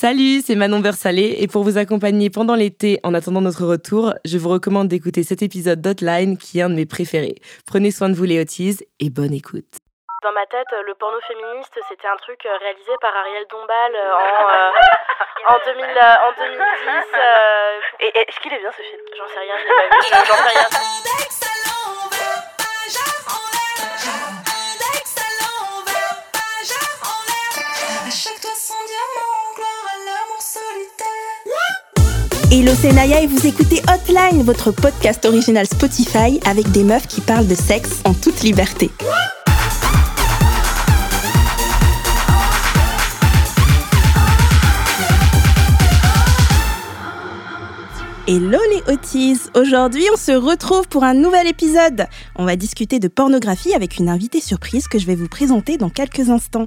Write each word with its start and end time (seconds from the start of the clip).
Salut, 0.00 0.40
c'est 0.40 0.54
Manon 0.54 0.80
Versalé 0.80 1.36
et 1.40 1.46
pour 1.46 1.62
vous 1.62 1.76
accompagner 1.76 2.30
pendant 2.30 2.54
l'été 2.54 3.00
en 3.04 3.12
attendant 3.12 3.42
notre 3.42 3.66
retour, 3.66 4.14
je 4.24 4.38
vous 4.38 4.48
recommande 4.48 4.88
d'écouter 4.88 5.22
cet 5.22 5.42
épisode 5.42 5.82
d'Hotline 5.82 6.38
qui 6.38 6.58
est 6.58 6.62
un 6.62 6.70
de 6.70 6.74
mes 6.74 6.86
préférés. 6.86 7.34
Prenez 7.66 7.90
soin 7.90 8.08
de 8.08 8.14
vous 8.14 8.24
les 8.24 8.40
et 8.40 9.10
bonne 9.10 9.34
écoute. 9.34 9.68
Dans 10.22 10.32
ma 10.32 10.46
tête, 10.46 10.72
le 10.86 10.94
porno 10.94 11.20
féministe, 11.28 11.78
c'était 11.86 12.08
un 12.08 12.16
truc 12.16 12.40
euh, 12.46 12.56
réalisé 12.60 12.92
par 13.02 13.14
Ariel 13.14 13.44
Dombal 13.50 13.92
euh, 13.94 14.14
en, 14.16 14.48
euh, 14.48 14.70
en, 15.52 15.58
2000, 15.66 15.84
en 15.84 16.32
2010. 16.32 16.56
Et 18.00 18.18
est-ce 18.20 18.40
qu'il 18.40 18.54
est 18.54 18.58
bien 18.58 18.72
ce 18.72 18.80
film? 18.80 19.02
J'en 19.18 19.28
sais 19.28 19.40
rien, 19.40 19.54
je 19.58 19.64
l'ai 19.64 19.74
pas 19.76 19.84
vu, 19.84 20.24
j'en 20.26 20.34
sais 20.34 20.48
rien. 20.48 21.69
Hello, 32.52 32.72
c'est 32.74 32.92
Naya 32.92 33.22
et 33.22 33.28
vous 33.28 33.46
écoutez 33.46 33.80
Hotline, 33.88 34.42
votre 34.42 34.72
podcast 34.72 35.24
original 35.24 35.64
Spotify 35.66 36.40
avec 36.44 36.68
des 36.72 36.82
meufs 36.82 37.06
qui 37.06 37.20
parlent 37.20 37.46
de 37.46 37.54
sexe 37.54 38.00
en 38.04 38.12
toute 38.12 38.42
liberté. 38.42 38.90
Hello 48.26 48.58
les 48.72 48.92
Hotties 48.92 49.48
Aujourd'hui, 49.54 50.04
on 50.12 50.16
se 50.16 50.32
retrouve 50.32 50.88
pour 50.88 51.04
un 51.04 51.14
nouvel 51.14 51.46
épisode. 51.46 52.06
On 52.34 52.44
va 52.46 52.56
discuter 52.56 52.98
de 52.98 53.06
pornographie 53.06 53.74
avec 53.74 53.98
une 53.98 54.08
invitée 54.08 54.40
surprise 54.40 54.88
que 54.88 54.98
je 54.98 55.06
vais 55.06 55.14
vous 55.14 55.28
présenter 55.28 55.76
dans 55.76 55.88
quelques 55.88 56.30
instants. 56.30 56.66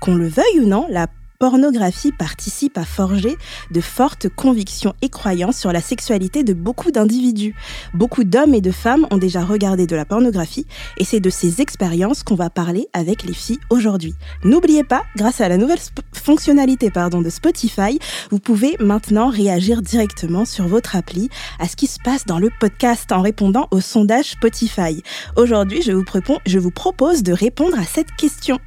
Qu'on 0.00 0.14
le 0.14 0.28
veuille 0.28 0.60
ou 0.60 0.66
non, 0.66 0.86
la 0.88 1.06
pornographie 1.38 2.10
participe 2.10 2.76
à 2.78 2.84
forger 2.84 3.36
de 3.70 3.80
fortes 3.80 4.28
convictions 4.28 4.94
et 5.02 5.08
croyances 5.08 5.58
sur 5.58 5.72
la 5.72 5.80
sexualité 5.80 6.42
de 6.42 6.52
beaucoup 6.52 6.90
d'individus. 6.90 7.54
Beaucoup 7.94 8.24
d'hommes 8.24 8.54
et 8.54 8.60
de 8.60 8.72
femmes 8.72 9.06
ont 9.10 9.18
déjà 9.18 9.44
regardé 9.44 9.86
de 9.86 9.94
la 9.94 10.04
pornographie 10.04 10.66
et 10.96 11.04
c'est 11.04 11.20
de 11.20 11.30
ces 11.30 11.60
expériences 11.60 12.24
qu'on 12.24 12.34
va 12.34 12.50
parler 12.50 12.88
avec 12.92 13.22
les 13.22 13.34
filles 13.34 13.60
aujourd'hui. 13.70 14.14
N'oubliez 14.42 14.82
pas, 14.82 15.02
grâce 15.16 15.40
à 15.40 15.48
la 15.48 15.58
nouvelle 15.58 15.78
fonctionnalité 16.12 16.90
pardon, 16.90 17.20
de 17.20 17.30
Spotify, 17.30 17.98
vous 18.30 18.40
pouvez 18.40 18.76
maintenant 18.80 19.28
réagir 19.28 19.80
directement 19.80 20.44
sur 20.44 20.66
votre 20.66 20.96
appli 20.96 21.28
à 21.60 21.68
ce 21.68 21.76
qui 21.76 21.86
se 21.86 21.98
passe 22.02 22.26
dans 22.26 22.38
le 22.38 22.50
podcast 22.58 23.12
en 23.12 23.22
répondant 23.22 23.68
au 23.70 23.80
sondage 23.80 24.32
Spotify. 24.32 25.02
Aujourd'hui, 25.36 25.82
je 25.82 25.92
vous, 25.92 26.04
je 26.46 26.58
vous 26.58 26.70
propose 26.72 27.22
de 27.22 27.32
répondre 27.32 27.78
à 27.78 27.84
cette 27.84 28.12
question. 28.16 28.58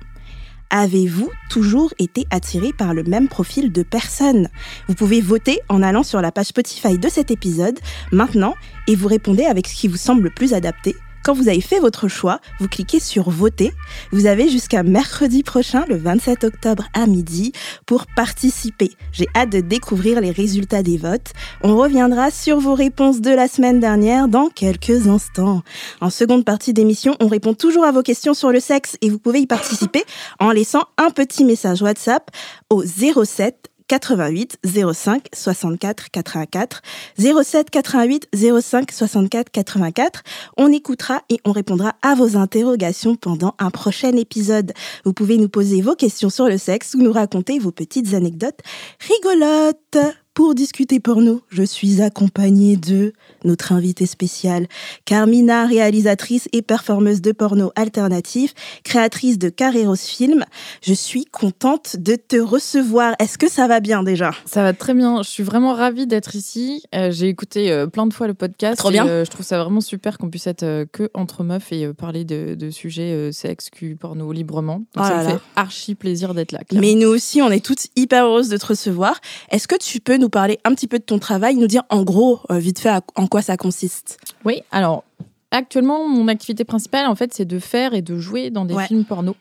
Avez-vous 0.74 1.30
toujours 1.50 1.94
été 2.00 2.26
attiré 2.32 2.72
par 2.72 2.94
le 2.94 3.04
même 3.04 3.28
profil 3.28 3.74
de 3.74 3.84
personne? 3.84 4.48
Vous 4.88 4.96
pouvez 4.96 5.20
voter 5.20 5.60
en 5.68 5.84
allant 5.84 6.02
sur 6.02 6.22
la 6.22 6.32
page 6.32 6.46
Spotify 6.48 6.98
de 6.98 7.10
cet 7.10 7.30
épisode 7.30 7.78
maintenant 8.14 8.56
et 8.88 8.96
vous 8.96 9.10
répondez 9.10 9.44
avec 9.44 9.68
ce 9.68 9.76
qui 9.76 9.90
vous 9.90 9.98
semble 9.98 10.24
le 10.24 10.30
plus 10.30 10.54
adapté 10.54 10.96
quand 11.24 11.34
vous 11.34 11.48
avez 11.48 11.62
fait 11.62 11.80
votre 11.80 12.08
choix, 12.08 12.40
vous 12.60 12.68
cliquez 12.68 13.00
sur 13.00 13.30
voter. 13.30 13.72
Vous 14.12 14.26
avez 14.26 14.50
jusqu'à 14.50 14.84
mercredi 14.84 15.44
prochain, 15.44 15.86
le 15.88 15.98
27 15.98 16.44
octobre 16.44 16.84
à 16.94 17.08
midi, 17.08 17.52
pour 17.86 18.06
participer. 18.08 18.92
J'ai 19.12 19.28
hâte 19.36 19.52
de 19.52 19.60
découvrir 19.60 20.22
les 20.22 20.32
résultats 20.32 20.84
des 20.84 20.98
votes. 20.98 21.32
On 21.62 21.78
reviendra 21.78 22.32
sur 22.32 22.60
vos 22.60 22.74
réponses 22.74 23.22
de 23.22 23.32
la 23.32 23.48
semaine 23.48 23.80
dernière 23.80 24.28
dans 24.28 24.50
quelques 24.50 25.08
instants. 25.08 25.62
En 26.00 26.10
seconde 26.10 26.46
partie 26.46 26.74
d'émission, 26.74 27.16
on 27.20 27.28
répond 27.28 27.54
toujours 27.54 27.86
à 27.86 27.92
vos 27.92 28.04
questions 28.04 28.34
sur 28.34 28.52
le 28.52 28.60
sexe 28.60 28.98
et 29.02 29.10
vous 29.10 29.20
pouvez 29.20 29.40
y 29.40 29.48
participer 29.48 30.04
en 30.40 30.52
laissant 30.52 30.84
un 30.98 31.10
petit 31.12 31.46
message 31.46 31.82
WhatsApp 31.82 32.32
au 32.70 32.84
07 32.84 33.71
88 33.92 34.58
05 34.64 35.28
64 35.34 36.12
84 36.12 36.82
07 37.20 37.70
88 37.70 38.30
05 38.62 38.90
64 38.90 39.52
84. 39.52 40.24
On 40.56 40.72
écoutera 40.72 41.24
et 41.30 41.42
on 41.44 41.52
répondra 41.52 41.96
à 42.02 42.16
vos 42.16 42.38
interrogations 42.38 43.18
pendant 43.18 43.54
un 43.60 43.70
prochain 43.70 44.16
épisode. 44.16 44.72
Vous 45.04 45.12
pouvez 45.12 45.38
nous 45.38 45.50
poser 45.50 45.82
vos 45.82 45.96
questions 45.96 46.30
sur 46.30 46.48
le 46.48 46.58
sexe 46.58 46.94
ou 46.94 47.00
nous 47.00 47.12
raconter 47.12 47.60
vos 47.60 47.72
petites 47.72 48.14
anecdotes 48.14 48.62
rigolotes. 49.00 50.16
Pour 50.34 50.56
discuter 50.56 51.02
porno, 51.02 51.42
je 51.50 51.62
suis 51.62 52.02
accompagnée 52.02 52.78
de 52.78 53.12
notre 53.44 53.74
invitée 53.74 54.06
spéciale, 54.06 54.68
Carmina, 55.04 55.66
réalisatrice 55.66 56.48
et 56.54 56.62
performeuse 56.62 57.22
de 57.22 57.34
porno 57.34 57.74
alternatif, 57.76 58.54
créatrice 58.86 59.38
de 59.38 59.50
Carreros 59.50 59.98
Film. 59.98 60.46
Je 60.84 60.94
suis 60.94 61.26
contente 61.26 61.98
de 61.98 62.16
te 62.16 62.38
recevoir. 62.38 63.14
Est-ce 63.20 63.38
que 63.38 63.52
ça 63.52 63.68
va 63.68 63.82
bien 63.82 64.04
déjà? 64.04 64.32
Ça 64.46 64.64
va 64.64 64.72
très 64.72 64.94
bien. 64.94 65.22
Je 65.22 65.28
suis 65.28 65.44
vraiment 65.44 65.74
ravie 65.74 66.08
d'être 66.08 66.34
ici. 66.34 66.82
Euh, 66.96 67.12
j'ai 67.12 67.28
écouté 67.28 67.70
euh, 67.70 67.88
plein 67.88 68.08
de 68.08 68.14
fois 68.14 68.28
le 68.28 68.34
podcast. 68.34 68.78
Trop 68.78 68.90
bien. 68.90 69.06
Euh, 69.06 69.26
je 69.26 69.32
trouve 69.32 69.46
ça 69.46 69.62
vraiment 69.62 69.82
super 69.82 70.18
qu'on 70.18 70.30
puisse 70.30 70.48
être 70.48 70.86
que 70.94 71.10
entre 71.14 71.44
meufs 71.44 71.74
et 71.74 71.92
parler 71.94 72.24
de, 72.24 72.70
sujets 72.70 73.34
sexe, 73.34 73.70
cul, 73.70 73.98
porno 73.98 74.32
librement. 74.32 74.86
Donc 74.96 75.06
ça 75.06 75.24
me 75.24 75.30
fait 75.32 75.40
archi 75.58 75.94
plaisir 75.94 76.34
d'être 76.34 76.54
là. 76.54 76.60
Mais 76.72 76.94
nous 76.94 77.10
aussi, 77.10 77.42
on 77.42 77.52
est 77.52 77.64
toutes 77.64 77.88
hyper 77.98 78.28
heureuses 78.28 78.48
de 78.48 78.56
te 78.56 78.68
recevoir. 78.68 79.20
Est-ce 79.50 79.68
que 79.68 79.76
tu 79.76 80.00
peux 80.00 80.21
nous 80.22 80.30
parler 80.30 80.60
un 80.64 80.74
petit 80.74 80.88
peu 80.88 81.00
de 81.00 81.04
ton 81.04 81.20
travail, 81.20 81.56
nous 81.56 81.68
dire 81.68 81.84
en 81.90 82.04
gros, 82.04 82.40
euh, 82.50 82.60
vite 82.60 82.80
fait, 82.80 82.92
en 83.16 83.28
quoi 83.28 83.42
ça 83.42 83.58
consiste 83.58 84.20
Oui, 84.46 84.62
alors 84.72 85.04
actuellement, 85.50 86.08
mon 86.08 86.30
activité 86.30 86.64
principale, 86.64 87.08
en 87.08 87.16
fait, 87.16 87.34
c'est 87.34 87.46
de 87.46 87.60
faire 87.60 87.94
et 87.94 88.02
de 88.02 88.18
jouer 88.18 88.52
dans 88.52 88.64
des 88.64 88.78
films 88.86 89.04
porno. 89.04 89.36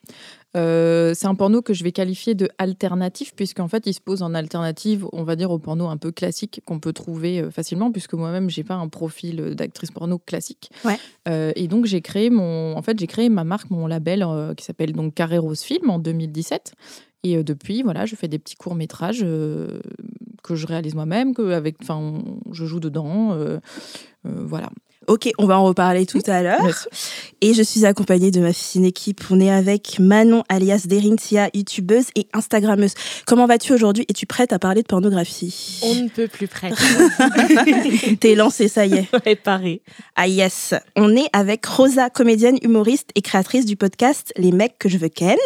Euh, 0.56 1.14
c'est 1.14 1.28
un 1.28 1.36
porno 1.36 1.62
que 1.62 1.72
je 1.72 1.84
vais 1.84 1.92
qualifier 1.92 2.34
de 2.34 2.48
alternatif, 2.58 3.32
puisqu'en 3.36 3.68
fait, 3.68 3.86
il 3.86 3.94
se 3.94 4.00
pose 4.00 4.22
en 4.22 4.34
alternative, 4.34 5.06
on 5.12 5.22
va 5.22 5.36
dire, 5.36 5.52
au 5.52 5.60
porno 5.60 5.86
un 5.86 5.96
peu 5.96 6.10
classique 6.10 6.60
qu'on 6.64 6.80
peut 6.80 6.92
trouver 6.92 7.40
euh, 7.40 7.50
facilement, 7.52 7.92
puisque 7.92 8.14
moi-même, 8.14 8.50
j'ai 8.50 8.64
pas 8.64 8.74
un 8.74 8.88
profil 8.88 9.54
d'actrice 9.54 9.92
porno 9.92 10.18
classique. 10.18 10.70
et 11.26 11.68
donc, 11.68 11.84
j'ai 11.84 12.00
créé 12.00 12.30
mon, 12.30 12.76
en 12.76 12.82
fait, 12.82 12.98
j'ai 12.98 13.06
créé 13.06 13.28
ma 13.28 13.44
marque, 13.44 13.70
mon 13.70 13.86
label, 13.86 14.26
qui 14.56 14.64
s'appelle 14.64 14.92
donc 14.92 15.14
Carré 15.14 15.38
Rose 15.38 15.60
Film 15.60 15.90
en 15.90 16.00
2017. 16.00 16.72
Et 17.22 17.44
depuis, 17.44 17.82
voilà, 17.82 18.06
je 18.06 18.16
fais 18.16 18.28
des 18.28 18.38
petits 18.38 18.56
courts 18.56 18.74
métrages 18.74 19.24
que 20.42 20.54
je 20.54 20.66
réalise 20.66 20.94
moi-même, 20.94 21.34
que 21.34 21.52
avec, 21.52 21.76
enfin, 21.82 22.22
je 22.52 22.66
joue 22.66 22.80
dedans, 22.80 23.32
euh, 23.32 23.58
euh, 24.26 24.44
voilà. 24.44 24.70
Ok, 25.08 25.30
on 25.38 25.46
va 25.46 25.58
en 25.58 25.64
reparler 25.64 26.04
tout 26.04 26.22
à 26.26 26.42
l'heure. 26.42 26.60
Et 27.40 27.54
je 27.54 27.62
suis 27.62 27.86
accompagnée 27.86 28.30
de 28.30 28.38
ma 28.38 28.52
fine 28.52 28.84
équipe. 28.84 29.22
On 29.30 29.40
est 29.40 29.50
avec 29.50 29.98
Manon, 29.98 30.44
alias 30.50 30.84
Derintia, 30.86 31.48
youtubeuse 31.54 32.08
et 32.16 32.28
instagrammeuse. 32.34 32.92
Comment 33.26 33.46
vas-tu 33.46 33.72
aujourd'hui? 33.72 34.04
Es-tu 34.10 34.26
prête 34.26 34.52
à 34.52 34.58
parler 34.58 34.82
de 34.82 34.86
pornographie? 34.86 35.80
On 35.82 35.94
ne 35.94 36.08
peut 36.08 36.28
plus 36.28 36.48
prête. 36.48 36.74
T'es 38.20 38.34
lancée, 38.34 38.68
ça 38.68 38.84
y 38.84 38.94
est. 38.94 39.08
Réparée. 39.24 39.80
Ah 40.16 40.28
yes. 40.28 40.74
On 40.96 41.16
est 41.16 41.28
avec 41.32 41.64
Rosa, 41.64 42.10
comédienne, 42.10 42.58
humoriste 42.62 43.08
et 43.14 43.22
créatrice 43.22 43.64
du 43.64 43.76
podcast 43.76 44.32
Les 44.36 44.52
mecs 44.52 44.78
que 44.78 44.90
je 44.90 44.98
veux 44.98 45.08
ken. 45.08 45.36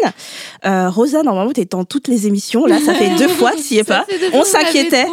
Euh, 0.66 0.90
Rosa, 0.90 1.22
normalement, 1.22 1.52
t'es 1.52 1.64
dans 1.64 1.84
toutes 1.84 2.08
les 2.08 2.26
émissions. 2.26 2.66
Là, 2.66 2.80
ça 2.84 2.92
fait 2.92 3.14
deux 3.16 3.28
fois 3.28 3.52
tu 3.52 3.76
es 3.76 3.84
pas. 3.84 4.04
On 4.32 4.44
s'inquiétait. 4.44 5.06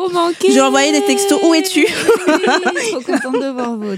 J'ai 0.49 0.61
envoyé 0.61 0.91
des 0.91 1.05
textos. 1.05 1.39
Où 1.43 1.53
es-tu? 1.53 1.85
Trop 1.85 3.01
contente 3.01 3.41
de 3.41 3.49
voir 3.53 3.77
vos 3.77 3.95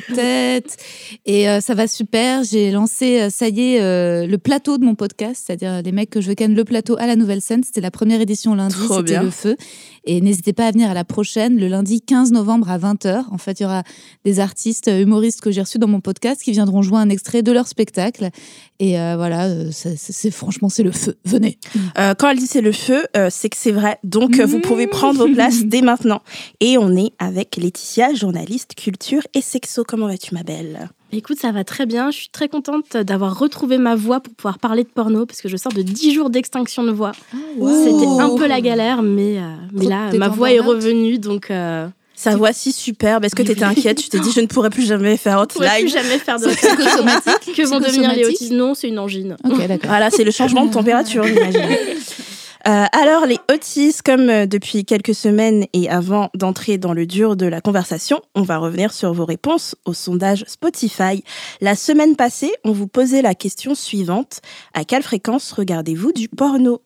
Et 1.26 1.50
euh, 1.50 1.60
ça 1.62 1.74
va 1.74 1.88
super. 1.88 2.44
J'ai 2.44 2.72
lancé, 2.72 3.22
euh, 3.22 3.30
ça 3.30 3.48
y 3.48 3.76
est, 3.76 3.82
euh, 3.82 4.28
le 4.28 4.38
plateau 4.38 4.78
de 4.78 4.86
mon 4.86 4.96
podcast, 4.96 5.44
c'est-à-dire 5.46 5.82
les 5.82 5.92
mecs 5.92 6.10
que 6.10 6.22
je 6.22 6.30
veux 6.30 6.36
ken 6.36 6.54
le 6.54 6.64
plateau 6.64 6.96
à 7.00 7.08
la 7.08 7.16
nouvelle 7.16 7.42
scène. 7.42 7.64
C'était 7.64 7.82
la 7.82 7.92
première 7.92 8.22
édition 8.22 8.56
lundi, 8.56 8.76
c'était 8.90 9.22
le 9.22 9.30
feu. 9.30 9.56
Et 10.06 10.20
n'hésitez 10.22 10.54
pas 10.54 10.68
à 10.68 10.72
venir 10.72 10.90
à 10.90 10.94
la 10.94 11.06
prochaine, 11.06 11.58
le 11.58 11.68
lundi 11.68 12.02
15 12.02 12.32
novembre 12.32 12.70
à 12.70 12.78
20h. 12.78 13.26
En 13.32 13.38
fait, 13.38 13.60
il 13.60 13.64
y 13.64 13.66
aura 13.66 13.84
des 14.26 14.40
artistes 14.40 14.92
humoristes 14.94 15.42
que 15.42 15.52
j'ai 15.52 15.62
reçus 15.62 15.80
dans 15.80 15.88
mon 15.88 16.02
podcast 16.02 16.42
qui 16.42 16.52
viendront 16.52 16.82
jouer 16.82 16.98
un 16.98 17.10
extrait 17.10 17.42
de 17.42 17.52
leur 17.52 17.68
spectacle. 17.68 18.30
Et 18.80 18.96
voilà, 18.98 19.50
c'est 19.72 20.32
franchement, 20.32 20.68
c'est 20.68 20.84
le 20.84 20.92
feu. 20.92 21.16
Venez. 21.24 21.58
quand 21.96 22.30
elle 22.30 22.38
dit 22.38 22.48
c'est 22.48 22.60
le 22.60 22.74
feu, 22.74 23.06
c'est 23.30 23.48
que 23.48 23.56
c'est 23.56 23.72
vrai. 23.72 23.98
Donc, 24.04 24.42
vous 24.42 24.60
pouvez 24.60 24.88
prendre 24.88 25.26
vos 25.26 25.34
places 25.34 25.64
dès 25.64 25.82
maintenant. 25.82 26.22
Et 26.60 26.78
on 26.78 26.94
est 26.98 27.14
avec 27.18 27.56
Laetitia, 27.56 28.14
journaliste 28.14 28.76
culture 28.76 29.22
et 29.34 29.42
sexo. 29.42 29.86
Comment 29.88 30.08
vas-tu? 30.08 30.23
Ma 30.32 30.44
belle 30.44 30.90
Écoute, 31.12 31.38
ça 31.40 31.52
va 31.52 31.64
très 31.64 31.86
bien. 31.86 32.10
Je 32.10 32.18
suis 32.18 32.30
très 32.30 32.48
contente 32.48 32.98
d'avoir 32.98 33.38
retrouvé 33.38 33.78
ma 33.78 33.96
voix 33.96 34.20
pour 34.20 34.34
pouvoir 34.34 34.58
parler 34.58 34.84
de 34.84 34.90
porno 34.90 35.26
parce 35.26 35.42
que 35.42 35.50
je 35.50 35.58
sors 35.58 35.72
de 35.72 35.82
10 35.84 36.14
jours 36.14 36.30
d'extinction 36.30 36.84
de 36.84 36.92
voix. 36.92 37.12
Ah, 37.34 37.38
C'était 37.84 38.08
un 38.08 38.36
peu 38.36 38.48
la 38.48 38.62
galère, 38.62 39.04
mais, 39.04 39.38
euh, 39.38 39.42
mais 39.74 39.86
là, 39.86 40.12
ma 40.14 40.30
voix 40.30 40.52
est 40.52 40.60
revenue. 40.60 41.20
Donc. 41.20 41.52
Euh, 41.52 41.88
Sa 42.16 42.36
voix 42.36 42.54
si 42.54 42.72
superbe. 42.72 43.26
Est-ce 43.26 43.36
que 43.36 43.44
tu 43.44 43.52
étais 43.52 43.64
inquiète? 43.64 43.98
Tu 43.98 44.10
t'es 44.10 44.20
dit, 44.20 44.32
je 44.32 44.42
ne 44.42 44.48
pourrais 44.48 44.70
plus 44.72 44.88
jamais 44.88 45.18
faire 45.18 45.40
hotline. 45.40 45.70
Je 45.70 45.76
ne 45.76 45.82
plus 45.82 45.90
jamais 45.90 46.18
faire 46.18 46.40
de 46.40 46.48
psychosomatique. 46.48 47.56
que 47.56 47.68
vont 47.68 47.80
devenir 47.80 48.14
les 48.14 48.26
autismes 48.26 48.56
Non, 48.56 48.74
c'est 48.74 48.88
une 48.88 49.00
angine. 49.00 49.36
Ok, 49.44 49.68
d'accord. 49.68 49.90
Voilà, 49.90 50.10
c'est 50.10 50.24
le 50.24 50.32
changement 50.32 50.66
de 50.66 50.72
température, 50.72 51.24
j'imagine. 51.24 51.62
Euh, 52.66 52.86
alors, 52.94 53.26
les 53.26 53.40
Otis, 53.52 53.98
comme 54.06 54.30
euh, 54.30 54.46
depuis 54.46 54.86
quelques 54.86 55.14
semaines 55.14 55.66
et 55.74 55.90
avant 55.90 56.30
d'entrer 56.34 56.78
dans 56.78 56.94
le 56.94 57.06
dur 57.06 57.36
de 57.36 57.46
la 57.46 57.60
conversation, 57.60 58.22
on 58.36 58.42
va 58.42 58.58
revenir 58.58 58.94
sur 58.94 59.12
vos 59.12 59.26
réponses 59.26 59.76
au 59.84 59.94
sondage 59.94 60.46
Spotify. 60.48 61.26
La 61.60 61.76
semaine 61.76 62.16
passée, 62.16 62.54
on 62.64 62.72
vous 62.72 62.88
posait 62.88 63.22
la 63.22 63.36
question 63.36 63.76
suivante. 63.76 64.40
À 64.74 64.86
quelle 64.86 65.04
fréquence 65.04 65.52
regardez-vous 65.52 66.14
du 66.14 66.30
porno? 66.30 66.82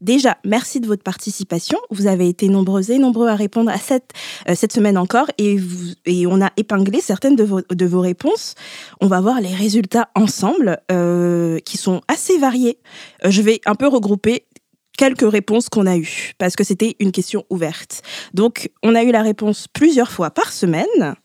Déjà, 0.00 0.36
merci 0.44 0.80
de 0.80 0.88
votre 0.88 1.04
participation. 1.04 1.78
Vous 1.90 2.08
avez 2.08 2.28
été 2.28 2.48
nombreux 2.48 2.90
et 2.90 2.98
nombreux 2.98 3.28
à 3.28 3.36
répondre 3.36 3.70
à 3.70 3.78
cette, 3.78 4.10
euh, 4.48 4.56
cette 4.56 4.72
semaine 4.72 4.98
encore 4.98 5.28
et, 5.38 5.60
on 6.26 6.42
a 6.42 6.50
épinglé 6.56 7.00
certaines 7.00 7.36
de 7.36 7.44
vos, 7.44 7.60
de 7.60 7.86
vos 7.86 8.00
réponses. 8.00 8.56
On 9.00 9.06
va 9.06 9.20
voir 9.20 9.40
les 9.40 9.54
résultats 9.54 10.08
ensemble 10.16 10.78
qui 11.64 11.76
sont 11.76 12.00
assez 12.08 12.38
variés. 12.38 12.78
je 13.24 13.42
vais 13.42 13.60
un 13.66 13.74
peu 13.74 13.86
regrouper 13.86 14.44
quelques 14.96 15.30
réponses 15.30 15.68
qu'on 15.68 15.86
a 15.86 15.96
eues, 15.96 16.32
parce 16.38 16.56
que 16.56 16.64
c'était 16.64 16.96
une 17.00 17.12
question 17.12 17.44
ouverte. 17.50 18.02
Donc, 18.34 18.70
on 18.82 18.94
a 18.94 19.02
eu 19.02 19.12
la 19.12 19.22
réponse 19.22 19.66
plusieurs 19.72 20.10
fois 20.10 20.30
par 20.30 20.52
semaine. 20.52 21.16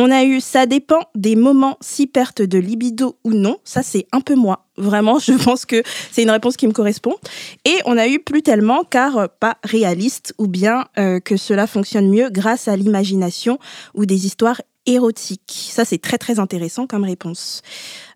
On 0.00 0.12
a 0.12 0.22
eu 0.22 0.40
ça 0.40 0.66
dépend 0.66 1.00
des 1.16 1.34
moments 1.34 1.76
si 1.80 2.06
perte 2.06 2.40
de 2.40 2.56
libido 2.56 3.18
ou 3.24 3.32
non. 3.32 3.56
Ça, 3.64 3.82
c'est 3.82 4.06
un 4.12 4.20
peu 4.20 4.36
moi. 4.36 4.66
Vraiment, 4.76 5.18
je 5.18 5.32
pense 5.32 5.66
que 5.66 5.82
c'est 6.12 6.22
une 6.22 6.30
réponse 6.30 6.56
qui 6.56 6.68
me 6.68 6.72
correspond. 6.72 7.16
Et 7.64 7.78
on 7.84 7.98
a 7.98 8.06
eu 8.06 8.20
plus 8.20 8.42
tellement 8.42 8.84
car 8.84 9.28
pas 9.40 9.58
réaliste 9.64 10.34
ou 10.38 10.46
bien 10.46 10.84
euh, 10.98 11.18
que 11.18 11.36
cela 11.36 11.66
fonctionne 11.66 12.08
mieux 12.08 12.30
grâce 12.30 12.68
à 12.68 12.76
l'imagination 12.76 13.58
ou 13.94 14.06
des 14.06 14.24
histoires 14.24 14.60
érotiques. 14.86 15.68
Ça, 15.70 15.84
c'est 15.84 15.98
très 15.98 16.18
très 16.18 16.38
intéressant 16.38 16.86
comme 16.86 17.04
réponse. 17.04 17.62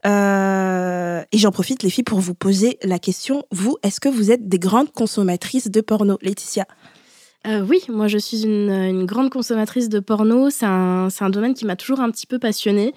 Euh, 0.04 1.22
et 1.30 1.38
j'en 1.38 1.52
profite, 1.52 1.82
les 1.82 1.90
filles, 1.90 2.04
pour 2.04 2.20
vous 2.20 2.34
poser 2.34 2.78
la 2.82 2.98
question. 2.98 3.44
Vous, 3.50 3.76
est-ce 3.82 4.00
que 4.00 4.08
vous 4.08 4.30
êtes 4.30 4.48
des 4.48 4.58
grandes 4.58 4.92
consommatrices 4.92 5.70
de 5.70 5.80
porno, 5.80 6.18
Laetitia? 6.22 6.66
Euh, 7.44 7.66
oui, 7.68 7.82
moi 7.88 8.06
je 8.06 8.18
suis 8.18 8.44
une, 8.44 9.04
grande 9.04 9.30
consommatrice 9.30 9.88
de 9.88 9.98
porno. 9.98 10.48
C'est 10.50 10.66
un, 10.66 11.08
un, 11.20 11.30
domaine 11.30 11.54
qui 11.54 11.64
m'a 11.64 11.74
toujours 11.74 12.00
un 12.00 12.10
petit 12.10 12.26
peu 12.26 12.38
passionnée. 12.38 12.94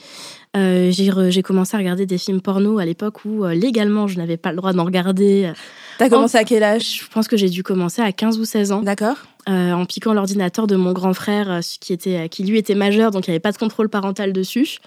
Euh, 0.55 0.91
j'ai 0.91 1.41
commencé 1.41 1.75
à 1.75 1.79
regarder 1.79 2.05
des 2.05 2.17
films 2.17 2.41
porno 2.41 2.79
à 2.79 2.85
l'époque 2.85 3.25
où 3.25 3.45
légalement 3.45 4.07
je 4.07 4.17
n'avais 4.17 4.37
pas 4.37 4.51
le 4.51 4.57
droit 4.57 4.73
d'en 4.73 4.85
regarder. 4.85 5.51
T'as 5.97 6.09
commencé 6.09 6.37
à 6.37 6.43
quel 6.43 6.63
âge? 6.63 7.01
Je 7.01 7.07
pense 7.07 7.27
que 7.27 7.37
j'ai 7.37 7.49
dû 7.49 7.63
commencer 7.63 8.01
à 8.01 8.11
15 8.11 8.39
ou 8.39 8.45
16 8.45 8.71
ans. 8.71 8.81
D'accord. 8.81 9.17
Euh, 9.47 9.73
en 9.73 9.85
piquant 9.85 10.13
l'ordinateur 10.13 10.65
de 10.65 10.75
mon 10.75 10.91
grand 10.91 11.13
frère, 11.13 11.51
euh, 11.51 11.59
qui, 11.79 11.93
était, 11.93 12.17
euh, 12.17 12.27
qui 12.27 12.43
lui 12.43 12.57
était 12.57 12.73
majeur, 12.73 13.11
donc 13.11 13.27
il 13.27 13.29
n'y 13.29 13.35
avait 13.35 13.39
pas 13.39 13.51
de 13.51 13.57
contrôle 13.57 13.89
parental 13.89 14.33
dessus. 14.33 14.79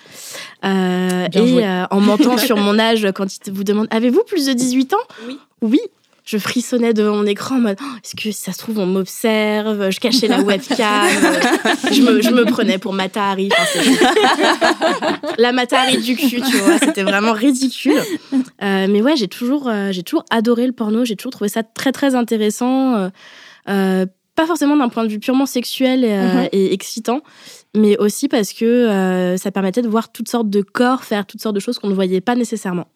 et 0.64 0.68
en 1.90 2.00
mentant 2.00 2.36
sur 2.38 2.56
mon 2.56 2.76
âge, 2.76 3.06
quand 3.14 3.46
il 3.46 3.52
vous 3.52 3.62
demande 3.62 3.86
Avez-vous 3.90 4.24
plus 4.24 4.46
de 4.46 4.52
18 4.52 4.94
ans? 4.94 4.96
Oui. 5.28 5.38
Oui. 5.62 5.80
Je 6.28 6.36
frissonnais 6.36 6.92
devant 6.92 7.16
mon 7.16 7.24
écran 7.24 7.56
en 7.56 7.60
mode 7.60 7.78
oh, 7.80 7.96
Est-ce 8.04 8.14
que 8.14 8.32
ça 8.32 8.52
se 8.52 8.58
trouve, 8.58 8.78
on 8.80 8.86
m'observe 8.86 9.90
Je 9.90 9.98
cachais 9.98 10.28
la 10.28 10.42
webcam. 10.42 11.08
je, 11.90 12.02
me, 12.02 12.20
je, 12.20 12.30
me, 12.30 12.44
prenais 12.44 12.76
pour 12.76 12.92
Matahari. 12.92 13.48
la 15.38 15.52
Matahari 15.52 15.96
du 16.02 16.16
cul, 16.16 16.42
tu 16.42 16.56
vois. 16.58 16.78
C'était 16.78 17.02
vraiment 17.02 17.32
ridicule. 17.32 18.02
mais 18.60 19.00
ouais, 19.00 19.16
j'ai 19.16 19.28
toujours, 19.28 19.70
j'ai 19.90 20.02
toujours 20.02 20.24
adoré 20.30 20.66
le 20.66 20.72
porno. 20.72 21.06
J'ai 21.06 21.16
toujours 21.16 21.32
trouvé 21.32 21.48
ça 21.48 21.62
très, 21.62 21.92
très 21.92 22.14
intéressant. 22.14 23.10
Euh, 23.68 24.06
pas 24.34 24.46
forcément 24.46 24.76
d'un 24.76 24.88
point 24.88 25.04
de 25.04 25.08
vue 25.08 25.18
purement 25.18 25.46
sexuel 25.46 26.04
et, 26.04 26.12
euh, 26.12 26.42
mhm. 26.42 26.48
excitant, 26.52 27.22
mais 27.74 27.98
aussi 27.98 28.28
parce 28.28 28.52
que 28.52 28.64
euh, 28.64 29.36
ça 29.36 29.50
permettait 29.50 29.82
de 29.82 29.88
voir 29.88 30.12
toutes 30.12 30.28
sortes 30.28 30.48
de 30.48 30.62
corps 30.62 31.02
faire 31.02 31.26
toutes 31.26 31.42
sortes 31.42 31.56
de 31.56 31.60
choses 31.60 31.78
qu'on 31.78 31.88
ne 31.88 31.94
voyait 31.94 32.20
pas 32.20 32.36
nécessairement. 32.36 32.86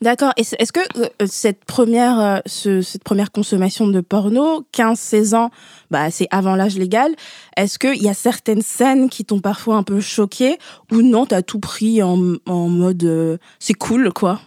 D'accord. 0.00 0.32
Est-ce 0.36 0.72
que 0.72 0.80
euh, 0.98 1.26
cette 1.26 1.64
première, 1.64 2.42
cette 2.46 3.04
première 3.04 3.32
consommation 3.32 3.88
de 3.88 4.00
porno, 4.00 4.64
15-16 4.74 5.34
ans, 5.34 5.50
bah, 5.90 6.10
c'est 6.10 6.28
avant 6.30 6.56
l'âge 6.56 6.76
légal, 6.76 7.14
est-ce 7.56 7.78
qu'il 7.78 8.02
y 8.02 8.08
a 8.08 8.14
certaines 8.14 8.62
scènes 8.62 9.08
qui 9.08 9.24
t'ont 9.24 9.40
parfois 9.40 9.76
un 9.76 9.82
peu 9.82 10.00
choqué 10.00 10.58
ou 10.92 11.02
non, 11.02 11.26
t'as 11.26 11.42
tout 11.42 11.60
pris 11.60 12.02
en, 12.02 12.34
en 12.46 12.68
mode 12.68 13.38
c'est 13.58 13.74
cool, 13.74 14.12
quoi? 14.12 14.40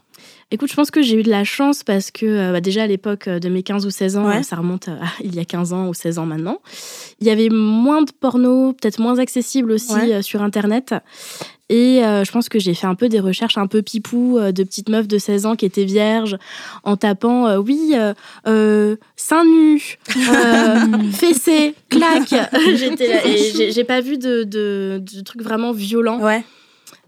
Écoute, 0.53 0.69
je 0.69 0.75
pense 0.75 0.91
que 0.91 1.01
j'ai 1.01 1.19
eu 1.19 1.23
de 1.23 1.31
la 1.31 1.43
chance 1.43 1.83
parce 1.83 2.11
que 2.11 2.27
euh, 2.27 2.51
bah, 2.51 2.61
déjà 2.61 2.83
à 2.83 2.87
l'époque 2.87 3.27
euh, 3.27 3.39
de 3.39 3.49
mes 3.49 3.63
15 3.63 3.87
ou 3.87 3.89
16 3.89 4.17
ans, 4.17 4.43
ça 4.43 4.55
remonte 4.55 4.87
à 4.87 4.99
il 5.23 5.33
y 5.33 5.39
a 5.39 5.45
15 5.45 5.73
ans 5.73 5.87
ou 5.87 5.95
16 5.95 6.19
ans 6.19 6.27
maintenant, 6.27 6.59
il 7.19 7.25
y 7.25 7.31
avait 7.31 7.49
moins 7.49 8.03
de 8.03 8.11
porno, 8.11 8.73
peut-être 8.73 8.99
moins 8.99 9.17
accessible 9.17 9.71
aussi 9.71 9.95
euh, 9.95 10.21
sur 10.21 10.43
Internet. 10.43 10.93
Et 11.73 12.01
je 12.03 12.31
pense 12.31 12.49
que 12.49 12.59
j'ai 12.59 12.73
fait 12.73 12.85
un 12.85 12.95
peu 12.95 13.09
des 13.09 13.19
recherches 13.19 13.57
un 13.57 13.65
peu 13.67 13.81
pipou 13.81 14.39
de 14.39 14.63
petites 14.63 14.89
meufs 14.89 15.07
de 15.07 15.17
16 15.17 15.47
ans 15.47 15.55
qui 15.55 15.65
étaient 15.65 15.85
vierges 15.85 16.37
en 16.83 16.97
tapant, 16.97 17.57
oui, 17.57 17.95
seins 19.15 19.45
nus. 19.45 19.97
J'étais 22.75 23.07
là 23.07 23.25
et 23.25 23.71
j'ai 23.71 23.83
pas 23.83 24.01
vu 24.01 24.17
de, 24.17 24.43
de, 24.43 25.01
de 25.01 25.21
trucs 25.21 25.41
vraiment 25.41 25.71
violents. 25.71 26.19
Ouais. 26.19 26.43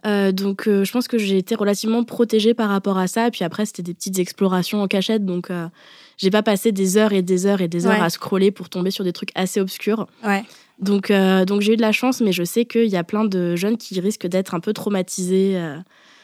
Euh, 0.06 0.32
donc, 0.32 0.68
euh, 0.68 0.84
je 0.84 0.92
pense 0.92 1.08
que 1.08 1.18
j'ai 1.18 1.38
été 1.38 1.56
relativement 1.56 2.04
protégée 2.04 2.54
par 2.54 2.70
rapport 2.70 2.98
à 2.98 3.08
ça. 3.08 3.32
Puis 3.32 3.44
après, 3.44 3.66
c'était 3.66 3.84
des 3.84 3.94
petites 3.94 4.20
explorations 4.20 4.82
en 4.82 4.88
cachette. 4.88 5.26
Donc, 5.26 5.50
euh, 5.50 5.68
j'ai 6.18 6.30
pas 6.30 6.44
passé 6.44 6.72
des 6.72 6.98
heures 6.98 7.14
et 7.14 7.22
des 7.22 7.46
heures 7.46 7.62
et 7.62 7.68
des 7.68 7.88
heures 7.88 8.02
à 8.02 8.10
scroller 8.10 8.52
pour 8.52 8.70
tomber 8.70 8.92
sur 8.92 9.04
des 9.04 9.14
trucs 9.14 9.32
assez 9.36 9.60
obscurs. 9.60 10.08
Ouais. 10.24 10.44
Donc, 10.80 11.12
donc 11.12 11.62
j'ai 11.62 11.74
eu 11.74 11.78
de 11.78 11.82
la 11.82 11.92
chance, 11.92 12.22
mais 12.22 12.32
je 12.32 12.44
sais 12.44 12.66
qu'il 12.66 12.88
y 12.88 12.98
a 12.98 13.04
plein 13.04 13.26
de 13.26 13.56
jeunes 13.56 13.78
qui 13.78 14.00
risquent 14.00 14.28
d'être 14.28 14.54
un 14.56 14.60
peu 14.60 14.74
traumatisés. 14.74 15.60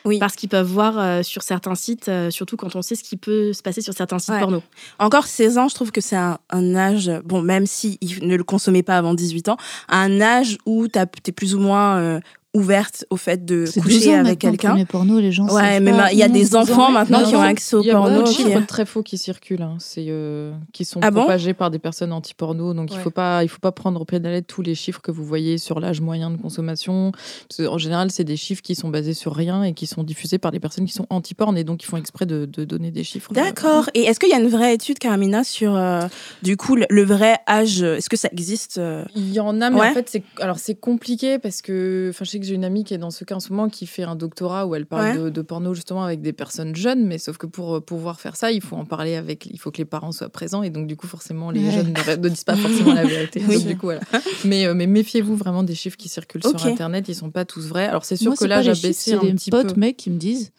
Oui. 0.04 0.18
Parce 0.18 0.36
qu'ils 0.36 0.50
peuvent 0.50 0.66
voir 0.66 1.24
sur 1.24 1.44
certains 1.44 1.76
sites, 1.76 2.10
surtout 2.32 2.58
quand 2.58 2.76
on 2.76 2.82
sait 2.82 2.96
ce 2.96 3.04
qui 3.04 3.18
peut 3.18 3.54
se 3.54 3.62
passer 3.62 3.82
sur 3.82 3.94
certains 3.94 4.18
sites 4.18 4.40
porno. 4.40 4.64
Encore 4.98 5.28
16 5.28 5.58
ans, 5.60 5.68
je 5.68 5.76
trouve 5.76 5.92
que 5.92 6.02
c'est 6.02 6.18
un, 6.18 6.76
âge, 6.76 7.12
bon, 7.24 7.44
même 7.44 7.68
s'ils 7.68 7.98
ne 8.24 8.36
le 8.36 8.44
consommaient 8.44 8.82
pas 8.82 8.98
avant 8.98 9.14
18 9.14 9.50
ans, 9.50 9.58
un 9.90 10.20
âge 10.20 10.58
où 10.66 10.88
tu 10.88 11.00
es 11.00 11.32
plus 11.32 11.54
ou 11.54 11.60
moins 11.60 12.20
ouverte 12.54 13.06
au 13.10 13.16
fait 13.16 13.46
de 13.46 13.66
coucher 13.80 14.14
avec 14.14 14.40
quelqu'un. 14.40 14.84
porno, 14.86 15.20
les 15.20 15.32
gens. 15.32 15.48
Ouais, 15.48 15.80
mais 15.80 15.94
il 16.12 16.18
y 16.18 16.24
a 16.24 16.28
des 16.28 16.56
enfants 16.56 16.92
maintenant 16.92 17.24
qui 17.24 17.36
ont 17.36 17.42
accès 17.42 17.76
au 17.76 17.84
porno. 17.84 18.10
Il 18.10 18.18
y 18.18 18.20
a 18.20 18.24
des 18.24 18.32
chiffres 18.32 18.68
très 18.68 18.86
faux 18.86 19.04
qui 19.04 19.18
circulent, 19.18 19.62
hein. 19.62 19.78
c'est 19.80 20.06
euh, 20.10 20.52
qui 20.74 20.84
sont 20.84 21.00
ah 21.02 21.12
propagés 21.12 21.54
par 21.54 21.72
des 21.72 21.80
personnes 21.80 22.12
anti-porno. 22.12 22.74
Donc 22.74 22.92
il 22.92 23.00
faut 23.00 23.10
pas, 23.10 23.44
il 23.44 23.50
faut 23.50 23.60
pas 23.60 23.72
prendre 23.72 24.02
au 24.02 24.06
pied 24.06 24.20
de 24.20 24.26
la 24.26 24.32
lettre 24.32 24.48
tous 24.48 24.62
les 24.62 24.76
chiffres 24.76 25.02
que 25.02 25.12
vous 25.12 25.24
voyez 25.24 25.58
sur 25.58 25.80
l'âge 25.80 26.02
moyen 26.02 26.30
de 26.30 26.38
consommation. 26.38 27.12
en 27.60 27.78
général, 27.78 28.12
c'est 28.12 28.24
des 28.24 28.38
chiffres 28.38 28.62
qui 28.62 28.76
sont 28.76 28.90
basés 28.90 29.14
sur 29.14 29.34
rien 29.34 29.64
et 29.64 29.74
qui 29.74 29.88
sont 29.88 30.04
diffusés 30.04 30.38
par 30.38 30.52
des 30.52 30.60
personnes 30.60 30.86
qui 30.86 30.94
sont 30.94 31.08
anti-porn 31.10 31.58
et 31.58 31.64
donc 31.64 31.84
ils 31.84 31.88
font 31.88 31.98
exprès 31.98 32.26
de, 32.26 32.46
donner 32.46 32.92
des 32.92 33.04
chiffres. 33.04 33.34
D'accord. 33.34 33.90
Et 33.94 34.02
est-ce 34.04 34.20
qu'il 34.20 34.30
y 34.30 34.34
a 34.34 34.40
une 34.40 34.50
vraie 34.50 34.74
étude, 34.74 35.00
Carmina, 35.00 35.44
sur 35.44 35.76
euh, 35.76 36.02
du 36.42 36.58
coup 36.58 36.76
le, 36.76 37.04
vrai 37.04 37.38
âge? 37.48 37.82
Est-ce 37.82 38.10
que 38.10 38.18
ça 38.18 38.30
existe 38.32 38.78
euh? 38.78 39.06
Il 39.16 39.32
y 39.34 39.40
en 39.40 39.62
a, 39.62 39.70
mais 39.70 39.80
en 39.80 39.94
fait, 39.94 40.10
c'est 40.10 40.24
alors 40.40 40.60
c'est 40.60 40.76
compliqué 40.76 41.40
parce 41.40 41.62
que, 41.62 42.10
enfin, 42.10 42.26
que 42.42 42.46
j'ai 42.46 42.56
une 42.56 42.66
amie 42.66 42.84
qui 42.84 42.94
est 42.94 42.98
dans 42.98 43.12
ce 43.12 43.24
cas 43.24 43.36
en 43.36 43.40
ce 43.40 43.54
moment 43.54 43.70
qui 43.70 43.88
fait 43.88 44.04
un 44.04 44.18
doctorat 44.18 44.68
où 44.68 44.76
elle 44.76 44.86
parle 44.86 45.32
de, 45.32 45.42
porno 45.42 45.74
justement 45.74 46.04
avec 46.04 46.22
des 46.22 46.34
personnes 46.34 46.76
jeunes, 46.76 47.06
mais 47.06 47.18
sauf 47.18 47.38
que 47.38 47.46
pour 47.46 47.76
euh, 47.76 47.80
pouvoir 47.80 48.20
faire 48.20 48.36
ça, 48.36 48.52
il 48.52 48.62
faut 48.62 48.76
en 48.76 48.86
parler 48.86 49.16
avec, 49.16 49.46
il 49.46 49.58
faut 49.58 49.72
que 49.72 49.78
les 49.78 49.86
parents 49.86 50.12
soient 50.12 50.30
présents 50.30 50.64
et 50.64 50.70
donc 50.70 50.88
du 50.88 50.98
coup 50.98 51.08
forcément 51.08 51.52
les 51.52 51.72
jeunes 51.72 51.94
ne, 51.94 52.28
disent 52.28 52.44
pas 52.44 52.58
forcément 52.58 52.94
la 52.94 53.06
vérité. 53.06 53.40
du 53.40 53.78
coup, 53.78 53.88
voilà. 53.88 54.02
mais, 54.44 54.66
euh, 54.66 54.74
mais 54.74 54.88
méfiez-vous 54.88 55.36
vraiment 55.36 55.64
des 55.64 55.76
chiffres 55.76 55.98
qui 55.98 56.10
circulent 56.10 56.44
sur 56.44 56.66
internet, 56.66 57.08
ils 57.08 57.16
sont 57.16 57.32
pas 57.32 57.46
tous 57.46 57.68
vrais. 57.68 57.88
Alors 57.88 58.04
c'est 58.04 58.18
sûr 58.18 58.36
que 58.36 58.46
là 58.46 58.62
j'ai 58.62 58.74
baissé 58.88 59.14
un 59.14 59.20
petit 59.20 59.52
potes 59.52 59.78
mecs 59.78 59.98
qui 59.98 60.10
me 60.10 60.18
disent 60.18 60.52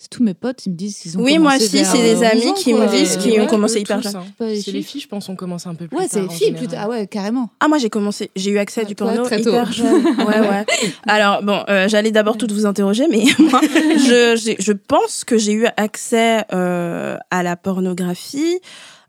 c'est 0.00 0.08
tous 0.08 0.22
mes 0.22 0.32
potes, 0.32 0.64
ils 0.64 0.70
me 0.70 0.76
disent 0.76 0.96
qu'ils 0.96 1.18
ont 1.18 1.22
Oui, 1.22 1.38
moi 1.38 1.56
aussi, 1.56 1.84
c'est 1.84 2.02
des 2.02 2.24
amis 2.24 2.54
qui 2.54 2.72
me 2.72 2.88
disent 2.88 3.18
qu'ils 3.18 3.38
ont 3.38 3.46
commencé 3.46 3.80
hyper 3.80 4.00
jeune. 4.00 4.14
C'est 4.38 4.72
les 4.72 4.80
filles, 4.80 5.02
je 5.02 5.06
pense, 5.08 5.28
on 5.28 5.36
commence 5.36 5.66
un 5.66 5.74
peu 5.74 5.88
plus 5.88 5.96
Ouais, 5.98 6.06
c'est 6.08 6.22
les 6.22 6.30
filles 6.30 6.52
plutôt. 6.52 6.76
Ah 6.78 6.88
ouais, 6.88 7.06
carrément. 7.06 7.50
Ah, 7.60 7.68
moi, 7.68 7.76
j'ai 7.76 7.90
commencé, 7.90 8.30
j'ai 8.34 8.50
eu 8.50 8.56
accès 8.56 8.80
à 8.80 8.84
du 8.84 8.94
porno 8.94 9.26
hyper 9.26 9.70
jeune. 9.70 10.02
Ouais, 10.20 10.40
ouais. 10.40 10.64
Alors, 11.06 11.42
bon, 11.42 11.64
euh, 11.68 11.86
j'allais 11.86 12.12
d'abord 12.12 12.38
toutes 12.38 12.52
vous 12.52 12.64
interroger, 12.64 13.08
mais 13.10 13.24
moi, 13.38 13.60
je, 13.62 14.54
je 14.58 14.72
pense 14.72 15.24
que 15.24 15.36
j'ai 15.36 15.52
eu 15.52 15.66
accès 15.76 16.44
euh, 16.54 17.18
à 17.30 17.42
la 17.42 17.56
pornographie 17.56 18.58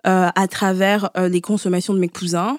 euh, 0.08 0.28
à 0.36 0.48
travers 0.50 1.10
les 1.18 1.40
consommations 1.40 1.94
de 1.94 2.00
mes 2.00 2.10
cousins. 2.10 2.58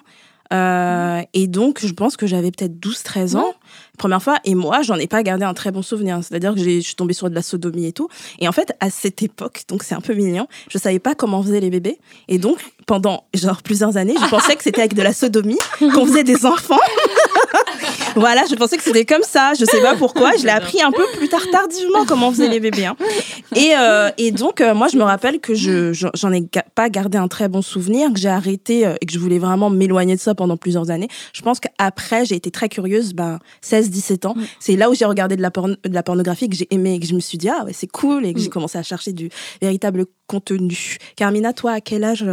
Euh, 0.53 1.21
et 1.33 1.47
donc, 1.47 1.79
je 1.85 1.93
pense 1.93 2.15
que 2.15 2.27
j'avais 2.27 2.51
peut-être 2.51 2.75
12-13 2.79 3.37
ans, 3.37 3.53
première 3.97 4.21
fois, 4.21 4.37
et 4.43 4.55
moi, 4.55 4.81
j'en 4.81 4.95
ai 4.95 5.07
pas 5.07 5.23
gardé 5.23 5.45
un 5.45 5.53
très 5.53 5.71
bon 5.71 5.81
souvenir. 5.81 6.19
C'est-à-dire 6.21 6.53
que 6.55 6.59
je 6.59 6.79
suis 6.79 6.95
tombée 6.95 7.13
sur 7.13 7.29
de 7.29 7.35
la 7.35 7.41
sodomie 7.41 7.85
et 7.85 7.93
tout. 7.93 8.07
Et 8.39 8.47
en 8.47 8.51
fait, 8.51 8.75
à 8.79 8.89
cette 8.89 9.21
époque, 9.21 9.63
donc 9.67 9.83
c'est 9.83 9.95
un 9.95 10.01
peu 10.01 10.13
mignon, 10.13 10.47
je 10.69 10.77
savais 10.77 10.99
pas 10.99 11.15
comment 11.15 11.39
on 11.39 11.43
faisait 11.43 11.59
les 11.59 11.69
bébés. 11.69 11.99
Et 12.27 12.37
donc, 12.37 12.57
pendant 12.85 13.25
genre 13.33 13.61
plusieurs 13.61 13.97
années, 13.97 14.15
je 14.19 14.29
pensais 14.29 14.55
que 14.55 14.63
c'était 14.63 14.81
avec 14.81 14.93
de 14.93 15.01
la 15.01 15.13
sodomie 15.13 15.59
qu'on 15.79 16.05
faisait 16.05 16.23
des 16.23 16.45
enfants. 16.45 16.79
voilà, 18.15 18.43
je 18.49 18.55
pensais 18.55 18.77
que 18.77 18.83
c'était 18.83 19.05
comme 19.05 19.23
ça. 19.23 19.53
Je 19.59 19.65
sais 19.65 19.81
pas 19.81 19.95
pourquoi. 19.95 20.31
Je 20.37 20.43
l'ai 20.43 20.51
appris 20.51 20.81
un 20.81 20.91
peu 20.91 21.05
plus 21.17 21.29
tard, 21.29 21.43
tardivement, 21.51 22.05
comment 22.05 22.29
on 22.29 22.31
faisait 22.31 22.47
les 22.47 22.59
bébés. 22.59 22.85
Hein. 22.85 22.95
Et, 23.55 23.73
euh, 23.77 24.09
et 24.17 24.31
donc, 24.31 24.61
euh, 24.61 24.73
moi, 24.73 24.87
je 24.87 24.97
me 24.97 25.03
rappelle 25.03 25.39
que 25.39 25.53
je 25.53 25.93
j'en 25.93 26.31
ai 26.31 26.43
pas 26.75 26.89
gardé 26.89 27.17
un 27.17 27.27
très 27.27 27.47
bon 27.47 27.61
souvenir, 27.61 28.11
que 28.13 28.19
j'ai 28.19 28.29
arrêté 28.29 28.85
euh, 28.85 28.95
et 29.01 29.05
que 29.05 29.13
je 29.13 29.19
voulais 29.19 29.39
vraiment 29.39 29.69
m'éloigner 29.69 30.15
de 30.15 30.19
ça 30.19 30.35
pendant 30.35 30.57
plusieurs 30.57 30.89
années. 30.89 31.07
Je 31.33 31.41
pense 31.41 31.59
qu'après, 31.59 32.25
j'ai 32.25 32.35
été 32.35 32.51
très 32.51 32.69
curieuse, 32.69 33.13
ben, 33.13 33.39
16, 33.61 33.89
17 33.89 34.25
ans. 34.25 34.35
C'est 34.59 34.75
là 34.75 34.89
où 34.89 34.95
j'ai 34.95 35.05
regardé 35.05 35.35
de 35.35 35.41
la, 35.41 35.49
de 35.49 35.93
la 35.93 36.03
pornographie 36.03 36.49
que 36.49 36.55
j'ai 36.55 36.67
aimé 36.71 36.95
et 36.95 36.99
que 36.99 37.05
je 37.05 37.13
me 37.13 37.19
suis 37.19 37.37
dit, 37.37 37.49
ah 37.49 37.63
ouais, 37.65 37.73
c'est 37.73 37.87
cool 37.87 38.25
et 38.25 38.33
que 38.33 38.39
j'ai 38.39 38.49
commencé 38.49 38.77
à 38.77 38.83
chercher 38.83 39.13
du 39.13 39.29
véritable 39.61 40.05
contenu. 40.27 40.97
Carmina, 41.15 41.53
toi, 41.53 41.73
à 41.73 41.81
quel 41.81 42.03
âge 42.03 42.25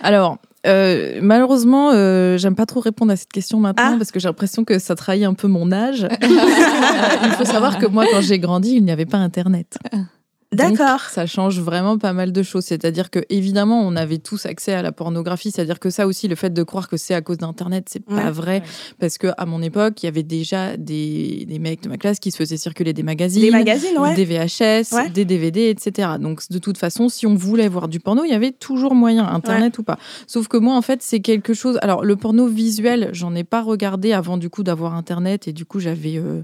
Alors, 0.00 0.38
euh, 0.66 1.18
malheureusement, 1.20 1.90
euh, 1.92 2.38
j'aime 2.38 2.54
pas 2.54 2.66
trop 2.66 2.80
répondre 2.80 3.12
à 3.12 3.16
cette 3.16 3.32
question 3.32 3.60
maintenant 3.60 3.92
ah. 3.94 3.96
parce 3.98 4.10
que 4.10 4.18
j'ai 4.18 4.28
l'impression 4.28 4.64
que 4.64 4.78
ça 4.78 4.94
trahit 4.94 5.24
un 5.24 5.34
peu 5.34 5.48
mon 5.48 5.72
âge. 5.72 6.06
Il 6.22 7.30
faut 7.32 7.44
savoir 7.44 7.78
que 7.78 7.86
moi, 7.86 8.06
quand 8.10 8.20
j'ai 8.20 8.38
grandi, 8.38 8.76
il 8.76 8.84
n'y 8.84 8.92
avait 8.92 9.06
pas 9.06 9.18
Internet. 9.18 9.78
D'accord. 10.54 11.00
Ça 11.00 11.26
change 11.26 11.60
vraiment 11.60 11.98
pas 11.98 12.12
mal 12.12 12.32
de 12.32 12.42
choses. 12.42 12.64
C'est-à-dire 12.64 13.10
que 13.10 13.20
évidemment, 13.28 13.80
on 13.80 13.96
avait 13.96 14.18
tous 14.18 14.46
accès 14.46 14.72
à 14.72 14.82
la 14.82 14.92
pornographie. 14.92 15.50
C'est-à-dire 15.50 15.80
que 15.80 15.90
ça 15.90 16.06
aussi, 16.06 16.28
le 16.28 16.34
fait 16.34 16.50
de 16.50 16.62
croire 16.62 16.88
que 16.88 16.96
c'est 16.96 17.14
à 17.14 17.20
cause 17.20 17.38
d'Internet, 17.38 17.88
c'est 17.90 18.04
pas 18.04 18.30
vrai. 18.30 18.62
Parce 18.98 19.18
que 19.18 19.28
à 19.36 19.46
mon 19.46 19.62
époque, 19.62 20.02
il 20.02 20.06
y 20.06 20.08
avait 20.08 20.22
déjà 20.22 20.76
des, 20.76 21.44
des, 21.48 21.58
mecs 21.58 21.82
de 21.82 21.88
ma 21.88 21.96
classe 21.96 22.18
qui 22.18 22.30
se 22.30 22.36
faisaient 22.36 22.56
circuler 22.56 22.92
des 22.92 23.02
magazines, 23.02 23.42
des 23.42 23.50
magazines, 23.50 23.98
ouais. 23.98 24.14
des 24.14 24.24
VHS, 24.24 25.10
des 25.12 25.24
DVD, 25.24 25.68
etc. 25.70 26.12
Donc 26.20 26.40
de 26.50 26.58
toute 26.58 26.78
façon, 26.78 27.08
si 27.08 27.26
on 27.26 27.34
voulait 27.34 27.68
voir 27.68 27.88
du 27.88 28.00
porno, 28.00 28.24
il 28.24 28.30
y 28.30 28.34
avait 28.34 28.52
toujours 28.52 28.94
moyen, 28.94 29.26
Internet 29.26 29.78
ou 29.78 29.82
pas. 29.82 29.98
Sauf 30.26 30.48
que 30.48 30.56
moi, 30.56 30.74
en 30.76 30.82
fait, 30.82 31.02
c'est 31.02 31.20
quelque 31.20 31.54
chose. 31.54 31.78
Alors 31.82 32.04
le 32.04 32.16
porno 32.16 32.46
visuel, 32.46 33.10
j'en 33.12 33.34
ai 33.34 33.44
pas 33.44 33.62
regardé 33.62 34.12
avant 34.12 34.36
du 34.36 34.50
coup 34.50 34.62
d'avoir 34.62 34.94
Internet 34.94 35.48
et 35.48 35.52
du 35.52 35.64
coup 35.64 35.80
j'avais 35.80 36.16
euh, 36.16 36.42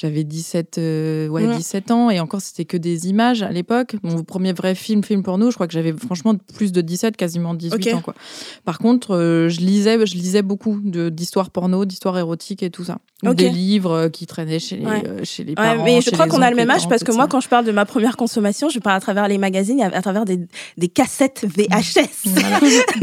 j'avais 0.00 0.24
17, 0.24 0.78
euh, 0.78 1.28
ouais, 1.28 1.46
17 1.46 1.90
ans 1.90 2.08
et 2.08 2.20
encore 2.20 2.40
c'était 2.40 2.64
que 2.64 2.78
des 2.78 3.08
images 3.08 3.42
à 3.42 3.50
l'époque. 3.50 3.96
Mon 4.02 4.22
premier 4.22 4.54
vrai 4.54 4.74
film, 4.74 5.04
film 5.04 5.22
porno, 5.22 5.50
je 5.50 5.56
crois 5.56 5.66
que 5.66 5.74
j'avais 5.74 5.92
franchement 5.92 6.34
plus 6.54 6.72
de 6.72 6.80
17, 6.80 7.18
quasiment 7.18 7.52
18 7.52 7.92
ans. 7.92 8.00
Quoi. 8.00 8.14
Par 8.64 8.78
contre, 8.78 9.14
euh, 9.14 9.50
je, 9.50 9.60
lisais, 9.60 10.06
je 10.06 10.14
lisais 10.14 10.40
beaucoup 10.40 10.80
d'histoires 10.82 11.50
porno, 11.50 11.84
d'histoires 11.84 12.16
érotiques 12.16 12.62
et 12.62 12.70
tout 12.70 12.84
ça. 12.84 12.96
Des 13.22 13.50
livres 13.50 13.92
euh, 13.92 14.08
qui 14.08 14.24
traînaient 14.24 14.58
chez 14.58 14.76
les, 14.76 15.24
chez 15.24 15.44
les 15.44 15.54
parents. 15.54 15.84
mais 15.84 16.00
je 16.00 16.08
crois 16.08 16.26
qu'on 16.26 16.40
a 16.40 16.48
le 16.48 16.56
même 16.56 16.70
âge 16.70 16.88
parce 16.88 17.04
que 17.04 17.12
moi, 17.12 17.28
quand 17.28 17.40
je 17.40 17.50
parle 17.50 17.66
de 17.66 17.72
ma 17.72 17.84
première 17.84 18.16
consommation, 18.16 18.70
je 18.70 18.78
parle 18.78 18.96
à 18.96 19.00
travers 19.00 19.28
les 19.28 19.36
magazines, 19.36 19.82
à, 19.82 20.00
travers 20.00 20.24
des, 20.24 20.40
des 20.78 20.88
cassettes 20.88 21.44
VHS. 21.44 22.32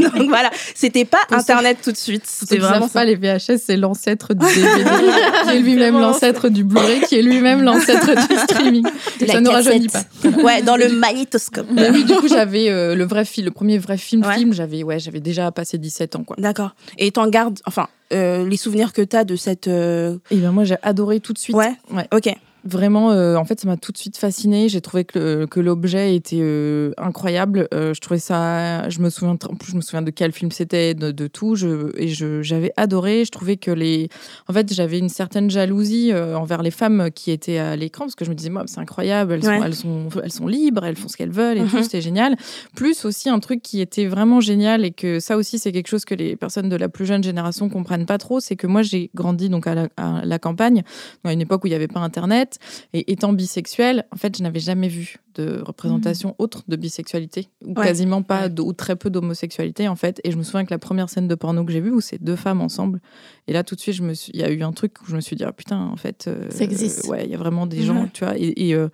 Donc 0.00 0.28
voilà, 0.28 0.50
c'était 0.74 1.04
pas 1.04 1.20
Internet 1.30 1.78
tout 1.80 1.92
de 1.92 1.96
suite. 1.96 2.24
C'était 2.26 2.58
vraiment 2.58 2.88
pas 2.88 3.04
les 3.04 3.14
VHS, 3.14 3.58
c'est 3.64 3.76
l'ancêtre 3.76 4.34
du 4.34 4.46
DVD, 4.54 5.62
lui-même 5.62 6.00
l'ancêtre 6.00 6.48
du 6.48 6.64
Qui 7.08 7.16
est 7.16 7.22
lui-même 7.22 7.62
l'ancêtre 7.62 8.14
du 8.28 8.36
streaming. 8.44 8.86
ça 9.26 9.40
ne 9.40 9.48
rajeunit 9.48 9.88
pas. 9.88 10.02
Ouais, 10.42 10.62
dans 10.62 10.76
le 10.76 10.88
magnétoscope. 10.88 11.66
oui, 11.70 12.04
du 12.04 12.14
coup, 12.14 12.28
j'avais 12.28 12.68
euh, 12.68 12.94
le 12.94 13.04
vrai 13.04 13.24
film, 13.24 13.46
le 13.46 13.52
premier 13.52 13.78
vrai 13.78 13.96
film 13.98 14.24
film, 14.34 14.52
j'avais 14.52 14.82
ouais, 14.82 14.98
j'avais 14.98 15.20
déjà 15.20 15.50
passé 15.52 15.78
17 15.78 16.16
ans 16.16 16.24
quoi. 16.24 16.36
D'accord. 16.38 16.74
Et 16.98 17.10
t'en 17.10 17.28
gardes 17.28 17.58
enfin 17.66 17.88
euh, 18.12 18.46
les 18.48 18.56
souvenirs 18.56 18.92
que 18.92 19.02
tu 19.02 19.16
as 19.16 19.24
de 19.24 19.36
cette 19.36 19.68
euh, 19.68 20.16
Eh 20.30 20.36
ben 20.36 20.50
moi 20.52 20.64
j'ai 20.64 20.76
adoré 20.82 21.20
tout 21.20 21.32
de 21.32 21.38
suite. 21.38 21.56
Ouais. 21.56 21.72
ouais. 21.92 22.06
OK. 22.12 22.32
Vraiment, 22.68 23.12
euh, 23.12 23.36
en 23.36 23.44
fait, 23.44 23.60
ça 23.60 23.66
m'a 23.66 23.76
tout 23.76 23.92
de 23.92 23.98
suite 23.98 24.18
fascinée. 24.18 24.68
J'ai 24.68 24.80
trouvé 24.80 25.04
que, 25.04 25.46
que 25.46 25.58
l'objet 25.58 26.14
était 26.14 26.40
euh, 26.40 26.92
incroyable. 26.98 27.66
Euh, 27.72 27.94
je 27.94 28.00
trouvais 28.00 28.20
ça. 28.20 28.88
Je 28.90 29.00
me 29.00 29.08
souviens, 29.08 29.38
en 29.48 29.54
plus, 29.54 29.72
je 29.72 29.76
me 29.76 29.80
souviens 29.80 30.02
de 30.02 30.10
quel 30.10 30.32
film 30.32 30.50
c'était, 30.50 30.94
de, 30.94 31.26
tout. 31.26 31.54
Je, 31.54 31.90
et 31.96 32.08
j'avais 32.42 32.72
adoré. 32.76 33.24
Je 33.24 33.30
trouvais 33.30 33.56
que 33.56 33.70
les. 33.70 34.08
En 34.48 34.52
fait, 34.52 34.72
j'avais 34.72 34.98
une 34.98 35.08
certaine 35.08 35.50
jalousie 35.50 36.12
envers 36.14 36.62
les 36.62 36.70
femmes 36.70 37.10
qui 37.14 37.30
étaient 37.30 37.58
à 37.58 37.74
l'écran 37.76 38.04
parce 38.04 38.14
que 38.14 38.24
je 38.24 38.30
me 38.30 38.34
disais, 38.34 38.50
moi, 38.50 38.64
c'est 38.66 38.80
incroyable. 38.80 39.34
Elles, 39.34 39.44
sont, 39.44 39.62
elles, 39.64 39.74
sont, 39.74 40.08
elles 40.22 40.32
sont 40.32 40.46
libres, 40.46 40.84
elles 40.84 40.96
font 40.96 41.08
ce 41.08 41.16
qu'elles 41.16 41.30
veulent 41.30 41.58
et 41.58 41.64
tout. 41.64 41.76
Mhm. 41.76 41.82
C'était 41.82 42.02
génial. 42.02 42.36
Plus 42.76 43.04
aussi 43.04 43.30
un 43.30 43.38
truc 43.38 43.62
qui 43.62 43.80
était 43.80 44.06
vraiment 44.06 44.40
génial 44.40 44.84
et 44.84 44.90
que 44.90 45.20
ça 45.20 45.36
aussi, 45.36 45.58
c'est 45.58 45.72
quelque 45.72 45.88
chose 45.88 46.04
que 46.04 46.14
les 46.14 46.36
personnes 46.36 46.68
de 46.68 46.76
la 46.76 46.88
plus 46.88 47.06
jeune 47.06 47.24
génération 47.24 47.68
comprennent 47.68 48.06
pas 48.06 48.18
trop. 48.18 48.40
C'est 48.40 48.56
que 48.56 48.66
moi, 48.66 48.82
j'ai 48.82 49.10
grandi 49.14 49.48
donc 49.48 49.66
à 49.66 49.74
la, 49.74 49.88
à 49.96 50.24
la 50.24 50.38
campagne, 50.38 50.82
à 51.24 51.32
une 51.32 51.40
époque 51.40 51.64
où 51.64 51.66
il 51.66 51.70
n'y 51.70 51.76
avait 51.76 51.88
pas 51.88 52.00
Internet. 52.00 52.57
Et 52.92 53.12
étant 53.12 53.32
bisexuelle, 53.32 54.06
en 54.12 54.16
fait, 54.16 54.36
je 54.36 54.42
n'avais 54.42 54.60
jamais 54.60 54.88
vu 54.88 55.16
de 55.34 55.62
représentation 55.64 56.30
mmh. 56.30 56.42
autre 56.42 56.64
de 56.68 56.76
bisexualité, 56.76 57.48
ou 57.64 57.74
quasiment 57.74 58.22
pas, 58.22 58.48
ou 58.48 58.72
très 58.72 58.96
peu 58.96 59.10
d'homosexualité, 59.10 59.88
en 59.88 59.96
fait. 59.96 60.20
Et 60.24 60.30
je 60.30 60.36
me 60.36 60.42
souviens 60.42 60.64
que 60.64 60.70
la 60.70 60.78
première 60.78 61.08
scène 61.08 61.28
de 61.28 61.34
porno 61.34 61.64
que 61.64 61.72
j'ai 61.72 61.80
vue, 61.80 61.92
où 61.92 62.00
c'est 62.00 62.22
deux 62.22 62.36
femmes 62.36 62.60
ensemble, 62.60 63.00
et 63.46 63.52
là, 63.52 63.62
tout 63.62 63.74
de 63.74 63.80
suite, 63.80 63.94
je 63.94 64.02
me 64.02 64.14
suis... 64.14 64.32
il 64.34 64.40
y 64.40 64.44
a 64.44 64.50
eu 64.50 64.62
un 64.62 64.72
truc 64.72 65.00
où 65.02 65.06
je 65.06 65.16
me 65.16 65.20
suis 65.20 65.36
dit, 65.36 65.44
ah, 65.44 65.52
putain, 65.52 65.80
en 65.80 65.96
fait. 65.96 66.26
Euh, 66.28 66.50
Ça 66.50 66.64
existe. 66.64 67.06
ouais, 67.08 67.24
il 67.24 67.30
y 67.30 67.34
a 67.34 67.38
vraiment 67.38 67.66
des 67.66 67.82
gens, 67.82 68.08
tu 68.12 68.24
vois, 68.24 68.34
et, 68.36 68.74
euh, 68.74 68.88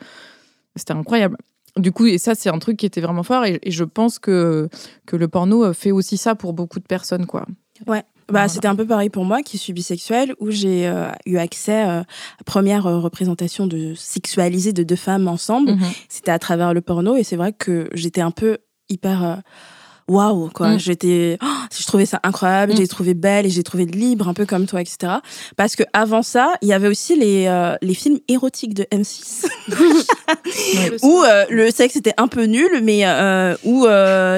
c'était 0.77 0.93
incroyable. 0.93 1.39
Du 1.77 1.91
coup, 1.91 2.07
et 2.07 2.19
ça, 2.19 2.35
c'est 2.35 2.51
un 2.51 2.59
truc 2.59 2.77
qui 2.77 2.87
était 2.87 3.01
vraiment 3.01 3.23
fort, 3.23 3.45
et, 3.45 3.59
et, 3.63 3.71
je 3.71 3.85
pense 3.85 4.19
que, 4.19 4.69
que 5.07 5.17
le 5.17 5.29
porno 5.29 5.73
fait 5.73 5.91
aussi 5.91 6.17
ça 6.17 6.35
pour 6.35 6.53
beaucoup 6.53 6.79
de 6.79 6.87
personnes, 6.87 7.27
quoi. 7.27 7.47
Ouais. 7.87 8.05
Bah, 8.33 8.49
C'était 8.49 8.69
un 8.69 8.77
peu 8.77 8.87
pareil 8.87 9.11
pour 9.11 9.25
moi, 9.25 9.43
qui 9.43 9.59
suis 9.59 9.73
bisexuelle, 9.73 10.35
où 10.41 10.51
j'ai 10.51 10.87
euh, 10.87 11.11
eu 11.27 11.37
accès 11.37 11.85
euh, 11.85 12.01
à 12.01 12.05
la 12.39 12.45
première 12.45 12.87
euh, 12.87 12.99
représentation 12.99 13.67
de 13.67 13.95
sexualisée 13.95 14.73
de 14.73 14.83
deux 14.83 14.97
femmes 14.97 15.29
ensemble. 15.29 15.73
Mhm. 15.73 15.91
C'était 16.09 16.31
à 16.31 16.39
travers 16.39 16.75
le 16.75 16.81
porno, 16.81 17.17
et 17.17 17.23
c'est 17.23 17.37
vrai 17.37 17.53
que 17.53 17.89
j'étais 17.93 18.21
un 18.21 18.31
peu 18.31 18.59
hyper 18.89 19.43
waouh 20.07 20.51
quoi. 20.51 20.75
Mm. 20.75 20.79
j'étais 20.79 21.39
oh, 21.43 21.47
je 21.77 21.87
trouvais 21.87 22.05
ça 22.05 22.21
incroyable 22.23 22.73
mm. 22.73 22.77
j'ai 22.77 22.89
trouvé 22.89 23.15
belle 23.15 23.47
et 23.47 23.51
j'ai 23.51 23.63
trouvé 23.63 23.87
libre 23.87 24.29
un 24.29 24.35
peu 24.35 24.45
comme 24.45 24.67
toi 24.67 24.83
etc 24.83 25.15
parce 25.57 25.77
que 25.77 25.83
avant 25.93 26.23
ça 26.23 26.53
il 26.61 26.69
y 26.69 26.73
avait 26.73 26.89
aussi 26.89 27.17
les 27.17 27.47
euh, 27.47 27.77
les 27.81 27.95
films 27.95 28.19
érotiques 28.29 28.75
de 28.75 28.85
M6 28.85 29.47
où 31.03 31.23
euh, 31.23 31.45
le 31.49 31.71
sexe 31.71 31.97
était 31.97 32.13
un 32.19 32.29
peu 32.29 32.45
nul 32.45 32.83
mais 32.83 33.07
euh, 33.07 33.57
où 33.65 33.87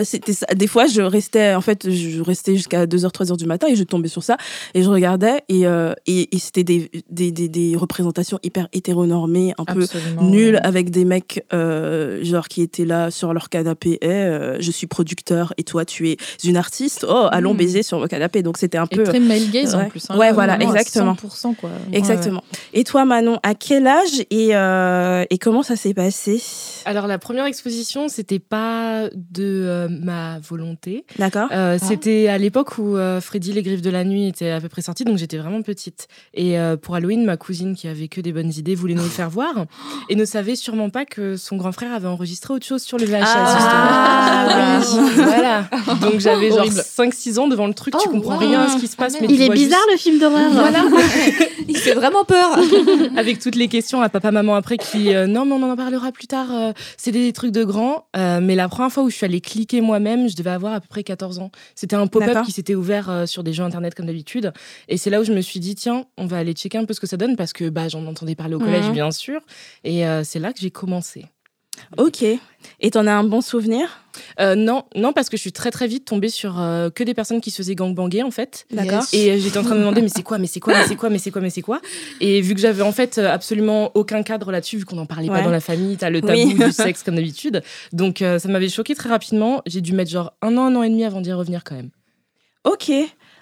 c'était 0.05 0.35
des 0.55 0.67
fois 0.69 0.87
je 0.87 1.03
restais 1.03 1.55
en 1.55 1.61
fait 1.61 1.91
je 1.91 2.23
restais 2.23 2.55
jusqu'à 2.55 2.87
2h 2.87 3.11
3h 3.11 3.37
du 3.37 3.47
matin 3.47 3.67
et 3.69 3.75
je 3.75 3.83
tombais 3.83 4.09
sur 4.09 4.23
ça 4.23 4.37
et 4.75 4.83
je 4.83 4.89
regardais 4.89 5.43
et 5.49 5.65
et, 6.07 6.39
c'était 6.39 6.65
des, 6.65 6.91
des, 7.11 7.33
des, 7.33 7.77
représentations 7.77 8.39
hyper 8.43 8.69
hétéronormées 8.73 9.55
un 9.59 9.65
peu 9.65 9.87
nulles 10.21 10.61
avec 10.63 10.91
des 10.91 11.05
mecs 11.05 11.45
genre 11.51 12.47
qui 12.49 12.63
étaient 12.63 12.85
là 12.85 13.11
sur 13.11 13.35
leur 13.35 13.49
canapé 13.49 13.99
et 14.01 14.61
je 14.61 14.71
suis 14.71 14.87
producteur 14.87 15.53
et 15.59 15.65
toi 15.65 15.85
tu 15.85 16.11
es 16.11 16.17
une 16.45 16.57
artiste, 16.57 17.07
oh 17.09 17.29
allons 17.31 17.55
hmm. 17.55 17.59
baiser 17.59 17.83
sur 17.83 18.01
le 18.01 18.09
canapé. 18.09 18.43
Donc 18.43 18.59
c'était 18.59 18.79
un 18.79 18.87
peu. 18.87 19.03
très 19.03 19.21
male 19.21 19.51
gaze 19.51 19.75
en 19.75 19.89
plus. 19.89 20.07
Hein. 20.09 20.17
ouais, 20.17 20.33
voilà, 20.33 20.59
exactement. 20.61 21.15
100%, 21.15 21.55
quoi. 21.57 21.71
Exactement. 21.93 22.43
Et 22.73 22.85
toi 22.85 23.05
Manon, 23.05 23.39
à 23.43 23.55
quel 23.55 23.87
âge 23.87 24.25
et, 24.31 24.55
euh, 24.55 25.25
et 25.31 25.39
comment 25.39 25.63
ça 25.63 25.77
s'est 25.77 25.95
passé? 25.95 26.43
Alors 26.85 27.07
la 27.07 27.19
première 27.19 27.47
exposition, 27.47 28.09
c'était 28.09 28.39
pas 28.39 29.09
de 29.15 29.45
euh, 29.45 29.89
ma 29.89 30.39
volonté. 30.41 31.05
D'accord. 31.19 31.49
Euh, 31.53 31.79
ah. 31.81 31.85
C'était 31.87 32.29
à 32.29 32.39
l'époque 32.39 32.79
où 32.79 32.97
Freddy 33.21 33.53
les 33.53 33.63
griffes 33.63 33.83
de 33.83 33.91
la 33.91 34.05
nuit 34.05 34.29
était 34.29 34.51
à 34.51 34.61
peu 34.61 34.69
près 34.69 34.83
sorti, 34.83 35.05
donc 35.05 35.19
j'étais 35.19 35.39
vraiment 35.39 35.63
petite. 35.63 36.09
Et 36.35 36.57
pour 36.83 36.95
Halloween, 36.95 37.25
ma 37.25 37.37
cousine 37.37 37.75
qui 37.75 37.89
avait 37.89 38.09
que 38.09 38.21
des 38.21 38.33
bonnes 38.33 38.53
idées 38.57 38.75
voulait 38.75 38.95
nous 38.95 39.03
le 39.03 39.09
faire 39.09 39.31
voir 39.31 39.67
et 40.09 40.17
ne 40.17 40.25
savait 40.25 40.57
sûrement 40.57 40.91
pas 40.91 41.05
que 41.05 41.37
son 41.37 41.57
grand 41.57 41.73
frère 41.73 41.93
avait 41.93 42.09
enregistré 42.09 42.55
autre 42.55 42.67
chose 42.67 42.83
sur 42.83 42.99
le 42.99 43.05
VHS. 43.05 43.25
Ah, 43.25 44.81
oui. 44.81 44.97
voilà. 45.17 45.46
Donc 46.01 46.21
j'avais 46.21 46.51
genre 46.51 46.67
5-6 46.67 47.39
ans 47.39 47.49
devant 47.49 47.67
le 47.67 47.75
truc, 47.75 47.95
tu 47.99 48.07
oh, 48.09 48.11
comprends 48.11 48.39
rien 48.39 48.63
à 48.63 48.69
ce 48.71 48.77
qui 48.79 48.87
se 48.87 48.97
passe. 48.97 49.17
Mais 49.21 49.27
il 49.31 49.43
est 49.43 49.51
bizarre 49.51 49.85
le 49.91 49.97
film 49.97 50.19
d'horreur. 50.19 50.51
Voilà. 50.51 50.85
il 51.69 51.77
fait 51.77 51.95
vraiment 51.95 52.25
peur. 52.25 52.59
Avec 53.17 53.39
toutes 53.39 53.55
les 53.55 53.69
questions 53.69 54.03
à 54.03 54.09
papa, 54.09 54.31
maman 54.31 54.55
après 54.55 54.79
qui, 54.79 55.15
euh, 55.15 55.27
non, 55.27 55.45
mais 55.45 55.53
on 55.53 55.63
en 55.63 55.77
parlera 55.77 56.13
plus 56.13 56.27
tard, 56.27 56.49
euh, 56.53 56.73
c'est 56.97 57.13
des 57.13 57.33
trucs 57.33 57.53
de 57.53 57.65
grands. 57.65 58.07
Euh, 58.17 58.41
mais 58.41 58.55
la 58.55 58.69
première 58.69 58.93
fois 58.93 59.03
où 59.03 59.11
je 59.11 59.17
suis 59.17 59.25
allée 59.25 59.41
cliquer 59.41 59.81
moi-même, 59.81 60.29
je 60.29 60.37
devais 60.37 60.51
avoir 60.51 60.75
à 60.75 60.81
peu 60.81 60.89
près 60.89 61.03
14 61.03 61.39
ans. 61.39 61.51
C'était 61.75 61.97
un 61.97 62.07
pop-up 62.07 62.45
qui 62.45 62.53
s'était 62.53 62.75
ouvert 62.75 63.25
sur 63.27 63.43
des 63.43 63.53
jeux 63.53 63.65
internet 63.65 63.95
comme 63.95 64.07
d'habitude. 64.07 64.53
Et 64.89 64.97
c'est 64.97 65.11
là 65.11 65.21
où 65.21 65.25
je 65.25 65.33
me 65.33 65.41
suis 65.41 65.61
dit, 65.61 65.75
tiens, 65.75 66.05
on 66.17 66.27
va 66.27 66.39
aller 66.39 66.53
checker 66.53 66.79
un 66.79 66.85
peu 66.85 66.95
ce 66.95 67.01
que 67.01 67.07
ça 67.07 67.17
donne 67.17 67.37
parce 67.37 67.53
que 67.53 67.69
bah, 67.69 67.89
j'en 67.89 68.07
entendais 68.07 68.35
parler 68.35 68.55
au 68.55 68.59
collège, 68.59 68.87
mhm. 68.87 68.93
bien 68.93 69.11
sûr. 69.11 69.41
Et 69.85 70.05
c'est 70.25 70.39
là 70.39 70.53
que 70.53 70.61
j'ai 70.61 70.71
commencé. 70.71 71.27
Ok. 71.97 72.25
Et 72.81 72.91
t'en 72.91 73.07
as 73.07 73.13
un 73.13 73.25
bon 73.25 73.41
souvenir? 73.41 74.01
Euh, 74.41 74.55
Non, 74.55 74.85
non, 74.95 75.13
parce 75.13 75.29
que 75.29 75.37
je 75.37 75.43
suis 75.43 75.53
très 75.53 75.71
très 75.71 75.87
vite 75.87 76.05
tombée 76.05 76.29
sur 76.29 76.61
euh, 76.61 76.91
que 76.91 77.05
des 77.05 77.15
personnes 77.15 77.41
qui 77.41 77.51
se 77.51 77.59
faisaient 77.59 77.75
gangbanger 77.75 78.23
en 78.23 78.31
fait. 78.31 78.67
D'accord. 78.71 79.05
Et 79.13 79.31
euh, 79.31 79.39
j'étais 79.39 79.59
en 79.59 79.63
train 79.63 79.75
de 79.75 79.81
me 79.81 79.85
demander 79.85 80.03
mais 80.03 80.09
c'est 80.09 80.23
quoi, 80.23 80.39
mais 80.39 80.47
c'est 80.47 80.61
quoi, 80.61 80.75
mais 80.75 80.85
c'est 80.87 80.97
quoi, 80.97 81.11
mais 81.11 81.19
c'est 81.19 81.31
quoi, 81.31 81.41
mais 81.43 81.51
c'est 81.51 81.63
quoi? 81.63 81.81
Et 82.21 82.41
vu 82.41 82.55
que 82.55 82.61
j'avais 82.61 82.83
en 82.83 82.93
fait 82.93 83.19
absolument 83.19 83.91
aucun 83.95 84.23
cadre 84.23 84.51
là-dessus, 84.51 84.79
vu 84.79 84.85
qu'on 84.85 84.97
n'en 84.97 85.07
parlait 85.07 85.29
pas 85.29 85.43
dans 85.43 85.51
la 85.51 85.61
famille, 85.61 85.97
t'as 85.97 86.11
le 86.11 86.21
tabou 86.21 86.53
du 86.53 86.73
sexe 86.73 87.03
comme 87.03 87.17
d'habitude. 87.17 87.63
Donc 87.93 88.19
ça 88.19 88.49
m'avait 88.49 88.69
choqué 88.69 88.95
très 88.95 89.09
rapidement. 89.09 89.63
J'ai 89.67 89.81
dû 89.81 89.93
mettre 89.93 90.11
genre 90.11 90.33
un 90.43 90.57
an, 90.57 90.67
un 90.67 90.77
an 90.77 90.83
et 90.83 90.91
demi 90.91 91.05
avant 91.05 91.21
d'y 91.21 91.33
revenir 91.33 91.65
quand 91.65 91.75
même. 91.75 91.91
Ok 92.65 92.91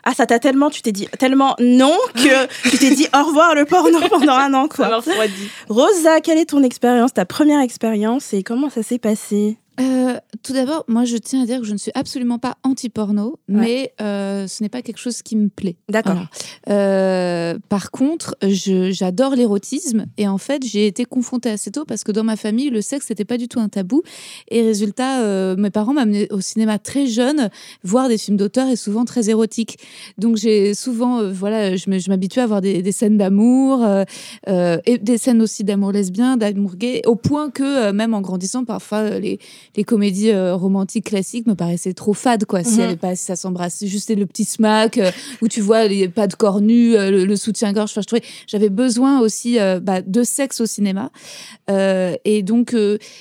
ah 0.04 0.14
ça 0.14 0.26
t'a 0.26 0.38
tellement 0.38 0.70
tu 0.70 0.82
t'es 0.82 0.92
dit 0.92 1.08
tellement 1.18 1.56
non 1.58 1.96
que 2.14 2.46
tu 2.70 2.78
t'es 2.78 2.94
dit 2.94 3.06
au 3.14 3.24
revoir 3.24 3.54
le 3.54 3.64
porno 3.64 4.00
pendant 4.08 4.34
un 4.34 4.54
an 4.54 4.68
quoi. 4.68 4.86
Ça 4.86 4.90
Rosa, 5.68 6.20
quelle 6.20 6.38
est 6.38 6.50
ton 6.50 6.62
expérience, 6.62 7.14
ta 7.14 7.24
première 7.24 7.60
expérience 7.60 8.32
et 8.32 8.42
comment 8.42 8.70
ça 8.70 8.82
s'est 8.82 8.98
passé? 8.98 9.56
Euh, 9.80 10.18
tout 10.42 10.52
d'abord, 10.52 10.84
moi, 10.86 11.04
je 11.04 11.16
tiens 11.16 11.42
à 11.42 11.46
dire 11.46 11.58
que 11.60 11.66
je 11.66 11.72
ne 11.72 11.78
suis 11.78 11.90
absolument 11.94 12.38
pas 12.38 12.56
anti-porno, 12.62 13.40
mais 13.48 13.92
euh, 14.00 14.46
ce 14.46 14.62
n'est 14.62 14.68
pas 14.68 14.82
quelque 14.82 14.98
chose 14.98 15.22
qui 15.22 15.36
me 15.36 15.48
plaît. 15.48 15.76
D'accord. 15.88 16.26
Euh, 16.68 17.58
par 17.68 17.90
contre, 17.90 18.36
j'adore 18.42 19.34
l'érotisme 19.34 20.06
et 20.16 20.28
en 20.28 20.38
fait, 20.38 20.64
j'ai 20.64 20.86
été 20.86 21.04
confrontée 21.04 21.50
assez 21.50 21.70
tôt 21.70 21.84
parce 21.84 22.04
que 22.04 22.12
dans 22.12 22.24
ma 22.24 22.36
famille, 22.36 22.70
le 22.70 22.80
sexe 22.82 23.10
n'était 23.10 23.24
pas 23.24 23.36
du 23.36 23.48
tout 23.48 23.58
un 23.58 23.68
tabou. 23.68 24.02
Et 24.48 24.62
résultat, 24.62 25.56
mes 25.56 25.70
parents 25.70 25.94
m'amenaient 25.94 26.32
au 26.32 26.40
cinéma 26.40 26.78
très 26.78 27.06
jeune 27.06 27.50
voir 27.82 28.08
des 28.08 28.18
films 28.18 28.36
d'auteur 28.36 28.68
et 28.68 28.76
souvent 28.76 29.04
très 29.04 29.30
érotiques. 29.30 29.78
Donc, 30.18 30.36
j'ai 30.36 30.74
souvent, 30.74 31.28
voilà, 31.32 31.76
je 31.76 32.08
m'habituais 32.08 32.42
à 32.42 32.46
voir 32.46 32.60
des, 32.60 32.82
des 32.82 32.92
scènes 32.92 33.18
d'amour 33.18 33.84
et 34.46 34.98
des 34.98 35.18
scènes 35.18 35.42
aussi 35.42 35.64
d'amour 35.64 35.92
lesbien, 35.92 36.36
d'amour 36.36 36.76
gay, 36.76 37.02
au 37.06 37.16
point 37.16 37.50
que 37.50 37.90
même 37.90 38.14
en 38.14 38.20
grandissant, 38.20 38.64
parfois 38.64 39.18
les 39.18 39.38
les 39.76 39.84
comédies 39.84 40.30
euh, 40.30 40.54
romantiques 40.54 41.06
classiques 41.06 41.46
me 41.46 41.54
paraissaient 41.54 41.94
trop 41.94 42.14
fades, 42.14 42.44
quoi. 42.44 42.62
Si, 42.64 42.78
mhm. 42.78 42.80
elle 42.80 42.96
pas, 42.98 43.16
ça 43.16 43.36
s'embrasse, 43.36 43.84
juste 43.84 44.14
le 44.14 44.26
petit 44.26 44.44
smack 44.44 44.98
euh, 44.98 45.10
où 45.42 45.48
tu 45.48 45.60
vois 45.60 45.86
les 45.86 46.08
pas 46.08 46.26
de 46.26 46.34
corps 46.34 46.60
nus, 46.60 46.94
euh, 46.94 47.24
le, 47.24 47.36
soutien-gorge. 47.36 47.90
Enfin, 47.90 48.00
je 48.00 48.06
trouvais, 48.06 48.22
j'avais 48.46 48.68
besoin 48.68 49.20
aussi 49.20 49.58
bah, 49.82 50.02
de 50.02 50.22
sexe 50.22 50.60
au 50.60 50.66
cinéma. 50.66 51.10
et 51.68 52.42
donc, 52.42 52.76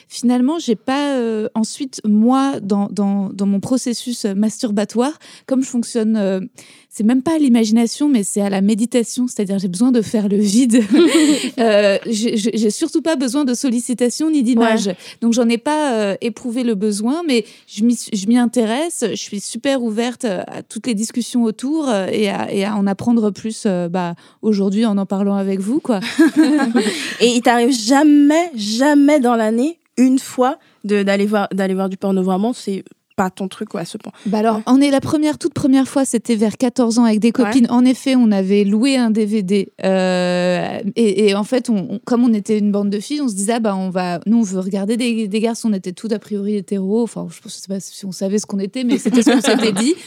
finalement, 0.08 0.60
j'ai 0.60 0.76
pas 0.76 1.20
ensuite, 1.56 2.02
moi, 2.06 2.60
dans, 2.62 2.88
dans, 2.90 3.30
dans, 3.30 3.46
mon 3.46 3.60
processus 3.60 4.26
masturbatoire, 4.26 5.18
comme 5.46 5.64
je 5.64 5.70
fonctionne 5.70 6.50
c'est 6.96 7.04
même 7.04 7.24
pas 7.24 7.34
à 7.34 7.38
l'imagination, 7.40 8.08
mais 8.08 8.22
c'est 8.22 8.42
à 8.42 8.52
la 8.52 8.62
méditation. 8.62 9.26
C'est-à-dire, 9.28 9.58
j'ai 9.58 9.68
besoin 9.68 9.92
de 9.92 10.04
faire 10.04 10.30
le 10.30 10.38
vide. 10.38 10.84
euh, 11.58 11.98
j'ai 12.06 12.70
surtout 12.70 13.02
pas 13.02 13.16
besoin 13.16 13.46
de 13.46 13.56
sollicitation 13.56 14.30
ni 14.30 14.44
d'image. 14.44 14.92
Donc, 15.20 15.34
j'en 15.34 15.50
ai 15.50 15.58
pas 15.58 15.96
euh, 15.96 16.16
éprouvé 16.22 16.43
le 16.52 16.76
besoin, 16.76 17.24
mais 17.26 17.46
je 17.68 17.84
m'y 17.84 18.38
intéresse. 18.38 19.04
Je 19.10 19.16
suis 19.16 19.40
super 19.40 19.84
ouverte 19.84 20.26
à 20.26 20.64
toutes 20.68 20.88
les 20.88 20.94
discussions 20.94 21.44
autour 21.44 21.90
euh, 21.90 22.08
et 22.12 22.30
à, 22.30 22.52
et 22.52 22.66
à 22.66 22.76
en 22.76 22.88
apprendre 22.88 23.32
plus 23.32 23.64
euh, 23.66 23.90
bah, 23.90 24.16
aujourd'hui 24.42 24.86
en 24.86 24.98
en 24.98 25.06
parlant 25.06 25.36
avec 25.36 25.60
vous. 25.60 25.80
Quoi. 25.80 26.00
et 27.20 27.28
il 27.28 27.42
t'arrive 27.42 27.72
jamais, 27.72 28.52
jamais 28.56 29.20
dans 29.20 29.36
l'année, 29.36 29.80
une 29.98 30.20
fois, 30.20 30.58
d'aller 30.84 31.26
voir, 31.26 31.48
voir 31.52 31.90
du 31.90 31.98
porno. 31.98 32.22
Vraiment, 32.22 32.54
c'est 32.54 32.84
pas 33.16 33.30
ton 33.30 33.48
truc 33.48 33.70
à 33.76 33.86
ce 33.86 33.98
point. 33.98 34.12
Bah 34.26 34.40
alors, 34.40 34.62
on 34.66 34.82
est 34.82 34.92
la 34.92 35.02
première, 35.02 35.38
toute 35.38 35.54
première 35.54 35.88
fois, 35.88 36.06
c'était 36.06 36.36
vers 36.36 36.58
14 36.58 37.00
ans 37.00 37.06
avec 37.06 37.20
des 37.20 37.32
copines. 37.32 37.68
En 37.70 37.86
effet, 37.86 38.16
on 38.16 38.32
avait 38.32 38.64
loué 38.64 38.98
un 38.98 39.12
DVD. 39.12 39.72
Euh, 39.84 40.80
et, 40.96 41.36
en 41.36 41.44
fait, 41.44 41.70
on, 41.70 42.00
comme 42.06 42.24
on 42.24 42.34
était 42.34 42.58
une 42.58 42.72
bande 42.72 42.90
de 42.90 43.00
filles, 43.00 43.22
on 43.22 43.28
se 43.28 43.36
disait, 43.36 43.54
ah 43.54 43.60
bah, 43.60 43.76
on 43.76 43.90
va, 43.90 44.20
nous, 44.26 44.40
on 44.40 44.44
veut 44.44 44.60
regarder 44.60 44.98
des, 44.98 45.28
des 45.28 45.40
garçons. 45.40 45.70
On 45.70 45.74
était 45.74 45.94
tout 45.94 46.08
a 46.12 46.20
priori 46.20 46.56
hétéros. 46.56 47.04
Enfin, 47.04 47.28
je 47.30 47.40
ne 47.46 47.50
sais 47.50 47.68
pas 47.68 47.80
si 47.80 48.06
on 48.06 48.12
savait 48.12 48.40
ce 48.40 48.46
qu'on 48.46 48.60
était, 48.60 48.84
mais 48.84 48.98
c'était 48.98 49.22
ce 49.22 49.32
qu'on 49.32 49.42
s'était 49.42 49.72
dit. 49.72 49.96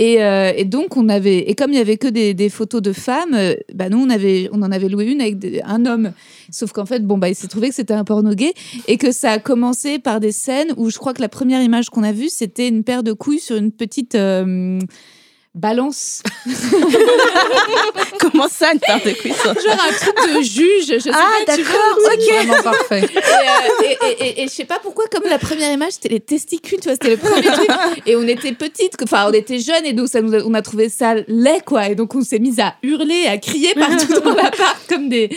Euh, 0.00 0.52
et, 0.56 0.64
donc, 0.64 0.96
on 0.96 1.08
avait, 1.08 1.38
et 1.50 1.54
comme 1.54 1.70
il 1.70 1.74
n'y 1.74 1.80
avait 1.80 1.98
que 1.98 2.08
des, 2.08 2.48
photos 2.48 2.80
de 2.80 2.92
femmes, 2.92 3.34
euh, 3.34 3.54
bah 3.74 3.88
nous, 3.88 3.98
on, 3.98 4.08
avait, 4.08 4.48
on 4.52 4.62
en 4.62 4.72
avait 4.72 4.88
loué 4.88 5.06
une 5.06 5.20
avec 5.20 5.36
un 5.64 5.84
homme. 5.84 6.12
Sauf 6.50 6.72
qu'en 6.72 6.86
fait, 6.86 7.06
bon, 7.06 7.18
bah, 7.18 7.28
il 7.28 7.34
s'est 7.34 7.48
trouvé 7.48 7.68
que 7.68 7.74
c'était 7.74 7.94
un 7.94 8.04
porno 8.04 8.34
gay 8.34 8.54
et 8.88 8.96
que 8.96 9.12
ça 9.12 9.32
a 9.32 9.38
commencé 9.38 9.98
par 9.98 10.20
des 10.20 10.32
scènes 10.32 10.72
où 10.76 10.90
je 10.90 10.98
crois 10.98 11.12
que 11.12 11.20
la 11.20 11.28
première 11.28 11.62
image 11.62 11.90
qu'on 11.90 12.02
a 12.02 12.12
vue, 12.12 12.28
c'était 12.30 12.68
une 12.68 12.82
paire 12.82 13.02
de 13.02 13.12
couilles 13.12 13.40
sur 13.40 13.56
une 13.56 13.72
petite. 13.72 14.14
Euh, 14.14 14.78
balance. 15.54 16.22
Comment 18.20 18.48
ça, 18.48 18.72
une 18.72 18.78
paire 18.78 19.00
de 19.04 19.10
cuisses 19.10 19.36
Genre 19.42 19.54
un 19.54 19.92
truc 19.92 20.36
de 20.36 20.42
juge. 20.42 20.86
Je 20.86 20.98
sais 20.98 21.10
ah, 21.12 21.44
d'accord, 21.46 21.98
ok. 22.04 22.46
Vraiment 22.46 22.62
parfait. 22.62 23.08
Et, 23.84 24.24
et, 24.24 24.42
et, 24.42 24.44
je 24.44 24.52
sais 24.52 24.64
pas 24.64 24.78
pourquoi, 24.80 25.06
comme 25.10 25.28
la 25.28 25.38
première 25.38 25.72
image, 25.72 25.92
c'était 25.92 26.10
les 26.10 26.20
testicules, 26.20 26.78
tu 26.80 26.84
vois, 26.84 26.92
c'était 26.92 27.10
le 27.10 27.16
premier 27.16 27.42
truc. 27.42 27.68
Et 28.06 28.16
on 28.16 28.26
était 28.26 28.52
petites, 28.52 28.94
enfin, 29.02 29.26
on 29.28 29.32
était 29.32 29.58
jeunes, 29.58 29.84
et 29.84 29.92
donc 29.92 30.08
ça 30.08 30.20
nous 30.20 30.32
on 30.32 30.54
a 30.54 30.62
trouvé 30.62 30.88
ça 30.88 31.14
laid, 31.26 31.62
quoi. 31.64 31.88
Et 31.88 31.94
donc 31.94 32.14
on 32.14 32.22
s'est 32.22 32.38
mis 32.38 32.60
à 32.60 32.74
hurler, 32.82 33.26
à 33.26 33.38
crier 33.38 33.74
partout 33.74 34.20
dans 34.24 34.34
l'appart 34.34 34.78
comme 34.88 35.08
des, 35.08 35.30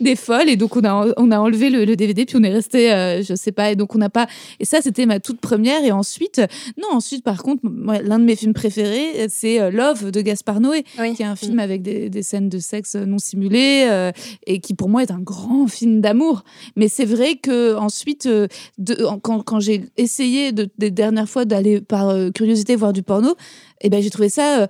des 0.00 0.16
folles. 0.16 0.48
Et 0.48 0.56
donc 0.56 0.76
on 0.76 0.84
a, 0.84 1.12
on 1.16 1.30
a 1.30 1.38
enlevé 1.38 1.70
le, 1.70 1.96
DVD, 1.96 2.24
puis 2.24 2.36
on 2.38 2.42
est 2.42 2.52
resté, 2.52 2.92
euh, 2.92 3.22
je 3.22 3.34
sais 3.34 3.52
pas, 3.52 3.70
et 3.70 3.76
donc 3.76 3.94
on 3.94 3.98
n'a 3.98 4.10
pas. 4.10 4.26
Et 4.58 4.64
ça, 4.64 4.80
c'était 4.80 5.06
ma 5.06 5.20
toute 5.20 5.40
première. 5.40 5.84
Et 5.84 5.92
ensuite, 5.92 6.40
non, 6.78 6.88
ensuite, 6.92 7.24
par 7.24 7.42
contre, 7.42 7.62
l'un 7.64 8.18
de 8.18 8.24
mes 8.24 8.36
films 8.36 8.54
préférés, 8.54 9.28
c'est 9.28 9.60
euh, 9.60 9.70
Love 9.70 10.10
de 10.10 10.20
Gaspard 10.20 10.60
Noé, 10.60 10.84
qui 11.14 11.22
est 11.22 11.26
un 11.26 11.36
film 11.36 11.56
mm. 11.56 11.60
avec 11.60 11.82
des, 11.82 12.22
scènes 12.22 12.48
de 12.48 12.58
sexe 12.58 12.96
non 12.96 13.18
simulées 13.18 13.86
euh, 13.88 14.12
et 14.46 14.60
qui 14.60 14.74
pour 14.74 14.88
moi 14.88 15.02
est 15.02 15.10
un 15.10 15.20
grand 15.20 15.66
film 15.66 16.00
d'amour. 16.00 16.44
Mais 16.76 16.88
c'est 16.88 17.04
vrai 17.04 17.36
que 17.36 17.76
ensuite, 17.76 18.26
euh, 18.26 18.46
quand, 19.22 19.60
j'ai 19.60 19.84
essayé 19.96 20.52
de, 20.52 20.68
des 20.78 20.90
dernières 20.90 21.28
fois 21.28 21.44
d'aller 21.44 21.80
par 21.80 22.14
curiosité 22.34 22.76
voir 22.76 22.92
du 22.92 23.02
porno, 23.02 23.30
et 23.82 23.86
eh 23.86 23.88
ben 23.88 24.02
j'ai 24.02 24.10
trouvé 24.10 24.28
ça 24.28 24.68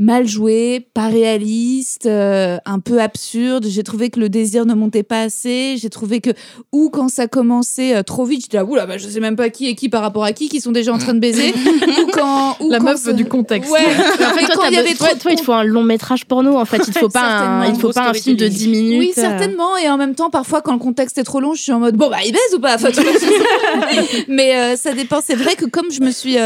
mal 0.00 0.26
joué, 0.26 0.88
pas 0.94 1.08
réaliste, 1.08 2.06
euh, 2.06 2.58
un 2.64 2.80
peu 2.80 3.00
absurde. 3.00 3.66
J'ai 3.68 3.82
trouvé 3.82 4.10
que 4.10 4.18
le 4.18 4.28
désir 4.28 4.64
ne 4.64 4.74
montait 4.74 5.02
pas 5.02 5.22
assez. 5.22 5.76
J'ai 5.76 5.90
trouvé 5.90 6.20
que, 6.20 6.30
ou 6.72 6.90
quand 6.90 7.08
ça 7.08 7.28
commençait 7.28 7.94
euh, 7.94 8.02
trop 8.02 8.24
vite, 8.24 8.42
j'étais 8.42 8.56
là, 8.56 8.64
oula, 8.64 8.86
bah, 8.86 8.98
je 8.98 9.06
sais 9.06 9.20
même 9.20 9.36
pas 9.36 9.50
qui 9.50 9.68
est 9.68 9.74
qui 9.74 9.88
par 9.88 10.02
rapport 10.02 10.24
à 10.24 10.32
qui, 10.32 10.48
qui 10.48 10.60
sont 10.60 10.72
déjà 10.72 10.92
en 10.92 10.98
train 10.98 11.14
de 11.14 11.20
baiser. 11.20 11.52
ou 12.02 12.10
quand. 12.12 12.56
Ou 12.60 12.70
La 12.70 12.80
meuf 12.80 13.08
du 13.14 13.26
contexte. 13.26 13.70
Ouais. 13.70 13.80
en 13.84 14.34
fait, 14.34 14.52
toi, 14.52 14.64
il 14.68 14.74
y 14.74 14.78
avait 14.78 14.94
trop 14.94 15.06
toi, 15.18 15.32
il 15.32 15.38
te 15.38 15.44
faut 15.44 15.52
un 15.52 15.64
long 15.64 15.82
métrage 15.82 16.24
porno, 16.24 16.56
en 16.56 16.64
fait. 16.64 16.82
Il 16.88 16.94
te 16.94 16.98
faut 16.98 17.08
pas 17.08 17.20
un, 17.20 17.66
il 17.66 17.78
faut 17.78 17.92
pas 17.92 18.08
un 18.08 18.14
film 18.14 18.36
de 18.36 18.48
10 18.48 18.68
minutes. 18.68 19.00
Oui, 19.00 19.12
euh. 19.16 19.20
certainement. 19.20 19.76
Et 19.76 19.88
en 19.88 19.98
même 19.98 20.14
temps, 20.14 20.30
parfois, 20.30 20.62
quand 20.62 20.72
le 20.72 20.78
contexte 20.78 21.18
est 21.18 21.24
trop 21.24 21.40
long, 21.40 21.54
je 21.54 21.62
suis 21.62 21.72
en 21.72 21.80
mode, 21.80 21.96
bon, 21.96 22.08
bah, 22.08 22.18
il 22.24 22.32
baise 22.32 22.54
ou 22.56 22.60
pas? 22.60 22.76
Mais 24.28 24.76
ça 24.76 24.92
dépend. 24.92 25.20
C'est 25.22 25.34
vrai 25.34 25.56
que 25.56 25.66
comme 25.66 25.90
je 25.90 26.00
me 26.00 26.10
suis 26.10 26.38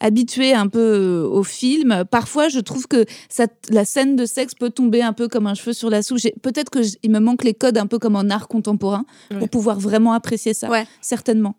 habituée 0.00 0.54
un 0.54 0.68
peu 0.68 1.28
au 1.30 1.42
film, 1.42 2.04
parfois, 2.10 2.48
je 2.48 2.59
je 2.60 2.64
trouve 2.64 2.86
que 2.86 3.04
ça, 3.28 3.46
la 3.70 3.84
scène 3.84 4.16
de 4.16 4.26
sexe 4.26 4.54
peut 4.54 4.70
tomber 4.70 5.02
un 5.02 5.12
peu 5.12 5.28
comme 5.28 5.46
un 5.46 5.54
cheveu 5.54 5.72
sur 5.72 5.88
la 5.88 6.02
soupe. 6.02 6.18
Peut-être 6.42 6.70
qu'il 6.70 7.10
me 7.10 7.18
manque 7.18 7.42
les 7.42 7.54
codes 7.54 7.78
un 7.78 7.86
peu 7.86 7.98
comme 7.98 8.16
en 8.16 8.28
art 8.28 8.48
contemporain 8.48 9.04
pour 9.38 9.48
pouvoir 9.48 9.80
vraiment 9.80 10.12
apprécier 10.12 10.52
ça. 10.54 10.68
Ouais. 10.68 10.86
Certainement. 11.00 11.56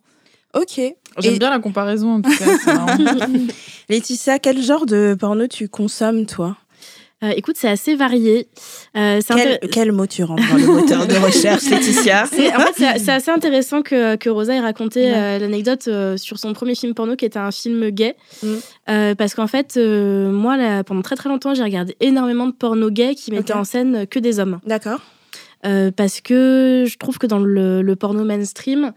Ok. 0.54 0.80
J'aime 1.20 1.38
bien 1.38 1.50
la 1.50 1.60
comparaison 1.60 2.16
en 2.16 2.22
tout 2.22 2.32
cas. 2.32 2.98
Laetitia, 3.90 4.40
quel 4.40 4.62
genre 4.62 4.86
de 4.86 5.16
porno 5.20 5.48
tu 5.48 5.70
consommes 5.70 6.26
toi? 6.26 6.58
Euh, 7.24 7.34
écoute, 7.36 7.56
c'est 7.56 7.70
assez 7.70 7.96
varié. 7.96 8.48
Euh, 8.98 9.20
quel, 9.72 9.92
mot 9.92 10.08
tu 10.08 10.24
rentres 10.24 10.42
dans 10.50 10.58
le 10.58 10.66
moteur 10.66 11.06
de 11.06 11.16
recherche, 11.16 11.64
Laetitia 11.70 12.24
En 12.24 12.28
fait, 12.28 12.98
c'est 12.98 13.12
assez 13.12 13.30
intéressant 13.30 13.84
que, 13.84 14.16
que 14.16 14.30
Rosa 14.30 14.56
ait 14.56 14.60
raconté 14.60 15.14
euh, 15.14 15.38
l'anecdote 15.38 15.88
sur 16.18 16.40
son 16.40 16.54
premier 16.54 16.74
film 16.74 16.96
porno 16.96 17.16
qui 17.16 17.26
était 17.26 17.38
un 17.38 17.52
film 17.52 17.90
gay. 17.92 18.16
Mm. 18.42 19.16
parce 19.16 19.36
qu'en 19.36 19.48
fait, 19.48 19.78
moi, 19.78 20.58
là, 20.58 20.84
pendant 20.84 21.04
très 21.04 21.16
très 21.16 21.30
longtemps, 21.30 21.54
j'ai 21.54 21.64
regardé 21.64 21.96
énormément 22.00 22.48
de 22.48 22.54
porno 22.54 22.90
gay 22.90 23.14
qui 23.14 23.32
mettaient 23.32 23.54
en 23.54 23.66
scène 23.66 24.08
que 24.08 24.18
des 24.18 24.40
hommes. 24.40 24.60
D'accord. 24.66 25.00
parce 25.96 26.22
que 26.22 26.86
je 26.88 26.98
trouve 26.98 27.20
que 27.20 27.28
dans 27.28 27.40
le, 27.40 27.84
le, 27.84 27.96
porno 27.96 28.24
mainstream, 28.24 28.94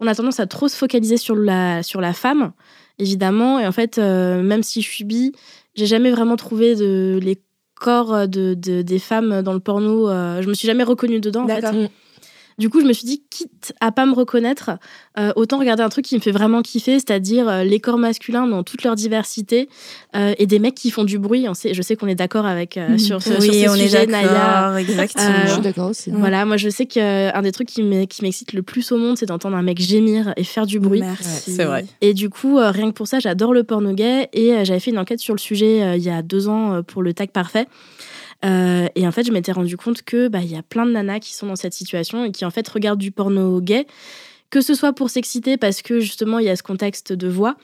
on 0.00 0.08
a 0.08 0.16
tendance 0.16 0.40
à 0.40 0.46
trop 0.46 0.66
se 0.66 0.76
focaliser 0.76 1.16
sur 1.16 1.36
la, 1.36 1.84
sur 1.84 2.00
la 2.00 2.12
femme, 2.12 2.50
évidemment. 2.98 3.60
Et 3.60 3.68
en 3.68 3.72
fait, 3.72 3.98
même 3.98 4.64
si 4.64 4.82
je 4.82 4.88
suis 4.88 5.04
bi, 5.04 5.32
j'ai 5.76 5.86
jamais 5.86 6.10
vraiment 6.10 6.34
trouvé 6.34 6.74
de, 6.74 7.20
les 7.22 7.36
corps 7.78 8.14
euh, 8.14 8.26
de, 8.26 8.54
des 8.54 8.98
femmes 8.98 9.42
dans 9.42 9.52
le 9.52 9.60
porno. 9.60 10.08
Euh, 10.08 10.42
je 10.42 10.48
me 10.48 10.54
suis 10.54 10.66
jamais 10.66 10.84
reconnue 10.84 11.20
dedans. 11.20 11.44
En 11.44 11.48
fait. 11.48 11.90
Du 12.58 12.70
coup, 12.70 12.80
je 12.80 12.86
me 12.86 12.92
suis 12.92 13.06
dit, 13.06 13.22
quitte 13.30 13.72
à 13.80 13.92
pas 13.92 14.04
me 14.04 14.12
reconnaître, 14.12 14.70
euh, 15.16 15.32
autant 15.36 15.58
regarder 15.58 15.84
un 15.84 15.88
truc 15.88 16.04
qui 16.04 16.16
me 16.16 16.20
fait 16.20 16.32
vraiment 16.32 16.60
kiffer, 16.60 16.94
c'est-à-dire 16.94 17.48
euh, 17.48 17.62
les 17.62 17.78
corps 17.78 17.98
masculins 17.98 18.48
dans 18.48 18.64
toute 18.64 18.82
leur 18.82 18.96
diversité 18.96 19.68
euh, 20.16 20.34
et 20.38 20.46
des 20.46 20.58
mecs 20.58 20.74
qui 20.74 20.90
font 20.90 21.04
du 21.04 21.20
bruit. 21.20 21.48
On 21.48 21.54
sait, 21.54 21.72
je 21.72 21.82
sais 21.82 21.94
qu'on 21.94 22.08
est 22.08 22.16
d'accord 22.16 22.46
avec 22.46 22.76
mhm. 22.76 22.98
sur, 22.98 23.22
ce, 23.22 23.30
oui, 23.40 23.66
on 23.68 23.74
est 23.74 24.06
Naya. 24.06 24.76
Exactement. 24.78 25.46
je 25.46 25.52
suis 25.52 25.62
d'accord 25.62 25.90
aussi. 25.90 26.10
Voilà, 26.10 26.44
moi 26.44 26.56
je 26.56 26.68
sais 26.68 26.86
qu'un 26.86 27.42
des 27.42 27.52
trucs 27.52 27.68
qui 27.68 27.82
m'excite 27.82 28.52
le 28.52 28.62
plus 28.62 28.90
au 28.90 28.98
monde, 28.98 29.16
c'est 29.16 29.26
d'entendre 29.26 29.56
un 29.56 29.62
mec 29.62 29.80
gémir 29.80 30.32
et 30.36 30.42
faire 30.44 30.66
du 30.66 30.80
bruit. 30.80 31.02
c'est 31.20 31.64
vrai. 31.64 31.86
Et 32.00 32.12
du 32.12 32.28
coup, 32.28 32.56
rien 32.58 32.90
que 32.90 32.96
pour 32.96 33.06
ça, 33.06 33.20
j'adore 33.20 33.52
le 33.52 33.62
porno 33.62 33.92
gay 33.92 34.28
et 34.32 34.64
j'avais 34.64 34.80
fait 34.80 34.90
une 34.90 34.98
enquête 34.98 35.20
sur 35.20 35.34
le 35.34 35.40
sujet 35.40 35.96
il 35.96 36.02
y 36.02 36.10
a 36.10 36.22
deux 36.22 36.48
ans 36.48 36.82
pour 36.82 37.02
le 37.02 37.14
tag 37.14 37.30
parfait. 37.30 37.66
Euh, 38.44 38.86
et 38.94 39.06
en 39.06 39.12
fait, 39.12 39.24
je 39.24 39.32
m'étais 39.32 39.52
rendu 39.52 39.76
compte 39.76 40.02
que 40.02 40.28
bah 40.28 40.40
il 40.42 40.50
y 40.50 40.56
a 40.56 40.62
plein 40.62 40.86
de 40.86 40.92
nanas 40.92 41.20
qui 41.20 41.34
sont 41.34 41.46
dans 41.46 41.56
cette 41.56 41.74
situation 41.74 42.24
et 42.24 42.32
qui 42.32 42.44
en 42.44 42.50
fait 42.50 42.66
regardent 42.68 43.00
du 43.00 43.10
porno 43.10 43.60
gay, 43.60 43.86
que 44.50 44.60
ce 44.60 44.74
soit 44.74 44.92
pour 44.92 45.10
s'exciter 45.10 45.56
parce 45.56 45.82
que 45.82 46.00
justement 46.00 46.38
il 46.38 46.46
y 46.46 46.48
a 46.48 46.56
ce 46.56 46.62
contexte 46.62 47.12
de 47.12 47.28
voix, 47.28 47.56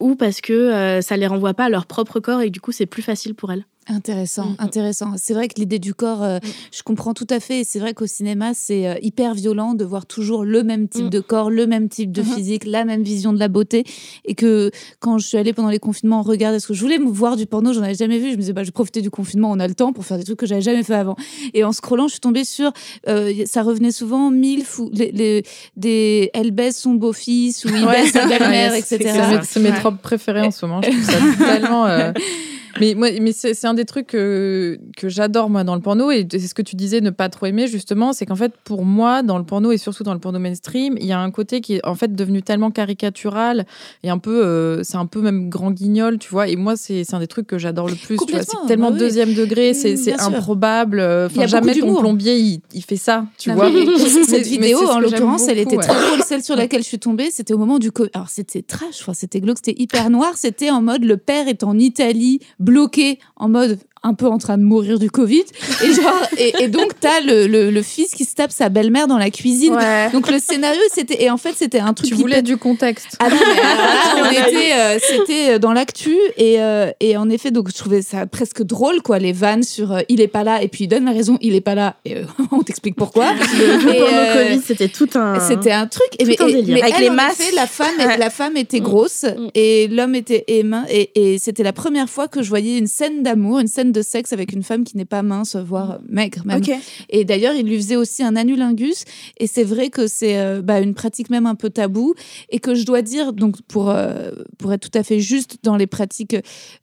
ou 0.00 0.16
parce 0.16 0.40
que 0.40 0.52
euh, 0.52 1.00
ça 1.00 1.16
les 1.16 1.26
renvoie 1.26 1.54
pas 1.54 1.66
à 1.66 1.68
leur 1.68 1.86
propre 1.86 2.20
corps 2.20 2.42
et 2.42 2.50
du 2.50 2.60
coup 2.60 2.72
c'est 2.72 2.86
plus 2.86 3.02
facile 3.02 3.34
pour 3.34 3.52
elles. 3.52 3.64
Intéressant, 3.88 4.50
mm. 4.50 4.56
intéressant. 4.58 5.14
C'est 5.16 5.32
vrai 5.32 5.48
que 5.48 5.54
l'idée 5.58 5.78
du 5.78 5.94
corps, 5.94 6.22
euh, 6.22 6.38
mm. 6.38 6.48
je 6.72 6.82
comprends 6.82 7.14
tout 7.14 7.26
à 7.30 7.40
fait. 7.40 7.64
C'est 7.64 7.78
vrai 7.78 7.94
qu'au 7.94 8.06
cinéma, 8.06 8.52
c'est 8.54 8.86
euh, 8.86 8.94
hyper 9.00 9.34
violent 9.34 9.74
de 9.74 9.84
voir 9.84 10.04
toujours 10.04 10.44
le 10.44 10.62
même 10.62 10.88
type 10.88 11.06
mm. 11.06 11.10
de 11.10 11.20
corps, 11.20 11.50
le 11.50 11.66
même 11.66 11.88
type 11.88 12.12
de 12.12 12.22
mm-hmm. 12.22 12.34
physique, 12.34 12.64
la 12.66 12.84
même 12.84 13.02
vision 13.02 13.32
de 13.32 13.38
la 13.38 13.48
beauté. 13.48 13.84
Et 14.26 14.34
que 14.34 14.70
quand 15.00 15.18
je 15.18 15.26
suis 15.26 15.38
allée 15.38 15.54
pendant 15.54 15.70
les 15.70 15.78
confinements, 15.78 16.22
regarder 16.22 16.60
ce 16.60 16.66
que 16.66 16.74
je 16.74 16.80
voulais 16.82 16.98
me 16.98 17.08
voir 17.08 17.36
du 17.36 17.46
porno, 17.46 17.72
j'en 17.72 17.82
avais 17.82 17.94
jamais 17.94 18.18
vu. 18.18 18.30
Je 18.30 18.36
me 18.36 18.40
disais, 18.40 18.52
bah, 18.52 18.64
je 18.64 18.70
profiter 18.70 19.00
du 19.00 19.10
confinement, 19.10 19.50
on 19.50 19.58
a 19.58 19.66
le 19.66 19.74
temps 19.74 19.92
pour 19.92 20.04
faire 20.04 20.18
des 20.18 20.24
trucs 20.24 20.38
que 20.38 20.46
j'avais 20.46 20.60
jamais 20.60 20.82
fait 20.82 20.94
avant. 20.94 21.16
Et 21.54 21.64
en 21.64 21.72
scrollant, 21.72 22.06
je 22.06 22.12
suis 22.12 22.20
tombée 22.20 22.44
sur, 22.44 22.72
euh, 23.08 23.32
ça 23.46 23.62
revenait 23.62 23.90
souvent, 23.90 24.30
mille 24.30 24.64
fou, 24.64 24.90
les, 24.92 25.42
des, 25.76 26.30
elle 26.34 26.50
baisse 26.50 26.78
son 26.78 26.94
beau-fils 26.94 27.64
ou 27.64 27.68
il 27.68 27.86
baisse 27.86 28.12
sa 28.12 28.26
belle-mère, 28.28 28.74
etc. 28.74 28.98
C'est 29.44 29.60
mes, 29.60 29.72
tropes 29.72 30.02
préférés 30.02 30.42
en 30.42 30.50
ce 30.50 30.66
moment. 30.66 30.82
Je 30.82 30.90
trouve 30.90 31.04
ça 31.04 31.18
tellement 31.38 31.86
mais 32.80 32.94
moi, 32.94 33.08
mais 33.20 33.32
c'est 33.32 33.64
un 33.64 33.74
des 33.74 33.84
trucs 33.84 34.08
que, 34.08 34.78
que 34.96 35.08
j'adore 35.08 35.50
moi 35.50 35.64
dans 35.64 35.74
le 35.74 35.80
porno 35.80 36.10
et 36.10 36.26
c'est 36.30 36.38
ce 36.40 36.54
que 36.54 36.62
tu 36.62 36.76
disais 36.76 37.00
ne 37.00 37.10
pas 37.10 37.28
trop 37.28 37.46
aimer 37.46 37.66
justement, 37.66 38.12
c'est 38.12 38.26
qu'en 38.26 38.36
fait 38.36 38.52
pour 38.64 38.84
moi 38.84 39.22
dans 39.22 39.38
le 39.38 39.44
porno 39.44 39.72
et 39.72 39.78
surtout 39.78 40.02
dans 40.02 40.14
le 40.14 40.20
porno 40.20 40.38
mainstream, 40.38 40.96
il 41.00 41.06
y 41.06 41.12
a 41.12 41.20
un 41.20 41.30
côté 41.30 41.60
qui 41.60 41.74
est 41.74 41.86
en 41.86 41.94
fait 41.94 42.14
devenu 42.14 42.42
tellement 42.42 42.70
caricatural 42.70 43.66
et 44.02 44.10
un 44.10 44.18
peu, 44.18 44.44
euh, 44.44 44.82
c'est 44.82 44.96
un 44.96 45.06
peu 45.06 45.20
même 45.20 45.48
grand 45.48 45.70
guignol, 45.70 46.18
tu 46.18 46.30
vois. 46.30 46.48
Et 46.48 46.56
moi 46.56 46.76
c'est 46.76 47.02
un 47.12 47.20
des 47.20 47.26
trucs 47.26 47.46
que 47.46 47.58
j'adore 47.58 47.88
le 47.88 47.94
plus. 47.94 48.16
C'est 48.28 48.66
tellement 48.66 48.90
bah 48.90 48.98
deuxième 48.98 49.34
degré, 49.34 49.74
c'est 49.74 50.20
improbable. 50.20 51.00
Enfin 51.00 51.46
jamais 51.46 51.74
ton 51.74 51.94
plombier 51.96 52.38
il, 52.38 52.60
il, 52.72 52.82
fait 52.82 52.96
ça, 52.96 53.24
tu 53.38 53.50
vois. 53.52 53.68
Cette 54.26 54.46
vidéo 54.46 54.78
en 54.88 55.00
l'occurrence, 55.00 55.48
elle 55.48 55.58
était 55.58 55.76
très 55.76 55.94
cool. 55.94 56.22
Celle 56.24 56.42
sur 56.42 56.56
laquelle 56.56 56.82
je 56.82 56.88
suis 56.88 56.98
tombée, 56.98 57.30
c'était 57.30 57.54
au 57.54 57.58
moment 57.58 57.78
du 57.78 57.90
alors 58.14 58.28
c'était 58.28 58.62
trash, 58.62 59.04
c'était 59.12 59.40
glauque, 59.40 59.58
c'était 59.64 59.80
hyper 59.80 60.10
noir, 60.10 60.32
c'était 60.36 60.70
en 60.70 60.82
mode 60.82 61.04
le 61.04 61.16
père 61.16 61.48
est 61.48 61.64
en 61.64 61.78
Italie 61.78 62.40
bloqué 62.68 63.18
en 63.36 63.48
mode 63.48 63.78
un 64.02 64.14
peu 64.14 64.26
en 64.26 64.38
train 64.38 64.58
de 64.58 64.62
mourir 64.62 64.98
du 64.98 65.10
Covid. 65.10 65.44
Et, 65.84 65.92
genre, 65.92 66.22
et, 66.60 66.68
donc, 66.68 66.92
t'as 67.00 67.20
le, 67.20 67.46
le, 67.46 67.82
fils 67.82 68.14
qui 68.14 68.24
se 68.24 68.34
tape 68.34 68.52
sa 68.52 68.68
belle-mère 68.68 69.06
dans 69.06 69.18
la 69.18 69.30
cuisine. 69.30 69.76
Donc, 70.12 70.30
le 70.30 70.38
scénario, 70.38 70.80
c'était. 70.92 71.22
Et 71.22 71.30
en 71.30 71.36
fait, 71.36 71.54
c'était 71.56 71.80
un 71.80 71.94
truc. 71.94 72.08
Tu 72.08 72.14
voulais 72.14 72.42
du 72.42 72.56
contexte. 72.56 73.16
Ah 73.20 73.28
non, 73.30 73.36
mais 73.36 74.22
on 74.22 74.30
était. 74.48 74.72
Euh, 74.74 74.98
c'était 75.00 75.54
euh, 75.54 75.58
dans 75.58 75.72
l'actu. 75.72 76.16
Et, 76.36 76.60
euh, 76.60 76.90
et 77.00 77.16
en 77.16 77.28
effet, 77.30 77.50
donc, 77.50 77.68
je 77.70 77.74
trouvais 77.74 78.02
ça 78.02 78.26
presque 78.26 78.62
drôle, 78.62 79.02
quoi, 79.02 79.18
les 79.18 79.32
vannes 79.32 79.62
sur 79.62 79.98
il 80.08 80.20
est 80.20 80.28
pas 80.28 80.44
là. 80.44 80.62
Et 80.62 80.68
puis, 80.68 80.84
il 80.84 80.88
donne 80.88 81.04
la 81.04 81.12
raison, 81.12 81.38
il 81.40 81.54
est 81.54 81.60
pas 81.60 81.74
là. 81.74 81.96
Et 82.04 82.16
on 82.52 82.62
t'explique 82.62 82.96
pourquoi. 82.96 83.32
Le, 83.32 84.48
Covid, 84.48 84.62
c'était 84.64 84.88
tout 84.88 85.08
un. 85.14 85.40
C'était 85.40 85.72
un 85.72 85.86
truc. 85.86 86.08
et, 86.18 86.24
mais, 86.24 86.82
avec 86.82 86.98
les 86.98 87.10
masques. 87.10 87.42
la, 87.54 87.66
femme, 87.66 87.96
la 88.18 88.30
femme 88.30 88.56
était 88.56 88.80
mm. 88.80 88.84
grosse 88.84 89.24
mm. 89.24 89.48
et 89.54 89.88
l'homme 89.88 90.14
était 90.14 90.44
aimant. 90.48 90.84
Et, 90.90 91.10
et 91.14 91.38
c'était 91.38 91.62
la 91.62 91.72
première 91.72 92.08
fois 92.08 92.28
que 92.28 92.42
je 92.42 92.48
voyais 92.48 92.78
une 92.78 92.86
scène 92.86 93.22
d'amour, 93.22 93.58
une 93.58 93.68
scène 93.68 93.87
de 93.92 94.02
sexe 94.02 94.32
avec 94.32 94.52
une 94.52 94.62
femme 94.62 94.84
qui 94.84 94.96
n'est 94.96 95.04
pas 95.04 95.22
mince, 95.22 95.56
voire 95.56 95.98
maigre 96.08 96.42
même. 96.44 96.62
Et 97.08 97.24
d'ailleurs, 97.24 97.54
il 97.54 97.66
lui 97.66 97.76
faisait 97.76 97.96
aussi 97.96 98.22
un 98.22 98.36
anulingus. 98.36 99.04
Et 99.38 99.46
c'est 99.46 99.64
vrai 99.64 99.90
que 99.90 100.06
c'est 100.06 100.38
euh, 100.38 100.62
bah, 100.62 100.80
une 100.80 100.94
pratique 100.94 101.30
même 101.30 101.46
un 101.46 101.54
peu 101.54 101.70
tabou. 101.70 102.14
Et 102.50 102.60
que 102.60 102.74
je 102.74 102.84
dois 102.84 103.02
dire, 103.02 103.32
donc 103.32 103.60
pour, 103.62 103.90
euh, 103.90 104.30
pour 104.58 104.72
être 104.72 104.88
tout 104.88 104.98
à 104.98 105.02
fait 105.02 105.20
juste 105.20 105.58
dans 105.62 105.76
les 105.76 105.86
pratiques, 105.86 106.36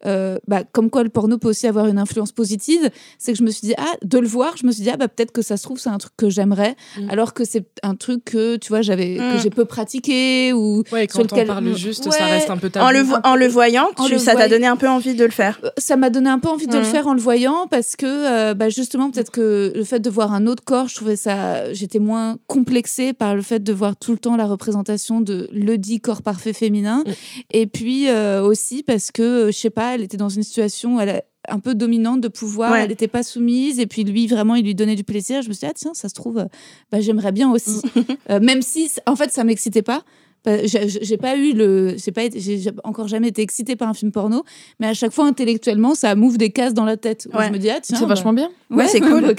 euh, 0.05 0.37
bah, 0.47 0.63
comme 0.71 0.89
quoi 0.89 1.03
le 1.03 1.09
porno 1.09 1.37
peut 1.37 1.49
aussi 1.49 1.67
avoir 1.67 1.87
une 1.87 1.97
influence 1.97 2.31
positive, 2.31 2.89
c'est 3.17 3.33
que 3.33 3.37
je 3.37 3.43
me 3.43 3.51
suis 3.51 3.67
dit, 3.67 3.73
ah, 3.77 3.93
de 4.03 4.19
le 4.19 4.27
voir, 4.27 4.57
je 4.57 4.65
me 4.65 4.71
suis 4.71 4.83
dit, 4.83 4.89
ah, 4.89 4.97
bah, 4.97 5.07
peut-être 5.07 5.31
que 5.31 5.41
ça 5.41 5.57
se 5.57 5.63
trouve, 5.63 5.79
c'est 5.79 5.89
un 5.89 5.97
truc 5.97 6.13
que 6.17 6.29
j'aimerais. 6.29 6.75
Mm. 6.97 7.09
Alors 7.09 7.33
que 7.33 7.45
c'est 7.45 7.65
un 7.83 7.95
truc 7.95 8.25
que, 8.25 8.57
tu 8.57 8.69
vois, 8.69 8.81
j'avais, 8.81 9.15
que 9.15 9.37
mm. 9.37 9.41
j'ai 9.41 9.49
peu 9.49 9.65
pratiqué. 9.65 10.53
Ou 10.53 10.83
ouais, 10.91 11.07
quand 11.07 11.31
on 11.31 11.45
parle 11.45 11.75
juste, 11.75 12.11
ça 12.11 12.25
reste 12.25 12.49
un 12.49 12.57
peu 12.57 12.69
tabou. 12.69 12.85
En 12.85 12.91
le, 12.91 13.05
en 13.23 13.35
le 13.35 13.47
voyant, 13.47 13.89
ça 14.17 14.35
t'a 14.35 14.47
donné 14.47 14.67
un 14.67 14.77
peu 14.77 14.89
envie 14.89 15.15
de 15.15 15.25
le 15.25 15.31
faire. 15.31 15.59
Ça 15.77 15.95
m'a 15.95 16.09
donné 16.09 16.29
un 16.29 16.39
peu 16.39 16.49
envie 16.49 16.67
de 16.67 16.77
le 16.77 16.81
mm. 16.81 16.85
En 17.03 17.13
le 17.13 17.19
voyant 17.19 17.67
parce 17.67 17.95
que 17.95 18.05
euh, 18.05 18.53
bah, 18.53 18.69
justement 18.69 19.11
peut-être 19.11 19.31
que 19.31 19.73
le 19.75 19.83
fait 19.83 19.99
de 19.99 20.09
voir 20.09 20.33
un 20.33 20.47
autre 20.47 20.63
corps, 20.63 20.87
je 20.87 20.95
trouvais 20.95 21.15
ça, 21.15 21.71
j'étais 21.73 21.99
moins 21.99 22.37
complexée 22.47 23.13
par 23.13 23.35
le 23.35 23.41
fait 23.41 23.59
de 23.59 23.73
voir 23.73 23.95
tout 23.95 24.11
le 24.11 24.17
temps 24.17 24.35
la 24.35 24.45
représentation 24.45 25.21
de 25.21 25.49
le 25.51 25.77
dit 25.77 25.99
corps 25.99 26.21
parfait 26.21 26.53
féminin. 26.53 27.03
Mm. 27.05 27.11
Et 27.51 27.67
puis 27.67 28.09
euh, 28.09 28.41
aussi 28.41 28.83
parce 28.83 29.11
que 29.11 29.47
je 29.47 29.57
sais 29.57 29.69
pas, 29.69 29.95
elle 29.95 30.01
était 30.01 30.17
dans 30.17 30.29
une 30.29 30.43
situation, 30.43 30.99
elle 30.99 31.21
un 31.47 31.59
peu 31.59 31.75
dominante 31.75 32.21
de 32.21 32.27
pouvoir, 32.27 32.75
elle 32.75 32.89
n'était 32.89 33.07
pas 33.07 33.21
soumise, 33.21 33.79
et 33.79 33.85
puis 33.85 34.03
lui, 34.03 34.25
vraiment, 34.25 34.55
il 34.55 34.65
lui 34.65 34.73
donnait 34.73 34.95
du 34.95 35.03
plaisir. 35.03 35.43
Je 35.43 35.49
me 35.49 35.53
suis 35.53 35.59
dit, 35.59 35.67
ah 35.69 35.73
tiens, 35.75 35.93
ça 35.93 36.09
se 36.09 36.15
trouve, 36.15 36.39
euh, 36.39 36.45
bah, 36.91 37.01
j'aimerais 37.01 37.31
bien 37.31 37.51
aussi. 37.51 37.81
Mm. 38.29 38.39
même 38.41 38.61
si, 38.63 38.91
en 39.05 39.15
fait, 39.15 39.31
ça 39.31 39.43
m'excitait 39.43 39.83
pas, 39.83 40.03
j'ai 40.45 41.17
pas 41.17 41.35
eu 41.35 41.53
le. 41.53 41.95
J'ai 41.97 42.11
pas 42.11 42.21
j'ai 42.35 42.71
encore 42.83 43.07
jamais 43.07 43.29
été 43.29 43.41
excitée 43.41 43.75
par 43.75 43.89
un 43.89 43.93
film 43.93 44.11
porno, 44.11 44.43
mais 44.79 44.87
à 44.87 44.93
chaque 44.93 45.11
fois, 45.11 45.25
intellectuellement, 45.25 45.95
ça 45.95 46.15
m'ouvre 46.15 46.37
des 46.37 46.51
cases 46.51 46.73
dans 46.73 46.85
la 46.85 46.97
tête. 46.97 47.27
je 47.31 47.49
me 47.49 47.57
dis, 47.57 47.69
ah, 47.69 47.79
tiens. 47.81 47.97
C'est 47.99 48.05
vachement 48.05 48.33
bien. 48.33 48.49
Ouais, 48.69 48.87
c'est 48.87 48.99
cool. 49.01 49.33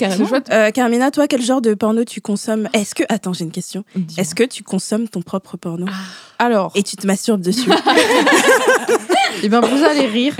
Euh, 0.50 0.70
Carmina, 0.70 1.10
toi, 1.10 1.26
quel 1.28 1.42
genre 1.42 1.60
de 1.60 1.74
porno 1.74 2.04
tu 2.04 2.20
consommes? 2.20 2.68
Est-ce 2.72 2.94
que. 2.94 3.04
Attends, 3.08 3.32
j'ai 3.32 3.44
une 3.44 3.52
question. 3.52 3.84
Est-ce 4.18 4.34
que 4.34 4.44
tu 4.44 4.62
consommes 4.62 5.08
ton 5.08 5.22
propre 5.22 5.56
porno? 5.56 5.86
Ah. 5.88 6.44
Alors. 6.44 6.72
Et 6.74 6.82
tu 6.82 6.96
te 6.96 7.06
masturbes 7.06 7.40
dessus 7.40 7.70
Eh 9.42 9.48
bien, 9.48 9.60
vous 9.60 9.84
allez 9.84 10.06
rire. 10.06 10.34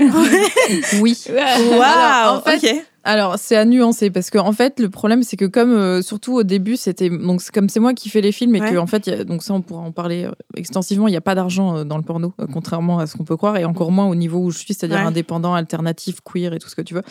oui. 1.01 1.17
Waouh! 1.29 2.37
en 2.37 2.41
fait, 2.41 2.85
alors, 3.07 3.35
c'est 3.37 3.55
à 3.55 3.63
nuancer 3.63 4.09
parce 4.09 4.29
que 4.29 4.37
en 4.37 4.51
fait, 4.51 4.81
le 4.81 4.89
problème, 4.89 5.23
c'est 5.23 5.37
que 5.37 5.45
comme 5.45 5.71
euh, 5.71 6.01
surtout 6.01 6.33
au 6.33 6.43
début, 6.43 6.75
c'était 6.75 7.09
donc 7.09 7.41
comme 7.53 7.69
c'est 7.69 7.79
moi 7.79 7.93
qui 7.93 8.09
fais 8.09 8.19
les 8.19 8.33
films 8.33 8.53
et 8.57 8.59
que 8.59 8.77
en 8.77 8.85
fait, 8.85 9.09
donc 9.25 9.43
ça, 9.43 9.53
on 9.53 9.61
pourra 9.61 9.81
en 9.81 9.93
parler 9.93 10.25
euh, 10.25 10.31
extensivement. 10.57 11.07
Il 11.07 11.11
n'y 11.11 11.17
a 11.17 11.21
pas 11.21 11.33
d'argent 11.33 11.77
euh, 11.77 11.83
dans 11.85 11.95
le 11.95 12.03
porno, 12.03 12.33
contrairement 12.51 12.99
à 12.99 13.07
ce 13.07 13.15
qu'on 13.15 13.23
peut 13.23 13.37
croire, 13.37 13.55
et 13.55 13.63
encore 13.63 13.93
moins 13.93 14.07
au 14.07 14.15
niveau 14.15 14.39
où 14.39 14.51
je 14.51 14.57
suis, 14.57 14.73
c'est-à-dire 14.73 14.99
indépendant, 14.99 15.53
alternatif, 15.53 16.17
queer 16.21 16.51
et 16.53 16.59
tout 16.59 16.67
ce 16.67 16.75
que 16.75 16.81
tu 16.81 16.95
veux. 16.95 17.03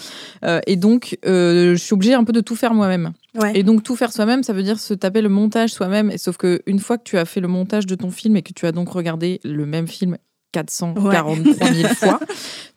et 0.66 0.76
donc, 0.76 1.16
je 1.24 1.76
suis 1.78 1.94
obligée 1.94 2.14
un 2.14 2.24
peu 2.24 2.32
de 2.32 2.40
tout 2.40 2.56
faire 2.56 2.74
moi-même. 2.74 3.12
Et 3.54 3.62
donc 3.62 3.82
tout 3.82 3.96
faire 3.96 4.12
soi-même, 4.12 4.42
ça 4.42 4.52
veut 4.52 4.62
dire 4.62 4.78
se 4.78 4.94
taper 4.94 5.22
le 5.22 5.28
montage 5.28 5.70
soi-même. 5.70 6.10
Et 6.10 6.18
sauf 6.18 6.36
que 6.36 6.62
une 6.66 6.78
fois 6.78 6.98
que 6.98 7.04
tu 7.04 7.16
as 7.16 7.24
fait 7.24 7.40
le 7.40 7.48
montage 7.48 7.86
de 7.86 7.94
ton 7.94 8.10
film 8.10 8.36
et 8.36 8.42
que 8.42 8.52
tu 8.52 8.66
as 8.66 8.72
donc 8.72 8.90
regardé 8.90 9.40
le 9.44 9.66
même 9.66 9.86
film 9.88 10.16
443 10.64 11.72
000 11.72 11.94
fois, 11.94 12.20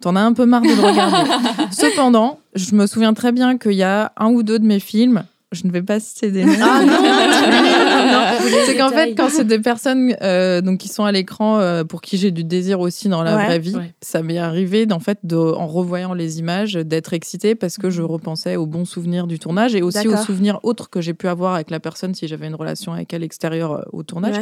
t'en 0.02 0.16
as 0.16 0.22
un 0.22 0.34
peu 0.34 0.46
marre 0.46 0.62
de 0.62 0.68
le 0.68 0.82
regarder. 0.82 1.30
Cependant, 1.72 2.40
je 2.56 2.76
me 2.76 2.88
souviens 2.88 3.14
très 3.14 3.32
bien 3.32 3.58
qu'il 3.58 3.74
y 3.74 3.84
a 3.84 4.12
un 4.18 4.28
ou 4.28 4.44
deux 4.44 4.60
de 4.60 4.66
mes 4.66 4.80
films 4.80 5.24
je 5.52 5.66
ne 5.66 5.72
vais 5.72 5.82
pas 5.82 6.00
citer 6.00 6.30
des 6.30 6.46
noms. 6.46 6.54
Ah 6.62 6.86
non, 6.86 8.48
c'est 8.66 8.78
qu'en 8.78 8.90
fait, 8.90 9.16
quand 9.16 9.30
c'est 9.30 9.48
des 9.48 9.60
personnes 9.60 10.16
euh, 10.22 10.62
donc 10.62 10.78
qui 10.80 10.88
sont 10.88 11.06
à 11.06 11.12
l'écran 11.12 11.60
euh, 11.60 11.84
pour 11.84 12.02
qui 12.02 12.18
j'ai 12.18 12.30
du 12.30 12.44
désir 12.44 12.80
aussi 12.80 13.10
dans 13.10 13.24
la 13.24 13.36
vraie 13.36 13.60
vie, 13.60 13.76
ça 14.02 14.22
m'est 14.22 14.38
arrivé 14.38 14.88
en 14.92 15.00
fait 15.00 15.20
de, 15.24 15.36
en 15.36 15.68
revoyant 15.68 16.14
les 16.14 16.40
images 16.40 16.74
d'être 16.74 17.14
excitée 17.14 17.56
parce 17.56 17.78
que 17.78 17.90
je 17.90 18.04
repensais 18.04 18.58
aux 18.58 18.68
bons 18.68 18.86
souvenirs 18.86 19.26
du 19.26 19.40
tournage 19.40 19.74
et 19.76 19.82
aussi 19.82 20.08
aux 20.08 20.18
souvenirs 20.18 20.60
autres 20.64 20.90
que 20.90 21.02
j'ai 21.02 21.14
pu 21.14 21.28
avoir 21.28 21.56
avec 21.56 21.72
la 21.72 21.80
personne 21.80 22.14
si 22.14 22.28
j'avais 22.28 22.48
une 22.48 22.56
relation 22.56 22.94
avec 22.94 23.12
elle 23.14 23.24
extérieure 23.24 23.72
euh, 23.72 23.82
au 23.92 24.04
tournage. 24.04 24.36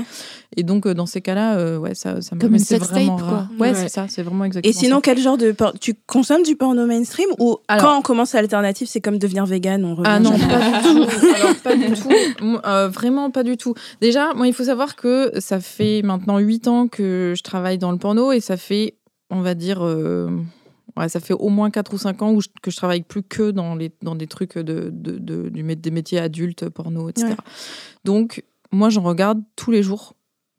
Et 0.58 0.63
donc 0.63 0.88
dans 0.88 1.06
ces 1.06 1.22
cas-là, 1.22 1.78
ouais, 1.80 1.96
ça, 1.96 2.22
ça 2.22 2.36
comme 2.36 2.56
une 2.56 2.62
vraiment 2.62 3.17
quoi. 3.17 3.48
Ouais, 3.60 3.74
c'est 3.74 3.89
ça, 3.89 4.08
c'est 4.10 4.24
vraiment 4.24 4.43
exactement. 4.43 4.70
Et 4.70 4.74
sinon, 4.74 5.00
quel 5.00 5.20
genre 5.20 5.38
de 5.38 5.56
tu 5.80 5.96
consommes 6.06 6.43
du 6.43 6.56
porno 6.56 6.86
mainstream 6.86 7.30
ou 7.39 7.58
quand 7.70 7.98
on 7.98 8.02
commence 8.02 8.36
à 8.36 8.41
l'alternative, 8.41 8.88
c'est 8.89 9.02
comme 9.02 9.17
devenir 9.17 9.46
vegan, 9.46 9.86
on 9.86 9.98
Ah 10.04 10.20
non, 10.20 10.32
pas 10.32 10.82
du 10.82 10.88
tout. 10.88 10.97
Alors, 11.04 11.56
pas 11.64 11.76
du 11.76 11.94
tout. 11.94 12.60
Euh, 12.66 12.88
vraiment 12.90 13.32
pas 13.32 13.44
du 13.44 13.58
tout. 13.58 13.74
Déjà, 14.02 14.34
moi, 14.34 14.48
il 14.48 14.54
faut 14.54 14.66
savoir 14.66 14.96
que 14.96 15.32
ça 15.40 15.60
fait 15.60 16.02
maintenant 16.02 16.40
8 16.40 16.68
ans 16.68 16.88
que 16.88 17.34
je 17.36 17.44
travaille 17.44 17.78
dans 17.78 17.92
le 17.92 17.98
porno 17.98 18.32
et 18.32 18.40
ça 18.40 18.58
fait, 18.58 18.96
on 19.30 19.42
va 19.42 19.54
dire, 19.54 19.84
euh, 19.84 20.30
ouais, 20.98 21.10
ça 21.10 21.20
fait 21.20 21.34
au 21.34 21.50
moins 21.50 21.70
4 21.70 21.94
ou 21.94 21.98
5 21.98 22.22
ans 22.22 22.34
où 22.34 22.42
que 22.62 22.72
je 22.72 22.78
travaille 22.78 23.04
plus 23.04 23.24
que 23.24 23.52
dans, 23.52 23.76
les, 23.76 23.92
dans 24.02 24.16
des 24.16 24.28
trucs 24.28 24.58
de, 24.58 24.90
de, 24.92 25.50
des 25.50 25.92
métiers 25.92 26.20
adultes, 26.20 26.70
porno, 26.70 27.10
etc. 27.10 27.36
Donc, 28.04 28.44
moi, 28.72 28.90
j'en 28.90 29.04
regarde 29.04 29.42
tous 29.56 29.72
les 29.72 29.84
jours 29.84 30.16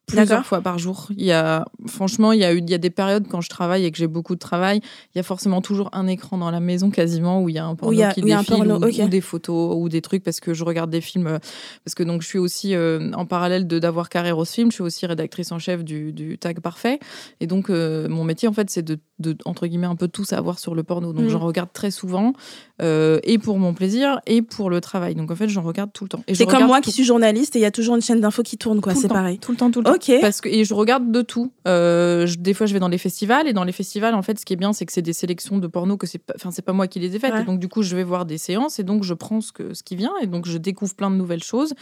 plusieurs 0.08 0.44
fois 0.44 0.60
par 0.60 0.78
jour. 0.78 1.08
Il 1.16 1.24
y 1.24 1.32
a, 1.32 1.66
franchement, 1.86 2.32
il 2.32 2.40
y 2.40 2.44
a 2.44 2.52
eu, 2.52 2.58
il 2.58 2.70
y 2.70 2.74
a 2.74 2.78
des 2.78 2.90
périodes 2.90 3.28
quand 3.28 3.40
je 3.40 3.48
travaille 3.48 3.84
et 3.84 3.90
que 3.90 3.98
j'ai 3.98 4.06
beaucoup 4.06 4.34
de 4.34 4.40
travail, 4.40 4.80
il 5.14 5.18
y 5.18 5.20
a 5.20 5.22
forcément 5.22 5.60
toujours 5.60 5.90
un 5.92 6.06
écran 6.06 6.38
dans 6.38 6.50
la 6.50 6.60
maison 6.60 6.90
quasiment 6.90 7.42
où 7.42 7.48
il 7.48 7.54
y 7.54 7.58
a 7.58 7.64
un 7.64 7.74
porno 7.74 7.96
qui 8.14 8.22
défile 8.22 8.72
ou, 8.72 9.08
des 9.08 9.20
photos 9.20 9.76
ou 9.76 9.88
des 9.88 10.00
trucs 10.00 10.24
parce 10.24 10.40
que 10.40 10.54
je 10.54 10.64
regarde 10.64 10.90
des 10.90 11.00
films 11.00 11.26
euh, 11.26 11.38
parce 11.84 11.94
que 11.94 12.02
donc 12.02 12.22
je 12.22 12.26
suis 12.26 12.38
aussi 12.38 12.74
euh, 12.74 13.12
en 13.12 13.26
parallèle 13.26 13.66
de 13.66 13.78
d'avoir 13.78 14.08
carrière 14.08 14.38
au 14.38 14.44
film, 14.44 14.70
je 14.70 14.76
suis 14.76 14.82
aussi 14.82 15.06
rédactrice 15.06 15.52
en 15.52 15.58
chef 15.58 15.84
du, 15.84 16.12
du 16.12 16.38
Tag 16.38 16.60
Parfait 16.60 16.98
et 17.40 17.46
donc 17.46 17.70
euh, 17.70 18.08
mon 18.08 18.24
métier 18.24 18.48
en 18.48 18.52
fait 18.52 18.70
c'est 18.70 18.82
de, 18.82 18.98
de, 19.18 19.36
entre 19.44 19.66
guillemets 19.66 19.86
un 19.86 19.96
peu 19.96 20.08
tout 20.08 20.24
savoir 20.24 20.58
sur 20.58 20.74
le 20.74 20.82
porno. 20.82 21.12
Donc 21.12 21.26
mm. 21.26 21.28
j'en 21.28 21.40
regarde 21.40 21.70
très 21.72 21.90
souvent 21.90 22.32
et 22.80 23.38
pour 23.38 23.58
mon 23.58 23.74
plaisir 23.74 24.20
et 24.26 24.42
pour 24.42 24.70
le 24.70 24.80
travail. 24.80 25.14
Donc 25.14 25.30
en 25.30 25.36
fait 25.36 25.48
j'en 25.48 25.62
regarde 25.62 25.90
tout 25.92 26.04
le 26.04 26.08
temps. 26.08 26.22
C'est 26.32 26.46
comme 26.46 26.66
moi 26.66 26.80
qui 26.80 26.92
suis 26.92 27.04
journaliste 27.04 27.56
et 27.56 27.58
il 27.58 27.62
y 27.62 27.66
a 27.66 27.70
toujours 27.70 27.96
une 27.96 28.02
chaîne 28.02 28.20
d'infos 28.20 28.42
qui 28.42 28.58
tourne 28.58 28.80
quoi, 28.80 28.94
c'est 28.94 29.08
pareil. 29.08 29.38
Tout 29.38 29.52
le 29.52 29.58
temps, 29.58 29.70
tout 29.70 29.80
le 29.80 29.84
temps. 29.84 29.98
Parce 30.20 30.40
que 30.40 30.48
et 30.48 30.64
je 30.64 30.74
regarde 30.74 31.10
de 31.10 31.22
tout. 31.22 31.52
Euh, 31.66 32.26
des 32.38 32.54
fois, 32.54 32.66
je 32.66 32.72
vais 32.72 32.80
dans 32.80 32.88
les 32.88 32.98
festivals 32.98 33.46
et 33.46 33.52
dans 33.52 33.64
les 33.64 33.72
festivals, 33.72 34.14
en 34.14 34.22
fait, 34.22 34.38
ce 34.38 34.44
qui 34.44 34.52
est 34.52 34.56
bien, 34.56 34.72
c'est 34.72 34.86
que 34.86 34.92
c'est 34.92 35.02
des 35.02 35.12
sélections 35.12 35.58
de 35.58 35.66
porno 35.66 35.96
que 35.96 36.06
c'est, 36.06 36.20
enfin, 36.34 36.50
c'est 36.50 36.62
pas 36.62 36.72
moi 36.72 36.86
qui 36.86 36.98
les 36.98 37.14
ai 37.14 37.18
faites. 37.18 37.34
Et 37.34 37.44
donc, 37.44 37.60
du 37.60 37.68
coup, 37.68 37.82
je 37.82 37.94
vais 37.94 38.04
voir 38.04 38.24
des 38.24 38.38
séances 38.38 38.78
et 38.78 38.84
donc 38.84 39.04
je 39.04 39.14
prends 39.14 39.40
ce 39.40 39.52
que 39.52 39.74
ce 39.74 39.82
qui 39.82 39.96
vient 39.96 40.12
et 40.20 40.26
donc 40.26 40.46
je 40.46 40.58
découvre 40.58 40.94
plein 40.94 41.10
de 41.10 41.16
nouvelles 41.16 41.42
choses. 41.42 41.74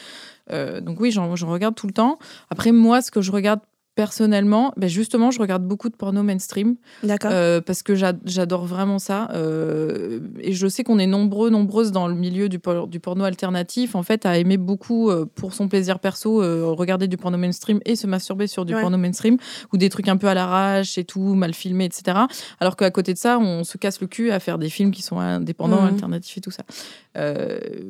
Euh, 0.52 0.80
donc 0.80 1.00
oui, 1.00 1.10
j'en, 1.10 1.28
regarde 1.30 1.74
tout 1.74 1.86
le 1.86 1.92
temps. 1.92 2.18
Après, 2.50 2.72
moi, 2.72 3.02
ce 3.02 3.10
que 3.10 3.20
je 3.20 3.32
regarde 3.32 3.60
personnellement, 3.96 4.72
ben 4.76 4.88
justement, 4.88 5.30
je 5.30 5.40
regarde 5.40 5.64
beaucoup 5.64 5.88
de 5.88 5.96
porno 5.96 6.22
mainstream. 6.22 6.76
D'accord. 7.02 7.30
Euh, 7.32 7.60
parce 7.62 7.82
que 7.82 7.94
j'adore 7.94 8.66
vraiment 8.66 8.98
ça. 8.98 9.28
Euh, 9.32 10.20
et 10.38 10.52
je 10.52 10.68
sais 10.68 10.84
qu'on 10.84 10.98
est 10.98 11.06
nombreux, 11.06 11.48
nombreuses 11.48 11.92
dans 11.92 12.06
le 12.06 12.14
milieu 12.14 12.50
du, 12.50 12.60
du, 12.88 13.00
porno 13.00 13.24
alternatif, 13.24 13.94
en 13.94 14.02
fait, 14.02 14.26
à 14.26 14.36
aimer 14.36 14.58
beaucoup, 14.58 15.10
euh, 15.10 15.24
pour 15.34 15.54
son 15.54 15.66
plaisir 15.68 15.98
perso, 15.98 16.36
regarder 16.76 17.08
du 17.08 17.16
porno 17.16 17.38
mainstream 17.38 17.80
et 17.86 17.96
se 17.96 18.06
masturber 18.06 18.46
sur 18.46 18.66
du 18.66 18.74
porno 18.74 18.98
mainstream, 18.98 19.38
ou 19.72 19.78
des 19.78 19.88
trucs 19.88 20.08
un 20.08 20.18
peu 20.18 20.28
à 20.28 20.34
l'arrache 20.34 20.98
et 20.98 21.04
tout, 21.04 21.34
mal 21.34 21.54
filmés, 21.54 21.86
etc. 21.86 22.18
Alors 22.60 22.76
qu'à 22.76 22.90
côté 22.90 23.14
de 23.14 23.18
ça, 23.18 23.38
on 23.38 23.64
se 23.64 23.78
casse 23.78 24.00
le 24.02 24.06
cul 24.06 24.30
à 24.30 24.40
faire 24.40 24.58
des 24.58 24.68
films 24.68 24.90
qui 24.90 25.00
sont 25.00 25.18
indépendants, 25.18 25.80
mmh. 25.82 25.86
alternatifs 25.86 26.36
et 26.36 26.40
tout 26.42 26.50
ça. 26.50 26.64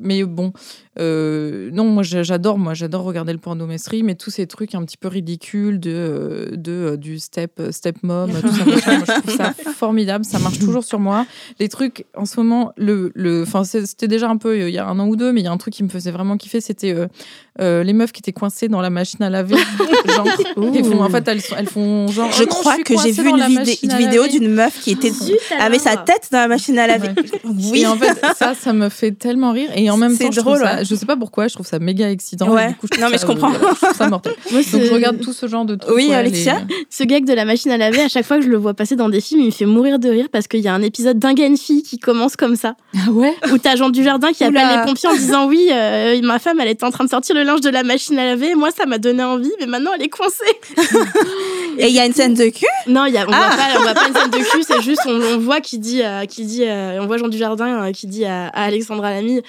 Mais 0.01 0.25
bon, 0.25 0.53
non, 0.99 1.85
moi 1.85 2.03
j'adore, 2.03 2.59
moi 2.59 2.75
j'adore 2.75 3.05
regarder 3.05 3.33
le 3.33 3.39
porno 3.39 3.67
mainstream 3.67 4.09
et 4.09 4.15
tous 4.15 4.31
ces 4.31 4.47
trucs 4.47 4.75
un 4.75 4.85
petit 4.85 4.97
peu 4.97 5.09
ridicules 5.09 5.81
de 5.81 6.47
de, 6.53 6.73
euh, 6.73 6.97
du 6.97 7.19
step, 7.19 7.53
euh, 7.61 7.73
step 7.73 8.03
mom, 8.03 8.31
tout 8.31 8.49
ça. 8.49 8.65
moi, 8.65 9.05
je 9.07 9.21
trouve 9.21 9.37
ça 9.37 9.53
formidable. 9.75 10.25
Ça 10.25 10.39
marche 10.39 10.59
toujours 10.59 10.85
sur 10.85 10.99
moi. 10.99 11.27
Les 11.59 11.69
trucs, 11.69 12.07
en 12.17 12.25
ce 12.25 12.39
moment, 12.41 12.73
le, 12.77 13.12
le, 13.15 13.45
c'était 13.65 14.09
déjà 14.09 14.29
un 14.29 14.37
peu 14.37 14.51
euh, 14.51 14.69
il 14.69 14.75
y 14.75 14.79
a 14.79 14.87
un 14.87 14.99
an 14.99 15.07
ou 15.07 15.17
deux, 15.17 15.33
mais 15.33 15.41
il 15.41 15.45
y 15.45 15.49
a 15.49 15.53
un 15.53 15.57
truc 15.57 15.75
qui 15.75 15.85
me 15.85 15.89
faisait 15.89 16.11
vraiment 16.11 16.37
kiffer, 16.37 16.61
c'était 16.61 16.95
les 17.59 17.93
meufs 17.93 18.12
qui 18.12 18.21
étaient 18.21 18.33
coincées 18.33 18.69
dans 18.69 18.81
la 18.81 18.91
machine 18.91 19.23
à 19.23 19.31
laver. 19.31 19.57
genre, 20.15 20.27
font, 20.27 21.03
en 21.03 21.11
fait, 21.11 21.29
elles, 21.29 21.41
elles 21.57 21.69
font 21.69 22.09
genre. 22.09 22.31
Je 22.33 22.45
oh 22.45 22.47
crois 22.47 22.79
que 22.79 22.95
j'ai 23.03 23.12
vu 23.12 23.29
une, 23.29 23.97
vidéo 23.97 24.27
d'une 24.27 24.53
meuf 24.53 24.81
qui 24.81 24.91
était 24.93 25.12
avait 25.59 25.79
sa 25.79 25.97
tête 25.97 26.29
dans 26.31 26.39
la 26.39 26.49
machine 26.49 26.79
à 26.79 26.87
laver. 26.87 27.11
Oui. 27.45 27.81
Et 27.81 27.87
en 27.87 27.97
fait, 27.97 28.19
ça, 28.37 28.55
ça 28.55 28.73
me 28.73 28.89
fait 28.89 29.16
tellement 29.19 29.53
rire. 29.53 29.71
Et 29.75 29.91
en 29.91 29.97
même 29.97 30.17
temps, 30.17 30.31
je, 30.31 30.41
drôle, 30.41 30.59
ça, 30.59 30.83
je 30.83 30.95
sais 30.95 31.07
pas 31.07 31.17
pourquoi, 31.17 31.49
je 31.49 31.55
trouve 31.55 31.67
ça 31.67 31.79
méga 31.79 32.11
excitant. 32.11 32.51
Ouais. 32.51 32.75
coup, 32.81 32.87
non, 33.01 33.09
mais 33.11 33.19
je 33.19 33.27
comprends. 33.27 33.53
je 33.53 33.59
trouve 33.59 33.97
ça 33.97 34.09
mortel. 34.09 34.35
Donc, 34.53 34.63
je 34.63 34.93
regarde 34.93 35.21
tout 35.21 35.33
ce 35.33 35.47
genre 35.47 35.65
de 35.65 35.77
trucs. 35.77 35.95
Oui, 35.95 36.13
Alexia. 36.13 36.63
Ce 36.91 37.05
gag 37.05 37.25
de 37.25 37.33
la 37.33 37.45
machine 37.45 37.71
à 37.71 37.77
laver, 37.77 38.03
à 38.03 38.09
chaque 38.09 38.27
fois 38.27 38.39
que 38.39 38.45
je 38.45 38.49
le 38.49 38.57
vois 38.57 38.75
passer 38.75 38.97
dans 38.97 39.09
des 39.09 39.21
films, 39.21 39.41
il 39.41 39.47
me 39.47 39.51
fait 39.51 39.67
mourir 39.67 39.99
de 39.99 40.09
rire 40.09 40.27
parce 40.31 40.49
qu'il 40.49 40.61
y 40.61 40.69
a 40.69 40.75
un 40.75 40.83
épisode 40.83 41.19
d'un 41.19 41.35
une 41.37 41.57
fille 41.57 41.83
qui 41.83 41.99
commence 41.99 42.37
comme 42.37 42.57
ça. 42.57 42.75
Ah 43.07 43.11
ouais? 43.13 43.35
Où 43.53 43.59
t'as 43.59 43.77
Jean 43.77 43.91
Dujardin 43.91 44.33
qui 44.33 44.43
appelle 44.43 44.67
les 44.69 44.85
pompiers 44.85 45.09
en 45.09 45.15
disant 45.15 45.47
Oui, 45.47 45.69
euh, 45.71 46.21
ma 46.23 46.39
femme, 46.39 46.59
elle 46.61 46.69
était 46.69 46.85
en 46.85 46.91
train 46.91 47.05
de 47.05 47.11
sortir 47.11 47.35
le 47.35 47.43
linge 47.43 47.61
de 47.61 47.69
la 47.69 47.83
machine 47.83 48.19
à 48.19 48.25
laver. 48.25 48.55
Moi, 48.55 48.71
ça 48.77 48.87
m'a 48.87 48.99
donné 48.99 49.23
envie, 49.23 49.53
mais 49.61 49.67
maintenant, 49.67 49.91
elle 49.95 50.03
est 50.03 50.09
coincée. 50.09 50.45
Et 51.79 51.89
il 51.89 51.95
y 51.95 52.01
a 52.01 52.07
une 52.07 52.15
scène 52.15 52.35
de 52.35 52.49
cul? 52.49 52.67
Non, 52.89 53.05
y 53.05 53.19
a, 53.19 53.27
on, 53.29 53.33
ah. 53.33 53.49
voit 53.49 53.57
pas, 53.57 53.79
on 53.79 53.83
voit 53.83 53.95
pas 53.95 54.09
une 54.09 54.15
scène 54.15 54.31
de 54.31 54.39
cul, 54.39 54.63
c'est 54.67 54.81
juste, 54.81 55.03
on, 55.07 55.39
voit 55.39 55.61
qui 55.61 55.79
dit, 55.79 56.03
euh, 56.03 56.25
qui 56.25 56.45
dit 56.45 56.65
euh, 56.65 57.01
on 57.03 57.07
voit 57.07 57.19
Jean 57.19 57.29
Dujardin 57.29 57.93
qui 57.93 58.07
dit 58.07 58.25
à, 58.25 58.49
à 58.49 58.65
Alexandra 58.65 59.06
Lamy 59.11 59.42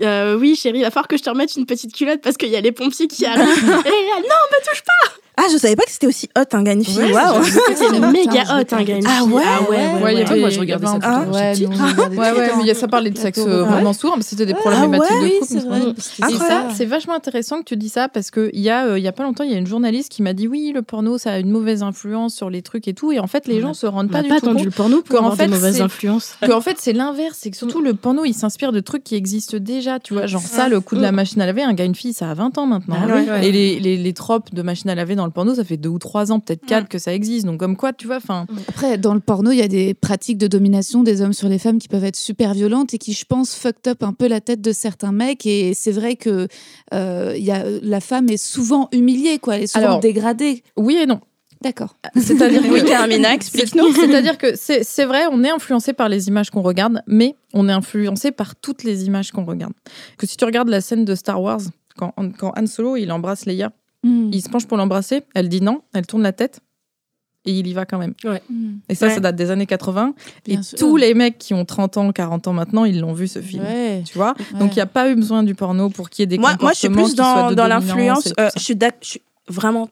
oui 0.00 0.56
chérie, 0.56 0.80
il 0.80 0.82
va 0.82 0.90
falloir 0.90 1.08
que 1.08 1.16
je 1.16 1.22
te 1.22 1.30
remette 1.30 1.56
une 1.56 1.64
petite 1.64 1.94
culotte 1.94 2.20
parce 2.20 2.36
qu'il 2.36 2.50
y 2.50 2.56
a 2.56 2.60
les 2.60 2.72
pompiers 2.72 3.08
qui 3.08 3.24
arrivent. 3.26 3.46
Et 3.46 4.20
non, 4.22 4.42
me 4.52 4.68
touche 4.68 4.82
pas 4.82 5.12
ah, 5.38 5.42
je 5.52 5.58
savais 5.58 5.76
pas 5.76 5.84
que 5.84 5.90
c'était 5.90 6.06
aussi 6.06 6.30
hot 6.36 6.44
un 6.52 6.62
gars 6.62 6.74
Ouais, 6.74 7.12
Waouh. 7.12 7.44
C'était 7.44 8.00
méga 8.12 8.42
hot 8.44 8.74
un 8.74 8.82
gars 8.82 8.98
Ah 9.06 9.24
ouais? 9.24 9.42
Ah 9.46 9.70
ouais. 9.70 9.76
ouais, 10.02 10.24
ouais, 10.24 10.40
moi 10.40 10.48
je 10.48 10.58
regardais 10.58 10.86
ça. 10.86 10.94
ouais, 10.94 11.52
ouais, 11.66 12.32
ouais, 12.32 12.50
mais 12.64 12.74
ça 12.74 12.88
parlait 12.88 13.10
de 13.10 13.18
sexe 13.18 13.40
vraiment 13.40 13.92
sourd, 13.92 14.14
mais 14.16 14.22
c'était 14.22 14.46
des 14.46 14.54
problématiques 14.54 15.10
de 15.10 15.60
couple. 15.60 16.00
Et 16.30 16.34
ça, 16.36 16.68
c'est 16.74 16.86
vachement 16.86 17.14
intéressant 17.14 17.58
que 17.58 17.64
tu 17.64 17.76
dis 17.76 17.90
ça 17.90 18.08
parce 18.08 18.30
que 18.30 18.50
il 18.54 18.60
y 18.60 18.70
a, 18.70 18.96
il 18.96 19.04
y 19.04 19.08
a 19.08 19.12
pas 19.12 19.24
longtemps, 19.24 19.44
il 19.44 19.50
y 19.50 19.54
a 19.54 19.58
une 19.58 19.66
journaliste 19.66 20.10
qui 20.10 20.22
m'a 20.22 20.32
dit 20.32 20.48
oui, 20.48 20.72
le 20.74 20.82
porno, 20.82 21.18
ça 21.18 21.32
a 21.32 21.38
une 21.38 21.50
mauvaise 21.50 21.82
influence 21.82 22.34
sur 22.34 22.48
les 22.48 22.62
trucs 22.62 22.88
et 22.88 22.94
tout, 22.94 23.12
et 23.12 23.18
en 23.18 23.26
fait, 23.26 23.46
les 23.46 23.60
gens 23.60 23.74
se 23.74 23.86
rendent 23.86 24.10
pas 24.10 24.22
du 24.22 24.28
tout 24.30 24.40
compte. 24.40 24.64
le 24.64 24.70
porno 24.70 25.02
pour 25.02 25.18
avoir 25.18 25.36
fait 25.36 25.48
mauvaise 25.48 25.80
influence. 25.80 26.34
Que 26.46 26.52
en 26.52 26.60
fait, 26.60 26.76
c'est 26.78 26.92
l'inverse, 26.92 27.38
c'est 27.40 27.50
que 27.50 27.56
surtout 27.56 27.80
le 27.82 27.94
porno, 27.94 28.24
il 28.24 28.32
s'inspire 28.34 28.72
de 28.72 28.80
trucs 28.80 29.04
qui 29.04 29.16
existent 29.16 29.58
déjà, 29.58 29.98
tu 30.00 30.14
vois, 30.14 30.26
genre 30.26 30.40
ça, 30.40 30.68
le 30.68 30.80
coup 30.80 30.96
de 30.96 31.02
la 31.02 31.12
machine 31.12 31.42
à 31.42 31.46
laver, 31.46 31.62
un 31.62 31.74
gars, 31.74 31.84
une 31.84 31.94
fille, 31.94 32.14
ça 32.14 32.30
a 32.30 32.34
20 32.34 32.56
ans 32.58 32.66
maintenant. 32.66 32.96
Et 33.42 33.52
les 33.52 34.12
tropes 34.14 34.54
de 34.54 34.62
machine 34.62 34.88
à 34.88 34.94
laver 34.94 35.14
dans 35.14 35.25
le 35.26 35.32
porno, 35.32 35.54
ça 35.54 35.64
fait 35.64 35.76
deux 35.76 35.88
ou 35.88 35.98
trois 35.98 36.32
ans, 36.32 36.40
peut-être 36.40 36.64
quatre, 36.64 36.88
que 36.88 36.98
ça 36.98 37.14
existe. 37.14 37.46
Donc, 37.46 37.60
comme 37.60 37.76
quoi, 37.76 37.92
tu 37.92 38.06
vois, 38.06 38.16
enfin. 38.16 38.46
Après, 38.68 38.98
dans 38.98 39.14
le 39.14 39.20
porno, 39.20 39.50
il 39.50 39.58
y 39.58 39.62
a 39.62 39.68
des 39.68 39.94
pratiques 39.94 40.38
de 40.38 40.46
domination 40.46 41.02
des 41.02 41.22
hommes 41.22 41.32
sur 41.32 41.48
les 41.48 41.58
femmes 41.58 41.78
qui 41.78 41.88
peuvent 41.88 42.04
être 42.04 42.16
super 42.16 42.54
violentes 42.54 42.94
et 42.94 42.98
qui, 42.98 43.12
je 43.12 43.24
pense, 43.24 43.54
fucked 43.54 43.88
up 43.88 44.02
un 44.02 44.12
peu 44.12 44.26
la 44.26 44.40
tête 44.40 44.60
de 44.60 44.72
certains 44.72 45.12
mecs. 45.12 45.46
Et 45.46 45.74
c'est 45.74 45.92
vrai 45.92 46.16
que 46.16 46.48
euh, 46.94 47.34
y 47.36 47.50
a, 47.50 47.64
la 47.82 48.00
femme 48.00 48.28
est 48.28 48.36
souvent 48.36 48.88
humiliée, 48.92 49.38
quoi. 49.38 49.56
Elle 49.56 49.64
est 49.64 49.66
souvent 49.66 49.98
dégradée. 49.98 50.62
Oui 50.76 50.96
et 50.96 51.06
non. 51.06 51.20
D'accord. 51.62 51.96
C'est-à-dire 52.14 52.62
que... 52.68 52.68
Oui, 52.68 53.24
explique-nous. 53.34 53.92
C'est-à-dire 53.94 54.38
que 54.38 54.54
c'est 54.56 55.04
vrai, 55.04 55.24
on 55.30 55.42
est 55.44 55.50
influencé 55.50 55.92
par 55.92 56.08
les 56.08 56.28
images 56.28 56.50
qu'on 56.50 56.62
regarde, 56.62 57.02
mais 57.06 57.34
on 57.54 57.68
est 57.68 57.72
influencé 57.72 58.30
par 58.30 58.56
toutes 58.56 58.84
les 58.84 59.04
images 59.04 59.32
qu'on 59.32 59.44
regarde. 59.44 59.72
Que 60.18 60.26
si 60.26 60.36
tu 60.36 60.44
regardes 60.44 60.68
la 60.68 60.80
scène 60.80 61.04
de 61.04 61.14
Star 61.14 61.40
Wars, 61.40 61.60
quand, 61.96 62.14
quand 62.38 62.52
Han 62.56 62.66
Solo, 62.66 62.96
il 62.96 63.10
embrasse 63.10 63.46
Leia, 63.46 63.72
Hmm. 64.02 64.30
Il 64.32 64.42
se 64.42 64.48
penche 64.48 64.66
pour 64.66 64.76
l'embrasser, 64.76 65.22
elle 65.34 65.48
dit 65.48 65.60
non, 65.60 65.82
elle 65.94 66.06
tourne 66.06 66.22
la 66.22 66.32
tête 66.32 66.60
et 67.46 67.52
il 67.52 67.66
y 67.66 67.72
va 67.72 67.86
quand 67.86 67.98
même. 67.98 68.14
Et 68.88 68.94
ça, 68.94 69.08
ça 69.08 69.20
date 69.20 69.36
des 69.36 69.50
années 69.50 69.66
80. 69.66 70.14
et 70.48 70.58
tous 70.76 70.96
les 70.96 71.14
mecs 71.14 71.38
qui 71.38 71.54
ont 71.54 71.64
30 71.64 71.96
ans, 71.96 72.12
40 72.12 72.48
ans 72.48 72.52
maintenant, 72.52 72.84
ils 72.84 73.00
l'ont 73.00 73.12
vu 73.12 73.28
ce 73.28 73.40
film. 73.40 73.64
Tu 74.04 74.18
vois 74.18 74.34
Donc 74.58 74.72
il 74.72 74.76
n'y 74.76 74.82
a 74.82 74.86
pas 74.86 75.08
eu 75.08 75.14
besoin 75.14 75.42
du 75.42 75.54
porno 75.54 75.88
pour 75.88 76.10
qu'il 76.10 76.22
y 76.22 76.24
ait 76.24 76.26
des 76.26 76.38
moi, 76.38 76.56
Moi, 76.60 76.72
je 76.72 76.78
suis 76.80 76.88
plus 76.88 77.14
dans, 77.14 77.52
dans 77.52 77.68
l'influence. 77.68 78.32
Euh, 78.38 78.50
je, 78.56 78.62
suis 78.62 78.76
je 79.00 79.08
suis 79.08 79.22
vraiment 79.48 79.88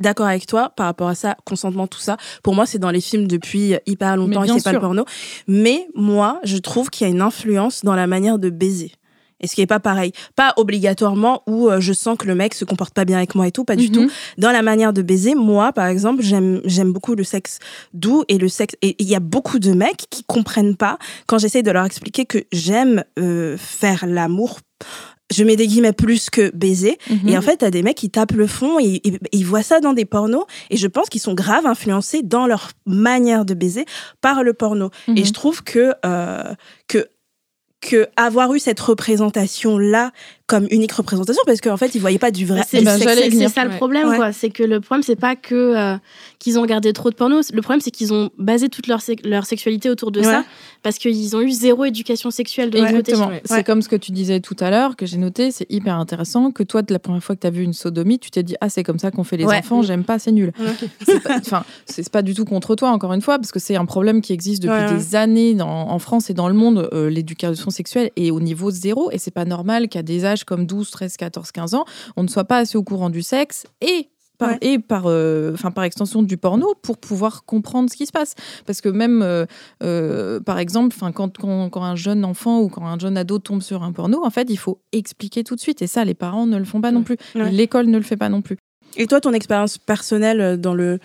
d'accord 0.00 0.26
avec 0.26 0.46
toi 0.46 0.70
par 0.76 0.86
rapport 0.86 1.08
à 1.08 1.14
ça, 1.14 1.36
consentement, 1.44 1.86
tout 1.86 2.00
ça. 2.00 2.16
Pour 2.42 2.54
moi, 2.54 2.66
c'est 2.66 2.78
dans 2.78 2.90
les 2.90 3.00
films 3.00 3.28
depuis 3.28 3.74
hyper 3.86 4.16
longtemps 4.16 4.42
et 4.42 4.48
c'est 4.48 4.64
pas 4.64 4.72
le 4.72 4.80
porno. 4.80 5.04
Mais 5.46 5.86
moi, 5.94 6.40
je 6.44 6.56
trouve 6.58 6.90
qu'il 6.90 7.06
y 7.06 7.10
a 7.10 7.12
une 7.12 7.22
influence 7.22 7.84
dans 7.84 7.94
la 7.94 8.06
manière 8.06 8.38
de 8.38 8.50
baiser. 8.50 8.92
Et 9.40 9.46
ce 9.46 9.54
qui 9.54 9.60
est 9.60 9.66
pas 9.66 9.80
pareil. 9.80 10.12
Pas 10.34 10.54
obligatoirement 10.56 11.42
où 11.46 11.68
euh, 11.68 11.80
je 11.80 11.92
sens 11.92 12.16
que 12.16 12.26
le 12.26 12.34
mec 12.34 12.54
se 12.54 12.64
comporte 12.64 12.94
pas 12.94 13.04
bien 13.04 13.18
avec 13.18 13.34
moi 13.34 13.46
et 13.46 13.52
tout, 13.52 13.64
pas 13.64 13.76
du 13.76 13.90
tout. 13.90 14.02
Mhm. 14.02 14.10
Dans 14.38 14.50
la 14.50 14.62
manière 14.62 14.92
de 14.92 15.02
baiser, 15.02 15.34
moi, 15.34 15.72
par 15.72 15.86
exemple, 15.86 16.22
j'aime, 16.22 16.60
j'aime 16.64 16.92
beaucoup 16.92 17.14
le 17.14 17.24
sexe 17.24 17.58
doux 17.92 18.24
et 18.28 18.38
le 18.38 18.48
sexe, 18.48 18.74
et 18.82 18.96
il 18.98 19.08
y 19.08 19.14
a 19.14 19.20
beaucoup 19.20 19.58
de 19.58 19.72
mecs 19.72 20.06
qui 20.10 20.24
comprennent 20.24 20.76
pas 20.76 20.98
quand 21.26 21.38
j'essaie 21.38 21.62
de 21.62 21.70
leur 21.70 21.84
expliquer 21.84 22.24
que 22.24 22.44
j'aime 22.52 23.04
euh, 23.18 23.56
faire 23.58 24.06
l'amour 24.06 24.60
je 25.34 25.42
mets 25.44 25.56
des 25.56 25.66
guillemets 25.66 25.92
plus 25.92 26.30
que 26.30 26.50
baiser. 26.54 26.98
Mhm. 27.10 27.28
Et 27.28 27.38
en 27.38 27.42
fait, 27.42 27.58
t'as 27.58 27.70
des 27.70 27.82
mecs 27.82 27.96
qui 27.96 28.10
tapent 28.10 28.32
le 28.32 28.46
fond 28.46 28.78
et, 28.78 29.02
ils 29.32 29.44
voient 29.44 29.62
ça 29.62 29.80
dans 29.80 29.92
des 29.92 30.04
pornos. 30.04 30.44
Et 30.70 30.76
je 30.76 30.86
pense 30.86 31.08
qu'ils 31.08 31.20
sont 31.20 31.34
grave 31.34 31.66
influencés 31.66 32.22
dans 32.22 32.46
leur 32.46 32.70
manière 32.86 33.44
de 33.44 33.54
baiser 33.54 33.86
par 34.20 34.42
le 34.42 34.54
porno. 34.54 34.90
Et 35.08 35.12
mhm. 35.12 35.24
je 35.24 35.32
trouve 35.32 35.62
que, 35.64 35.94
euh, 36.04 36.54
que 36.86 37.08
que 37.86 38.08
avoir 38.16 38.52
eu 38.54 38.58
cette 38.58 38.80
représentation 38.80 39.78
là 39.78 40.12
comme 40.46 40.68
unique 40.70 40.92
représentation 40.92 41.42
parce 41.44 41.60
qu'en 41.60 41.76
fait 41.76 41.94
ils 41.94 42.00
voyaient 42.00 42.20
pas 42.20 42.30
du 42.30 42.46
vrai 42.46 42.62
c'est 42.68 42.84
ça. 42.84 43.64
Le 43.64 43.76
problème 43.76 44.14
quoi. 44.14 44.32
C'est 44.32 44.50
que 44.50 44.62
le 44.62 44.80
problème 44.80 45.02
c'est 45.02 45.16
pas 45.16 45.34
que 45.34 45.54
euh, 45.54 45.96
qu'ils 46.38 46.58
ont 46.58 46.62
regardé 46.62 46.92
trop 46.92 47.10
de 47.10 47.16
porno. 47.16 47.40
Le 47.52 47.62
problème 47.62 47.80
c'est 47.80 47.90
qu'ils 47.90 48.12
ont 48.12 48.30
basé 48.38 48.68
toute 48.68 48.86
leur, 48.86 49.00
leur 49.24 49.44
sexualité 49.44 49.90
autour 49.90 50.12
de 50.12 50.22
ça 50.22 50.44
parce 50.82 50.98
qu'ils 50.98 51.36
ont 51.36 51.40
eu 51.40 51.50
zéro 51.50 51.84
éducation 51.84 52.30
sexuelle 52.30 52.70
de 52.70 52.78
Exactement. 52.78 53.30
c'est 53.44 53.64
comme 53.64 53.82
ce 53.82 53.88
que 53.88 53.96
tu 53.96 54.12
disais 54.12 54.40
tout 54.40 54.56
à 54.60 54.70
l'heure 54.70 54.96
que 54.96 55.06
j'ai 55.06 55.18
noté 55.18 55.50
c'est 55.50 55.66
hyper 55.70 55.96
intéressant 55.96 56.50
que 56.50 56.62
toi 56.62 56.82
de 56.82 56.92
la 56.92 56.98
première 56.98 57.22
fois 57.22 57.34
que 57.34 57.40
tu 57.40 57.46
as 57.46 57.50
vu 57.50 57.62
une 57.62 57.72
sodomie 57.72 58.18
tu 58.18 58.30
t'es 58.30 58.42
dit 58.42 58.56
ah 58.60 58.68
c'est 58.68 58.84
comme 58.84 58.98
ça 58.98 59.10
qu'on 59.10 59.24
fait 59.24 59.36
les 59.36 59.46
enfants 59.46 59.82
j'aime 59.82 60.04
pas 60.04 60.18
c'est 60.18 60.32
nul. 60.32 60.52
Enfin 61.28 61.64
c'est 61.86 62.08
pas 62.08 62.22
du 62.22 62.34
tout 62.34 62.44
contre 62.44 62.76
toi 62.76 62.90
encore 62.90 63.12
une 63.12 63.22
fois 63.22 63.38
parce 63.38 63.52
que 63.52 63.58
c'est 63.58 63.76
un 63.76 63.84
problème 63.86 64.20
qui 64.20 64.32
existe 64.32 64.62
depuis 64.62 64.96
des 64.96 65.16
années 65.16 65.56
en 65.60 65.98
France 65.98 66.30
et 66.30 66.34
dans 66.34 66.48
le 66.48 66.54
monde 66.54 66.88
euh, 66.92 67.10
l'éducation 67.10 67.70
sexuelle 67.76 68.10
est 68.16 68.30
au 68.30 68.40
niveau 68.40 68.70
zéro 68.70 69.10
et 69.10 69.18
c'est 69.18 69.30
pas 69.30 69.44
normal 69.44 69.88
qu'à 69.88 70.02
des 70.02 70.24
âges 70.24 70.44
comme 70.44 70.66
12, 70.66 70.90
13, 70.90 71.16
14, 71.16 71.52
15 71.52 71.74
ans, 71.74 71.84
on 72.16 72.22
ne 72.22 72.28
soit 72.28 72.44
pas 72.44 72.58
assez 72.58 72.76
au 72.76 72.82
courant 72.82 73.10
du 73.10 73.22
sexe 73.22 73.66
et 73.80 74.08
par, 74.38 74.54
et 74.60 74.78
par, 74.78 75.04
euh, 75.06 75.52
enfin 75.54 75.70
par 75.70 75.84
extension 75.84 76.22
du 76.22 76.36
porno 76.36 76.74
pour 76.82 76.98
pouvoir 76.98 77.44
comprendre 77.44 77.90
ce 77.90 77.96
qui 77.96 78.06
se 78.06 78.12
passe. 78.12 78.34
Parce 78.66 78.80
que 78.80 78.88
même, 78.88 79.22
euh, 79.22 79.46
euh, 79.82 80.40
par 80.40 80.58
exemple, 80.58 80.94
quand, 81.14 81.36
quand, 81.38 81.70
quand, 81.70 81.82
un 81.82 81.96
jeune 81.96 82.24
enfant 82.24 82.60
ou 82.60 82.68
quand 82.68 82.86
un 82.86 82.98
jeune 82.98 83.16
ado 83.16 83.38
tombe 83.38 83.62
sur 83.62 83.82
un 83.82 83.92
porno, 83.92 84.24
en 84.24 84.30
fait, 84.30 84.48
il 84.50 84.58
faut 84.58 84.80
expliquer 84.92 85.44
tout 85.44 85.54
de 85.54 85.60
suite. 85.60 85.82
Et 85.82 85.86
ça, 85.86 86.04
les 86.04 86.14
parents 86.14 86.46
ne 86.46 86.58
le 86.58 86.64
font 86.64 86.80
pas 86.80 86.92
non 86.92 87.02
plus. 87.02 87.16
L'école 87.34 87.86
ne 87.86 87.96
le 87.96 88.04
fait 88.04 88.16
pas 88.16 88.28
non 88.28 88.42
plus. 88.42 88.58
Et 88.96 89.06
toi, 89.06 89.20
ton 89.20 89.32
expérience 89.32 89.78
personnelle 89.78 90.60
dans 90.60 90.74
le 90.74 90.98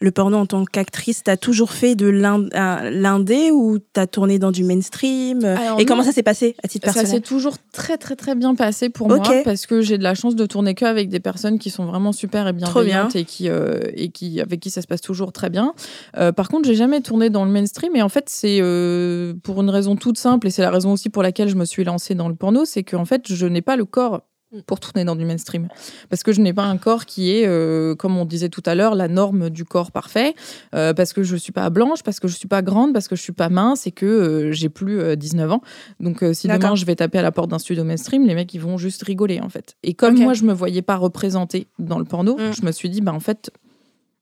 le 0.00 0.10
porno 0.12 0.36
en 0.36 0.46
tant 0.46 0.64
qu'actrice, 0.64 1.22
t'as 1.24 1.36
toujours 1.36 1.72
fait 1.72 1.94
de 1.94 2.06
l'indé 2.06 3.50
ou 3.50 3.78
t'as 3.78 4.06
tourné 4.06 4.38
dans 4.38 4.52
du 4.52 4.64
mainstream? 4.64 5.40
Et 5.78 5.84
comment 5.84 6.02
ça 6.02 6.12
s'est 6.12 6.22
passé 6.22 6.54
à 6.62 6.68
titre 6.68 6.84
personnel 6.84 7.06
Ça 7.06 7.14
s'est 7.14 7.20
toujours 7.20 7.56
très 7.72 7.98
très 7.98 8.16
très 8.16 8.34
bien 8.34 8.54
passé 8.54 8.90
pour 8.90 9.08
moi 9.08 9.22
parce 9.44 9.66
que 9.66 9.80
j'ai 9.80 9.98
de 9.98 10.02
la 10.02 10.14
chance 10.14 10.36
de 10.36 10.46
tourner 10.46 10.74
que 10.74 10.84
avec 10.84 11.08
des 11.08 11.20
personnes 11.20 11.58
qui 11.58 11.70
sont 11.70 11.84
vraiment 11.84 12.12
super 12.12 12.46
et 12.46 12.52
bienveillantes 12.52 13.12
bien. 13.12 13.20
et 13.20 13.24
qui 13.24 13.48
euh, 13.48 13.80
et 13.94 14.10
qui 14.10 14.40
avec 14.40 14.60
qui 14.60 14.70
ça 14.70 14.82
se 14.82 14.86
passe 14.86 15.00
toujours 15.00 15.32
très 15.32 15.50
bien. 15.50 15.74
Euh, 16.16 16.32
par 16.32 16.48
contre, 16.48 16.68
j'ai 16.68 16.74
jamais 16.74 17.00
tourné 17.00 17.30
dans 17.30 17.44
le 17.44 17.50
mainstream 17.50 17.96
et 17.96 18.02
en 18.02 18.08
fait 18.08 18.28
c'est 18.28 18.58
euh, 18.60 19.34
pour 19.42 19.60
une 19.60 19.70
raison 19.70 19.96
toute 19.96 20.18
simple 20.18 20.46
et 20.46 20.50
c'est 20.50 20.62
la 20.62 20.70
raison 20.70 20.92
aussi 20.92 21.10
pour 21.10 21.22
laquelle 21.22 21.48
je 21.48 21.56
me 21.56 21.64
suis 21.64 21.84
lancée 21.84 22.14
dans 22.14 22.28
le 22.28 22.34
porno, 22.34 22.64
c'est 22.64 22.84
qu'en 22.84 23.04
fait 23.04 23.32
je 23.32 23.46
n'ai 23.46 23.62
pas 23.62 23.76
le 23.76 23.84
corps. 23.84 24.22
Pour 24.66 24.80
tourner 24.80 25.04
dans 25.04 25.16
du 25.16 25.24
mainstream. 25.24 25.68
Parce 26.08 26.22
que 26.22 26.32
je 26.32 26.40
n'ai 26.40 26.52
pas 26.52 26.64
un 26.64 26.78
corps 26.78 27.04
qui 27.04 27.32
est, 27.32 27.46
euh, 27.46 27.94
comme 27.94 28.16
on 28.16 28.24
disait 28.24 28.48
tout 28.48 28.62
à 28.64 28.74
l'heure, 28.74 28.94
la 28.94 29.08
norme 29.08 29.50
du 29.50 29.64
corps 29.64 29.92
parfait. 29.92 30.34
Euh, 30.74 30.94
parce 30.94 31.12
que 31.12 31.22
je 31.22 31.34
ne 31.34 31.38
suis 31.38 31.52
pas 31.52 31.68
blanche, 31.70 32.02
parce 32.02 32.18
que 32.18 32.28
je 32.28 32.34
ne 32.34 32.38
suis 32.38 32.48
pas 32.48 32.62
grande, 32.62 32.92
parce 32.92 33.08
que 33.08 33.16
je 33.16 33.20
ne 33.20 33.24
suis 33.24 33.32
pas 33.32 33.50
mince 33.50 33.86
et 33.86 33.92
que 33.92 34.06
euh, 34.06 34.52
j'ai 34.52 34.68
plus 34.68 35.16
19 35.16 35.52
ans. 35.52 35.62
Donc 36.00 36.24
si 36.32 36.48
demain 36.48 36.74
je 36.74 36.84
vais 36.84 36.96
taper 36.96 37.18
à 37.18 37.22
la 37.22 37.32
porte 37.32 37.50
d'un 37.50 37.58
studio 37.58 37.84
mainstream, 37.84 38.26
les 38.26 38.34
mecs 38.34 38.52
ils 38.54 38.60
vont 38.60 38.78
juste 38.78 39.02
rigoler 39.02 39.40
en 39.40 39.48
fait. 39.48 39.76
Et 39.82 39.94
comme 39.94 40.18
moi 40.18 40.32
je 40.32 40.44
me 40.44 40.52
voyais 40.52 40.82
pas 40.82 40.96
représentée 40.96 41.68
dans 41.78 41.98
le 41.98 42.04
porno, 42.04 42.36
mm. 42.36 42.52
je 42.52 42.64
me 42.64 42.72
suis 42.72 42.88
dit 42.88 43.00
bah 43.00 43.12
en 43.12 43.20
fait 43.20 43.50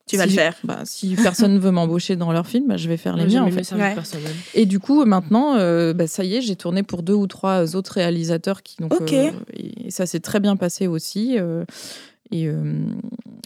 tu 0.06 0.16
vas 0.16 0.26
le 0.26 0.32
faire. 0.32 0.54
Bah, 0.62 0.82
si 0.84 1.16
personne 1.16 1.58
veut 1.58 1.72
m'embaucher 1.72 2.14
dans 2.14 2.32
leur 2.32 2.46
film, 2.46 2.68
bah, 2.68 2.76
je 2.76 2.88
vais 2.88 2.96
faire 2.96 3.16
les 3.16 3.26
miens. 3.26 3.44
En 3.44 3.50
fait. 3.50 3.74
Et 4.54 4.64
du 4.64 4.78
coup, 4.78 5.04
maintenant, 5.04 5.56
euh, 5.56 5.92
bah, 5.92 6.06
ça 6.06 6.24
y 6.24 6.36
est, 6.36 6.40
j'ai 6.40 6.56
tourné 6.56 6.82
pour 6.82 7.02
deux 7.02 7.14
ou 7.14 7.26
trois 7.26 7.74
autres 7.74 7.92
réalisateurs 7.94 8.62
qui 8.62 8.76
donc. 8.80 8.92
Euh, 9.12 9.32
et 9.52 9.90
ça 9.90 10.06
s'est 10.06 10.20
très 10.20 10.38
bien 10.38 10.56
passé 10.56 10.86
aussi. 10.86 11.36
Euh, 11.38 11.64
et, 12.30 12.48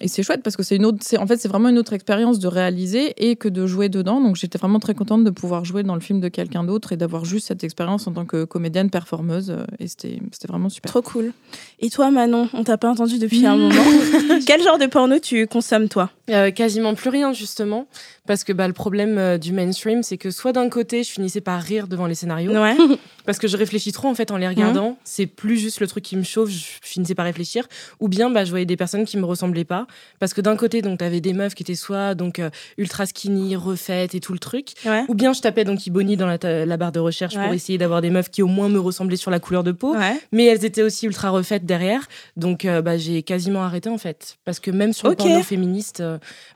et 0.00 0.08
c'est 0.08 0.22
chouette 0.22 0.42
parce 0.42 0.56
que 0.56 0.62
c'est 0.62 0.76
une 0.76 0.86
autre, 0.86 0.98
en 1.18 1.26
fait, 1.26 1.36
c'est 1.36 1.48
vraiment 1.48 1.68
une 1.68 1.78
autre 1.78 1.92
expérience 1.92 2.38
de 2.38 2.48
réaliser 2.48 3.12
et 3.18 3.36
que 3.36 3.48
de 3.48 3.66
jouer 3.66 3.88
dedans. 3.88 4.20
Donc 4.20 4.36
j'étais 4.36 4.58
vraiment 4.58 4.80
très 4.80 4.94
contente 4.94 5.24
de 5.24 5.30
pouvoir 5.30 5.64
jouer 5.64 5.82
dans 5.82 5.94
le 5.94 6.00
film 6.00 6.20
de 6.20 6.28
quelqu'un 6.28 6.64
d'autre 6.64 6.92
et 6.92 6.96
d'avoir 6.96 7.24
juste 7.24 7.48
cette 7.48 7.64
expérience 7.64 8.06
en 8.06 8.12
tant 8.12 8.24
que 8.24 8.44
comédienne 8.44 8.88
performeuse. 8.88 9.56
Et 9.78 9.88
c'était 9.88 10.18
vraiment 10.48 10.68
super. 10.68 10.90
Trop 10.90 11.02
cool. 11.02 11.32
Et 11.80 11.90
toi, 11.90 12.10
Manon, 12.10 12.48
on 12.54 12.64
t'a 12.64 12.78
pas 12.78 12.90
entendu 12.90 13.18
depuis 13.18 13.44
un 13.46 13.56
moment. 13.56 13.82
Quel 14.46 14.62
genre 14.62 14.78
de 14.78 14.86
porno 14.86 15.18
tu 15.18 15.46
consommes, 15.46 15.88
toi? 15.88 16.10
Euh, 16.30 16.50
Quasiment 16.50 16.94
plus 16.94 17.10
rien, 17.10 17.32
justement. 17.32 17.86
Parce 18.26 18.44
que 18.44 18.52
bah, 18.52 18.68
le 18.68 18.72
problème 18.72 19.18
euh, 19.18 19.38
du 19.38 19.52
mainstream, 19.52 20.02
c'est 20.02 20.16
que 20.16 20.30
soit 20.30 20.52
d'un 20.52 20.68
côté, 20.68 21.02
je 21.02 21.10
finissais 21.10 21.40
par 21.40 21.60
rire 21.60 21.88
devant 21.88 22.06
les 22.06 22.14
scénarios. 22.14 22.52
Ouais. 22.52 22.76
parce 23.26 23.38
que 23.38 23.48
je 23.48 23.56
réfléchis 23.56 23.92
trop, 23.92 24.08
en 24.08 24.14
fait, 24.14 24.30
en 24.30 24.36
les 24.36 24.48
regardant. 24.48 24.90
Mmh. 24.90 24.96
C'est 25.04 25.26
plus 25.26 25.56
juste 25.56 25.80
le 25.80 25.86
truc 25.86 26.04
qui 26.04 26.16
me 26.16 26.22
chauffe, 26.22 26.50
je 26.50 26.64
finissais 26.82 27.14
par 27.14 27.24
réfléchir. 27.24 27.66
Ou 27.98 28.08
bien, 28.08 28.30
bah, 28.30 28.44
je 28.44 28.50
voyais 28.50 28.66
des 28.70 28.76
personnes 28.76 29.04
qui 29.04 29.16
me 29.16 29.24
ressemblaient 29.24 29.64
pas. 29.64 29.86
Parce 30.18 30.34
que 30.34 30.40
d'un 30.40 30.56
côté, 30.56 30.82
donc, 30.82 31.02
avais 31.02 31.20
des 31.20 31.32
meufs 31.32 31.54
qui 31.54 31.62
étaient 31.62 31.74
soit 31.74 32.14
donc 32.14 32.38
euh, 32.38 32.50
ultra 32.78 33.06
skinny, 33.06 33.56
refaites 33.56 34.14
et 34.14 34.20
tout 34.20 34.32
le 34.32 34.38
truc. 34.38 34.72
Ou 35.08 35.14
bien, 35.14 35.32
je 35.32 35.40
tapais 35.40 35.64
donc 35.64 35.86
Iboni 35.86 36.16
dans 36.16 36.26
la, 36.26 36.76
barre 36.76 36.92
de 36.92 37.00
recherche 37.00 37.34
pour 37.34 37.52
essayer 37.52 37.78
d'avoir 37.78 38.00
des 38.00 38.10
meufs 38.10 38.30
qui 38.30 38.42
au 38.42 38.46
moins 38.46 38.68
me 38.68 38.80
ressemblaient 38.80 39.16
sur 39.16 39.30
la 39.30 39.40
couleur 39.40 39.64
de 39.64 39.72
peau. 39.72 39.94
Mais 40.32 40.46
elles 40.46 40.64
étaient 40.64 40.82
aussi 40.82 41.06
ultra 41.06 41.30
refaites 41.30 41.66
derrière. 41.66 42.06
Donc, 42.36 42.66
bah, 42.66 42.96
j'ai 42.96 43.22
quasiment 43.22 43.62
arrêté, 43.62 43.88
en 43.88 43.98
fait. 43.98 44.38
Parce 44.44 44.60
que 44.60 44.70
même 44.70 44.92
sur 44.92 45.08
le 45.08 45.16
porno 45.16 45.42
féministe, 45.42 46.02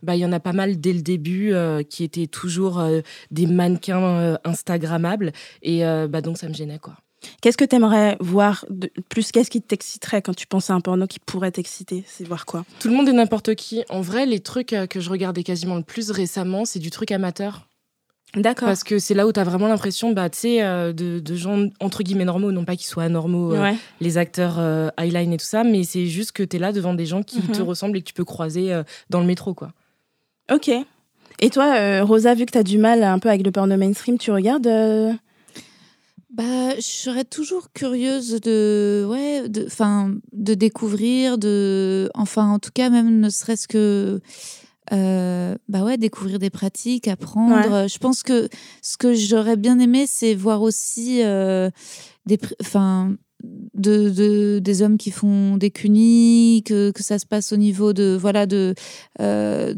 bah, 0.02 0.16
il 0.16 0.20
y 0.20 0.24
en 0.24 0.32
a 0.32 0.40
pas 0.40 0.52
mal 0.52 0.80
dès 0.80 0.92
le 0.92 1.02
début 1.02 1.52
euh, 1.52 1.82
qui 1.82 2.04
étaient 2.04 2.26
toujours 2.26 2.78
euh, 2.78 3.00
des 3.30 3.46
mannequins 3.46 4.02
euh, 4.02 4.36
Instagrammables. 4.44 5.32
Et 5.62 5.82
bah, 6.08 6.20
donc, 6.20 6.38
ça 6.38 6.48
me 6.48 6.54
gênait, 6.54 6.78
quoi. 6.78 6.96
Qu'est-ce 7.40 7.56
que 7.56 7.64
tu 7.64 7.76
aimerais 7.76 8.16
voir 8.20 8.64
de 8.70 8.90
plus? 9.08 9.32
Qu'est-ce 9.32 9.50
qui 9.50 9.62
t'exciterait 9.62 10.22
quand 10.22 10.34
tu 10.34 10.46
penses 10.46 10.70
à 10.70 10.74
un 10.74 10.80
porno 10.80 11.06
qui 11.06 11.18
pourrait 11.18 11.50
t'exciter? 11.50 12.04
C'est 12.06 12.24
voir 12.24 12.46
quoi? 12.46 12.64
Tout 12.80 12.88
le 12.88 12.94
monde 12.94 13.08
et 13.08 13.12
n'importe 13.12 13.54
qui. 13.54 13.84
En 13.88 14.00
vrai, 14.00 14.26
les 14.26 14.40
trucs 14.40 14.74
que 14.90 15.00
je 15.00 15.10
regardais 15.10 15.42
quasiment 15.42 15.76
le 15.76 15.82
plus 15.82 16.10
récemment, 16.10 16.64
c'est 16.64 16.78
du 16.78 16.90
truc 16.90 17.12
amateur. 17.12 17.68
D'accord. 18.34 18.66
Parce 18.66 18.82
que 18.82 18.98
c'est 18.98 19.14
là 19.14 19.26
où 19.26 19.32
tu 19.32 19.38
as 19.38 19.44
vraiment 19.44 19.68
l'impression 19.68 20.12
bah, 20.12 20.28
de, 20.28 20.92
de, 21.20 21.34
gens 21.36 21.68
entre 21.78 22.02
guillemets 22.02 22.24
normaux, 22.24 22.50
non 22.50 22.64
pas 22.64 22.74
qu'ils 22.74 22.88
soient 22.88 23.04
anormaux, 23.04 23.54
les 24.00 24.18
acteurs 24.18 24.58
highline 24.96 25.32
et 25.32 25.36
tout 25.36 25.44
ça, 25.44 25.62
mais 25.62 25.84
c'est 25.84 26.06
juste 26.06 26.32
que 26.32 26.42
tu 26.42 26.56
es 26.56 26.58
là 26.58 26.72
devant 26.72 26.94
des 26.94 27.06
gens 27.06 27.22
qui 27.22 27.40
te 27.40 27.60
mhm. 27.60 27.68
ressemblent 27.68 27.96
et 27.96 28.00
que 28.00 28.08
tu 28.08 28.14
peux 28.14 28.24
croiser 28.24 28.82
dans 29.08 29.20
le 29.20 29.26
métro. 29.26 29.54
quoi. 29.54 29.72
Ok. 30.52 30.70
Et 31.40 31.50
toi, 31.50 31.74
euh, 31.76 32.04
Rosa, 32.04 32.34
vu 32.34 32.46
que 32.46 32.52
tu 32.52 32.58
as 32.58 32.62
du 32.62 32.78
mal 32.78 33.02
un 33.02 33.18
peu 33.18 33.28
avec 33.28 33.44
le 33.44 33.50
porno 33.50 33.76
mainstream, 33.76 34.18
tu 34.18 34.30
regardes 34.30 34.66
euh 34.66 35.12
bah, 36.34 36.74
je 36.76 36.80
serais 36.80 37.24
toujours 37.24 37.72
curieuse 37.72 38.40
de, 38.40 39.06
ouais, 39.08 39.48
de, 39.48 39.68
fin, 39.68 40.12
de 40.32 40.54
découvrir, 40.54 41.38
de, 41.38 42.10
enfin, 42.14 42.50
en 42.50 42.58
tout 42.58 42.72
cas, 42.74 42.90
même 42.90 43.20
ne 43.20 43.30
serait-ce 43.30 43.68
que, 43.68 44.20
euh, 44.92 45.54
bah 45.68 45.84
ouais, 45.84 45.96
découvrir 45.96 46.40
des 46.40 46.50
pratiques, 46.50 47.06
apprendre. 47.06 47.86
Je 47.88 47.98
pense 47.98 48.24
que 48.24 48.48
ce 48.82 48.96
que 48.96 49.14
j'aurais 49.14 49.56
bien 49.56 49.78
aimé, 49.78 50.06
c'est 50.08 50.34
voir 50.34 50.62
aussi 50.62 51.18
des, 52.26 52.38
enfin, 52.60 53.14
de, 53.74 54.58
des 54.58 54.82
hommes 54.82 54.98
qui 54.98 55.12
font 55.12 55.56
des 55.56 55.70
cunis, 55.70 56.62
que, 56.66 56.90
que 56.90 57.02
ça 57.02 57.18
se 57.20 57.26
passe 57.26 57.52
au 57.52 57.56
niveau 57.56 57.92
de 57.92 58.16
voilà 58.20 58.46
de 58.46 58.74
euh, 59.20 59.74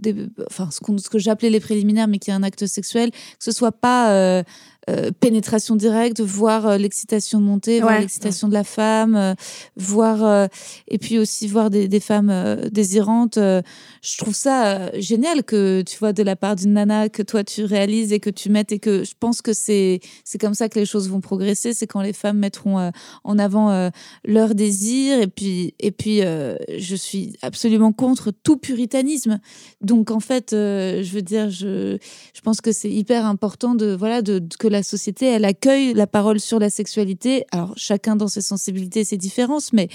enfin 0.49 0.69
ce, 0.71 0.79
ce 0.99 1.11
que 1.11 1.19
j'appelais 1.19 1.51
les 1.51 1.61
préliminaires, 1.61 2.09
mais 2.09 2.19
qui 2.19 2.31
est 2.31 2.35
un 2.35 2.43
acte 2.43 2.67
sexuel, 2.67 3.11
que 3.11 3.17
ce 3.41 3.53
soit 3.53 3.73
pas 3.73 4.43
euh, 4.89 5.11
pénétration 5.19 5.75
directe, 5.75 6.21
voir 6.21 6.65
euh, 6.65 6.79
l'excitation 6.79 7.41
monter, 7.41 7.81
voir 7.81 7.99
l'excitation 7.99 8.47
de 8.47 8.53
la 8.53 8.63
femme, 8.63 9.17
euh, 9.17 9.35
voir 9.75 10.49
et 10.87 10.99
puis 10.99 11.19
aussi 11.19 11.49
voir 11.49 11.71
des, 11.71 11.89
des 11.89 11.99
femmes 11.99 12.33
désirantes. 12.71 13.37
je 13.37 14.19
trouve 14.19 14.35
ça 14.35 14.93
génial 15.01 15.43
que 15.43 15.83
tu 15.83 15.99
vois 15.99 16.13
de 16.13 16.23
la 16.23 16.37
part 16.37 16.55
d'une 16.55 16.75
nana 16.75 17.09
que 17.09 17.23
toi 17.23 17.43
tu 17.43 17.65
réalises 17.65 18.13
et 18.13 18.21
que 18.21 18.31
tu 18.31 18.49
mettes 18.49 18.71
et 18.71 18.79
que 18.79 19.03
je 19.03 19.15
pense 19.19 19.43
que 19.43 19.53
c'est 19.53 20.01
c'est 20.25 20.39
comme 20.39 20.55
ça 20.55 20.69
que 20.69 20.79
les 20.79 20.87
choses 20.87 21.09
vont 21.09 21.21
progresser. 21.21 21.73
C'est 21.73 21.87
quand 21.87 22.03
les 22.03 22.13
femmes 22.13 22.39
mettront 22.39 22.91
en 23.25 23.39
avant 23.39 23.91
leur 24.25 24.55
désir 24.55 25.21
et 25.21 25.27
puis 25.27 25.75
et 25.81 25.91
puis 25.91 26.21
je 26.21 26.97
suis 26.97 27.37
absolument 27.43 27.93
contre 27.93 28.31
tout 28.31 28.57
puritanisme. 28.57 29.41
Donc 29.81 30.11
en 30.11 30.21
fait, 30.21 30.49
je 30.53 31.11
veux 31.13 31.23
dire, 31.23 31.51
je 31.51 31.99
je 32.35 32.41
pense 32.41 32.61
que 32.61 32.73
c'est 32.73 32.91
hyper 32.91 33.27
important 33.27 33.75
de 33.75 33.95
voilà 33.95 34.23
de, 34.23 34.43
que 34.59 34.69
la 34.69 34.76
société, 34.83 35.27
elle 35.27 35.45
accueille 35.45 35.95
la 35.95 36.07
parole 36.07 36.41
sur 36.41 36.59
la 36.59 36.71
sexualité. 36.71 37.45
Alors, 37.53 37.75
chacun 37.77 38.17
dans 38.17 38.29
ses 38.29 38.43
sensibilités, 38.43 39.05
ses 39.05 39.17
différences, 39.17 39.73
mais 39.73 39.89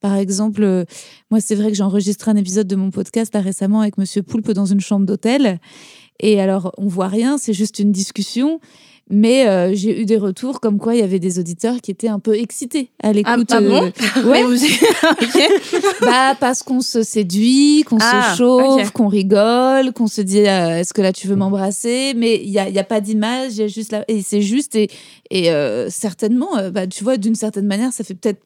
par 0.00 0.14
exemple, 0.16 0.62
euh, 0.62 0.84
moi, 1.30 1.40
c'est 1.40 1.54
vrai 1.54 1.68
que 1.68 1.74
j'ai 1.74 1.82
enregistré 1.82 2.30
un 2.30 2.36
épisode 2.36 2.66
de 2.66 2.76
mon 2.76 2.90
podcast 2.90 3.34
là, 3.34 3.40
récemment 3.40 3.80
avec 3.80 3.98
Monsieur 3.98 4.22
Poulpe 4.22 4.52
dans 4.52 4.66
une 4.66 4.80
chambre 4.80 5.06
d'hôtel. 5.06 5.60
Et 6.20 6.40
alors, 6.40 6.72
on 6.78 6.86
voit 6.86 7.08
rien, 7.08 7.38
c'est 7.38 7.52
juste 7.52 7.78
une 7.78 7.92
discussion. 7.92 8.60
Mais 9.10 9.48
euh, 9.48 9.72
j'ai 9.74 10.02
eu 10.02 10.04
des 10.04 10.18
retours 10.18 10.60
comme 10.60 10.78
quoi 10.78 10.94
il 10.94 11.00
y 11.00 11.02
avait 11.02 11.18
des 11.18 11.38
auditeurs 11.38 11.80
qui 11.80 11.90
étaient 11.90 12.08
un 12.08 12.18
peu 12.18 12.34
excités 12.34 12.90
à 13.02 13.12
l'écoute. 13.12 13.50
Ah, 13.50 13.56
ah 13.56 13.60
bon 13.60 13.92
euh, 14.16 14.24
ouais. 14.24 14.44
bah 16.02 16.34
parce 16.38 16.62
qu'on 16.62 16.80
se 16.80 17.02
séduit, 17.02 17.84
qu'on 17.88 17.98
se 17.98 18.04
ah, 18.04 18.34
chauffe, 18.36 18.90
qu'on 18.90 19.08
rigole, 19.08 19.92
qu'on 19.92 20.08
se 20.08 20.20
dit 20.20 20.46
euh, 20.46 20.80
est-ce 20.80 20.92
que 20.92 21.00
là 21.00 21.12
tu 21.12 21.26
veux 21.26 21.36
m'embrasser? 21.36 22.12
Mais 22.16 22.36
il 22.36 22.50
y 22.50 22.58
a, 22.58 22.68
y 22.68 22.78
a, 22.78 22.84
pas 22.84 23.00
d'image, 23.00 23.54
il 23.54 23.60
y 23.60 23.64
a 23.64 23.68
juste 23.68 23.92
là 23.92 24.04
et 24.08 24.20
c'est 24.20 24.42
juste 24.42 24.76
et, 24.76 24.90
et 25.30 25.50
certainement, 25.88 26.70
bah 26.70 26.86
tu 26.86 27.02
vois 27.02 27.16
d'une 27.16 27.34
certaine 27.34 27.66
manière 27.66 27.92
ça 27.92 28.04
fait 28.04 28.14
peut-être 28.14 28.42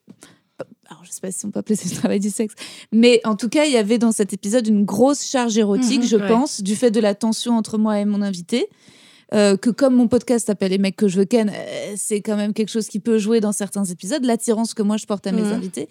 alors 0.88 1.04
je 1.04 1.10
sais 1.10 1.20
pas 1.20 1.32
si 1.32 1.46
on 1.46 1.50
peut 1.50 1.60
appeler 1.60 1.76
ça 1.76 1.88
le 1.88 1.96
travail 1.96 2.20
du 2.20 2.30
sexe, 2.30 2.54
mais 2.92 3.20
en 3.24 3.34
tout 3.34 3.48
cas, 3.48 3.64
il 3.64 3.72
y 3.72 3.78
avait 3.78 3.98
dans 3.98 4.12
cet 4.12 4.32
épisode 4.32 4.66
une 4.66 4.84
grosse 4.84 5.26
charge 5.26 5.56
érotique, 5.56 6.02
mhm, 6.02 6.06
je 6.06 6.16
pense, 6.16 6.62
du 6.62 6.76
fait 6.76 6.90
de 6.90 7.00
la 7.00 7.14
tension 7.14 7.56
entre 7.56 7.78
moi 7.78 7.98
et 7.98 8.04
mon 8.04 8.20
invité. 8.20 8.68
Euh, 9.32 9.56
que 9.56 9.70
comme 9.70 9.94
mon 9.94 10.08
podcast 10.08 10.46
s'appelle 10.46 10.70
Les 10.72 10.78
mecs 10.78 10.96
que 10.96 11.08
je 11.08 11.18
veux 11.18 11.24
ken, 11.24 11.50
euh, 11.54 11.94
c'est 11.96 12.20
quand 12.20 12.36
même 12.36 12.52
quelque 12.52 12.68
chose 12.68 12.88
qui 12.88 13.00
peut 13.00 13.18
jouer 13.18 13.40
dans 13.40 13.52
certains 13.52 13.84
épisodes, 13.84 14.24
l'attirance 14.24 14.74
que 14.74 14.82
moi 14.82 14.96
je 14.96 15.06
porte 15.06 15.26
à 15.26 15.32
mes 15.32 15.42
mmh. 15.42 15.52
invités. 15.52 15.88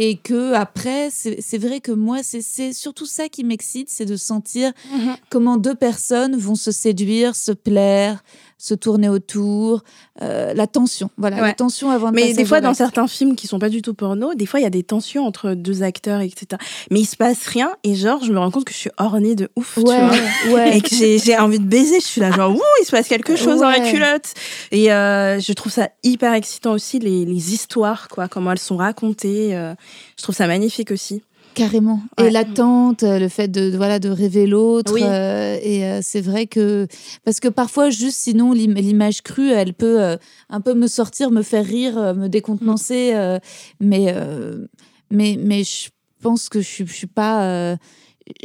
Et 0.00 0.16
que 0.16 0.52
après, 0.52 1.10
c'est 1.10 1.58
vrai 1.58 1.80
que 1.80 1.90
moi, 1.90 2.18
c'est 2.22 2.72
surtout 2.72 3.04
ça 3.04 3.28
qui 3.28 3.42
m'excite, 3.42 3.88
c'est 3.90 4.04
de 4.04 4.14
sentir 4.14 4.72
mmh 4.92 5.14
comment 5.28 5.56
deux 5.56 5.74
personnes 5.74 6.36
vont 6.36 6.54
se 6.54 6.70
séduire, 6.70 7.34
se 7.34 7.50
plaire, 7.50 8.22
se 8.58 8.74
tourner 8.74 9.08
autour, 9.08 9.84
euh, 10.20 10.52
la 10.52 10.66
tension. 10.66 11.10
Voilà, 11.16 11.40
la 11.40 11.52
tension 11.52 11.90
avant 11.90 12.10
de 12.10 12.16
Mais 12.16 12.32
des 12.32 12.44
fois, 12.44 12.60
dans 12.60 12.74
certains 12.74 13.06
films 13.06 13.36
qui 13.36 13.46
sont 13.46 13.60
pas 13.60 13.68
du 13.68 13.82
tout 13.82 13.94
porno, 13.94 14.34
des 14.34 14.46
fois, 14.46 14.58
il 14.58 14.64
y 14.64 14.66
a 14.66 14.70
des 14.70 14.82
tensions 14.82 15.24
entre 15.24 15.54
deux 15.54 15.84
acteurs, 15.84 16.20
etc. 16.20 16.60
Mais 16.90 17.00
il 17.00 17.06
se 17.06 17.16
passe 17.16 17.46
rien, 17.46 17.70
et 17.84 17.94
genre, 17.94 18.22
je 18.24 18.32
me 18.32 18.38
rends 18.38 18.50
compte 18.50 18.64
que 18.64 18.72
je 18.72 18.78
suis 18.78 18.90
ornée 18.98 19.36
de 19.36 19.48
ouf, 19.54 19.74
tu 19.76 19.82
vois. 19.82 20.10
Ouais. 20.50 20.76
Et 20.76 20.80
que 20.80 20.88
j'ai 20.90 21.38
envie 21.38 21.60
de 21.60 21.66
baiser, 21.66 22.00
je 22.00 22.06
suis 22.06 22.20
là, 22.20 22.32
genre, 22.32 22.50
ouh, 22.50 22.60
il 22.82 22.84
se 22.84 22.90
passe 22.90 23.06
quelque 23.06 23.36
chose 23.36 23.60
dans 23.60 23.70
la 23.70 23.80
culotte. 23.80 24.34
Et 24.72 24.92
euh, 24.92 25.38
je 25.38 25.52
trouve 25.52 25.70
ça 25.70 25.90
hyper 26.02 26.34
excitant 26.34 26.72
aussi, 26.72 26.98
les, 26.98 27.24
les 27.24 27.54
histoires, 27.54 28.08
quoi, 28.08 28.26
comment 28.26 28.50
elles 28.50 28.58
sont 28.58 28.76
racontées. 28.76 29.54
Euh, 29.54 29.74
je 30.16 30.22
trouve 30.24 30.34
ça 30.34 30.48
magnifique 30.48 30.90
aussi. 30.90 31.22
Carrément. 31.58 32.00
Et 32.18 32.30
l'attente, 32.30 33.02
euh, 33.02 33.18
le 33.18 33.28
fait 33.28 33.48
de, 33.48 33.76
voilà 33.76 33.98
de 33.98 34.08
rêver 34.08 34.46
l'autre. 34.46 34.94
Euh, 35.00 35.58
et 35.62 35.84
euh, 35.84 36.00
c'est 36.02 36.20
vrai 36.20 36.46
que 36.46 36.86
parce 37.24 37.40
que 37.40 37.48
parfois 37.48 37.90
juste 37.90 38.18
sinon 38.18 38.52
l'image 38.52 39.22
crue, 39.22 39.50
elle 39.50 39.74
peut 39.74 40.16
un 40.48 40.60
peu 40.60 40.74
me 40.74 40.86
sortir, 40.86 41.30
me 41.30 41.42
faire 41.42 41.64
rire, 41.64 42.14
me 42.14 42.28
décontenancer. 42.28 43.12
mais 43.80 44.14
mais 45.10 45.38
mais 45.38 45.64
je 45.64 45.88
pense 46.22 46.48
que 46.48 46.60
je 46.60 46.66
suis 46.66 46.86
je 46.86 46.92
suis 46.92 47.06
pas 47.06 47.76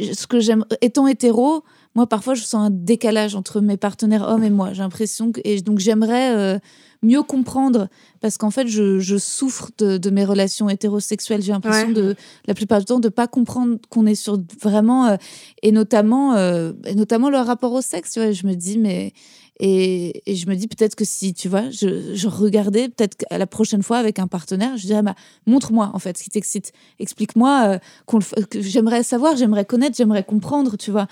ce 0.00 0.26
que 0.26 0.40
j'aime 0.40 0.64
étant 0.80 1.06
hétéro. 1.06 1.62
Moi, 1.96 2.08
parfois, 2.08 2.34
je 2.34 2.42
sens 2.42 2.66
un 2.66 2.70
décalage 2.70 3.36
entre 3.36 3.60
mes 3.60 3.76
partenaires 3.76 4.28
hommes 4.28 4.42
et 4.42 4.50
moi. 4.50 4.72
J'ai 4.72 4.82
l'impression 4.82 5.30
que 5.30 5.40
et 5.44 5.60
donc 5.60 5.78
j'aimerais 5.78 6.60
mieux 7.04 7.22
comprendre 7.22 7.88
parce 8.20 8.38
qu'en 8.38 8.50
fait 8.50 8.66
je, 8.66 9.18
souffre 9.18 9.70
de, 9.78 10.10
mes 10.10 10.24
relations 10.24 10.68
hétérosexuelles. 10.68 11.42
J'ai 11.42 11.52
l'impression 11.52 11.90
de 11.90 12.16
la 12.46 12.54
plupart 12.54 12.80
du 12.80 12.86
temps 12.86 12.98
de 12.98 13.08
pas 13.08 13.28
comprendre 13.28 13.78
qu'on 13.90 14.06
est 14.06 14.14
sur 14.14 14.38
vraiment 14.60 15.06
euh, 15.06 15.16
et 15.62 15.72
notamment 15.72 16.34
euh, 16.34 16.72
et 16.86 16.94
notamment 16.94 17.30
le 17.30 17.38
rapport 17.38 17.72
au 17.72 17.80
sexe 17.80 18.12
tu 18.12 18.20
vois, 18.20 18.32
je 18.32 18.46
me 18.46 18.54
dis 18.54 18.78
mais 18.78 19.12
et, 19.60 20.20
je 20.26 20.46
me 20.46 20.56
dis 20.56 20.66
peut-être 20.66 20.96
que 20.96 21.04
si 21.04 21.32
tu 21.32 21.48
vois 21.48 21.70
je, 21.70 22.26
regardais 22.26 22.88
peut-être 22.88 23.24
la 23.30 23.46
prochaine 23.46 23.82
fois 23.82 23.98
avec 23.98 24.18
un 24.18 24.26
partenaire 24.26 24.76
je 24.76 24.86
dirais 24.86 25.02
bah, 25.02 25.14
montre-moi 25.46 25.90
en 25.92 25.98
fait 25.98 26.16
ce 26.18 26.24
qui 26.24 26.30
t'excite. 26.30 26.72
Explique-moi 26.98 27.78
euh, 28.08 28.18
que 28.50 28.60
j'aimerais 28.60 29.02
savoir 29.02 29.36
j'aimerais 29.36 29.64
connaître 29.64 29.96
j'aimerais 29.96 30.24
comprendre 30.24 30.76
tu 30.76 30.90
vois. 30.90 31.06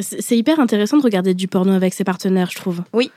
C'est 0.00 0.36
hyper 0.36 0.58
intéressant 0.58 0.96
de 0.96 1.02
regarder 1.02 1.34
du 1.34 1.46
porno 1.46 1.72
avec 1.72 1.94
ses 1.94 2.04
partenaires 2.04 2.50
je 2.50 2.56
trouve. 2.56 2.82
Oui 2.92 3.10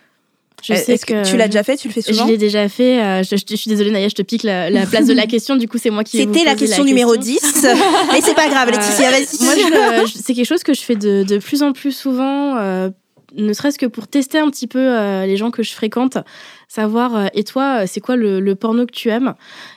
Je 0.64 0.74
sais 0.74 0.98
que, 0.98 1.30
tu 1.30 1.38
l'as 1.38 1.48
déjà 1.48 1.64
fait, 1.64 1.78
tu 1.78 1.88
le 1.88 1.94
fais 1.94 2.02
souvent. 2.02 2.26
Je 2.26 2.32
l'ai 2.32 2.38
déjà 2.38 2.68
fait. 2.68 3.24
je, 3.24 3.56
suis 3.56 3.70
désolée 3.70 3.92
Naya, 3.92 4.10
je 4.10 4.16
te 4.16 4.22
pique 4.24 4.44
la, 4.44 4.70
place 4.86 5.06
de 5.06 5.14
la 5.14 5.28
question. 5.28 5.56
Du 5.56 5.68
coup, 5.68 5.78
c'est 5.78 5.92
moi 5.92 6.04
qui. 6.04 6.18
C'était 6.18 6.44
la, 6.44 6.56
question 6.56 6.84
numéro 6.84 7.16
10. 7.16 7.66
mais 8.12 8.22
c'est 8.22 8.36
pas 8.36 8.50
grave, 8.50 8.72
Laetitia, 8.72 9.12
vas-y. 9.12 9.72
Moi, 9.72 10.06
c'est 10.14 10.34
quelque 10.34 10.48
chose 10.48 10.64
que 10.64 10.74
je 10.74 10.82
fais 10.82 10.96
de, 10.96 11.24
de 11.24 11.38
plus 11.38 11.64
en 11.64 11.74
plus 11.74 11.92
souvent 11.92 12.92
ne 13.38 13.54
serait-ce 13.54 13.78
que 13.78 13.86
pour 13.86 14.08
tester 14.08 14.40
un 14.40 14.50
petit 14.50 14.68
peu 14.68 14.80
euh, 14.80 15.26
les 15.26 15.38
gens 15.38 15.52
que 15.52 15.64
je 15.64 15.72
fréquente, 15.72 16.18
savoir 16.68 17.16
euh, 17.16 17.26
et 17.34 17.44
toi, 17.44 17.82
euh, 17.82 17.86
c'est 17.88 18.02
quoi 18.02 18.16
le, 18.16 18.56
porno 18.56 18.86
que 18.86 18.92
tu 18.92 19.10
aimes? 19.10 19.36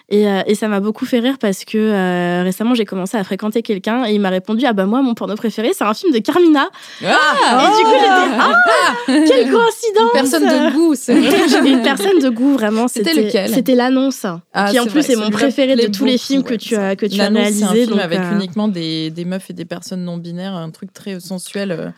Et, 0.09 0.55
ça 0.55 0.67
m'a 0.67 0.81
beaucoup 0.81 1.07
fait 1.07 1.21
rire 1.21 1.37
parce 1.39 1.65
que 1.65 2.43
récemment 2.43 2.75
j'ai 2.75 2.85
commencé 2.85 3.17
à 3.17 3.23
fréquenter 3.23 3.63
quelqu'un 3.63 4.05
et 4.07 4.13
il 4.13 4.21
m'a 4.21 4.29
répondu 4.29 4.65
ah 4.67 4.73
bah 4.73 4.85
moi 4.85 5.03
mon 5.03 5.15
porno 5.15 5.37
préféré 5.37 5.71
c'est 5.73 5.85
un 5.85 5.95
film 5.95 6.13
de 6.13 6.19
Carmina. 6.19 6.69
Ah 7.07 7.63
et 7.63 7.77
du 7.77 7.85
coup 7.85 7.91
j'étais 7.93 8.11
ah, 8.11 8.53
ah 8.53 8.93
quelle 9.07 9.51
coïncidence 9.51 9.71
une 9.87 10.13
personne 10.13 10.43
de 10.43 10.73
goût 10.73 10.95
c'est 10.97 11.15
une 11.65 11.83
personne 11.83 12.19
de 12.19 12.29
goût 12.29 12.55
vraiment 12.55 12.89
c'était 12.89 13.15
lequel? 13.15 13.49
c'était 13.51 13.77
l'annonce 13.77 14.27
qui 14.71 14.81
en 14.81 14.87
plus 14.87 15.09
est 15.11 15.17
mon 15.17 15.31
préféré 15.31 15.77
de 15.77 15.87
tous 15.87 16.05
les 16.05 16.19
films 16.19 16.43
que 16.43 16.55
tu 16.55 16.75
as 16.75 16.97
que 16.97 17.07
tu 17.07 17.21
as 17.21 17.29
réalisé 17.29 17.65
un 17.65 17.73
film 17.73 17.99
avec 18.01 18.21
uniquement 18.33 18.67
des, 18.67 19.11
des 19.11 19.25
meufs 19.25 19.49
et 19.51 19.55
des 19.55 19.65
personnes 19.65 20.05
non 20.05 20.17
binaires 20.17 20.55
un 20.55 20.71
truc 20.71 20.93
très 20.93 21.21
sensuel 21.21 21.93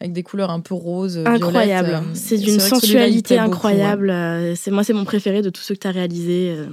avec 0.00 0.12
des 0.12 0.22
couleurs 0.22 0.50
un 0.50 0.60
peu 0.60 0.74
roses. 0.74 1.20
Incroyable. 1.24 1.94
Euh, 1.94 2.14
c'est 2.14 2.38
d'une 2.38 2.60
sensualité 2.60 3.38
incroyable. 3.38 4.10
Euh, 4.10 4.54
c'est 4.54 4.70
moi, 4.70 4.84
c'est 4.84 4.92
mon 4.92 5.04
préféré 5.04 5.42
de 5.42 5.50
tous 5.50 5.62
ceux 5.62 5.74
que 5.74 5.80
tu 5.80 5.88
as 5.88 5.92
réalisés. 5.92 6.54
Euh, 6.56 6.66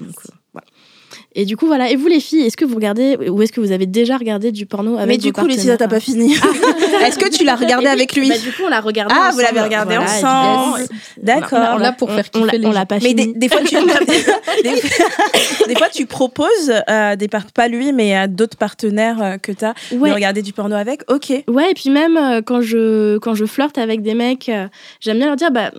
et 1.35 1.45
du 1.45 1.57
coup, 1.57 1.67
voilà. 1.67 1.89
Et 1.89 1.95
vous, 1.95 2.07
les 2.07 2.19
filles, 2.19 2.41
est-ce 2.41 2.57
que 2.57 2.65
vous 2.65 2.75
regardez 2.75 3.17
ou 3.29 3.41
est-ce 3.41 3.51
que 3.51 3.61
vous 3.61 3.71
avez 3.71 3.85
déjà 3.85 4.17
regardé 4.17 4.51
du 4.51 4.65
porno 4.65 4.95
avec 4.95 5.07
Mais 5.07 5.17
du 5.17 5.31
coup, 5.31 5.45
Laetitia, 5.45 5.77
t'as 5.77 5.87
pas 5.87 5.99
fini. 5.99 6.35
Ah. 6.41 7.05
est-ce 7.07 7.19
que 7.19 7.29
tu 7.29 7.43
l'as 7.43 7.55
regardé 7.55 7.87
avec 7.87 8.15
lui 8.15 8.29
bah, 8.29 8.37
Du 8.37 8.51
coup, 8.51 8.63
on 8.65 8.69
l'a 8.69 8.81
regardé 8.81 9.13
Ah, 9.15 9.27
ensemble. 9.27 9.33
vous 9.35 9.41
l'avez 9.41 9.61
regardé 9.61 9.97
ensemble. 9.97 10.87
D'accord. 11.21 11.59
On 11.73 11.77
l'a 11.77 11.91
pour 11.91 12.11
faire 12.11 12.29
kiffer 12.29 12.57
les 12.57 12.65
On 12.65 12.71
l'a 12.71 12.85
pas 12.85 12.95
mais 12.95 13.09
fini. 13.09 13.33
Des, 13.35 13.49
fois, 13.49 13.61
tu, 13.61 13.75
des, 15.67 15.75
fois, 15.75 15.89
tu 15.89 16.05
proposes, 16.05 16.73
euh, 16.89 17.15
des 17.15 17.27
pas 17.53 17.67
lui, 17.67 17.93
mais 17.93 18.15
à 18.15 18.27
d'autres 18.27 18.57
partenaires 18.57 19.21
euh, 19.21 19.37
que 19.37 19.51
t'as, 19.51 19.73
de 19.91 19.97
regarder 19.97 20.41
du 20.41 20.53
porno 20.53 20.75
avec. 20.75 21.01
Ok. 21.11 21.31
Ouais, 21.47 21.71
et 21.71 21.73
puis 21.73 21.89
même 21.89 22.17
euh, 22.17 22.41
quand, 22.41 22.61
je, 22.61 23.17
quand 23.17 23.35
je 23.35 23.45
flirte 23.45 23.77
avec 23.77 24.01
des 24.01 24.13
mecs, 24.13 24.49
euh, 24.49 24.67
j'aime 24.99 25.17
bien 25.17 25.27
leur 25.27 25.35
dire, 25.35 25.51
bah 25.51 25.71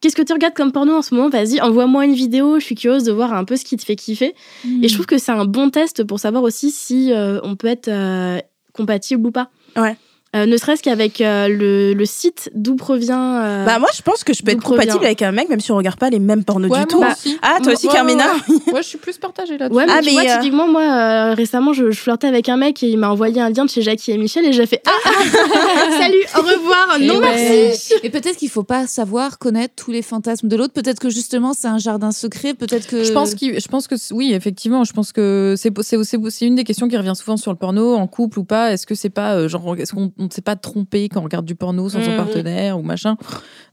Qu'est-ce 0.00 0.16
que 0.16 0.22
tu 0.22 0.32
regardes 0.32 0.54
comme 0.54 0.72
porno 0.72 0.94
en 0.94 1.02
ce 1.02 1.14
moment? 1.14 1.30
Vas-y, 1.30 1.60
envoie-moi 1.60 2.04
une 2.04 2.14
vidéo. 2.14 2.60
Je 2.60 2.64
suis 2.64 2.74
curieuse 2.74 3.04
de 3.04 3.12
voir 3.12 3.32
un 3.32 3.44
peu 3.44 3.56
ce 3.56 3.64
qui 3.64 3.76
te 3.76 3.84
fait 3.84 3.96
kiffer. 3.96 4.34
Hmm. 4.64 4.84
Et 4.84 4.88
je 4.88 4.94
trouve 4.94 5.06
que 5.06 5.18
c'est 5.18 5.32
un 5.32 5.46
bon 5.46 5.70
test 5.70 6.04
pour 6.04 6.20
savoir 6.20 6.42
aussi 6.42 6.70
si 6.70 7.12
euh, 7.12 7.40
on 7.42 7.56
peut 7.56 7.68
être 7.68 7.88
euh, 7.88 8.38
compatible 8.74 9.26
ou 9.26 9.30
pas. 9.30 9.50
Ouais. 9.76 9.96
Euh, 10.34 10.44
ne 10.44 10.56
serait-ce 10.56 10.82
qu'avec 10.82 11.20
euh, 11.20 11.48
le, 11.48 11.94
le, 11.94 12.04
site 12.04 12.50
d'où 12.54 12.74
provient. 12.74 13.40
Euh, 13.40 13.64
bah 13.64 13.78
moi 13.78 13.88
je 13.96 14.02
pense 14.02 14.24
que 14.24 14.34
je 14.34 14.42
peux 14.42 14.50
être 14.50 14.62
compatible 14.62 15.04
avec 15.04 15.22
un 15.22 15.30
mec 15.30 15.48
même 15.48 15.60
si 15.60 15.70
on 15.70 15.76
regarde 15.76 15.98
pas 15.98 16.10
les 16.10 16.18
mêmes 16.18 16.44
pornos 16.44 16.70
du 16.70 16.86
tout. 16.86 17.02
Ah 17.42 17.58
toi 17.62 17.72
aussi 17.72 17.88
Carmina 17.88 18.26
Moi 18.66 18.80
je 18.82 18.86
suis 18.86 18.98
plus 18.98 19.16
partagée 19.18 19.56
là-dessus. 19.56 19.76
Ouais 19.76 19.86
mais, 19.86 19.92
ah, 19.96 20.02
tu 20.02 20.10
vois 20.10 20.24
typiquement 20.24 20.66
moi 20.66 21.32
récemment 21.34 21.72
je, 21.72 21.90
flirtais 21.92 22.26
avec 22.26 22.48
un 22.48 22.56
mec 22.56 22.82
et 22.82 22.88
il 22.88 22.98
m'a 22.98 23.08
envoyé 23.08 23.40
un 23.40 23.50
lien 23.50 23.64
de 23.64 23.70
chez 23.70 23.82
Jackie 23.82 24.10
et 24.10 24.18
Michel 24.18 24.44
et 24.44 24.52
j'ai 24.52 24.66
fait 24.66 24.82
ah 24.84 25.12
salut 25.98 26.24
au 26.36 26.40
revoir 26.40 26.98
non 27.00 27.20
merci. 27.20 27.94
Et 28.02 28.10
peut-être 28.10 28.36
qu'il 28.36 28.50
faut 28.50 28.64
pas 28.64 28.86
savoir 28.86 29.38
connaître 29.38 29.74
tous 29.76 29.92
les 29.92 30.02
fantasmes 30.02 30.48
de 30.48 30.56
l'autre. 30.56 30.74
Peut-être 30.74 30.98
que 30.98 31.08
justement 31.08 31.54
c'est 31.54 31.68
un 31.68 31.78
jardin 31.78 32.10
secret. 32.10 32.52
Peut-être 32.54 32.88
que. 32.88 33.04
Je 33.04 33.12
pense 33.12 33.34
que 33.34 33.58
je 33.58 33.68
pense 33.68 33.86
que 33.86 33.94
oui 34.12 34.32
effectivement 34.34 34.84
je 34.84 34.92
pense 34.92 35.12
que 35.12 35.54
c'est 35.56 35.72
c'est 35.82 36.46
une 36.46 36.56
des 36.56 36.64
questions 36.64 36.88
qui 36.88 36.96
revient 36.96 37.14
souvent 37.14 37.36
sur 37.36 37.52
le 37.52 37.56
porno 37.56 37.94
en 37.94 38.06
couple 38.06 38.40
ou 38.40 38.44
pas. 38.44 38.72
Est-ce 38.72 38.86
que 38.86 38.94
c'est 38.94 39.08
pas 39.08 39.46
genre 39.48 39.76
est-ce 39.76 39.94
qu'on 39.94 40.12
ne 40.24 40.30
sait 40.30 40.42
pas 40.42 40.56
tromper 40.56 41.08
quand 41.08 41.20
on 41.20 41.24
regarde 41.24 41.44
du 41.44 41.54
porno 41.54 41.88
sans 41.88 42.02
son 42.02 42.12
mmh. 42.12 42.16
partenaire 42.16 42.78
ou 42.78 42.82
machin. 42.82 43.16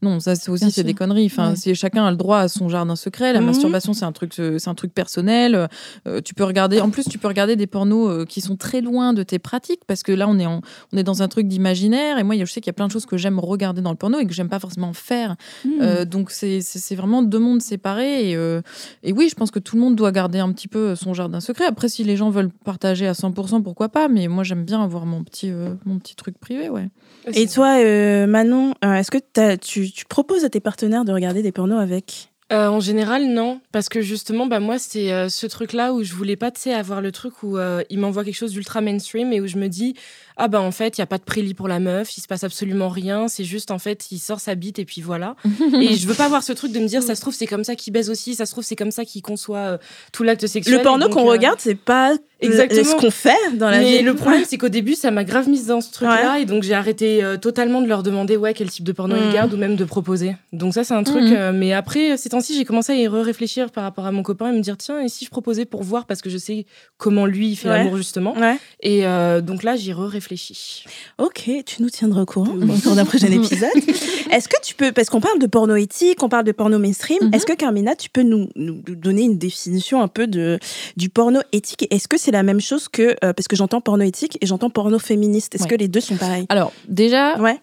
Non, 0.01 0.19
ça 0.19 0.33
aussi 0.49 0.71
c'est 0.71 0.83
des 0.83 0.93
conneries. 0.93 1.25
Enfin, 1.25 1.53
chacun 1.73 2.05
a 2.05 2.11
le 2.11 2.17
droit 2.17 2.39
à 2.39 2.47
son 2.47 2.67
jardin 2.69 2.95
secret. 2.95 3.31
La 3.33 3.41
mmh. 3.41 3.45
masturbation 3.45 3.93
c'est 3.93 4.05
un 4.05 4.11
truc, 4.11 4.33
c'est 4.33 4.67
un 4.67 4.75
truc 4.75 4.93
personnel. 4.93 5.69
Euh, 6.07 6.21
tu 6.21 6.33
peux 6.33 6.43
regarder. 6.43 6.81
En 6.81 6.89
plus, 6.89 7.05
tu 7.05 7.17
peux 7.17 7.27
regarder 7.27 7.55
des 7.55 7.67
pornos 7.67 8.09
euh, 8.09 8.25
qui 8.25 8.41
sont 8.41 8.57
très 8.57 8.81
loin 8.81 9.13
de 9.13 9.23
tes 9.23 9.39
pratiques 9.39 9.81
parce 9.87 10.03
que 10.03 10.11
là 10.11 10.27
on 10.27 10.37
est 10.39 10.45
on 10.45 10.61
est 10.97 11.03
dans 11.03 11.23
un 11.23 11.27
truc 11.27 11.47
d'imaginaire. 11.47 12.17
Et 12.17 12.23
moi, 12.23 12.35
je 12.37 12.45
sais 12.45 12.59
qu'il 12.59 12.67
y 12.67 12.71
a 12.71 12.73
plein 12.73 12.87
de 12.87 12.91
choses 12.91 13.05
que 13.05 13.17
j'aime 13.17 13.39
regarder 13.39 13.81
dans 13.81 13.91
le 13.91 13.97
porno 13.97 14.19
et 14.19 14.25
que 14.25 14.33
j'aime 14.33 14.49
pas 14.49 14.59
forcément 14.59 14.93
faire. 14.93 15.35
Mmh. 15.63 15.69
Euh, 15.81 16.05
donc 16.05 16.31
c'est 16.31 16.95
vraiment 16.95 17.23
deux 17.23 17.39
mondes 17.39 17.61
séparés. 17.61 18.31
Et, 18.31 18.59
et 19.03 19.13
oui, 19.13 19.29
je 19.29 19.35
pense 19.35 19.51
que 19.51 19.59
tout 19.59 19.77
le 19.77 19.81
monde 19.81 19.95
doit 19.95 20.11
garder 20.11 20.39
un 20.39 20.51
petit 20.51 20.67
peu 20.67 20.95
son 20.95 21.13
jardin 21.13 21.39
secret. 21.39 21.65
Après, 21.65 21.87
si 21.87 22.03
les 22.03 22.17
gens 22.17 22.29
veulent 22.29 22.51
partager 22.65 23.07
à 23.07 23.13
100%, 23.13 23.63
pourquoi 23.63 23.89
pas? 23.89 24.07
Mais 24.09 24.27
moi, 24.27 24.43
j'aime 24.43 24.65
bien 24.65 24.83
avoir 24.83 25.05
mon 25.05 25.23
petit 25.23 25.51
mon 25.85 25.99
petit 25.99 26.15
truc 26.15 26.32
privé, 26.39 26.69
ouais. 26.69 26.87
Et 27.33 27.47
toi, 27.47 27.77
euh, 27.79 28.27
Manon, 28.27 28.73
euh, 28.83 28.95
est-ce 28.95 29.11
que 29.11 29.17
tu, 29.55 29.91
tu 29.91 30.05
proposes 30.05 30.43
à 30.43 30.49
tes 30.49 30.59
partenaires 30.59 31.05
de 31.05 31.13
regarder 31.13 31.41
des 31.41 31.51
pornos 31.51 31.81
avec? 31.81 32.29
Euh, 32.51 32.67
en 32.67 32.79
général, 32.79 33.27
non, 33.27 33.61
parce 33.71 33.89
que 33.89 34.01
justement, 34.01 34.45
bah 34.45 34.59
moi, 34.59 34.77
c'est 34.77 35.29
ce 35.29 35.47
truc-là 35.47 35.93
où 35.93 36.03
je 36.03 36.13
voulais 36.13 36.35
pas, 36.35 36.51
tu 36.51 36.61
sais, 36.61 36.73
avoir 36.73 37.01
le 37.01 37.11
truc 37.11 37.41
où 37.41 37.57
il 37.89 37.99
m'envoie 37.99 38.23
quelque 38.23 38.35
chose 38.35 38.51
d'ultra 38.51 38.81
mainstream 38.81 39.33
et 39.33 39.41
où 39.41 39.47
je 39.47 39.57
me 39.57 39.69
dis, 39.69 39.95
ah 40.37 40.47
bah 40.47 40.61
en 40.61 40.71
fait, 40.71 40.97
il 40.97 41.01
y 41.01 41.03
a 41.03 41.07
pas 41.07 41.17
de 41.17 41.23
prélit 41.23 41.53
pour 41.53 41.67
la 41.67 41.79
meuf, 41.79 42.17
il 42.17 42.21
se 42.21 42.27
passe 42.27 42.43
absolument 42.43 42.89
rien, 42.89 43.27
c'est 43.27 43.43
juste 43.43 43.71
en 43.71 43.79
fait, 43.79 44.11
il 44.11 44.19
sort 44.19 44.39
sa 44.39 44.55
bite 44.55 44.79
et 44.79 44.85
puis 44.85 45.01
voilà. 45.01 45.35
et 45.81 45.95
je 45.95 46.07
veux 46.07 46.15
pas 46.15 46.25
avoir 46.25 46.43
ce 46.43 46.53
truc 46.53 46.71
de 46.71 46.79
me 46.79 46.87
dire, 46.87 47.03
ça 47.03 47.15
se 47.15 47.21
trouve, 47.21 47.33
c'est 47.33 47.47
comme 47.47 47.63
ça 47.63 47.75
qu'il 47.75 47.93
baise 47.93 48.09
aussi, 48.09 48.35
ça 48.35 48.45
se 48.45 48.51
trouve, 48.51 48.63
c'est 48.63 48.75
comme 48.75 48.91
ça 48.91 49.05
qu'il 49.05 49.21
conçoit 49.21 49.79
tout 50.11 50.23
l'acte 50.23 50.47
sexuel. 50.47 50.77
Le 50.77 50.83
porno 50.83 51.09
qu'on 51.09 51.25
regarde, 51.25 51.59
c'est 51.59 51.75
pas 51.75 52.15
Exactement. 52.45 52.83
ce 52.83 52.95
qu'on 52.95 53.11
fait 53.11 53.57
dans 53.57 53.69
la 53.69 53.79
mais 53.79 53.97
vie. 53.99 54.03
le 54.03 54.15
problème, 54.15 54.43
c'est 54.47 54.57
qu'au 54.57 54.69
début, 54.69 54.95
ça 54.95 55.11
m'a 55.11 55.23
grave 55.23 55.49
mise 55.49 55.67
dans 55.67 55.81
ce 55.81 55.91
truc-là. 55.91 56.39
Et 56.39 56.45
donc, 56.45 56.63
j'ai 56.63 56.73
arrêté 56.73 57.23
euh, 57.23 57.37
totalement 57.37 57.81
de 57.81 57.87
leur 57.87 58.03
demander 58.03 58.37
ouais, 58.37 58.53
quel 58.53 58.69
type 58.69 58.83
de 58.83 58.91
porno 58.91 59.15
ils 59.15 59.29
mm. 59.29 59.33
gardent 59.33 59.53
ou 59.53 59.57
même 59.57 59.75
de 59.75 59.85
proposer. 59.85 60.35
Donc, 60.51 60.73
ça, 60.73 60.83
c'est 60.83 60.93
un 60.93 61.03
truc. 61.03 61.23
Mm. 61.23 61.33
Euh, 61.33 61.51
mais 61.53 61.73
après, 61.73 62.17
ces 62.17 62.29
temps-ci, 62.29 62.55
j'ai 62.55 62.65
commencé 62.65 62.91
à 62.91 62.95
y 62.95 63.07
réfléchir 63.07 63.71
par 63.71 63.83
rapport 63.83 64.05
à 64.05 64.11
mon 64.11 64.23
copain 64.23 64.49
et 64.49 64.53
me 64.53 64.61
dire 64.61 64.77
tiens, 64.77 64.99
et 64.99 65.09
si 65.09 65.25
je 65.25 65.29
proposais 65.29 65.65
pour 65.65 65.83
voir 65.83 66.05
Parce 66.05 66.21
que 66.21 66.29
je 66.29 66.37
sais 66.37 66.65
comment 66.97 67.25
lui, 67.25 67.49
il 67.49 67.55
fait 67.55 67.69
l'amour, 67.69 67.97
justement. 67.97 68.35
Et 68.81 69.05
euh, 69.05 69.41
donc 69.41 69.63
là, 69.63 69.75
j'y 69.75 69.93
Ok, 71.17 71.49
tu 71.65 71.81
nous 71.81 71.89
tiendras 71.89 72.21
au 72.21 72.25
courant 72.25 72.55
dans 72.55 72.97
un 72.97 73.05
prochain 73.05 73.31
épisode. 73.31 73.69
Est-ce 74.31 74.47
que 74.47 74.61
tu 74.61 74.75
peux, 74.75 74.91
parce 74.91 75.09
qu'on 75.09 75.21
parle 75.21 75.39
de 75.39 75.47
porno 75.47 75.75
éthique, 75.75 76.23
on 76.23 76.29
parle 76.29 76.45
de 76.45 76.51
porno 76.51 76.79
mainstream, 76.79 77.19
mm-hmm. 77.21 77.35
est-ce 77.35 77.45
que 77.45 77.53
Carmina, 77.53 77.95
tu 77.95 78.09
peux 78.09 78.23
nous, 78.23 78.49
nous 78.55 78.81
donner 78.87 79.23
une 79.23 79.37
définition 79.37 80.01
un 80.01 80.07
peu 80.07 80.27
de, 80.27 80.59
du 80.97 81.09
porno 81.09 81.41
éthique? 81.51 81.87
Est-ce 81.91 82.07
que 82.07 82.17
c'est 82.17 82.31
la 82.31 82.43
même 82.43 82.61
chose 82.61 82.87
que 82.87 83.15
euh, 83.23 83.33
parce 83.33 83.47
que 83.47 83.55
j'entends 83.55 83.81
porno 83.81 84.03
éthique 84.03 84.37
et 84.41 84.45
j'entends 84.45 84.69
porno 84.69 84.99
féministe. 84.99 85.55
Est-ce 85.55 85.67
que 85.67 85.75
les 85.75 85.87
deux 85.87 86.01
sont 86.01 86.15
pareils? 86.15 86.45
Alors, 86.49 86.71
déjà, 86.87 87.37
ouais 87.39 87.59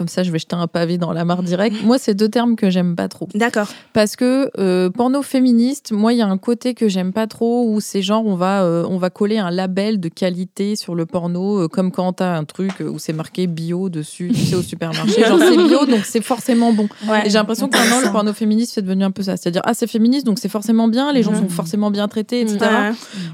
comme 0.00 0.08
ça 0.08 0.22
je 0.22 0.32
vais 0.32 0.38
jeter 0.38 0.56
un 0.56 0.66
pavé 0.66 0.96
dans 0.96 1.12
la 1.12 1.26
mare 1.26 1.42
direct. 1.42 1.76
Moi, 1.84 1.98
c'est 1.98 2.14
deux 2.14 2.30
termes 2.30 2.56
que 2.56 2.70
j'aime 2.70 2.96
pas 2.96 3.06
trop. 3.06 3.28
D'accord. 3.34 3.68
Parce 3.92 4.16
que 4.16 4.50
euh, 4.58 4.88
porno 4.88 5.20
féministe, 5.20 5.92
moi, 5.92 6.14
il 6.14 6.20
y 6.20 6.22
a 6.22 6.26
un 6.26 6.38
côté 6.38 6.72
que 6.72 6.88
j'aime 6.88 7.12
pas 7.12 7.26
trop 7.26 7.68
où 7.68 7.82
c'est 7.82 8.00
genre 8.00 8.24
on 8.24 8.34
va 8.34 8.62
euh, 8.62 8.86
on 8.88 8.96
va 8.96 9.10
coller 9.10 9.36
un 9.36 9.50
label 9.50 10.00
de 10.00 10.08
qualité 10.08 10.74
sur 10.74 10.94
le 10.94 11.04
porno, 11.04 11.64
euh, 11.64 11.68
comme 11.68 11.92
quand 11.92 12.14
t'as 12.14 12.34
un 12.34 12.44
truc 12.44 12.72
où 12.80 12.98
c'est 12.98 13.12
marqué 13.12 13.46
bio 13.46 13.90
dessus, 13.90 14.30
tu 14.34 14.40
sais 14.40 14.54
au 14.54 14.62
supermarché, 14.62 15.22
genre 15.22 15.38
c'est 15.38 15.54
bio 15.54 15.84
donc 15.84 16.06
c'est 16.06 16.22
forcément 16.22 16.72
bon. 16.72 16.88
Et 17.26 17.28
j'ai 17.28 17.36
l'impression 17.36 17.68
que 17.68 17.76
maintenant 17.76 18.00
le 18.02 18.10
porno 18.10 18.32
féministe 18.32 18.72
c'est 18.76 18.82
devenu 18.82 19.04
un 19.04 19.10
peu 19.10 19.22
ça, 19.22 19.36
c'est-à-dire 19.36 19.60
ah 19.66 19.74
c'est 19.74 19.86
féministe 19.86 20.24
donc 20.24 20.38
c'est 20.38 20.48
forcément 20.48 20.88
bien, 20.88 21.12
les 21.12 21.22
gens 21.22 21.34
sont 21.34 21.50
forcément 21.50 21.90
bien 21.90 22.08
traités, 22.08 22.40
etc. 22.40 22.58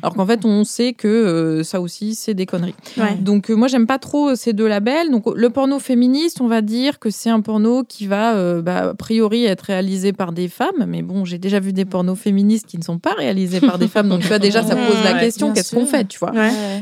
Alors 0.03 0.17
qu'en 0.17 0.27
fait 0.27 0.45
on 0.45 0.65
sait 0.65 0.95
que 0.95 1.63
ça 1.63 1.81
aussi 1.81 2.17
c'est 2.17 2.35
des 2.35 2.47
conneries. 2.47 2.75
Donc 3.21 3.51
moi 3.51 3.69
j'aime 3.69 3.87
pas 3.87 4.01
trop 4.01 4.35
ces 4.35 4.53
deux 4.53 4.67
labels. 4.67 5.13
Donc 5.13 5.27
le 5.33 5.51
porno 5.51 5.79
féministe, 5.79 6.41
on 6.41 6.49
va 6.49 6.56
dire 6.63 6.99
que 6.99 7.11
c'est 7.11 7.31
un 7.31 7.41
porno 7.41 7.85
qui 7.85 8.07
va, 8.07 8.35
euh, 8.35 8.63
bah, 8.63 8.91
a 8.91 8.95
priori, 8.95 9.45
être 9.45 9.63
réalisé 9.63 10.13
par 10.13 10.33
des 10.33 10.49
femmes. 10.49 10.85
Mais 10.87 11.03
bon, 11.03 11.25
j'ai 11.25 11.39
déjà 11.39 11.61
vu 11.61 11.73
des 11.73 11.85
pornos 11.85 12.19
féministes 12.19 12.67
qui 12.67 12.79
ne 12.79 12.83
sont 12.83 12.99
pas 12.99 13.15
réalisés 13.15 13.61
par 13.61 13.79
des 13.79 13.89
femmes. 13.89 14.09
Donc, 14.09 14.21
tu 14.21 14.29
vois, 14.29 14.39
déjà, 14.39 14.63
ça 14.63 14.77
pose 14.77 15.03
la 15.05 15.19
question 15.19 15.53
qu'est-ce 15.53 15.75
qu'on 15.75 15.87
fait, 15.87 16.07
tu 16.07 16.19
vois 16.19 16.33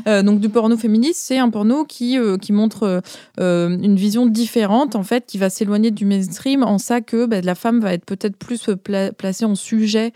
euh, 0.07 0.23
Donc, 0.23 0.39
du 0.39 0.49
porno 0.49 0.77
féministe, 0.77 1.21
c'est 1.23 1.37
un 1.37 1.49
porno 1.49 1.85
qui, 1.85 2.17
euh, 2.17 2.37
qui 2.37 2.51
montre 2.51 3.01
une 3.37 3.95
vision 3.95 4.25
différente, 4.25 4.95
en 4.95 5.03
fait, 5.03 5.25
qui 5.25 5.37
va 5.37 5.49
s'éloigner 5.49 5.91
du 5.91 6.05
mainstream 6.05 6.63
en 6.63 6.77
ça 6.77 7.01
que 7.01 7.25
bah, 7.25 7.41
la 7.41 7.55
femme 7.55 7.79
va 7.79 7.93
être 7.93 8.05
peut-être 8.05 8.37
plus 8.37 8.69
placée 9.17 9.45
en 9.45 9.55
sujet 9.55 10.13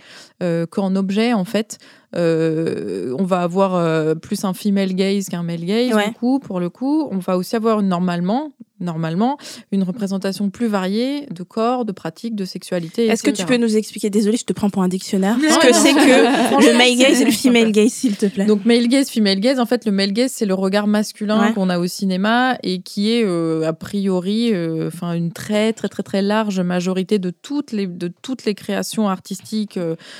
qu'en 0.69 0.95
objet, 0.95 1.33
en 1.33 1.45
fait. 1.45 1.77
Euh, 2.15 3.15
on 3.19 3.23
va 3.23 3.41
avoir 3.41 3.75
euh, 3.75 4.15
plus 4.15 4.43
un 4.43 4.53
female 4.53 4.93
gaze 4.93 5.29
qu'un 5.29 5.43
male 5.43 5.63
gaze, 5.63 5.95
du 5.95 6.13
coup, 6.13 6.39
pour 6.39 6.59
le 6.59 6.69
coup. 6.69 7.07
On 7.11 7.19
va 7.19 7.37
aussi 7.37 7.55
avoir 7.55 7.81
normalement, 7.81 8.51
normalement, 8.79 9.37
une 9.71 9.83
représentation 9.83 10.49
plus 10.49 10.67
variée 10.67 11.25
de 11.31 11.43
corps, 11.43 11.85
de 11.85 11.91
pratiques, 11.91 12.35
de 12.35 12.45
sexualité. 12.45 13.07
Est-ce 13.07 13.23
que 13.23 13.31
tu 13.31 13.45
peux 13.45 13.57
nous 13.57 13.77
expliquer, 13.77 14.09
désolé, 14.09 14.37
je 14.37 14.45
te 14.45 14.53
prends 14.53 14.69
pour 14.69 14.83
un 14.83 14.87
dictionnaire, 14.87 15.37
ce 15.37 15.67
que 15.67 15.73
c'est 15.73 15.93
que 15.93 16.67
le 16.71 16.77
male 16.77 16.97
gaze 16.97 17.21
et 17.21 17.25
le 17.25 17.31
female 17.31 17.71
gaze, 17.71 17.91
s'il 17.91 18.15
te 18.15 18.25
plaît 18.25 18.45
Donc, 18.45 18.65
male 18.65 18.87
gaze, 18.87 19.09
female 19.09 19.39
gaze, 19.39 19.59
en 19.59 19.65
fait, 19.65 19.85
le 19.85 19.91
male 19.91 20.13
gaze, 20.13 20.31
c'est 20.33 20.45
le 20.45 20.53
regard 20.53 20.87
masculin 20.87 21.51
qu'on 21.53 21.69
a 21.69 21.79
au 21.79 21.87
cinéma 21.87 22.57
et 22.63 22.81
qui 22.81 23.11
est, 23.11 23.23
euh, 23.23 23.67
a 23.67 23.73
priori, 23.73 24.51
enfin 24.87 25.13
une 25.13 25.31
très, 25.31 25.73
très, 25.73 25.89
très, 25.89 26.03
très 26.03 26.21
large 26.21 26.59
majorité 26.59 27.19
de 27.19 27.29
toutes 27.29 27.71
les, 27.71 27.87
de 27.87 28.11
toutes 28.21 28.45
les 28.45 28.55
créations 28.55 29.09
artistiques, 29.09 29.79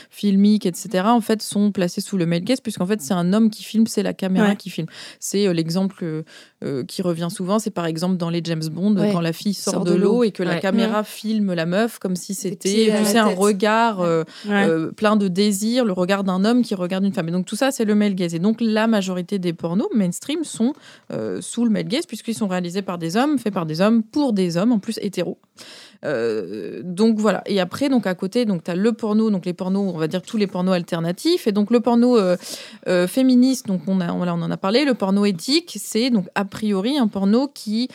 filmiques, 0.09 0.65
etc., 0.65 1.03
en 1.05 1.21
fait, 1.21 1.41
sont 1.41 1.71
placé 1.71 2.01
sous 2.01 2.17
le 2.17 2.25
male 2.25 2.43
gaze, 2.43 2.61
puisqu'en 2.61 2.85
fait, 2.85 3.01
c'est 3.01 3.13
un 3.13 3.33
homme 3.33 3.49
qui 3.49 3.63
filme, 3.63 3.87
c'est 3.87 4.03
la 4.03 4.13
caméra 4.13 4.55
qui 4.55 4.69
filme. 4.69 4.87
C'est 5.19 5.47
euh, 5.47 5.53
l'exemple 5.53 6.23
euh, 6.63 6.69
euh, 6.69 6.83
qui 6.83 7.01
revient 7.01 7.29
souvent, 7.31 7.59
c'est 7.59 7.71
par 7.71 7.85
exemple 7.85 8.17
dans 8.17 8.29
les 8.29 8.41
James 8.43 8.67
Bond 8.71 8.95
quand 9.11 9.21
la 9.21 9.33
fille 9.33 9.53
sort, 9.53 9.83
de, 9.83 9.93
l'eau 9.93 10.23
et 10.23 10.31
que 10.31 10.43
la 10.43 10.59
caméra 10.59 11.03
filme 11.03 11.53
la 11.53 11.65
meuf 11.65 11.99
comme 11.99 12.15
si 12.15 12.33
c'était 12.33 12.89
tu 12.91 13.05
sais, 13.05 13.17
un 13.17 13.25
regard 13.25 14.01
euh, 14.01 14.23
euh, 14.49 14.91
plein 14.91 15.15
de 15.15 15.27
désir, 15.27 15.85
le 15.85 15.93
regard 15.93 16.23
d'un 16.23 16.45
homme 16.45 16.61
qui 16.61 16.75
regarde 16.75 17.03
une 17.03 17.13
femme. 17.13 17.29
Et 17.29 17.31
donc 17.31 17.45
tout 17.45 17.55
ça, 17.55 17.71
c'est 17.71 17.85
le 17.85 17.95
male 17.95 18.13
gaze. 18.13 18.35
Et 18.35 18.39
donc 18.39 18.57
la 18.61 18.87
majorité 18.87 19.39
des 19.39 19.53
pornos 19.53 19.89
mainstream 19.93 20.43
sont 20.43 20.73
sous 21.39 21.65
le 21.65 21.71
male 21.71 21.87
gaze 21.87 22.05
puisqu'ils 22.05 22.35
sont 22.35 22.47
réalisés 22.47 22.81
par 22.81 22.97
des 22.97 23.17
hommes, 23.17 23.39
faits 23.39 23.53
par 23.53 23.65
des 23.65 23.81
hommes, 23.81 24.03
pour 24.03 24.33
des 24.33 24.57
hommes, 24.57 24.71
en 24.71 24.79
plus 24.79 24.99
hétéros. 25.01 25.39
Euh, 26.05 26.81
donc 26.83 27.17
voilà. 27.17 27.43
Et 27.45 27.59
après, 27.59 27.89
donc 27.89 28.07
à 28.07 28.15
côté, 28.15 28.45
donc 28.45 28.63
tu 28.63 28.71
as 28.71 28.75
le 28.75 28.93
porno, 28.93 29.29
donc 29.29 29.45
les 29.45 29.53
pornos, 29.53 29.93
on 29.93 29.97
va 29.97 30.07
dire 30.07 30.21
tous 30.21 30.37
les 30.37 30.47
pornos 30.47 30.73
alternatifs. 30.73 31.47
Et 31.47 31.51
donc 31.51 31.71
le 31.71 31.79
porno 31.79 32.17
euh, 32.17 32.37
euh, 32.87 33.07
féministe, 33.07 33.67
donc 33.67 33.81
on, 33.87 34.01
a, 34.01 34.11
on 34.13 34.21
en 34.21 34.51
a 34.51 34.57
parlé. 34.57 34.85
Le 34.85 34.93
porno 34.93 35.25
éthique, 35.25 35.77
c'est 35.79 36.09
donc 36.09 36.27
a 36.35 36.45
priori 36.45 36.97
un 36.97 37.07
porno 37.07 37.47
qui 37.47 37.89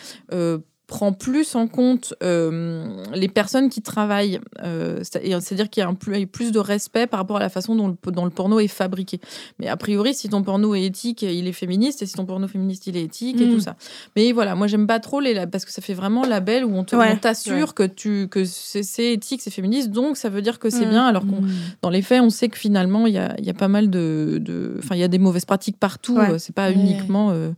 prend 0.86 1.12
plus 1.12 1.54
en 1.54 1.66
compte 1.66 2.14
euh, 2.22 3.02
les 3.14 3.28
personnes 3.28 3.70
qui 3.70 3.80
travaillent. 3.80 4.38
Euh, 4.62 5.00
c'est-à-dire 5.02 5.70
qu'il 5.70 5.80
y 5.80 5.84
a 5.84 5.88
un 5.88 5.94
plus, 5.94 6.26
plus, 6.26 6.52
de 6.52 6.58
respect 6.58 7.06
par 7.06 7.20
rapport 7.20 7.38
à 7.38 7.40
la 7.40 7.48
façon 7.48 7.74
dont 7.74 7.88
le, 7.88 7.96
le, 8.04 8.30
porno 8.30 8.60
est 8.60 8.68
fabriqué. 8.68 9.18
Mais 9.58 9.66
a 9.68 9.78
priori, 9.78 10.14
si 10.14 10.28
ton 10.28 10.42
porno 10.42 10.74
est 10.74 10.84
éthique, 10.84 11.22
il 11.22 11.48
est 11.48 11.52
féministe, 11.52 12.02
et 12.02 12.06
si 12.06 12.14
ton 12.14 12.26
porno 12.26 12.46
féministe, 12.48 12.86
il 12.86 12.98
est 12.98 13.02
éthique, 13.02 13.40
et 13.40 13.48
tout 13.48 13.56
mm. 13.56 13.60
ça. 13.60 13.76
Mais 14.14 14.32
voilà, 14.32 14.54
moi, 14.54 14.66
j'aime 14.66 14.86
pas 14.86 15.00
trop 15.00 15.20
les 15.20 15.34
parce 15.46 15.64
que 15.64 15.72
ça 15.72 15.80
fait 15.80 15.94
vraiment 15.94 16.24
label 16.24 16.64
où 16.64 16.76
on 16.76 16.84
t'assure 16.84 17.74
que, 17.74 17.82
tu, 17.82 18.28
que 18.28 18.44
c'est 18.44 19.12
éthique, 19.12 19.40
c'est 19.40 19.50
féministe, 19.50 19.90
donc 19.90 20.16
ça 20.16 20.28
veut 20.28 20.42
dire 20.42 20.58
que 20.58 20.68
c'est 20.68 20.86
mm. 20.86 20.90
bien, 20.90 21.06
alors 21.06 21.26
qu'on 21.26 21.40
mm. 21.40 21.50
dans 21.80 21.90
les 21.90 22.02
faits, 22.02 22.20
on 22.20 22.30
sait 22.30 22.48
que 22.48 22.58
finalement, 22.58 23.06
il 23.06 23.14
y 23.14 23.18
a, 23.18 23.34
y 23.40 23.50
a, 23.50 23.54
pas 23.54 23.68
mal 23.68 23.88
de... 23.88 24.76
Enfin, 24.78 24.96
il 24.96 25.00
y 25.00 25.04
a 25.04 25.08
des 25.08 25.18
mauvaises 25.18 25.46
pratiques 25.46 25.78
partout, 25.78 26.18
c'est 26.38 26.54
pas 26.54 26.70
uniquement... 26.70 27.30
Euh, 27.30 27.52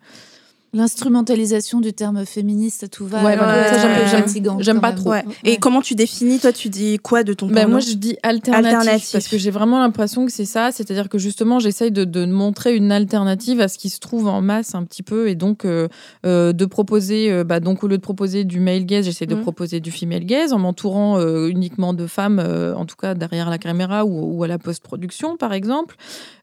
L'instrumentalisation 0.77 1.81
du 1.81 1.95
terme 1.95 2.27
féministe 2.27 2.85
à 2.85 2.89
tout 2.89 3.07
va. 3.07 3.25
Ouais, 3.25 3.39
j'aime 4.61 4.81
pas 4.81 4.93
trop. 4.93 5.15
Et 5.43 5.57
comment 5.57 5.81
tu 5.81 5.95
définis 5.95 6.39
Toi, 6.39 6.53
tu 6.53 6.69
dis 6.69 6.99
quoi 6.99 7.23
de 7.23 7.33
ton 7.33 7.47
ben 7.47 7.69
Moi, 7.69 7.81
je 7.81 7.95
dis 7.95 8.17
alternatif, 8.23 9.11
parce 9.13 9.29
que 9.29 9.39
j'ai 9.39 9.51
vraiment 9.51 9.79
l'impression 9.79 10.27
que 10.27 10.33
c'est 10.33 10.45
ça. 10.45 10.71
C'est-à-dire 10.73 11.09
que 11.09 11.19
justement, 11.19 11.59
j'essaye 11.59 11.91
de, 11.91 12.05
de, 12.05 12.27
montrer 12.27 12.77
une 12.77 12.93
alternative 12.93 13.61
à 13.61 13.69
ce 13.69 13.79
qui 13.79 13.89
se 13.89 14.01
trouve 14.01 14.27
en 14.29 14.41
masse 14.41 14.75
un 14.75 14.85
petit 14.85 15.03
peu, 15.03 15.29
et 15.29 15.35
donc 15.35 15.65
euh, 15.65 15.89
euh, 16.27 16.53
de 16.53 16.65
proposer, 16.67 17.33
euh, 17.33 17.45
bah, 17.45 17.61
donc 17.61 17.83
au 17.83 17.89
lieu 17.89 17.97
de 17.97 18.03
proposer 18.03 18.45
du 18.45 18.61
male 18.61 18.85
gaze, 18.85 19.07
j'essaie 19.07 19.27
de 19.27 19.35
mmh. 19.35 19.43
proposer 19.43 19.81
du 19.81 19.91
female 19.91 20.25
gaze 20.25 20.53
en 20.53 20.59
m'entourant 20.59 21.19
uniquement 21.47 21.95
de 21.95 22.07
femmes, 22.07 22.39
en 22.39 22.85
tout 22.85 22.97
cas 22.97 23.15
derrière 23.15 23.49
la 23.51 23.59
caméra 23.59 24.05
ou, 24.05 24.37
ou 24.37 24.45
à 24.45 24.49
la 24.49 24.59
post-production, 24.59 25.37
par 25.37 25.53
exemple. 25.53 25.97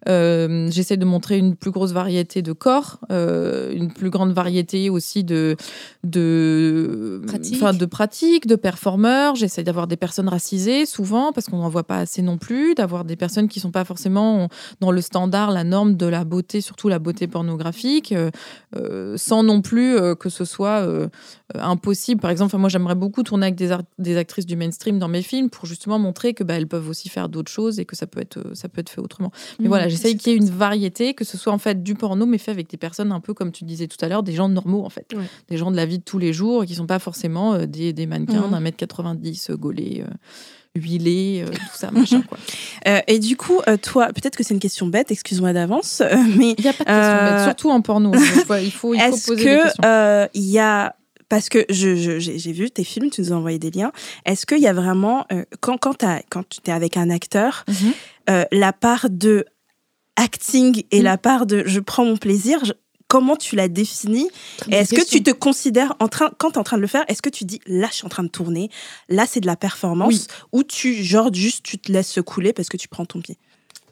j'essaie 0.08 0.98
de 0.98 1.06
montrer 1.06 1.38
une 1.38 1.56
plus 1.56 1.72
grosse 1.72 1.92
variété 1.92 2.42
de 2.42 2.54
corps, 2.54 3.00
une 3.10 3.92
plus 3.94 4.10
grande 4.10 4.23
variété 4.32 4.90
aussi 4.90 5.24
de, 5.24 5.58
de, 6.04 7.22
de 7.24 7.86
pratiques, 7.86 8.48
de 8.48 8.56
performeurs. 8.56 9.36
J'essaie 9.36 9.64
d'avoir 9.64 9.88
des 9.88 9.98
personnes 9.98 10.30
racisées 10.30 10.86
souvent 10.86 11.34
parce 11.34 11.48
qu'on 11.48 11.58
n'en 11.58 11.70
voit 11.70 11.84
pas 11.84 11.98
assez 11.98 12.22
non 12.22 12.38
plus, 12.38 12.76
d'avoir 12.76 13.04
des 13.04 13.16
personnes 13.16 13.48
qui 13.48 13.60
sont 13.60 13.72
pas 13.72 13.84
forcément 13.84 14.48
dans 14.80 14.92
le 14.92 15.02
standard, 15.02 15.52
la 15.52 15.64
norme 15.64 15.96
de 15.96 16.06
la 16.06 16.24
beauté, 16.24 16.62
surtout 16.62 16.90
la 16.90 17.00
beauté 17.00 17.28
pornographique, 17.28 18.12
euh, 18.12 18.32
euh, 18.76 19.18
sans 19.18 19.44
non 19.44 19.62
plus 19.62 19.96
euh, 19.96 20.16
que 20.16 20.30
ce 20.30 20.46
soit 20.46 20.88
impossible. 21.56 22.22
Par 22.22 22.32
exemple, 22.32 22.56
moi 22.58 22.70
j'aimerais 22.70 22.96
beaucoup 22.96 23.24
tourner 23.24 23.48
avec 23.48 23.56
des, 23.56 23.76
des, 24.00 24.18
actrices 24.18 24.46
du 24.46 24.56
mainstream 24.56 25.00
dans 25.00 25.08
mes 25.08 25.22
films 25.22 25.50
pour 25.50 25.66
justement 25.66 26.00
montrer 26.00 26.34
que 26.34 26.44
bah, 26.44 26.56
elles 26.56 26.68
peuvent 26.68 26.90
aussi 26.90 27.10
faire 27.10 27.30
d'autres 27.30 27.52
choses 27.52 27.80
et 27.80 27.86
que 27.86 27.96
ça 27.96 28.08
peut 28.08 28.22
être, 28.22 28.56
ça 28.56 28.70
peut 28.70 28.82
être 28.82 28.90
fait 28.90 29.02
autrement. 29.02 29.32
Mais 29.60 29.66
mmh, 29.66 29.68
voilà, 29.68 29.88
j'essaye 29.90 30.18
qu'il 30.18 30.32
y 30.32 30.36
ait 30.36 30.38
une 30.38 30.50
variété, 30.50 31.14
que 31.14 31.26
ce 31.26 31.38
soit 31.38 31.54
en 31.54 31.58
fait 31.58 31.84
du 31.84 31.96
porno 31.96 32.26
mais 32.26 32.38
fait 32.38 32.52
avec 32.52 32.70
des 32.70 32.78
personnes 32.78 33.12
un 33.12 33.20
peu 33.20 33.34
comme 33.34 33.52
tu 33.52 33.64
disais 33.64 33.88
tout 33.88 33.98
à 34.02 34.03
l'heure, 34.03 34.03
des 34.24 34.34
gens 34.34 34.50
normaux 34.50 34.86
en 34.86 34.90
fait, 34.90 35.14
des 35.50 35.58
gens 35.58 35.72
de 35.72 35.76
la 35.76 35.86
vie 35.86 36.00
de 36.00 36.04
tous 36.04 36.20
les 36.20 36.34
jours 36.34 36.66
qui 36.66 36.76
sont 36.76 36.88
pas 36.88 37.00
forcément 37.00 37.54
euh, 37.54 37.66
des, 37.66 37.94
des, 37.94 38.06
mannequins 38.06 38.48
mmh. 38.48 38.52
d'un 38.52 38.60
mètre 38.60 38.78
90 38.78 39.50
euh, 39.50 39.56
gaulés. 39.56 40.04
Euh, 40.08 40.14
huilés, 40.76 41.46
tout 41.52 41.78
ça, 41.78 41.92
machin, 41.92 42.24
quoi. 42.28 42.40
et 43.06 43.20
du 43.20 43.38
coup, 43.38 43.62
toi, 43.84 44.08
peut-être 44.08 44.36
que 44.36 44.42
c'est 44.42 44.56
une 44.56 44.60
question 44.60 44.88
bête, 44.88 45.12
excuse-moi 45.12 45.54
d'avance, 45.54 46.02
mais 46.36 46.56
il 46.58 46.64
n'y 46.64 46.68
a 46.68 46.74
pas 46.74 46.84
de 46.84 46.90
question 46.90 47.36
bête, 47.36 47.44
surtout 47.44 47.70
en 47.70 47.82
porno. 47.82 48.12
il 48.16 48.20
faut, 48.20 48.56
il 48.56 48.72
faut, 48.72 48.94
Est-ce 48.96 49.34
que 49.34 50.28
il 50.34 50.50
y 50.50 50.58
a 50.58 50.96
parce 51.30 51.48
que 51.50 51.64
j'ai 51.70 51.96
je, 52.20 52.50
vu 52.50 52.72
tes 52.72 52.84
films, 52.84 53.12
tu 53.12 53.22
nous 53.22 53.34
as 53.34 53.36
envoyé 53.36 53.60
des 53.60 53.70
liens. 53.70 53.92
Est-ce 54.26 54.48
qu'il 54.48 54.58
y 54.62 54.68
a 54.68 54.74
vraiment, 54.74 55.28
quand, 55.60 55.78
quand, 55.78 56.04
quand 56.30 56.50
tu 56.50 56.60
es 56.66 56.74
avec 56.74 56.98
un 56.98 57.12
acteur, 57.12 57.66
mmh 57.68 58.46
la 58.52 58.74
part 58.74 59.12
de 59.12 59.46
acting 60.16 60.84
et 60.92 61.00
mmh. 61.00 61.04
la 61.04 61.18
part 61.18 61.46
de 61.46 61.64
je 61.66 61.80
prends 61.80 62.06
mon 62.06 62.18
plaisir, 62.18 62.60
comment 63.14 63.36
tu 63.36 63.56
l'as 63.56 63.68
définis 63.68 64.28
Est-ce 64.72 64.96
que 64.96 65.08
tu 65.08 65.22
te 65.22 65.30
considères 65.30 65.94
en 66.00 66.08
train, 66.08 66.32
quand 66.40 66.50
tu 66.50 66.56
es 66.56 66.58
en 66.58 66.64
train 66.64 66.78
de 66.78 66.82
le 66.82 66.88
faire, 66.88 67.06
est-ce 67.08 67.22
que 67.22 67.30
tu 67.30 67.46
dis 67.46 67.62
là, 67.68 67.88
je 67.92 67.98
suis 67.98 68.06
en 68.08 68.10
train 68.10 68.24
de 68.24 68.28
tourner, 68.28 68.72
là, 69.08 69.26
c'est 69.28 69.40
de 69.40 69.46
la 69.46 69.56
performance, 69.56 70.26
ou 70.52 70.64
tu, 70.64 70.96
genre, 71.04 71.32
juste, 71.32 71.64
tu 71.64 71.78
te 71.78 71.92
laisses 71.92 72.20
couler 72.26 72.54
parce 72.54 72.70
que 72.70 72.78
tu 72.78 72.88
prends 72.88 73.06
ton 73.06 73.22
pied? 73.22 73.38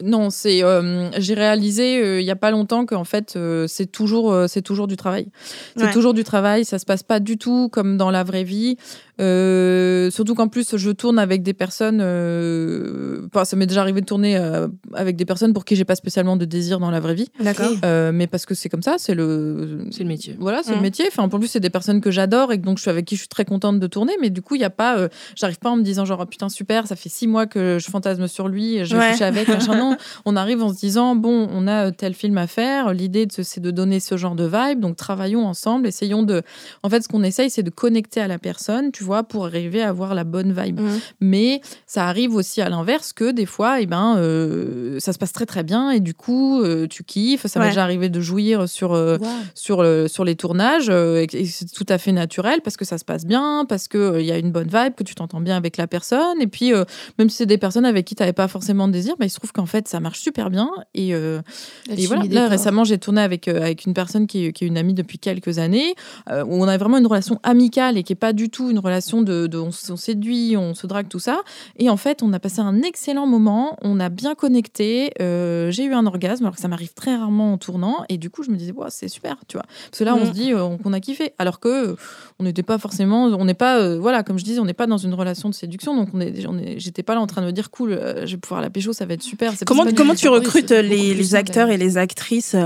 Non, 0.02 0.30
c'est 0.30 0.64
euh, 0.64 1.10
j'ai 1.20 1.34
réalisé 1.34 2.02
euh, 2.02 2.20
il 2.20 2.26
y 2.26 2.30
a 2.32 2.36
pas 2.36 2.50
longtemps 2.50 2.86
qu'en 2.86 3.04
fait 3.04 3.34
euh, 3.36 3.66
c'est 3.68 3.86
toujours 3.86 4.34
c'est 4.48 4.62
toujours 4.62 4.88
du 4.88 4.96
travail. 4.96 5.28
C'est 5.76 5.92
toujours 5.92 6.14
du 6.14 6.24
travail, 6.24 6.64
ça 6.64 6.80
se 6.80 6.84
passe 6.84 7.04
pas 7.04 7.20
du 7.20 7.38
tout 7.38 7.68
comme 7.70 7.96
dans 7.96 8.10
la 8.10 8.24
vraie 8.24 8.42
vie. 8.42 8.76
Euh, 9.22 10.10
surtout 10.10 10.34
qu'en 10.34 10.48
plus, 10.48 10.76
je 10.76 10.90
tourne 10.90 11.18
avec 11.18 11.42
des 11.42 11.54
personnes. 11.54 12.00
Euh, 12.02 13.26
ça 13.44 13.56
m'est 13.56 13.66
déjà 13.66 13.80
arrivé 13.80 14.00
de 14.00 14.06
tourner 14.06 14.36
euh, 14.36 14.68
avec 14.94 15.16
des 15.16 15.24
personnes 15.24 15.52
pour 15.52 15.64
qui 15.64 15.76
j'ai 15.76 15.84
pas 15.84 15.94
spécialement 15.94 16.36
de 16.36 16.44
désir 16.44 16.80
dans 16.80 16.90
la 16.90 17.00
vraie 17.00 17.14
vie. 17.14 17.28
D'accord. 17.40 17.70
mais 18.12 18.26
parce 18.26 18.46
que 18.46 18.54
c'est 18.54 18.68
comme 18.68 18.82
ça, 18.82 18.96
c'est 18.98 19.14
le. 19.14 19.86
C'est 19.90 20.02
le 20.02 20.08
métier. 20.08 20.36
Voilà, 20.38 20.62
c'est 20.62 20.72
le 20.72 20.78
mmh. 20.78 20.82
métier. 20.82 21.04
Enfin, 21.08 21.22
en 21.22 21.28
plus, 21.28 21.48
c'est 21.48 21.60
des 21.60 21.70
personnes 21.70 22.00
que 22.00 22.10
j'adore 22.10 22.52
et 22.52 22.58
donc 22.58 22.78
je 22.78 22.82
suis 22.82 22.90
avec 22.90 23.04
qui 23.04 23.14
je 23.14 23.20
suis 23.20 23.28
très 23.28 23.44
contente 23.44 23.78
de 23.78 23.86
tourner. 23.86 24.14
Mais 24.20 24.30
du 24.30 24.42
coup, 24.42 24.56
il 24.56 24.60
y 24.60 24.64
a 24.64 24.70
pas. 24.70 25.08
J'arrive 25.36 25.58
pas 25.58 25.70
en 25.70 25.76
me 25.76 25.82
disant 25.82 26.04
genre 26.04 26.20
oh, 26.22 26.26
putain 26.26 26.48
super, 26.48 26.86
ça 26.86 26.96
fait 26.96 27.08
six 27.08 27.26
mois 27.26 27.46
que 27.46 27.78
je 27.80 27.90
fantasme 27.90 28.26
sur 28.26 28.48
lui, 28.48 28.84
je 28.84 28.96
vais 28.96 29.12
coucher 29.12 29.24
avec. 29.24 29.48
Machin. 29.48 29.76
Non, 29.76 29.96
on 30.24 30.36
arrive 30.36 30.62
en 30.62 30.72
se 30.72 30.78
disant 30.78 31.14
bon, 31.14 31.48
on 31.52 31.68
a 31.68 31.92
tel 31.92 32.14
film 32.14 32.38
à 32.38 32.46
faire. 32.46 32.92
L'idée 32.92 33.28
c'est 33.30 33.60
de 33.60 33.70
donner 33.70 34.00
ce 34.00 34.16
genre 34.16 34.34
de 34.34 34.44
vibe. 34.44 34.80
Donc 34.80 34.96
travaillons 34.96 35.46
ensemble, 35.46 35.86
essayons 35.86 36.22
de. 36.22 36.42
En 36.82 36.90
fait, 36.90 37.02
ce 37.02 37.08
qu'on 37.08 37.22
essaye, 37.22 37.50
c'est 37.50 37.62
de 37.62 37.70
connecter 37.70 38.20
à 38.20 38.28
la 38.28 38.38
personne. 38.38 38.90
Tu 38.92 39.04
vois 39.04 39.11
pour 39.22 39.44
arriver 39.44 39.82
à 39.82 39.90
avoir 39.90 40.14
la 40.14 40.24
bonne 40.24 40.52
vibe. 40.52 40.80
Mmh. 40.80 41.00
Mais 41.20 41.60
ça 41.86 42.06
arrive 42.06 42.34
aussi 42.34 42.60
à 42.60 42.68
l'inverse 42.68 43.12
que 43.12 43.30
des 43.30 43.46
fois, 43.46 43.80
et 43.80 43.84
eh 43.84 43.86
ben, 43.86 44.16
euh, 44.16 44.98
ça 45.00 45.12
se 45.12 45.18
passe 45.18 45.32
très 45.32 45.46
très 45.46 45.62
bien 45.62 45.90
et 45.90 46.00
du 46.00 46.14
coup, 46.14 46.62
euh, 46.62 46.86
tu 46.86 47.04
kiffes. 47.04 47.46
Ça 47.46 47.60
m'est 47.60 47.68
déjà 47.68 47.82
arrivé 47.82 48.08
de 48.08 48.20
jouir 48.20 48.68
sur, 48.68 48.92
euh, 48.92 49.18
sur, 49.54 49.84
sur 50.08 50.24
les 50.24 50.36
tournages 50.36 50.88
et, 50.88 51.26
c'est 51.46 51.70
tout 51.72 51.86
à 51.88 51.98
fait 51.98 52.12
naturel 52.12 52.60
parce 52.62 52.76
que 52.76 52.84
ça 52.84 52.98
se 52.98 53.04
passe 53.04 53.26
bien, 53.26 53.66
parce 53.68 53.88
qu'il 53.88 54.16
il 54.18 54.26
y 54.26 54.32
a 54.32 54.38
une 54.38 54.52
bonne 54.52 54.68
vibe, 54.68 54.94
que 54.94 55.02
tu 55.02 55.14
t'entends 55.14 55.40
bien 55.40 55.56
avec 55.56 55.76
la 55.76 55.86
personne. 55.86 56.40
Et 56.40 56.46
puis, 56.46 56.72
même 57.18 57.28
si 57.28 57.36
c'est 57.36 57.46
des 57.46 57.58
personnes 57.58 57.84
avec 57.84 58.06
qui 58.06 58.14
tu 58.14 58.22
n'avais 58.22 58.32
pas 58.32 58.48
forcément 58.48 58.88
de 58.88 58.92
désir, 58.92 59.14
bah, 59.18 59.26
il 59.26 59.30
se 59.30 59.38
trouve 59.38 59.52
qu'en 59.52 59.66
fait, 59.66 59.88
ça 59.88 60.00
marche 60.00 60.20
super 60.20 60.50
bien. 60.50 60.70
Et, 60.94 61.10
et 61.10 62.06
voilà, 62.06 62.24
là, 62.30 62.48
récemment, 62.48 62.84
j'ai 62.84 62.98
tourné 62.98 63.20
avec, 63.20 63.48
avec 63.48 63.84
une 63.84 63.94
personne 63.94 64.26
qui 64.26 64.46
est, 64.46 64.52
qui 64.52 64.64
est, 64.64 64.68
une 64.68 64.78
amie 64.78 64.94
depuis 64.94 65.18
quelques 65.18 65.58
années, 65.58 65.94
où 66.30 66.62
on 66.62 66.68
a 66.68 66.76
vraiment 66.76 66.98
une 66.98 67.06
relation 67.06 67.40
amicale 67.42 67.98
et 67.98 68.02
qui 68.02 68.12
n'est 68.12 68.16
pas 68.16 68.32
du 68.32 68.48
tout 68.48 68.70
une 68.70 68.78
relation 68.78 68.91
de, 69.00 69.58
on, 69.58 69.70
séduit, 69.96 70.56
on 70.56 70.74
se 70.74 70.86
drague, 70.86 71.08
tout 71.08 71.18
ça. 71.18 71.40
Et 71.78 71.90
en 71.90 71.96
fait, 71.96 72.22
on 72.22 72.32
a 72.32 72.38
passé 72.38 72.60
un 72.60 72.82
excellent 72.82 73.26
moment, 73.26 73.76
on 73.82 74.00
a 74.00 74.08
bien 74.08 74.34
connecté. 74.34 75.12
Euh, 75.20 75.70
j'ai 75.70 75.84
eu 75.84 75.94
un 75.94 76.06
orgasme, 76.06 76.44
alors 76.44 76.54
que 76.54 76.60
ça 76.60 76.68
m'arrive 76.68 76.94
très 76.94 77.16
rarement 77.16 77.52
en 77.52 77.58
tournant. 77.58 78.04
Et 78.08 78.18
du 78.18 78.30
coup, 78.30 78.42
je 78.42 78.50
me 78.50 78.56
disais, 78.56 78.72
c'est 78.88 79.08
super, 79.08 79.36
tu 79.48 79.56
vois. 79.56 79.66
Parce 79.90 79.98
que 79.98 80.04
là, 80.04 80.14
on 80.14 80.24
mm. 80.24 80.26
se 80.26 80.32
dit 80.32 80.52
euh, 80.52 80.76
qu'on 80.82 80.92
a 80.92 81.00
kiffé. 81.00 81.32
Alors 81.38 81.60
que 81.60 81.68
euh, 81.68 81.96
on 82.38 82.44
n'était 82.44 82.62
pas 82.62 82.78
forcément, 82.78 83.24
on 83.26 83.44
n'est 83.44 83.54
pas, 83.54 83.96
voilà, 83.96 84.22
comme 84.22 84.38
je 84.38 84.44
disais, 84.44 84.60
on 84.60 84.64
n'est 84.64 84.72
pas 84.72 84.86
dans 84.86 84.98
une 84.98 85.14
relation 85.14 85.48
de 85.48 85.54
séduction. 85.54 85.96
Donc, 85.96 86.08
on 86.12 86.20
est, 86.20 86.78
j'étais 86.78 87.02
pas 87.02 87.14
là 87.14 87.20
en 87.20 87.26
train 87.26 87.40
de 87.42 87.46
me 87.46 87.52
dire, 87.52 87.70
cool, 87.70 87.98
je 88.24 88.32
vais 88.32 88.36
pouvoir 88.36 88.60
la 88.60 88.70
pécho, 88.70 88.92
ça 88.92 89.06
va 89.06 89.14
être 89.14 89.22
super. 89.22 89.52
Comment, 89.66 89.84
comment 89.96 90.14
tu 90.14 90.28
recrutes 90.28 90.70
les, 90.70 91.14
les 91.14 91.34
acteurs 91.34 91.70
et 91.70 91.76
les 91.76 91.98
actrices 91.98 92.56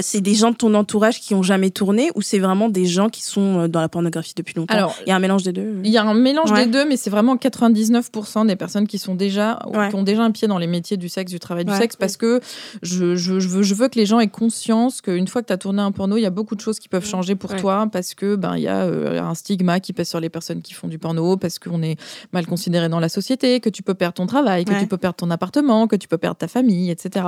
C'est 0.00 0.20
des 0.20 0.34
gens 0.34 0.50
de 0.50 0.56
ton 0.56 0.74
entourage 0.74 1.20
qui 1.20 1.34
ont 1.34 1.42
jamais 1.42 1.70
tourné 1.70 2.10
ou 2.14 2.22
c'est 2.22 2.38
vraiment 2.38 2.68
des 2.68 2.86
gens 2.86 3.08
qui 3.08 3.22
sont 3.22 3.68
dans 3.68 3.80
la 3.80 3.88
pornographie 3.88 4.34
depuis 4.36 4.54
longtemps? 4.54 4.74
Alors, 4.74 4.96
il 5.06 5.08
y 5.08 5.12
a 5.12 5.16
un 5.16 5.20
mélange 5.20 5.42
des 5.42 5.52
deux? 5.52 5.73
Il 5.82 5.90
y 5.90 5.98
a 5.98 6.04
un 6.04 6.14
mélange 6.14 6.52
des 6.52 6.66
deux, 6.66 6.86
mais 6.86 6.96
c'est 6.96 7.10
vraiment 7.10 7.36
99% 7.36 8.46
des 8.46 8.56
personnes 8.56 8.86
qui 8.86 8.98
sont 8.98 9.14
déjà, 9.14 9.58
qui 9.90 9.96
ont 9.96 10.02
déjà 10.02 10.22
un 10.22 10.30
pied 10.30 10.48
dans 10.48 10.58
les 10.58 10.66
métiers 10.66 10.96
du 10.96 11.08
sexe, 11.08 11.32
du 11.32 11.40
travail 11.40 11.64
du 11.64 11.74
sexe, 11.74 11.96
parce 11.96 12.16
que 12.16 12.40
je, 12.82 13.16
je, 13.16 13.34
veux, 13.34 13.62
je 13.62 13.74
veux 13.74 13.88
que 13.88 13.98
les 13.98 14.06
gens 14.06 14.20
aient 14.20 14.28
conscience 14.28 15.00
qu'une 15.00 15.26
fois 15.26 15.42
que 15.42 15.48
tu 15.48 15.52
as 15.52 15.58
tourné 15.58 15.82
un 15.82 15.92
porno, 15.92 16.16
il 16.16 16.22
y 16.22 16.26
a 16.26 16.30
beaucoup 16.30 16.54
de 16.54 16.60
choses 16.60 16.78
qui 16.78 16.88
peuvent 16.88 17.06
changer 17.06 17.34
pour 17.34 17.54
toi, 17.56 17.88
parce 17.90 18.14
que 18.14 18.36
ben 18.36 18.56
il 18.56 18.62
y 18.62 18.68
a 18.68 18.82
euh, 18.82 19.20
un 19.20 19.34
stigma 19.34 19.80
qui 19.80 19.92
pèse 19.92 20.08
sur 20.08 20.20
les 20.20 20.28
personnes 20.28 20.62
qui 20.62 20.74
font 20.74 20.88
du 20.88 20.98
porno, 20.98 21.36
parce 21.36 21.58
qu'on 21.58 21.82
est 21.82 21.96
mal 22.32 22.46
considéré 22.46 22.88
dans 22.88 23.00
la 23.00 23.08
société, 23.08 23.60
que 23.60 23.70
tu 23.70 23.82
peux 23.82 23.94
perdre 23.94 24.14
ton 24.14 24.26
travail, 24.26 24.64
que 24.64 24.78
tu 24.78 24.86
peux 24.86 24.98
perdre 24.98 25.16
ton 25.16 25.30
appartement, 25.30 25.86
que 25.86 25.96
tu 25.96 26.08
peux 26.08 26.18
perdre 26.18 26.36
ta 26.36 26.48
famille, 26.48 26.90
etc. 26.90 27.26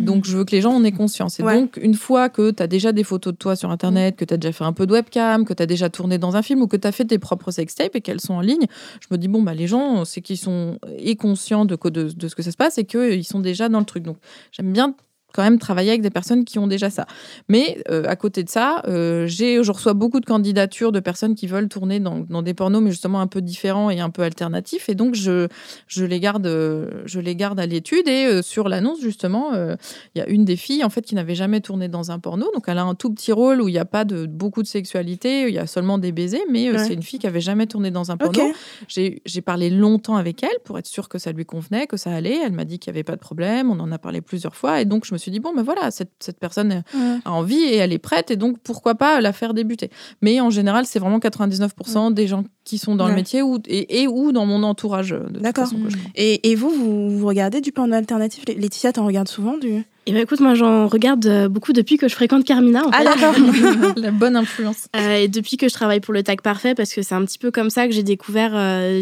Donc 0.00 0.24
je 0.24 0.36
veux 0.36 0.44
que 0.44 0.52
les 0.52 0.60
gens 0.60 0.72
en 0.72 0.84
aient 0.84 0.92
conscience. 0.92 1.40
Et 1.40 1.42
donc 1.42 1.78
une 1.80 1.94
fois 1.94 2.28
que 2.28 2.50
tu 2.50 2.62
as 2.62 2.66
déjà 2.66 2.92
des 2.92 3.04
photos 3.04 3.32
de 3.32 3.38
toi 3.38 3.56
sur 3.56 3.70
Internet, 3.70 4.16
que 4.16 4.24
tu 4.24 4.34
as 4.34 4.36
déjà 4.36 4.52
fait 4.52 4.64
un 4.64 4.72
peu 4.72 4.86
de 4.86 4.92
webcam, 4.92 5.44
que 5.44 5.52
tu 5.54 5.62
as 5.62 5.66
déjà 5.66 5.90
tourné 5.90 6.18
dans 6.18 6.36
un 6.36 6.42
film 6.42 6.62
ou 6.62 6.66
que 6.66 6.76
tu 6.76 6.86
as 6.86 6.92
fait 6.92 7.04
tes 7.04 7.18
propres 7.18 7.58
et 7.94 8.00
qu'elles 8.00 8.20
sont 8.20 8.34
en 8.34 8.40
ligne, 8.40 8.66
je 9.00 9.08
me 9.10 9.18
dis, 9.18 9.28
bon, 9.28 9.42
bah, 9.42 9.54
les 9.54 9.66
gens, 9.66 10.04
c'est 10.04 10.20
qu'ils 10.20 10.38
sont 10.38 10.78
et 10.98 11.16
conscients 11.16 11.64
de, 11.64 11.76
de, 11.76 12.12
de, 12.12 12.28
ce 12.28 12.34
que 12.34 12.42
ça 12.42 12.50
se 12.50 12.56
passe 12.56 12.78
et 12.78 12.84
qu'ils 12.84 13.24
sont 13.24 13.40
déjà 13.40 13.68
dans 13.68 13.80
le 13.80 13.84
truc. 13.84 14.02
Donc, 14.02 14.16
j'aime 14.52 14.72
bien 14.72 14.94
quand 15.32 15.42
même 15.42 15.58
travailler 15.58 15.90
avec 15.90 16.02
des 16.02 16.10
personnes 16.10 16.44
qui 16.44 16.58
ont 16.58 16.66
déjà 16.66 16.90
ça. 16.90 17.06
Mais 17.48 17.82
euh, 17.90 18.04
à 18.06 18.16
côté 18.16 18.44
de 18.44 18.48
ça, 18.48 18.82
euh, 18.86 19.26
j'ai, 19.26 19.62
je 19.62 19.72
reçois 19.72 19.94
beaucoup 19.94 20.20
de 20.20 20.26
candidatures 20.26 20.92
de 20.92 21.00
personnes 21.00 21.34
qui 21.34 21.46
veulent 21.46 21.68
tourner 21.68 22.00
dans, 22.00 22.20
dans, 22.20 22.42
des 22.42 22.54
pornos, 22.54 22.82
mais 22.82 22.90
justement 22.90 23.20
un 23.20 23.26
peu 23.26 23.40
différents 23.40 23.90
et 23.90 24.00
un 24.00 24.10
peu 24.10 24.22
alternatifs. 24.22 24.88
Et 24.88 24.94
donc, 24.94 25.14
je, 25.14 25.48
je, 25.86 26.04
les, 26.04 26.20
garde, 26.20 26.46
je 26.46 27.20
les 27.20 27.36
garde 27.36 27.58
à 27.60 27.66
l'étude. 27.66 28.08
Et 28.08 28.26
euh, 28.26 28.42
sur 28.42 28.68
l'annonce, 28.68 29.00
justement, 29.00 29.52
il 29.52 30.18
y 30.18 30.20
a 30.20 30.28
une 30.28 30.44
des 30.44 30.56
filles 30.56 30.84
en 30.84 30.90
fait, 30.90 31.02
qui 31.02 31.14
n'avait 31.14 31.34
jamais 31.34 31.60
tourné 31.60 31.88
dans 31.88 32.10
un 32.10 32.18
porno. 32.18 32.50
Donc, 32.54 32.64
elle 32.66 32.78
a 32.78 32.84
un 32.84 32.94
tout 32.94 33.12
petit 33.12 33.32
rôle 33.32 33.60
où 33.60 33.68
il 33.68 33.72
n'y 33.72 33.78
a 33.78 33.84
pas 33.84 34.04
de, 34.04 34.26
beaucoup 34.26 34.62
de 34.62 34.66
sexualité, 34.66 35.48
il 35.48 35.54
y 35.54 35.58
a 35.58 35.66
seulement 35.66 35.98
des 35.98 36.12
baisers, 36.12 36.44
mais 36.50 36.76
c'est 36.78 36.94
une 36.94 37.02
fille 37.02 37.18
qui 37.18 37.26
avait 37.26 37.40
jamais 37.40 37.66
tourné 37.66 37.90
dans 37.90 38.10
un 38.10 38.16
porno. 38.16 38.52
J'ai 38.88 39.40
parlé 39.44 39.70
longtemps 39.70 40.16
avec 40.16 40.42
elle 40.42 40.58
pour 40.64 40.78
être 40.78 40.86
sûre 40.86 41.08
que 41.08 41.18
ça 41.18 41.32
lui 41.32 41.44
convenait, 41.44 41.86
que 41.86 41.96
ça 41.96 42.12
allait. 42.12 42.38
Elle 42.44 42.52
m'a 42.52 42.64
dit 42.64 42.78
qu'il 42.78 42.92
n'y 42.92 42.96
avait 42.96 43.04
pas 43.04 43.16
de 43.16 43.20
problème. 43.20 43.70
On 43.70 43.80
en 43.80 43.92
a 43.92 43.98
parlé 43.98 44.20
plusieurs 44.20 44.54
fois. 44.54 44.80
Et 44.80 44.84
donc, 44.84 45.04
je 45.04 45.14
me 45.14 45.18
suis 45.22 45.30
dit, 45.30 45.40
bon, 45.40 45.52
ben 45.54 45.62
voilà, 45.62 45.90
cette, 45.90 46.12
cette 46.20 46.38
personne 46.38 46.82
a 47.24 47.30
envie 47.30 47.62
et 47.62 47.76
elle 47.76 47.92
est 47.92 47.98
prête. 47.98 48.30
Et 48.30 48.36
donc, 48.36 48.58
pourquoi 48.58 48.94
pas 48.94 49.20
la 49.20 49.32
faire 49.32 49.54
débuter 49.54 49.90
Mais 50.20 50.40
en 50.40 50.50
général, 50.50 50.86
c'est 50.86 50.98
vraiment 50.98 51.18
99% 51.18 52.12
des 52.12 52.26
gens 52.26 52.44
qui 52.64 52.78
sont 52.78 52.94
dans 52.94 53.08
le 53.08 53.14
métier 53.14 53.42
ou, 53.42 53.58
et, 53.66 54.06
ou 54.06 54.32
dans 54.32 54.46
mon 54.46 54.62
entourage. 54.62 55.14
D'accord. 55.30 55.68
Et, 56.14 56.50
et, 56.50 56.54
vous, 56.54 56.70
vous, 57.18 57.26
regardez 57.26 57.60
du 57.60 57.72
porno 57.72 57.94
alternatif? 57.94 58.44
Laetitia, 58.46 58.92
t'en 58.92 59.06
regardes 59.06 59.28
souvent 59.28 59.56
du? 59.56 59.84
Et 60.04 60.10
eh 60.10 60.12
ben 60.14 60.22
écoute, 60.22 60.40
moi 60.40 60.54
j'en 60.54 60.88
regarde 60.88 61.24
euh, 61.26 61.48
beaucoup 61.48 61.72
depuis 61.72 61.96
que 61.96 62.08
je 62.08 62.14
fréquente 62.16 62.44
Carmina. 62.44 62.82
ah 62.90 63.04
d'accord. 63.04 63.36
La 63.96 64.10
bonne 64.10 64.34
influence. 64.34 64.88
Euh, 64.96 65.14
et 65.14 65.28
depuis 65.28 65.56
que 65.56 65.68
je 65.68 65.74
travaille 65.74 66.00
pour 66.00 66.12
le 66.12 66.24
Tag 66.24 66.40
Parfait, 66.40 66.74
parce 66.74 66.92
que 66.92 67.02
c'est 67.02 67.14
un 67.14 67.24
petit 67.24 67.38
peu 67.38 67.52
comme 67.52 67.70
ça 67.70 67.86
que 67.86 67.92
j'ai 67.92 68.02
découvert 68.02 68.50
euh, 68.52 69.00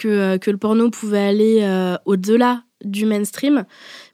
que, 0.00 0.36
que 0.38 0.50
le 0.50 0.56
porno 0.56 0.90
pouvait 0.90 1.26
aller 1.26 1.94
au-delà 2.06 2.62
du 2.84 3.04
mainstream 3.06 3.64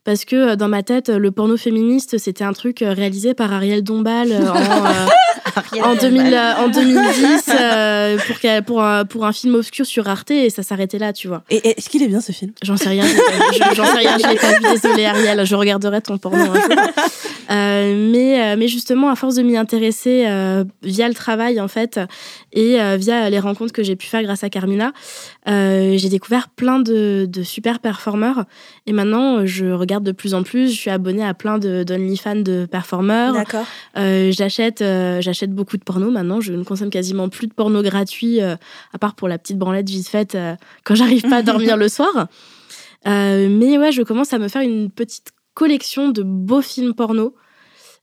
parce 0.07 0.23
que 0.23 0.35
euh, 0.35 0.55
dans 0.55 0.69
ma 0.69 0.83
tête, 0.83 1.09
le 1.09 1.31
porno 1.31 1.57
féministe, 1.57 2.17
c'était 2.17 2.45
un 2.45 2.53
truc 2.53 2.81
euh, 2.81 2.93
réalisé 2.93 3.33
par 3.33 3.51
Ariel 3.51 3.83
Dombal 3.83 4.31
euh, 4.31 4.39
en, 5.83 5.95
2010 5.95 7.49
pour, 8.25 8.37
pour, 8.65 8.83
un, 8.83 9.03
pour 9.03 9.25
un 9.25 9.33
film 9.33 9.55
obscur 9.55 9.85
sur 9.85 10.07
Arte 10.07 10.31
et 10.31 10.49
ça 10.49 10.63
s'arrêtait 10.63 10.97
là, 10.97 11.11
tu 11.11 11.27
vois. 11.27 11.43
Et 11.49 11.71
est-ce 11.71 11.89
qu'il 11.89 12.01
est 12.03 12.07
bien 12.07 12.21
ce 12.21 12.31
film? 12.31 12.53
J'en 12.63 12.77
sais 12.77 12.87
rien, 12.87 13.03
j'en 13.75 13.85
sais 13.85 13.97
rien, 13.97 14.17
je 14.17 14.29
l'ai 14.29 14.35
pas 14.35 14.53
vu, 14.53 14.79
désolée 14.81 15.05
Ariel, 15.05 15.45
je 15.45 15.55
regarderai 15.55 16.01
ton 16.01 16.17
porno 16.17 16.37
un 16.39 16.53
jour. 16.53 16.69
Mais, 17.49 18.55
mais 18.55 18.67
justement, 18.67 19.09
à 19.09 19.15
force 19.15 19.35
de 19.35 19.43
m'y 19.43 19.57
intéresser 19.57 20.25
via 20.83 21.07
le 21.07 21.13
travail 21.13 21.59
en 21.59 21.67
fait 21.67 21.99
et 22.53 22.77
via 22.97 23.29
les 23.29 23.39
rencontres 23.39 23.73
que 23.73 23.83
j'ai 23.83 23.95
pu 23.95 24.07
faire 24.07 24.23
grâce 24.23 24.43
à 24.43 24.49
Carmina, 24.49 24.91
j'ai 25.45 26.09
découvert 26.09 26.49
plein 26.49 26.79
de, 26.79 27.27
de 27.29 27.43
super 27.43 27.79
performeurs 27.79 28.45
et 28.85 28.93
maintenant 28.93 29.45
je 29.45 29.65
regarde 29.67 30.03
de 30.03 30.11
plus 30.11 30.33
en 30.33 30.43
plus. 30.43 30.71
Je 30.71 30.75
suis 30.75 30.89
abonnée 30.89 31.23
à 31.23 31.33
plein 31.33 31.57
de 31.57 31.83
d'OnlyFans 31.83 32.41
de 32.41 32.67
performeurs. 32.69 33.33
D'accord. 33.33 33.65
Euh, 33.97 34.31
j'achète 34.31 34.81
euh, 34.81 35.21
j'achète 35.21 35.53
beaucoup 35.53 35.77
de 35.77 35.83
porno 35.83 36.11
maintenant. 36.11 36.41
Je 36.41 36.53
ne 36.53 36.63
consomme 36.63 36.89
quasiment 36.89 37.29
plus 37.29 37.47
de 37.47 37.53
porno 37.53 37.81
gratuit, 37.81 38.41
euh, 38.41 38.55
à 38.93 38.97
part 38.97 39.15
pour 39.15 39.27
la 39.27 39.37
petite 39.37 39.57
branlette 39.57 39.89
vite 39.89 40.07
faite 40.07 40.37
quand 40.83 40.95
j'arrive 40.95 41.23
pas 41.23 41.37
à 41.37 41.41
dormir 41.41 41.77
le 41.77 41.89
soir. 41.89 42.27
mais 43.05 43.77
ouais, 43.77 43.91
je 43.91 44.01
commence 44.03 44.33
à 44.33 44.39
me 44.39 44.47
faire 44.47 44.61
une 44.61 44.89
petite 44.89 45.31
collection 45.57 46.09
de 46.09 46.21
beaux 46.21 46.61
films 46.61 46.93
porno 46.93 47.33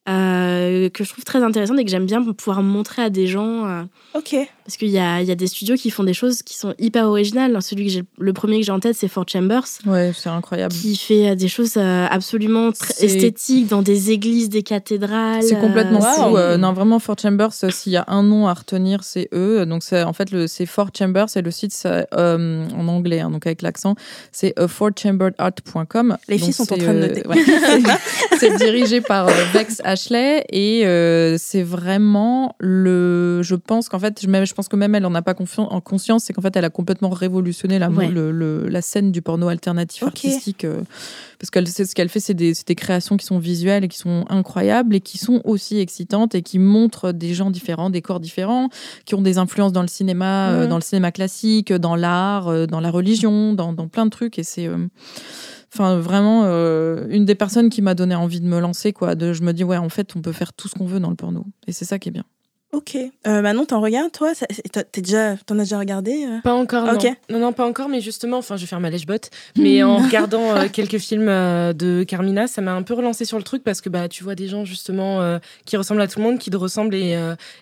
euh, 0.09 0.91
que 0.91 1.05
je 1.05 1.11
trouve 1.11 1.23
très 1.23 1.41
intéressante 1.41 1.79
et 1.79 1.85
que 1.85 1.91
j'aime 1.91 2.05
bien 2.05 2.21
pouvoir 2.33 2.63
montrer 2.63 3.03
à 3.03 3.11
des 3.11 3.29
gens. 3.29 3.65
Euh, 3.65 3.85
ok. 4.15 4.35
Parce 4.65 4.77
qu'il 4.77 4.89
y 4.89 4.99
a, 4.99 5.23
y 5.23 5.31
a, 5.31 5.35
des 5.35 5.47
studios 5.47 5.77
qui 5.77 5.91
font 5.91 6.05
des 6.05 6.15
choses 6.15 6.43
qui 6.43 6.57
sont 6.57 6.75
hyper 6.79 7.07
originales. 7.07 7.57
Celui 7.63 7.87
que 7.87 7.93
j'ai, 7.93 8.03
le 8.19 8.33
premier 8.33 8.61
que 8.61 8.67
j'ai 8.67 8.73
en 8.73 8.81
tête, 8.81 8.97
c'est 8.97 9.09
Fort 9.09 9.27
Chambers. 9.29 9.65
Ouais, 9.87 10.13
c'est 10.15 10.31
incroyable. 10.31 10.75
Qui 10.75 10.97
fait 10.97 11.31
euh, 11.31 11.35
des 11.35 11.49
choses 11.49 11.77
absolument 11.77 12.71
esthétiques 12.99 13.69
dans 13.69 13.83
des 13.83 14.11
églises, 14.11 14.49
des 14.49 14.63
cathédrales. 14.63 15.43
C'est 15.43 15.61
complètement 15.61 16.01
fou. 16.01 16.39
non, 16.59 16.73
vraiment, 16.73 16.99
Fort 16.99 17.17
Chambers, 17.21 17.53
s'il 17.53 17.93
y 17.93 17.97
a 17.97 18.05
un 18.09 18.23
nom 18.23 18.49
à 18.49 18.55
retenir, 18.55 19.05
c'est 19.05 19.29
eux. 19.33 19.67
Donc, 19.67 19.83
c'est, 19.83 20.03
en 20.03 20.13
fait, 20.13 20.31
le, 20.31 20.47
c'est 20.47 20.67
Fort 20.67 20.91
Chambers 20.97 21.29
et 21.37 21.43
le 21.43 21.51
site 21.51 21.87
en 22.13 22.89
anglais, 22.89 23.21
hein, 23.21 23.31
donc 23.31 23.47
avec 23.47 23.63
l'accent, 23.63 23.95
c'est 24.33 24.55
fortchamberedart.com. 24.67 26.17
Les 26.29 26.39
filles 26.39 26.53
sont 26.53 26.73
en 26.73 26.77
train 26.77 26.95
de 26.95 27.01
noter. 27.01 27.23
c'est 28.39 28.57
dirigé 28.57 29.01
par 29.01 29.27
Vex 29.53 29.81
Ashley 29.85 30.45
et 30.51 30.87
euh, 30.87 31.37
c'est 31.39 31.63
vraiment 31.63 32.55
le. 32.59 33.43
Je 33.43 33.55
pense 33.55 33.89
qu'en 33.89 33.99
fait, 33.99 34.21
je, 34.23 34.45
je 34.45 34.54
pense 34.55 34.69
que 34.69 34.77
même 34.77 34.95
elle 34.95 35.07
en 35.07 35.15
a 35.15 35.23
pas 35.23 35.35
en 35.59 35.81
conscience, 35.81 36.25
c'est 36.25 36.33
qu'en 36.33 36.43
fait, 36.43 36.57
elle 36.57 36.65
a 36.65 36.71
complètement 36.71 37.11
révolutionné 37.11 37.79
la, 37.79 37.89
le, 37.89 38.69
la 38.69 38.83
scène 38.83 39.13
du 39.13 39.23
porno 39.23 39.49
alternatif 39.49 40.03
artistique. 40.03 40.65
Euh, 40.65 40.83
parce 41.39 41.51
que 41.51 41.65
ce 41.65 41.95
qu'elle 41.95 42.09
fait, 42.09 42.21
c'est 42.21 42.35
des, 42.35 42.53
des, 42.67 42.75
créations 42.75 43.17
qui 43.17 43.27
sont 43.27 43.39
visuelles 43.39 43.85
et 43.85 43.89
qui 43.89 43.99
sont 43.99 44.25
incroyables 44.29 44.95
et 44.95 45.01
qui 45.01 45.19
sont 45.19 45.41
aussi 45.45 45.79
excitantes 45.79 46.35
et 46.35 46.43
qui 46.43 46.59
montrent 46.59 47.13
des 47.13 47.35
gens 47.35 47.51
différents, 47.51 47.91
des 47.91 48.03
corps 48.03 48.21
différents, 48.21 48.69
qui 49.05 49.15
ont 49.15 49.23
des 49.23 49.39
influences 49.39 49.73
dans 49.73 49.83
le 49.83 49.89
cinéma, 49.89 50.51
euh, 50.51 50.67
dans 50.67 50.77
le 50.77 50.83
cinéma 50.83 51.13
classique, 51.13 51.73
dans 51.73 51.97
l'art, 51.97 52.67
dans 52.67 52.81
la 52.81 52.91
religion, 52.91 53.53
dans, 53.53 53.73
dans, 53.73 53.89
plein 53.89 54.07
de 54.07 54.11
trucs. 54.11 54.39
Et 54.39 54.45
c'est 54.45 54.69
Enfin, 55.75 55.99
vraiment, 55.99 56.43
euh, 56.45 57.09
une 57.11 57.25
des 57.25 57.35
personnes 57.35 57.69
qui 57.69 57.83
m'a 57.83 57.95
donné 57.95 58.15
envie 58.15 58.41
de 58.41 58.47
me 58.47 58.61
lancer, 58.61 58.93
quoi. 58.93 59.17
De, 59.17 59.33
je 59.33 59.43
me 59.43 59.53
dis, 59.53 59.65
ouais, 59.65 59.77
en 59.77 59.89
fait, 59.89 60.15
on 60.15 60.23
peut 60.23 60.31
faire 60.31 60.53
tout 60.53 60.69
ce 60.69 60.75
qu'on 60.75 60.87
veut 60.87 61.01
dans 61.01 61.11
le 61.11 61.17
porno. 61.17 61.47
Et 61.67 61.73
c'est 61.73 61.85
ça 61.85 61.99
qui 61.99 62.11
est 62.11 62.13
bien. 62.13 62.25
Ok. 62.75 62.97
Euh, 62.97 63.41
Manon, 63.41 63.65
t'en 63.65 63.81
regardes, 63.81 64.11
toi 64.11 64.33
T'es 64.73 65.01
déjà, 65.01 65.37
T'en 65.37 65.59
as 65.59 65.63
déjà 65.63 65.79
regardé 65.79 66.27
euh? 66.27 66.41
Pas 66.43 66.55
encore, 66.55 66.85
non. 66.85 66.99
non. 67.31 67.39
Non, 67.39 67.53
pas 67.53 67.65
encore, 67.65 67.89
mais 67.89 68.01
justement, 68.01 68.39
enfin, 68.39 68.57
je 68.57 68.63
vais 68.63 68.67
faire 68.67 68.81
ma 68.81 68.91
lèche-botte. 68.91 69.31
Mais 69.57 69.83
en 69.85 69.97
regardant 70.05 70.57
euh, 70.57 70.67
quelques 70.73 70.99
films 70.99 71.27
de 71.27 72.03
Carmina, 72.03 72.49
ça 72.49 72.63
m'a 72.63 72.73
un 72.73 72.83
peu 72.83 72.95
relancé 72.95 73.25
sur 73.25 73.39
le 73.39 73.45
truc 73.45 73.63
parce 73.63 73.81
que 73.81 73.89
bah, 73.89 74.09
tu 74.09 74.25
vois 74.25 74.35
des 74.35 74.49
gens, 74.49 74.65
justement, 74.65 75.39
qui 75.65 75.77
ressemblent 75.77 76.01
à 76.01 76.09
tout 76.09 76.19
le 76.19 76.25
monde, 76.25 76.39
qui 76.39 76.51
te 76.51 76.57
ressemblent 76.57 76.95
et, 76.95 77.17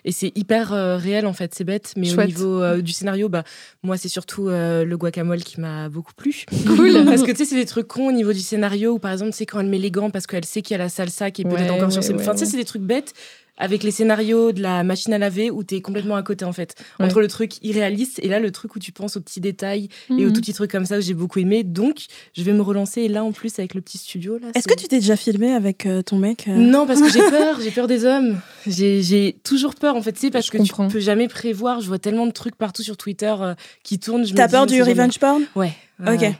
et 0.05 0.11
c'est 0.11 0.31
hyper 0.35 0.69
réel, 0.99 1.27
en 1.27 1.33
fait. 1.33 1.53
C'est 1.53 1.63
bête, 1.63 1.93
mais 1.95 2.11
au 2.11 2.23
niveau 2.23 2.81
du 2.81 2.91
scénario, 2.91 3.29
bah, 3.29 3.43
moi, 3.83 3.97
c'est 3.97 4.09
surtout 4.09 4.47
le 4.47 4.95
guacamole 4.95 5.43
qui 5.43 5.59
m'a 5.59 5.89
beaucoup 5.89 6.13
plu. 6.15 6.45
Cool. 6.65 7.05
parce 7.05 7.21
que 7.21 7.31
tu 7.31 7.37
sais, 7.37 7.45
c'est 7.45 7.55
des 7.55 7.65
trucs 7.65 7.87
cons 7.87 8.07
au 8.07 8.11
niveau 8.11 8.33
du 8.33 8.39
scénario 8.39 8.93
où, 8.93 8.99
par 8.99 9.11
exemple, 9.11 9.33
c'est 9.33 9.45
quand 9.45 9.59
elle 9.59 9.67
met 9.67 9.77
les 9.77 9.91
gants 9.91 10.09
parce 10.09 10.25
qu'elle 10.25 10.45
sait 10.45 10.61
qu'il 10.61 10.75
y 10.75 10.79
a 10.79 10.83
la 10.83 10.89
salsa 10.89 11.29
qui 11.29 11.43
est 11.43 11.45
peut-être 11.45 11.73
encore 11.73 11.91
sur 11.91 12.03
ses. 12.03 12.15
enfin, 12.15 12.31
tu 12.31 12.39
sais, 12.39 12.45
c'est 12.45 12.57
des 12.57 12.65
trucs 12.65 12.81
bêtes 12.81 13.13
avec 13.57 13.83
les 13.83 13.91
scénarios 13.91 14.51
de 14.51 14.61
la 14.61 14.83
machine 14.83 15.13
à 15.13 15.17
laver 15.17 15.51
où 15.51 15.63
tu 15.63 15.75
es 15.75 15.81
complètement 15.81 16.15
à 16.15 16.23
côté 16.23 16.45
en 16.45 16.53
fait. 16.53 16.75
Entre 16.99 17.21
le 17.21 17.27
truc 17.27 17.63
irréaliste 17.63 18.19
et 18.23 18.27
là 18.27 18.39
le 18.39 18.51
truc 18.51 18.75
où 18.75 18.79
tu 18.79 18.91
penses 18.91 19.17
aux 19.17 19.21
petits 19.21 19.41
détails 19.41 19.89
et 20.09 20.13
aux 20.13 20.29
mhm. 20.29 20.33
tout 20.33 20.41
petits 20.41 20.53
trucs 20.53 20.71
comme 20.71 20.85
ça 20.85 20.95
que 20.95 21.01
j'ai 21.01 21.13
beaucoup 21.13 21.39
aimé. 21.39 21.63
Donc 21.63 22.05
je 22.35 22.43
vais 22.43 22.53
me 22.53 22.61
relancer 22.61 23.01
et 23.01 23.07
là 23.07 23.23
en 23.23 23.31
plus 23.31 23.59
avec 23.59 23.73
le 23.73 23.81
petit 23.81 23.97
studio 23.97 24.37
là. 24.37 24.47
Est-ce 24.55 24.67
que 24.67 24.75
tu 24.75 24.87
t'es 24.87 24.99
déjà 24.99 25.15
filmé 25.15 25.51
avec 25.51 25.85
euh, 25.85 26.01
ton 26.01 26.17
mec 26.17 26.47
euh 26.47 26.55
non 26.55 26.85
parce 26.85 27.01
que 27.01 27.09
j'ai 27.09 27.19
peur 27.29 27.59
j'ai 27.61 27.71
peur 27.71 27.87
des 27.87 28.05
hommes. 28.05 28.39
J'ai 28.65 29.37
toujours 29.43 29.75
peur 29.75 29.95
en 29.95 30.01
fait. 30.01 30.17
C'est 30.17 30.31
parce 30.31 30.49
que 30.49 30.57
tu 30.57 30.73
peux 30.91 30.99
jamais 30.99 31.27
prévoir. 31.27 31.81
Je 31.81 31.87
vois 31.87 31.99
tellement 31.99 32.25
de 32.25 32.31
trucs 32.31 32.55
partout 32.55 32.83
sur 32.83 32.97
Twitter 32.97 33.33
euh, 33.39 33.53
qui 33.83 33.99
tournent 33.99 34.25
t'as 34.33 34.47
peur 34.47 34.65
du 34.65 34.81
revenge 34.81 35.19
porn? 35.19 35.43
Ouais 35.55 35.73
ok 36.07 36.33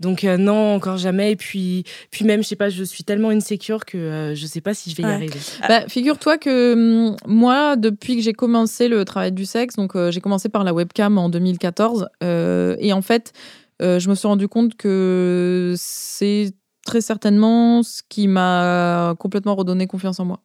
donc 0.00 0.24
euh, 0.24 0.36
non, 0.36 0.74
encore 0.74 0.96
jamais. 0.96 1.32
Et 1.32 1.36
puis, 1.36 1.84
puis 2.10 2.24
même, 2.24 2.42
je 2.42 2.48
sais 2.48 2.56
pas, 2.56 2.68
je 2.68 2.84
suis 2.84 3.04
tellement 3.04 3.30
insécure 3.30 3.84
que 3.84 3.98
euh, 3.98 4.34
je 4.34 4.46
sais 4.46 4.60
pas 4.60 4.74
si 4.74 4.90
je 4.90 4.96
vais 4.96 5.02
y 5.02 5.06
arriver. 5.06 5.40
Bah, 5.68 5.88
figure-toi 5.88 6.38
que 6.38 6.74
hum, 6.74 7.16
moi, 7.26 7.76
depuis 7.76 8.16
que 8.16 8.22
j'ai 8.22 8.32
commencé 8.32 8.88
le 8.88 9.04
travail 9.04 9.32
du 9.32 9.44
sexe, 9.44 9.76
donc 9.76 9.96
euh, 9.96 10.10
j'ai 10.10 10.20
commencé 10.20 10.48
par 10.48 10.64
la 10.64 10.72
webcam 10.72 11.18
en 11.18 11.28
2014, 11.28 12.08
et 12.22 12.92
en 12.92 13.02
fait, 13.02 13.32
je 13.80 14.08
me 14.08 14.14
suis 14.14 14.28
rendu 14.28 14.48
compte 14.48 14.76
que 14.76 15.74
c'est 15.76 16.52
très 16.86 17.00
certainement 17.00 17.82
ce 17.82 18.02
qui 18.08 18.28
m'a 18.28 19.14
complètement 19.18 19.54
redonné 19.54 19.86
confiance 19.86 20.20
en 20.20 20.24
moi. 20.24 20.40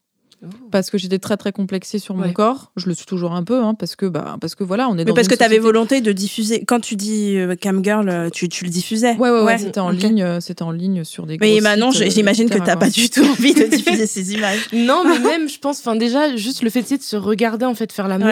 Parce 0.71 0.89
que 0.89 0.97
j'étais 0.97 1.19
très 1.19 1.37
très 1.37 1.51
complexée 1.51 1.99
sur 1.99 2.15
mon 2.15 2.31
corps. 2.33 2.71
Je 2.75 2.87
le 2.87 2.95
suis 2.95 3.05
toujours 3.05 3.33
un 3.33 3.43
peu, 3.43 3.61
hein, 3.61 3.75
parce 3.75 3.95
que 3.95 4.05
bah 4.05 4.37
parce 4.41 4.55
que 4.55 4.63
voilà, 4.63 4.87
on 4.89 4.97
est. 4.97 5.05
Mais 5.05 5.13
parce 5.13 5.27
que 5.27 5.35
tu 5.35 5.43
avais 5.43 5.59
volonté 5.59 6.01
de 6.01 6.11
diffuser. 6.11 6.65
Quand 6.65 6.79
tu 6.79 6.95
dis 6.95 7.37
euh, 7.37 7.55
cam 7.55 7.83
girl, 7.83 8.09
euh, 8.09 8.29
tu, 8.29 8.49
tu, 8.49 8.65
le 8.65 8.69
diffusais. 8.69 9.15
Ouais 9.15 9.29
ouais, 9.29 9.41
ouais, 9.41 9.57
c'était 9.57 9.79
en 9.79 9.89
ligne, 9.89 10.23
euh, 10.23 10.39
c'était 10.39 10.63
en 10.63 10.71
ligne 10.71 11.03
sur 11.03 11.25
des. 11.25 11.37
Mais 11.39 11.59
maintenant, 11.61 11.91
j'imagine 11.91 12.49
que 12.49 12.57
t'as 12.57 12.75
pas 12.75 12.89
du 12.89 13.09
tout 13.09 13.23
envie 13.23 13.53
de 13.53 13.65
diffuser 13.65 14.07
ces 14.07 14.33
images. 14.33 14.59
Non, 14.73 15.03
mais 15.05 15.19
même, 15.19 15.47
je 15.47 15.59
pense, 15.59 15.79
enfin 15.79 15.95
déjà, 15.95 16.35
juste 16.35 16.61
le 16.61 16.69
fait 16.69 16.81
de 16.81 17.01
se 17.01 17.15
regarder 17.15 17.65
en 17.65 17.73
fait 17.73 17.91
faire 17.91 18.07
l'amour 18.07 18.29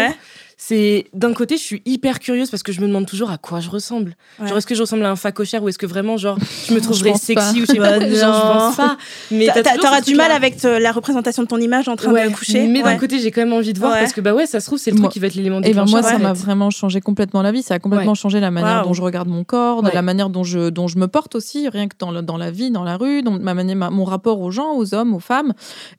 c'est 0.64 1.06
d'un 1.16 1.34
côté 1.34 1.58
je 1.58 1.64
suis 1.64 1.82
hyper 1.88 2.20
curieuse 2.20 2.52
parce 2.52 2.62
que 2.62 2.72
je 2.72 2.82
me 2.82 2.88
demande 2.88 3.08
toujours 3.08 3.32
à 3.32 3.40
quoi 3.40 3.62
je 3.62 3.70
ressemble. 3.72 4.16
Genre 4.46 4.56
est-ce 4.56 4.68
que 4.68 4.76
je 4.76 4.82
ressemble 4.82 5.04
à 5.06 5.10
un 5.10 5.16
facochère 5.16 5.64
ou 5.64 5.70
est-ce 5.70 5.80
que 5.80 5.88
vraiment 5.88 6.18
genre 6.18 6.38
je 6.68 6.76
me 6.76 6.80
trouverais 6.82 7.16
sexy 7.16 7.64
ou 7.64 7.66
je 7.66 7.72
sais 7.72 7.78
pas. 7.80 8.00
Genre, 8.00 8.08
je 8.10 8.20
pense 8.20 8.76
pas. 8.76 8.98
Mais 9.32 9.48
t'auras 9.82 10.02
du 10.02 10.14
mal 10.14 10.32
avec 10.32 10.62
la 10.62 10.92
représentation 10.92 11.42
de 11.42 11.48
ton 11.48 11.58
image 11.58 11.90
en 11.90 11.96
train 11.96 12.12
de 12.14 12.32
coucher. 12.32 12.68
Mais 12.68 12.84
d'un 12.84 12.98
côté 12.98 13.18
j'ai 13.18 13.32
quand 13.32 13.42
même 13.42 13.54
envie 13.54 13.74
de 13.74 13.80
voir 13.80 13.94
parce 13.94 14.14
que 14.14 14.22
bah 14.22 14.36
ouais 14.36 14.46
ça 14.46 14.60
se 14.60 14.68
trouve 14.68 14.78
c'est 14.78 14.92
le 14.92 14.98
truc 14.98 15.10
qui 15.10 15.20
va 15.20 15.28
être 15.28 15.34
l'élément 15.34 15.62
et 15.64 15.74
ben 15.74 15.86
moi 15.86 16.04
ça 16.04 16.20
m'a 16.20 16.34
vraiment 16.34 16.70
changé 16.70 17.02
complètement 17.02 17.42
la 17.42 17.52
vie. 17.52 17.64
Ça 17.64 17.74
a 17.74 17.80
complètement 17.80 18.14
changé 18.14 18.40
la 18.40 18.52
manière 18.52 18.84
dont 18.84 18.94
je 18.94 19.02
regarde 19.02 19.30
mon 19.30 19.44
corps 19.44 19.82
la 19.82 20.02
manière 20.04 20.30
dont 20.30 20.44
je 20.44 20.70
dont 20.70 20.88
je 20.88 21.00
me 21.00 21.08
porte 21.08 21.34
aussi 21.34 21.70
rien 21.70 21.88
que 21.88 21.96
dans, 21.98 22.22
dans 22.22 22.38
la 22.38 22.52
vie 22.52 22.70
dans 22.70 22.84
la 22.84 22.98
rue 22.98 23.24
dans 23.24 23.40
ma 23.40 23.56
manière 23.56 23.90
mon 23.92 24.06
rapport 24.06 24.40
aux 24.42 24.52
gens 24.52 24.76
aux 24.76 24.94
hommes 24.94 25.16
aux 25.16 25.20
femmes. 25.20 25.54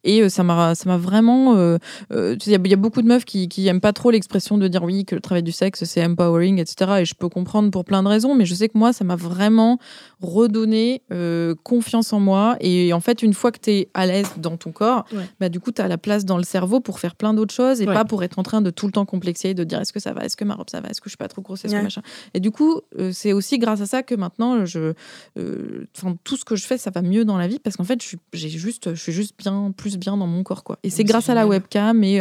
Et 0.04 0.22
euh, 0.22 0.28
ça 0.28 0.44
m'a 0.44 0.76
ça 0.76 0.88
m'a 0.88 0.98
vraiment 0.98 1.56
euh, 1.56 1.78
euh, 2.12 2.36
il 2.46 2.52
y, 2.52 2.74
a 2.74 2.76
beaucoup 2.76 3.02
de 3.02 3.08
meufs 3.08 3.24
qui 3.24 3.48
qui 3.48 3.66
aiment 3.66 3.80
pas 3.80 3.92
trop 3.92 4.12
l'expression 4.12 4.51
l'impression 4.52 4.58
de 4.58 4.68
dire 4.68 4.82
oui, 4.82 5.04
que 5.04 5.14
le 5.14 5.20
travail 5.20 5.42
du 5.42 5.52
sexe, 5.52 5.84
c'est 5.84 6.04
empowering, 6.04 6.58
etc. 6.58 7.00
Et 7.00 7.04
je 7.04 7.14
peux 7.14 7.28
comprendre 7.28 7.70
pour 7.70 7.84
plein 7.84 8.02
de 8.02 8.08
raisons, 8.08 8.34
mais 8.34 8.44
je 8.44 8.54
sais 8.54 8.68
que 8.68 8.76
moi, 8.76 8.92
ça 8.92 9.04
m'a 9.04 9.16
vraiment 9.16 9.78
redonné 10.20 11.02
euh, 11.12 11.54
confiance 11.62 12.12
en 12.12 12.20
moi. 12.20 12.56
Et 12.60 12.92
en 12.92 13.00
fait, 13.00 13.22
une 13.22 13.34
fois 13.34 13.52
que 13.52 13.58
tu 13.60 13.70
es 13.70 13.88
à 13.94 14.06
l'aise 14.06 14.28
dans 14.36 14.56
ton 14.56 14.72
corps, 14.72 15.04
bah, 15.40 15.48
du 15.48 15.60
coup, 15.60 15.72
tu 15.72 15.82
as 15.82 15.88
la 15.88 15.98
place 15.98 16.24
dans 16.24 16.36
le 16.36 16.44
cerveau 16.44 16.80
pour 16.80 16.98
faire 16.98 17.14
plein 17.14 17.34
d'autres 17.34 17.54
choses 17.54 17.80
et 17.80 17.86
pas 17.86 18.04
pour 18.04 18.22
être 18.22 18.38
en 18.38 18.42
train 18.42 18.60
de 18.60 18.70
tout 18.70 18.86
le 18.86 18.92
temps 18.92 19.04
complexer, 19.04 19.54
de 19.54 19.64
dire 19.64 19.80
est-ce 19.80 19.92
que 19.92 20.00
ça 20.00 20.12
va, 20.12 20.24
est-ce 20.24 20.36
que 20.36 20.44
ma 20.44 20.54
robe 20.54 20.70
ça 20.70 20.80
va, 20.80 20.88
est-ce 20.88 21.00
que 21.00 21.06
je 21.06 21.10
suis 21.10 21.16
pas 21.16 21.28
trop 21.28 21.42
grosse, 21.42 21.64
est-ce 21.64 21.74
que 21.74 21.82
machin. 21.82 22.02
Et 22.34 22.40
du 22.40 22.50
coup, 22.50 22.80
euh, 22.98 23.10
c'est 23.12 23.32
aussi 23.32 23.58
grâce 23.58 23.80
à 23.80 23.86
ça 23.86 24.02
que 24.02 24.14
maintenant, 24.14 24.64
je, 24.64 24.94
euh, 25.38 25.86
tout 26.24 26.36
ce 26.36 26.44
que 26.44 26.56
je 26.56 26.64
fais, 26.64 26.78
ça 26.78 26.90
va 26.90 27.02
mieux 27.02 27.24
dans 27.24 27.36
la 27.36 27.46
vie 27.46 27.58
parce 27.58 27.76
qu'en 27.76 27.84
fait, 27.84 28.02
je 28.02 28.06
suis, 28.06 28.50
juste, 28.50 28.94
je 28.94 29.00
suis 29.00 29.12
juste 29.12 29.34
bien, 29.38 29.72
plus 29.76 29.96
bien 29.96 30.16
dans 30.16 30.26
mon 30.26 30.42
corps. 30.42 30.64
Quoi. 30.64 30.78
Et 30.82 30.90
c'est 30.90 31.04
grâce 31.04 31.28
à 31.28 31.34
la 31.34 31.46
webcam 31.46 32.02
et 32.04 32.20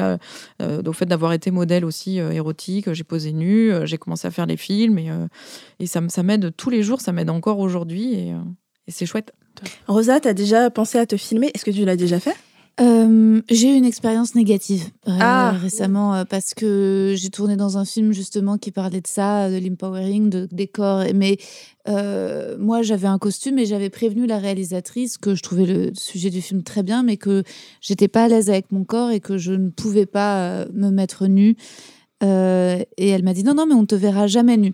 au 0.61 0.93
fait 0.93 1.05
d'avoir 1.05 1.33
été 1.33 1.51
modèle 1.51 1.85
aussi 1.85 2.19
érotique, 2.31 2.91
j'ai 2.93 3.03
posé 3.03 3.31
nu, 3.31 3.71
j'ai 3.85 3.97
commencé 3.97 4.27
à 4.27 4.31
faire 4.31 4.45
les 4.45 4.57
films 4.57 4.97
et, 4.97 5.09
et 5.79 5.87
ça, 5.87 6.01
ça 6.09 6.23
m'aide 6.23 6.55
tous 6.55 6.69
les 6.69 6.83
jours, 6.83 7.01
ça 7.01 7.11
m'aide 7.11 7.29
encore 7.29 7.59
aujourd'hui 7.59 8.13
et, 8.13 8.35
et 8.87 8.91
c'est 8.91 9.05
chouette. 9.05 9.33
Rosa, 9.87 10.19
tu 10.19 10.27
as 10.27 10.33
déjà 10.33 10.69
pensé 10.69 10.97
à 10.97 11.05
te 11.05 11.17
filmer? 11.17 11.51
Est-ce 11.53 11.65
que 11.65 11.71
tu 11.71 11.85
l'as 11.85 11.97
déjà 11.97 12.19
fait? 12.19 12.35
Euh, 12.79 13.41
j'ai 13.49 13.73
eu 13.73 13.75
une 13.75 13.85
expérience 13.85 14.33
négative 14.33 14.85
euh, 15.07 15.17
ah. 15.19 15.51
récemment 15.51 16.15
euh, 16.15 16.23
parce 16.23 16.53
que 16.53 17.13
j'ai 17.17 17.29
tourné 17.29 17.57
dans 17.57 17.77
un 17.77 17.83
film 17.83 18.13
justement 18.13 18.57
qui 18.57 18.71
parlait 18.71 19.01
de 19.01 19.07
ça, 19.07 19.51
de 19.51 19.57
l'empowering, 19.57 20.29
de, 20.29 20.47
des 20.51 20.67
corps. 20.67 21.03
Mais 21.13 21.37
moi, 22.57 22.81
j'avais 22.81 23.07
un 23.07 23.19
costume 23.19 23.59
et 23.59 23.65
j'avais 23.65 23.89
prévenu 23.89 24.25
la 24.25 24.39
réalisatrice 24.39 25.17
que 25.17 25.35
je 25.35 25.43
trouvais 25.43 25.65
le 25.65 25.91
sujet 25.93 26.29
du 26.29 26.41
film 26.41 26.63
très 26.63 26.81
bien, 26.81 27.03
mais 27.03 27.17
que 27.17 27.43
j'étais 27.81 28.07
pas 28.07 28.23
à 28.23 28.27
l'aise 28.29 28.49
avec 28.49 28.71
mon 28.71 28.85
corps 28.85 29.11
et 29.11 29.19
que 29.19 29.37
je 29.37 29.51
ne 29.51 29.69
pouvais 29.69 30.05
pas 30.05 30.65
me 30.73 30.89
mettre 30.91 31.27
nue. 31.27 31.57
Et 32.21 33.07
elle 33.09 33.23
m'a 33.23 33.33
dit 33.33 33.43
non, 33.43 33.53
non, 33.53 33.65
mais 33.65 33.73
on 33.73 33.81
ne 33.81 33.87
te 33.87 33.95
verra 33.95 34.27
jamais 34.27 34.57
nue. 34.57 34.73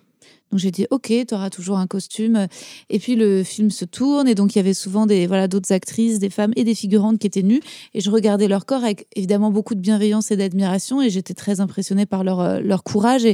Donc 0.51 0.59
j'ai 0.59 0.71
dit 0.71 0.87
ok, 0.91 1.11
tu 1.27 1.33
auras 1.33 1.49
toujours 1.49 1.77
un 1.77 1.87
costume. 1.87 2.47
Et 2.89 2.99
puis 2.99 3.15
le 3.15 3.43
film 3.43 3.69
se 3.69 3.85
tourne 3.85 4.27
et 4.27 4.35
donc 4.35 4.55
il 4.55 4.59
y 4.59 4.61
avait 4.61 4.73
souvent 4.73 5.05
des 5.05 5.27
voilà 5.27 5.47
d'autres 5.47 5.71
actrices, 5.71 6.19
des 6.19 6.29
femmes 6.29 6.53
et 6.55 6.63
des 6.63 6.75
figurantes 6.75 7.19
qui 7.19 7.27
étaient 7.27 7.43
nues 7.43 7.61
et 7.93 8.01
je 8.01 8.09
regardais 8.09 8.47
leur 8.47 8.65
corps 8.65 8.83
avec 8.83 9.07
évidemment 9.15 9.51
beaucoup 9.51 9.75
de 9.75 9.81
bienveillance 9.81 10.31
et 10.31 10.37
d'admiration 10.37 11.01
et 11.01 11.09
j'étais 11.09 11.33
très 11.33 11.59
impressionnée 11.59 12.05
par 12.05 12.23
leur 12.23 12.39
euh, 12.39 12.59
leur 12.59 12.83
courage 12.83 13.27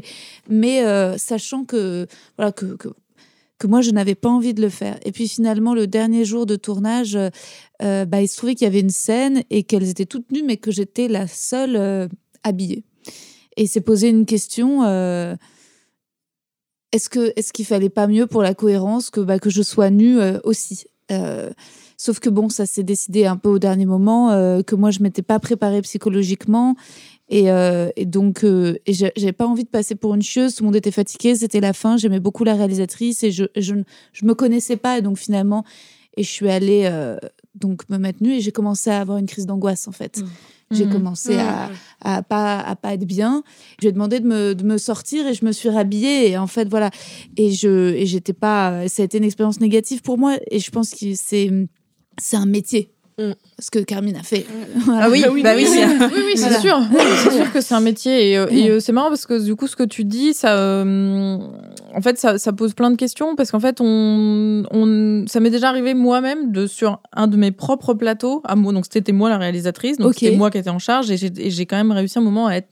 mais 0.50 0.84
euh, 0.86 1.18
sachant 1.18 1.66
que 1.66 2.08
voilà 2.38 2.52
que, 2.52 2.76
que 2.78 2.90
que 3.60 3.68
moi 3.68 3.82
je 3.82 3.92
n'avais 3.92 4.16
pas 4.16 4.30
envie 4.30 4.54
de 4.54 4.62
le 4.62 4.70
faire. 4.70 4.98
Et 5.06 5.12
puis 5.12 5.28
finalement 5.28 5.76
le 5.76 5.86
dernier 5.86 6.26
jour 6.26 6.46
de 6.46 6.56
tournage, 6.56 7.16
euh, 7.16 8.06
bah, 8.06 8.22
il 8.22 8.28
se 8.28 8.36
trouvait 8.36 8.56
qu'il 8.56 8.66
y 8.66 8.68
avait 8.68 8.80
une 8.80 8.90
scène 8.90 9.44
et 9.52 9.64
qu'elles 9.64 9.90
étaient 9.90 10.08
toutes 10.08 10.32
nues 10.32 10.44
mais 10.44 10.58
que 10.58 10.72
j'étais 10.72 11.08
la 11.08 11.28
seule 11.28 12.10
habillée. 12.44 12.84
Et 13.58 13.68
s'est 13.68 13.82
posé 13.82 14.10
une 14.10 14.26
question 14.26 14.84
est-ce 16.94 17.10
que 17.10 17.34
est-ce 17.36 17.52
qu'il 17.52 17.66
fallait 17.66 17.90
pas 17.90 18.08
mieux 18.08 18.28
pour 18.28 18.44
la 18.44 18.54
cohérence 18.54 19.10
que 19.10 19.20
bah, 19.20 19.40
que 19.40 19.50
je 19.50 19.64
sois 19.64 19.90
nue 19.90 20.20
euh, 20.20 20.40
aussi 20.44 20.86
euh, 21.12 21.50
Sauf 21.98 22.20
que 22.20 22.30
bon, 22.30 22.50
ça 22.50 22.66
s'est 22.66 22.84
décidé 22.84 23.26
un 23.26 23.36
peu 23.36 23.50
au 23.50 23.60
dernier 23.60 23.86
moment, 23.86 24.32
euh, 24.32 24.62
que 24.62 24.76
moi 24.76 24.92
je 24.92 25.00
m'étais 25.02 25.22
pas 25.22 25.40
préparée 25.40 25.82
psychologiquement 25.82 26.76
et, 27.30 27.48
donc 28.06 28.44
et 28.44 28.94
j'avais 28.94 29.32
pas 29.32 29.48
envie 29.48 29.64
de 29.64 29.70
passer 29.70 29.96
pour 29.96 30.14
une 30.14 30.22
chieuse. 30.22 30.54
Tout 30.54 30.64
le 30.64 30.68
monde 30.68 30.76
était 30.76 30.92
fatigué, 30.92 31.34
c'était 31.34 31.62
la 31.62 31.74
fin. 31.74 31.98
J'aimais 31.98 32.20
beaucoup 32.20 32.44
la 32.44 32.54
réalisatrice 32.54 33.24
et 33.24 33.32
je, 33.32 33.46
je 33.56 33.74
je 34.12 34.26
me 34.26 34.36
connaissais 34.36 34.76
pas 34.76 35.00
et 35.00 35.02
donc 35.02 35.18
finalement 35.18 35.64
et 36.16 36.22
je 36.22 36.30
suis 36.30 36.50
allée 36.50 36.88
donc 37.56 37.88
me 37.90 37.98
mettre 37.98 38.24
nue 38.24 38.34
et 38.34 38.42
j'ai 38.42 38.52
commencé 38.52 38.90
à 38.90 39.00
avoir 39.00 39.18
une 39.18 39.26
crise 39.26 39.46
d'angoisse 39.46 39.88
en 39.88 39.92
fait. 39.92 40.20
Mmh. 40.20 40.26
J'ai 40.72 40.86
mmh. 40.86 40.92
commencé 40.92 41.38
à, 41.38 41.68
mmh. 41.68 41.72
à, 42.02 42.24
pas, 42.24 42.60
à 42.60 42.76
pas 42.76 42.94
être 42.94 43.06
bien. 43.06 43.44
Je 43.80 43.86
lui 43.86 43.90
ai 43.90 43.92
demandé 43.92 44.20
de 44.20 44.28
me, 44.28 44.56
de 44.56 44.64
me, 44.64 44.78
sortir 44.78 45.28
et 45.28 45.34
je 45.34 45.46
me 45.46 45.52
suis 45.52 45.70
rhabillée. 45.70 46.32
Et 46.32 46.38
en 46.38 46.48
fait, 46.48 46.68
voilà. 46.68 46.90
Et 47.38 47.52
je 47.52 47.94
et 47.94 48.06
j'étais 48.06 48.34
pas. 48.34 48.88
Ça 48.88 49.04
a 49.04 49.06
été 49.06 49.20
une 49.20 49.24
expérience 49.24 49.60
négative 49.60 50.02
pour 50.02 50.18
moi. 50.18 50.38
Et 50.50 50.60
je 50.60 50.72
pense 50.72 50.92
que 50.92 51.14
c'est 51.16 51.52
c'est 52.20 52.38
un 52.38 52.46
métier. 52.46 52.93
Mm. 53.20 53.32
Ce 53.60 53.70
que 53.70 53.80
Carmine 53.80 54.18
a 54.18 54.24
fait. 54.24 54.46
Ah 54.90 55.08
oui, 55.10 55.24
oui, 55.32 55.44
bah 55.44 55.54
oui, 55.56 55.68
oui, 55.70 56.34
c'est 56.36 56.60
sûr. 56.60 56.80
c'est 57.24 57.32
sûr 57.32 57.52
que 57.52 57.62
c'est 57.62 57.76
un 57.76 57.80
métier. 57.80 58.32
Et, 58.32 58.38
euh, 58.38 58.48
et 58.50 58.70
euh, 58.70 58.80
c'est 58.80 58.92
marrant 58.92 59.10
parce 59.10 59.26
que 59.26 59.44
du 59.44 59.56
coup, 59.56 59.68
ce 59.68 59.76
que 59.76 59.84
tu 59.84 60.04
dis, 60.04 60.34
ça, 60.34 60.56
euh, 60.58 61.38
en 61.94 62.02
fait, 62.02 62.18
ça, 62.18 62.38
ça, 62.38 62.54
pose 62.54 62.74
plein 62.74 62.92
de 62.92 62.96
questions 62.96 63.36
parce 63.36 63.52
qu'en 63.52 63.60
fait, 63.60 63.80
on, 63.80 64.64
on, 64.72 65.26
ça 65.28 65.40
m'est 65.40 65.50
déjà 65.50 65.70
arrivé 65.70 65.94
moi-même 65.94 66.52
de 66.52 66.68
sur 66.68 67.00
un 67.14 67.28
de 67.28 67.38
mes 67.38 67.52
propres 67.52 67.94
plateaux. 67.94 68.42
À 68.46 68.56
moi, 68.56 68.74
donc 68.74 68.86
c'était 68.92 69.12
moi 69.12 69.30
la 69.30 69.38
réalisatrice, 69.38 69.98
donc 69.98 70.16
c'était 70.16 70.36
moi 70.36 70.50
qui 70.50 70.58
étais 70.58 70.70
en 70.70 70.80
charge 70.80 71.12
et 71.12 71.18
j'ai 71.18 71.66
quand 71.66 71.78
même 71.78 71.92
réussi 71.92 72.18
un 72.20 72.24
moment 72.24 72.48
à 72.48 72.56
être 72.56 72.70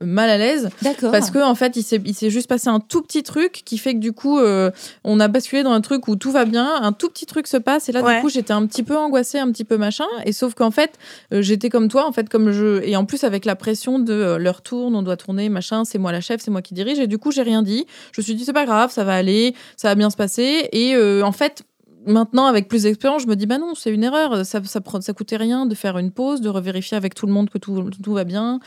mal 0.00 0.30
à 0.30 0.38
l'aise. 0.38 0.70
D'accord. 0.82 1.10
Parce 1.10 1.30
que 1.30 1.38
en 1.38 1.54
fait, 1.54 1.76
il 1.76 1.82
s'est, 1.82 2.00
il 2.04 2.14
s'est 2.14 2.30
juste 2.30 2.48
passé 2.48 2.68
un 2.68 2.80
tout 2.80 3.02
petit 3.02 3.22
truc 3.22 3.62
qui 3.64 3.78
fait 3.78 3.94
que 3.94 3.98
du 3.98 4.12
coup, 4.12 4.38
euh, 4.38 4.70
on 5.04 5.20
a 5.20 5.28
basculé 5.28 5.62
dans 5.62 5.72
un 5.72 5.80
truc 5.80 6.08
où 6.08 6.16
tout 6.16 6.30
va 6.30 6.44
bien, 6.44 6.82
un 6.82 6.92
tout 6.92 7.08
petit 7.08 7.26
truc 7.26 7.46
se 7.46 7.56
passe 7.56 7.88
et 7.88 7.92
là, 7.92 8.02
du 8.02 8.20
coup, 8.20 8.28
j'étais 8.28 8.52
un 8.52 8.66
petit 8.66 8.82
peu 8.82 8.96
angoissée, 8.96 9.38
un 9.38 9.50
petit 9.50 9.64
peu 9.64 9.76
machin. 9.76 10.06
Et 10.24 10.32
sauf 10.32 10.54
qu'en 10.54 10.70
fait, 10.70 10.98
euh, 11.32 11.42
j'étais 11.42 11.68
comme 11.68 11.88
toi, 11.88 12.06
en 12.06 12.12
fait, 12.12 12.28
comme 12.28 12.50
je 12.50 12.82
et 12.82 12.96
en 12.96 13.04
plus 13.04 13.24
avec 13.24 13.44
la 13.44 13.56
pression 13.56 13.98
de 13.98 14.12
euh, 14.12 14.38
leur 14.38 14.62
tourne, 14.62 14.94
on 14.94 15.02
doit 15.02 15.16
tourner, 15.16 15.48
machin, 15.48 15.84
c'est 15.84 15.98
moi 15.98 16.12
la 16.12 16.20
chef, 16.20 16.40
c'est 16.40 16.50
moi 16.50 16.62
qui 16.62 16.74
dirige. 16.74 16.98
Et 16.98 17.06
du 17.06 17.18
coup, 17.18 17.30
j'ai 17.30 17.42
rien 17.42 17.62
dit. 17.62 17.86
Je 18.12 18.20
me 18.20 18.24
suis 18.24 18.34
dit 18.34 18.44
c'est 18.44 18.52
pas 18.52 18.66
grave, 18.66 18.90
ça 18.90 19.04
va 19.04 19.14
aller, 19.14 19.54
ça 19.76 19.88
va 19.88 19.94
bien 19.94 20.10
se 20.10 20.16
passer. 20.16 20.68
Et 20.72 20.96
en 21.22 21.32
fait, 21.32 21.62
maintenant, 22.06 22.46
avec 22.46 22.68
plus 22.68 22.84
d'expérience, 22.84 23.22
je 23.22 23.26
me 23.26 23.36
dis, 23.36 23.46
bah 23.46 23.58
non, 23.58 23.74
c'est 23.74 23.90
une 23.90 24.04
erreur. 24.04 24.46
Ça, 24.46 24.62
ça, 24.64 24.80
ça, 25.00 25.12
coûtait 25.12 25.36
rien 25.36 25.66
de 25.66 25.74
faire 25.74 25.98
une 25.98 26.10
pause, 26.10 26.40
de 26.40 26.48
revérifier 26.48 26.96
avec 26.96 27.14
tout 27.14 27.26
le 27.26 27.32
monde 27.32 27.50
que 27.50 27.58
tout, 27.58 27.90
tout 28.02 28.14
va 28.14 28.24
bien 28.24 28.60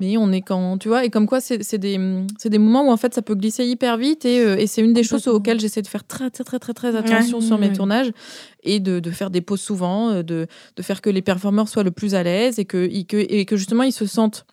mais 0.00 0.16
on 0.16 0.32
est 0.32 0.40
quand 0.40 0.78
tu 0.78 0.88
vois 0.88 1.04
et 1.04 1.10
comme 1.10 1.26
quoi 1.26 1.40
c'est 1.40 1.78
des 1.78 1.98
des 2.44 2.58
moments 2.58 2.88
où 2.88 2.90
en 2.90 2.96
fait 2.96 3.14
ça 3.14 3.22
peut 3.22 3.34
glisser 3.34 3.64
hyper 3.64 3.96
vite 3.96 4.24
et, 4.24 4.40
euh, 4.40 4.56
et 4.56 4.66
c'est 4.66 4.82
une 4.82 4.92
des 4.92 5.04
choses 5.04 5.28
auxquelles 5.28 5.60
j'essaie 5.60 5.82
de 5.82 5.86
faire 5.86 6.04
très 6.04 6.30
très 6.30 6.42
très 6.42 6.58
très 6.58 6.74
très 6.74 6.96
attention 6.96 7.40
sur 7.40 7.58
mes 7.58 7.72
tournages 7.72 8.10
et 8.62 8.80
de, 8.80 8.98
de, 8.98 9.10
faire 9.10 9.30
des 9.30 9.40
pauses 9.40 9.60
souvent 9.60 10.10
euh, 10.10 10.22
de, 10.22 10.46
de 10.74 10.82
faire 10.82 11.00
que 11.00 11.10
les 11.10 11.22
performeurs 11.22 11.68
soient 11.68 11.82
le 11.82 11.90
plus 11.90 12.14
à 12.14 12.22
l'aise 12.22 12.58
et 12.58 12.64
que, 12.64 12.88
et 12.90 13.04
que 13.04 13.16
et 13.16 13.44
que 13.44 13.56
justement 13.56 13.82
ils 13.82 13.92
se 13.92 14.06
sentent 14.06 14.46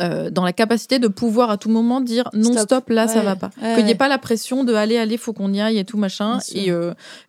euh, 0.00 0.30
dans 0.30 0.44
la 0.44 0.52
capacité 0.52 0.98
de 0.98 1.08
pouvoir 1.08 1.50
à 1.50 1.58
tout 1.58 1.68
moment 1.68 2.00
dire 2.00 2.28
non 2.32 2.56
stop, 2.56 2.88
là 2.88 3.08
ça 3.08 3.22
va 3.22 3.36
pas. 3.36 3.50
Qu'il 3.74 3.84
n'y 3.84 3.90
ait 3.90 3.96
pas 3.96 4.08
la 4.08 4.18
pression 4.18 4.64
de 4.64 4.74
aller 4.74 4.96
aller 4.96 5.16
faut 5.16 5.32
qu'on 5.32 5.52
y 5.52 5.60
aille 5.60 5.78
et 5.78 5.84
tout 5.84 5.98
machin 5.98 6.38
et, 6.54 6.68
et, 6.68 6.72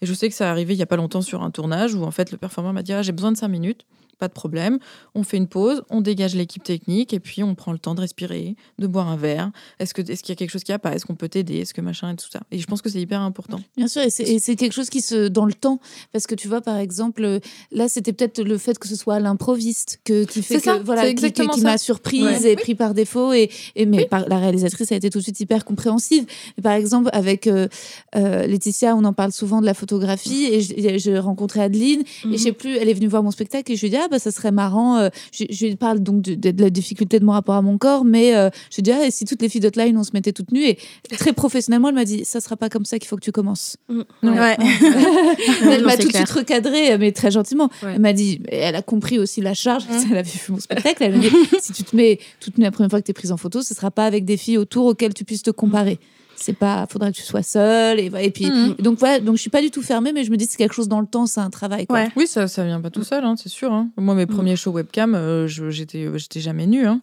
je 0.03 0.13
sais 0.13 0.29
que 0.29 0.35
ça 0.35 0.51
arrivé 0.51 0.73
il 0.75 0.77
y 0.77 0.83
a 0.83 0.87
pas 0.87 0.97
longtemps 0.97 1.21
sur 1.21 1.41
un 1.41 1.49
tournage 1.49 1.95
où 1.95 2.03
en 2.03 2.11
fait 2.11 2.31
le 2.31 2.37
performeur 2.37 2.73
m'a 2.73 2.83
dit 2.83 2.93
ah, 2.93 3.01
j'ai 3.01 3.11
besoin 3.11 3.31
de 3.31 3.37
cinq 3.37 3.47
minutes 3.47 3.85
pas 4.17 4.27
de 4.27 4.33
problème. 4.33 4.79
On 5.15 5.23
fait 5.23 5.37
une 5.37 5.47
pause, 5.47 5.83
on 5.89 6.01
dégage 6.01 6.35
l'équipe 6.35 6.63
technique 6.63 7.13
et 7.13 7.19
puis 7.19 7.43
on 7.43 7.55
prend 7.55 7.71
le 7.71 7.79
temps 7.79 7.95
de 7.95 8.01
respirer, 8.01 8.55
de 8.79 8.87
boire 8.87 9.07
un 9.07 9.17
verre. 9.17 9.51
Est-ce 9.79 9.93
qu'il 9.93 10.09
est 10.09 10.29
y 10.29 10.31
a 10.31 10.35
quelque 10.35 10.49
chose 10.49 10.63
qui 10.63 10.71
a 10.71 10.79
pas? 10.79 10.93
Est-ce 10.93 11.05
qu'on 11.05 11.15
peut 11.15 11.29
t'aider? 11.29 11.57
Est-ce 11.57 11.73
que 11.73 11.81
machin 11.81 12.11
et 12.11 12.15
tout 12.15 12.29
ça? 12.31 12.41
Et 12.51 12.59
je 12.59 12.67
pense 12.67 12.81
que 12.81 12.89
c'est 12.89 13.01
hyper 13.01 13.21
important. 13.21 13.59
Bien 13.77 13.87
sûr, 13.87 14.01
et 14.01 14.09
c'est 14.09 14.55
quelque 14.55 14.73
chose 14.73 14.89
qui 14.89 15.01
se 15.01 15.27
dans 15.27 15.45
le 15.45 15.53
temps 15.53 15.79
parce 16.11 16.27
que 16.27 16.35
tu 16.35 16.47
vois 16.47 16.61
par 16.61 16.77
exemple 16.77 17.39
là 17.71 17.87
c'était 17.87 18.13
peut-être 18.13 18.41
le 18.41 18.57
fait 18.57 18.77
que 18.77 18.87
ce 18.87 18.95
soit 18.95 19.19
l'improviste 19.19 19.99
que 20.03 20.25
qui 20.25 20.41
fait 20.41 20.61
que 20.61 20.83
voilà 20.83 21.13
qui, 21.13 21.31
qui, 21.31 21.61
m'a 21.61 21.77
surprise 21.77 22.45
et 22.45 22.55
pris 22.55 22.75
par 22.75 22.93
défaut 22.93 23.33
et, 23.33 23.49
et 23.75 23.85
mais 23.85 24.05
par, 24.05 24.27
la 24.27 24.37
réalisatrice 24.37 24.91
a 24.91 24.95
été 24.95 25.09
tout 25.09 25.19
de 25.19 25.23
suite 25.23 25.39
hyper 25.39 25.65
compréhensive. 25.65 26.25
par 26.61 26.73
exemple 26.73 27.09
avec 27.13 27.47
euh, 27.47 27.67
euh, 28.15 28.47
Laetitia, 28.47 28.95
on 28.95 29.03
en 29.03 29.13
parle 29.13 29.31
souvent 29.31 29.61
de 29.61 29.65
la 29.65 29.73
photographie 29.73 30.45
et 30.45 30.61
j'ai 30.99 31.19
rencontré 31.19 31.61
Adeline 31.61 32.01
et 32.01 32.05
je 32.23 32.27
mhm. 32.27 32.37
sais 32.37 32.51
plus, 32.51 32.75
elle 32.77 32.89
est 32.89 32.93
venue 32.93 33.07
voir 33.07 33.23
mon 33.23 33.31
spectacle 33.31 33.71
et 33.71 33.75
je 33.75 33.81
lui 33.81 33.89
dis 33.89 33.97
ah 34.03 34.07
bah, 34.09 34.19
ça 34.19 34.31
serait 34.31 34.51
marrant. 34.51 34.97
Euh, 34.97 35.09
je, 35.31 35.65
lui 35.65 35.75
parle 35.75 35.99
donc 35.99 36.21
de, 36.21 36.63
la 36.63 36.69
difficulté 36.69 37.19
de 37.19 37.25
mon 37.25 37.31
rapport 37.31 37.55
à 37.55 37.61
mon 37.61 37.77
corps, 37.77 38.05
mais 38.05 38.35
euh, 38.35 38.49
je 38.75 38.81
dis, 38.81 38.91
ah, 38.91 39.09
si 39.09 39.25
toutes 39.25 39.41
les 39.41 39.49
filles 39.49 39.61
d'Hotline, 39.61 39.97
on 39.97 40.03
se 40.03 40.11
mettait 40.13 40.33
toutes 40.33 40.51
nues. 40.51 40.65
Et 40.65 40.77
très 41.17 41.33
professionnellement, 41.33 41.89
elle 41.89 41.95
m'a 41.95 42.05
dit, 42.05 42.25
ça 42.25 42.41
sera 42.41 42.57
pas 42.57 42.69
comme 42.69 42.85
ça 42.85 42.99
qu'il 42.99 43.07
faut 43.07 43.15
que 43.15 43.23
tu 43.23 43.31
commences. 43.31 43.77
Mm. 43.89 44.01
Ouais. 44.23 44.57
elle 45.69 45.83
m'a 45.83 45.97
tout 45.97 46.07
de 46.07 46.15
suite 46.15 46.29
recadré, 46.29 46.97
mais 46.97 47.11
très 47.11 47.31
gentiment. 47.31 47.69
Elle 47.81 48.01
m'a 48.01 48.13
dit, 48.13 48.41
elle 48.49 48.75
a 48.75 48.81
compris 48.81 49.19
aussi 49.19 49.41
la 49.41 49.53
charge, 49.53 49.85
mm. 49.85 50.03
elle 50.11 50.17
a 50.17 50.21
vu 50.21 50.39
mon 50.49 50.59
spectacle. 50.59 51.03
Elle 51.03 51.15
m'a 51.15 51.19
dit, 51.19 51.29
si 51.59 51.73
tu 51.73 51.83
te 51.83 51.95
mets 51.95 52.19
toute 52.39 52.57
nue 52.57 52.63
la 52.63 52.71
première 52.71 52.89
fois 52.89 52.99
que 52.99 53.05
tu 53.05 53.11
es 53.11 53.13
prise 53.13 53.31
en 53.31 53.37
photo, 53.37 53.61
ce 53.61 53.73
sera 53.73 53.91
pas 53.91 54.05
avec 54.05 54.25
des 54.25 54.37
filles 54.37 54.57
autour 54.57 54.85
auxquelles 54.85 55.13
tu 55.13 55.25
puisses 55.25 55.43
te 55.43 55.51
comparer 55.51 55.99
c'est 56.43 56.53
pas 56.53 56.85
faudrait 56.89 57.11
que 57.11 57.17
tu 57.17 57.23
sois 57.23 57.43
seule 57.43 57.99
et, 57.99 58.11
et 58.19 58.31
puis 58.31 58.45
mm. 58.45 58.75
donc 58.79 58.99
voilà 58.99 59.19
donc 59.19 59.37
je 59.37 59.41
suis 59.41 59.49
pas 59.49 59.61
du 59.61 59.71
tout 59.71 59.81
fermée 59.81 60.11
mais 60.11 60.23
je 60.23 60.31
me 60.31 60.37
dis 60.37 60.45
c'est 60.45 60.57
quelque 60.57 60.73
chose 60.73 60.89
dans 60.89 60.99
le 60.99 61.07
temps 61.07 61.25
c'est 61.25 61.39
un 61.39 61.49
travail 61.49 61.87
quoi. 61.87 62.05
oui 62.15 62.27
ça 62.27 62.47
ça 62.47 62.63
vient 62.65 62.81
pas 62.81 62.89
tout 62.89 63.03
seul 63.03 63.23
hein, 63.23 63.35
c'est 63.37 63.49
sûr 63.49 63.71
hein. 63.71 63.89
moi 63.97 64.13
mes 64.13 64.25
mm. 64.25 64.29
premiers 64.29 64.55
shows 64.55 64.71
webcam 64.71 65.15
euh, 65.15 65.47
j'étais 65.47 66.05
euh, 66.05 66.17
j'étais 66.17 66.41
jamais 66.41 66.67
nue 66.67 66.85
hein. 66.85 67.01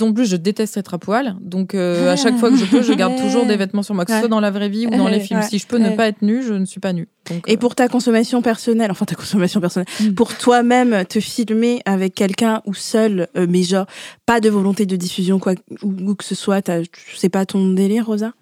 en 0.00 0.12
plus 0.12 0.26
je 0.26 0.36
déteste 0.36 0.76
être 0.76 0.94
à 0.94 0.98
poil 0.98 1.36
donc 1.40 1.74
euh, 1.74 2.12
à 2.12 2.16
chaque 2.16 2.36
fois 2.36 2.50
que 2.50 2.56
je 2.56 2.64
peux 2.64 2.82
je 2.82 2.92
garde 2.92 3.16
toujours 3.20 3.44
des 3.44 3.56
vêtements 3.56 3.82
sur 3.82 3.94
moi 3.94 4.04
que 4.04 4.12
ce 4.12 4.20
soit 4.20 4.28
dans 4.28 4.40
la 4.40 4.50
vraie 4.50 4.68
vie 4.68 4.86
ou 4.86 4.90
dans 4.90 5.08
les 5.08 5.20
films 5.20 5.42
si 5.42 5.58
je 5.58 5.66
peux 5.66 5.78
ne 5.78 5.90
pas 5.90 6.06
être 6.06 6.22
nue 6.22 6.42
je 6.42 6.54
ne 6.54 6.64
suis 6.64 6.80
pas 6.80 6.92
nue 6.92 7.08
et 7.48 7.56
pour 7.56 7.74
ta 7.74 7.88
consommation 7.88 8.40
personnelle 8.40 8.92
enfin 8.92 9.04
ta 9.04 9.16
consommation 9.16 9.60
personnelle 9.60 9.88
mm. 10.00 10.14
pour 10.14 10.36
toi-même 10.36 11.04
te 11.06 11.18
filmer 11.18 11.82
avec 11.84 12.14
quelqu'un 12.14 12.62
ou 12.66 12.74
seul 12.74 13.26
mais 13.48 13.62
genre 13.64 13.86
pas 14.26 14.40
de 14.40 14.48
volonté 14.48 14.86
de 14.86 14.94
diffusion 14.96 15.40
quoi 15.40 15.54
ou, 15.82 16.14
que 16.14 16.24
ce 16.24 16.36
soit 16.36 16.62
tu 16.62 17.16
sais 17.16 17.28
pas 17.28 17.44
ton 17.46 17.72
délire 17.72 18.06
Rosa? 18.06 18.32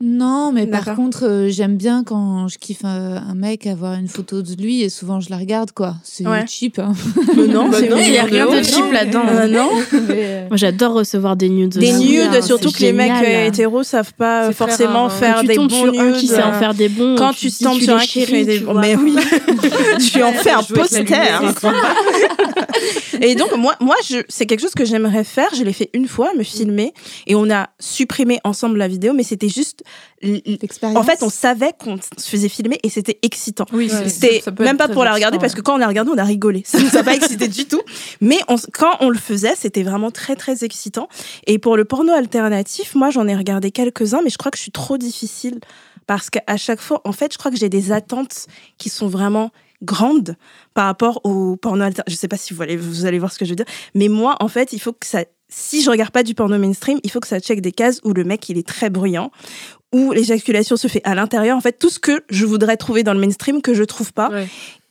Non, 0.00 0.52
mais 0.52 0.68
par 0.68 0.94
contre, 0.94 1.26
euh, 1.26 1.48
j'aime 1.48 1.76
bien 1.76 2.04
quand 2.04 2.46
je 2.46 2.56
kiffe 2.58 2.84
un, 2.84 3.34
mec 3.34 3.66
avoir 3.66 3.94
une 3.94 4.06
photo 4.06 4.42
de 4.42 4.54
lui 4.54 4.82
et 4.82 4.90
souvent 4.90 5.18
je 5.18 5.28
la 5.28 5.38
regarde, 5.38 5.72
quoi. 5.72 5.96
C'est 6.04 6.24
cheap. 6.46 6.78
Hein. 6.78 6.92
non, 7.36 7.68
il 7.80 8.10
n'y 8.12 8.18
a 8.18 8.22
rien 8.22 8.46
de 8.46 8.62
cheap 8.62 8.92
là-dedans. 8.92 9.24
non. 9.48 9.70
Moi, 10.48 10.56
j'adore 10.56 10.92
recevoir 10.92 11.34
des 11.34 11.48
nudes. 11.48 11.76
Des 11.78 11.92
nudes, 11.94 12.42
surtout 12.42 12.70
que 12.70 12.78
les 12.78 12.92
mecs 12.92 13.10
hétéros 13.24 13.82
savent 13.82 14.14
pas 14.14 14.52
forcément 14.52 15.06
hein. 15.06 15.10
faire 15.10 15.42
des 15.42 15.56
bons 15.56 15.90
nudes. 15.90 16.00
un 16.00 16.12
qui 16.12 16.28
sait 16.28 16.44
en 16.44 16.52
faire 16.52 16.74
des 16.74 16.88
bons. 16.88 17.16
Quand 17.16 17.32
tu 17.32 17.50
tombes 17.50 17.80
sur 17.80 17.96
un 17.96 17.98
qui 17.98 18.24
fait 18.24 18.44
des 18.44 18.60
bons. 18.60 18.74
Mais 18.74 18.94
oui. 18.94 19.16
Tu 20.12 20.22
en 20.22 20.32
fais 20.32 20.52
un 20.52 20.62
poster. 20.62 21.04
Et 23.20 23.34
donc, 23.34 23.56
moi, 23.56 23.74
moi 23.80 23.96
c'est 24.28 24.46
quelque 24.46 24.60
chose 24.60 24.74
que 24.74 24.84
j'aimerais 24.84 25.24
faire. 25.24 25.48
Je 25.54 25.62
l'ai 25.62 25.72
fait 25.72 25.90
une 25.94 26.06
fois, 26.06 26.32
me 26.34 26.42
filmer. 26.42 26.92
Et 27.26 27.34
on 27.34 27.50
a 27.50 27.70
supprimé 27.78 28.40
ensemble 28.44 28.78
la 28.78 28.88
vidéo, 28.88 29.12
mais 29.12 29.22
c'était 29.22 29.48
juste. 29.48 29.82
En 30.82 31.02
fait, 31.02 31.22
on 31.22 31.30
savait 31.30 31.72
qu'on 31.78 31.96
se 31.96 32.28
faisait 32.28 32.48
filmer 32.48 32.78
et 32.82 32.88
c'était 32.88 33.18
excitant. 33.22 33.66
Oui, 33.72 33.90
c'était 34.06 34.42
même 34.58 34.76
pas 34.76 34.88
pour 34.88 35.04
la 35.04 35.12
regarder 35.12 35.38
parce 35.38 35.54
que 35.54 35.60
quand 35.60 35.74
on 35.74 35.78
l'a 35.78 35.88
regardé, 35.88 36.10
on 36.12 36.18
a 36.18 36.24
rigolé. 36.24 36.62
Ça 36.64 36.78
nous 36.80 36.96
a 36.96 37.02
pas 37.02 37.14
excité 37.16 37.48
du 37.48 37.66
tout. 37.66 37.82
Mais 38.20 38.38
quand 38.72 38.96
on 39.00 39.10
le 39.10 39.18
faisait, 39.18 39.54
c'était 39.56 39.82
vraiment 39.82 40.10
très, 40.10 40.36
très 40.36 40.64
excitant. 40.64 41.08
Et 41.46 41.58
pour 41.58 41.76
le 41.76 41.84
porno 41.84 42.12
alternatif, 42.12 42.94
moi, 42.94 43.10
j'en 43.10 43.28
ai 43.28 43.36
regardé 43.36 43.70
quelques-uns, 43.70 44.20
mais 44.22 44.30
je 44.30 44.38
crois 44.38 44.50
que 44.50 44.58
je 44.58 44.62
suis 44.62 44.72
trop 44.72 44.98
difficile 44.98 45.60
parce 46.08 46.30
qu'à 46.30 46.56
chaque 46.56 46.80
fois, 46.80 47.00
en 47.04 47.12
fait, 47.12 47.32
je 47.32 47.38
crois 47.38 47.50
que 47.50 47.56
j'ai 47.56 47.68
des 47.68 47.92
attentes 47.92 48.46
qui 48.78 48.88
sont 48.88 49.08
vraiment 49.08 49.50
grande 49.82 50.36
par 50.74 50.86
rapport 50.86 51.20
au 51.24 51.56
porno 51.56 51.84
alternatif. 51.84 52.14
Je 52.14 52.18
sais 52.18 52.28
pas 52.28 52.36
si 52.36 52.54
vous 52.54 52.62
allez, 52.62 52.76
vous 52.76 53.06
allez 53.06 53.18
voir 53.18 53.32
ce 53.32 53.38
que 53.38 53.44
je 53.44 53.50
veux 53.50 53.56
dire, 53.56 53.66
mais 53.94 54.08
moi, 54.08 54.36
en 54.40 54.48
fait, 54.48 54.72
il 54.72 54.80
faut 54.80 54.92
que 54.92 55.06
ça, 55.06 55.24
si 55.48 55.82
je 55.82 55.90
regarde 55.90 56.10
pas 56.10 56.22
du 56.22 56.34
porno 56.34 56.58
mainstream, 56.58 56.98
il 57.02 57.10
faut 57.10 57.20
que 57.20 57.28
ça 57.28 57.40
check 57.40 57.60
des 57.60 57.72
cases 57.72 58.00
où 58.04 58.12
le 58.12 58.24
mec, 58.24 58.48
il 58.48 58.58
est 58.58 58.66
très 58.66 58.90
bruyant, 58.90 59.30
où 59.94 60.12
l'éjaculation 60.12 60.76
se 60.76 60.88
fait 60.88 61.00
à 61.04 61.14
l'intérieur. 61.14 61.56
En 61.56 61.60
fait, 61.60 61.78
tout 61.78 61.88
ce 61.88 61.98
que 61.98 62.22
je 62.28 62.44
voudrais 62.44 62.76
trouver 62.76 63.02
dans 63.02 63.14
le 63.14 63.20
mainstream 63.20 63.62
que 63.62 63.72
je 63.72 63.84
trouve 63.84 64.12
pas. 64.12 64.30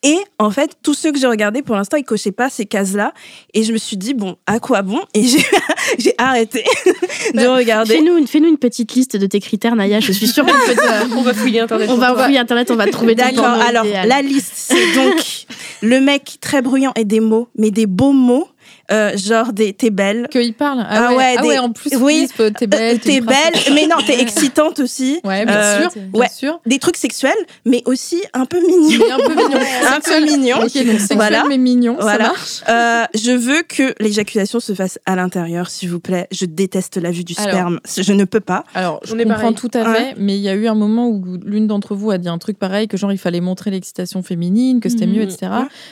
Et 0.04 0.18
en 0.38 0.52
fait, 0.52 0.78
tous 0.84 0.94
ceux 0.94 1.12
que 1.12 1.20
j'ai 1.20 1.28
regardés 1.28 1.64
pour 1.64 1.76
l'instant, 1.76 1.98
ils 1.98 2.04
cochaient 2.04 2.32
pas 2.32 2.50
ces 2.50 2.66
cases-là. 2.66 3.14
Et 3.54 3.64
je 3.64 3.74
me 3.74 3.78
suis 3.78 3.98
dit, 3.98 4.14
bon, 4.14 4.36
à 4.46 4.60
quoi 4.60 4.84
bon? 4.84 5.02
Et 5.16 5.24
j'ai 5.24 6.14
arrêté 6.20 6.64
de 7.34 7.38
bah, 7.38 7.56
regarder. 7.56 7.96
Fais-nous 7.96 8.18
une, 8.18 8.28
fais 8.28 8.38
une 8.38 8.58
petite 8.58 8.94
liste 8.94 9.18
de 9.18 9.26
tes 9.26 9.40
critères, 9.40 9.76
Naya. 9.76 10.00
Je 10.00 10.12
suis 10.12 10.28
sûre 10.28 10.46
qu'on 11.14 11.22
va 11.24 11.34
fouiller 11.34 11.62
Internet. 11.62 11.90
On 11.90 11.98
va 11.98 12.16
fouiller 12.16 12.38
Internet, 12.38 12.70
on 12.70 12.76
va 12.76 12.88
trouver 12.88 13.16
D'accord, 13.16 13.46
alors 13.46 13.86
la 13.86 14.22
liste, 14.22 14.52
c'est 14.54 14.94
donc 14.94 15.48
le 15.82 16.00
mec 16.00 16.38
très 16.40 16.62
bruyant 16.62 16.92
et 16.96 17.04
des 17.04 17.20
mots, 17.20 17.48
mais 17.58 17.72
des 17.72 17.88
beaux 17.88 18.12
mots 18.12 18.48
euh, 18.92 19.18
genre 19.18 19.54
des 19.54 19.74
t'es 19.74 19.90
belle. 19.90 20.28
Qu'il 20.32 20.54
parle. 20.54 20.80
Ah, 20.80 21.10
ah 21.10 21.16
ouais, 21.16 21.36
ah 21.38 21.46
ouais, 21.46 21.58
en 21.58 21.72
plus, 21.72 21.96
oui, 21.98 22.28
t'es 22.58 22.68
belle. 22.68 23.00
T'es 23.00 23.22
belle, 23.22 23.54
mais 23.74 23.88
non, 23.88 23.98
t'es 24.06 24.20
excitante 24.22 24.80
aussi. 24.80 25.20
Ouais, 25.24 25.46
bien 25.46 25.56
euh, 25.56 25.82
sûr. 25.82 25.92
Bien 25.96 26.20
ouais, 26.22 26.30
sûr. 26.30 26.60
Des 26.66 26.80
trucs 26.80 26.98
sexuels, 26.98 27.34
mais 27.66 27.82
aussi 27.86 28.24
un 28.34 28.46
peu 28.46 28.60
mignons. 28.60 29.06
un 29.12 29.18
peu 29.18 29.36
mignon. 29.36 29.60
un 29.92 30.00
peu 30.00 30.20
mignon. 30.24 30.58
Ok, 30.60 30.74
donc 30.74 31.00
sexuel, 31.00 31.18
voilà. 31.18 31.44
mais 31.48 31.58
mignon. 31.58 31.98
Voilà. 32.00 32.34
Ça 32.46 33.04
euh, 33.04 33.06
je 33.14 33.32
veux 33.32 33.64
que 33.64 33.94
l'éjaculation 34.00 34.60
se 34.60 34.74
fasse 34.74 35.00
à 35.06 35.16
l'intérieur, 35.16 35.70
s'il 35.70 35.90
vous 35.90 36.00
plaît. 36.00 36.28
Je 36.32 36.46
déteste 36.46 36.98
la 36.98 37.12
vue 37.12 37.24
du 37.24 37.34
sperme. 37.34 37.80
Je 37.98 38.14
ne 38.14 38.24
peux 38.24 38.40
pas. 38.40 38.64
Alors, 38.74 39.02
je 39.04 39.16
comprends 39.16 39.54
tout 39.54 39.72
à 39.74 39.94
fait, 39.94 40.16
mais 40.18 40.38
il 40.38 40.42
y 40.42 40.50
a 40.50 40.56
eu 40.56 40.68
un 40.68 40.76
moment 40.76 41.08
où 41.10 41.38
l'une 41.44 41.68
d'entre 41.68 41.96
vous 41.96 42.12
a 42.12 42.18
dit 42.18 42.30
un 42.30 42.38
truc 42.38 42.58
pareil, 42.58 42.88
que 42.88 42.98
genre 42.98 43.12
il 43.12 43.18
fallait 43.18 43.42
montrer 43.42 43.72
l'excitation 43.72 44.24
féminine, 44.24 44.80
que 44.80 44.90
c'était 44.90 45.08
mieux, 45.08 45.26
mmh. 45.26 45.30
etc. 45.30 45.52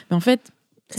Mais 0.10 0.16
en 0.16 0.20
fait, 0.20 0.40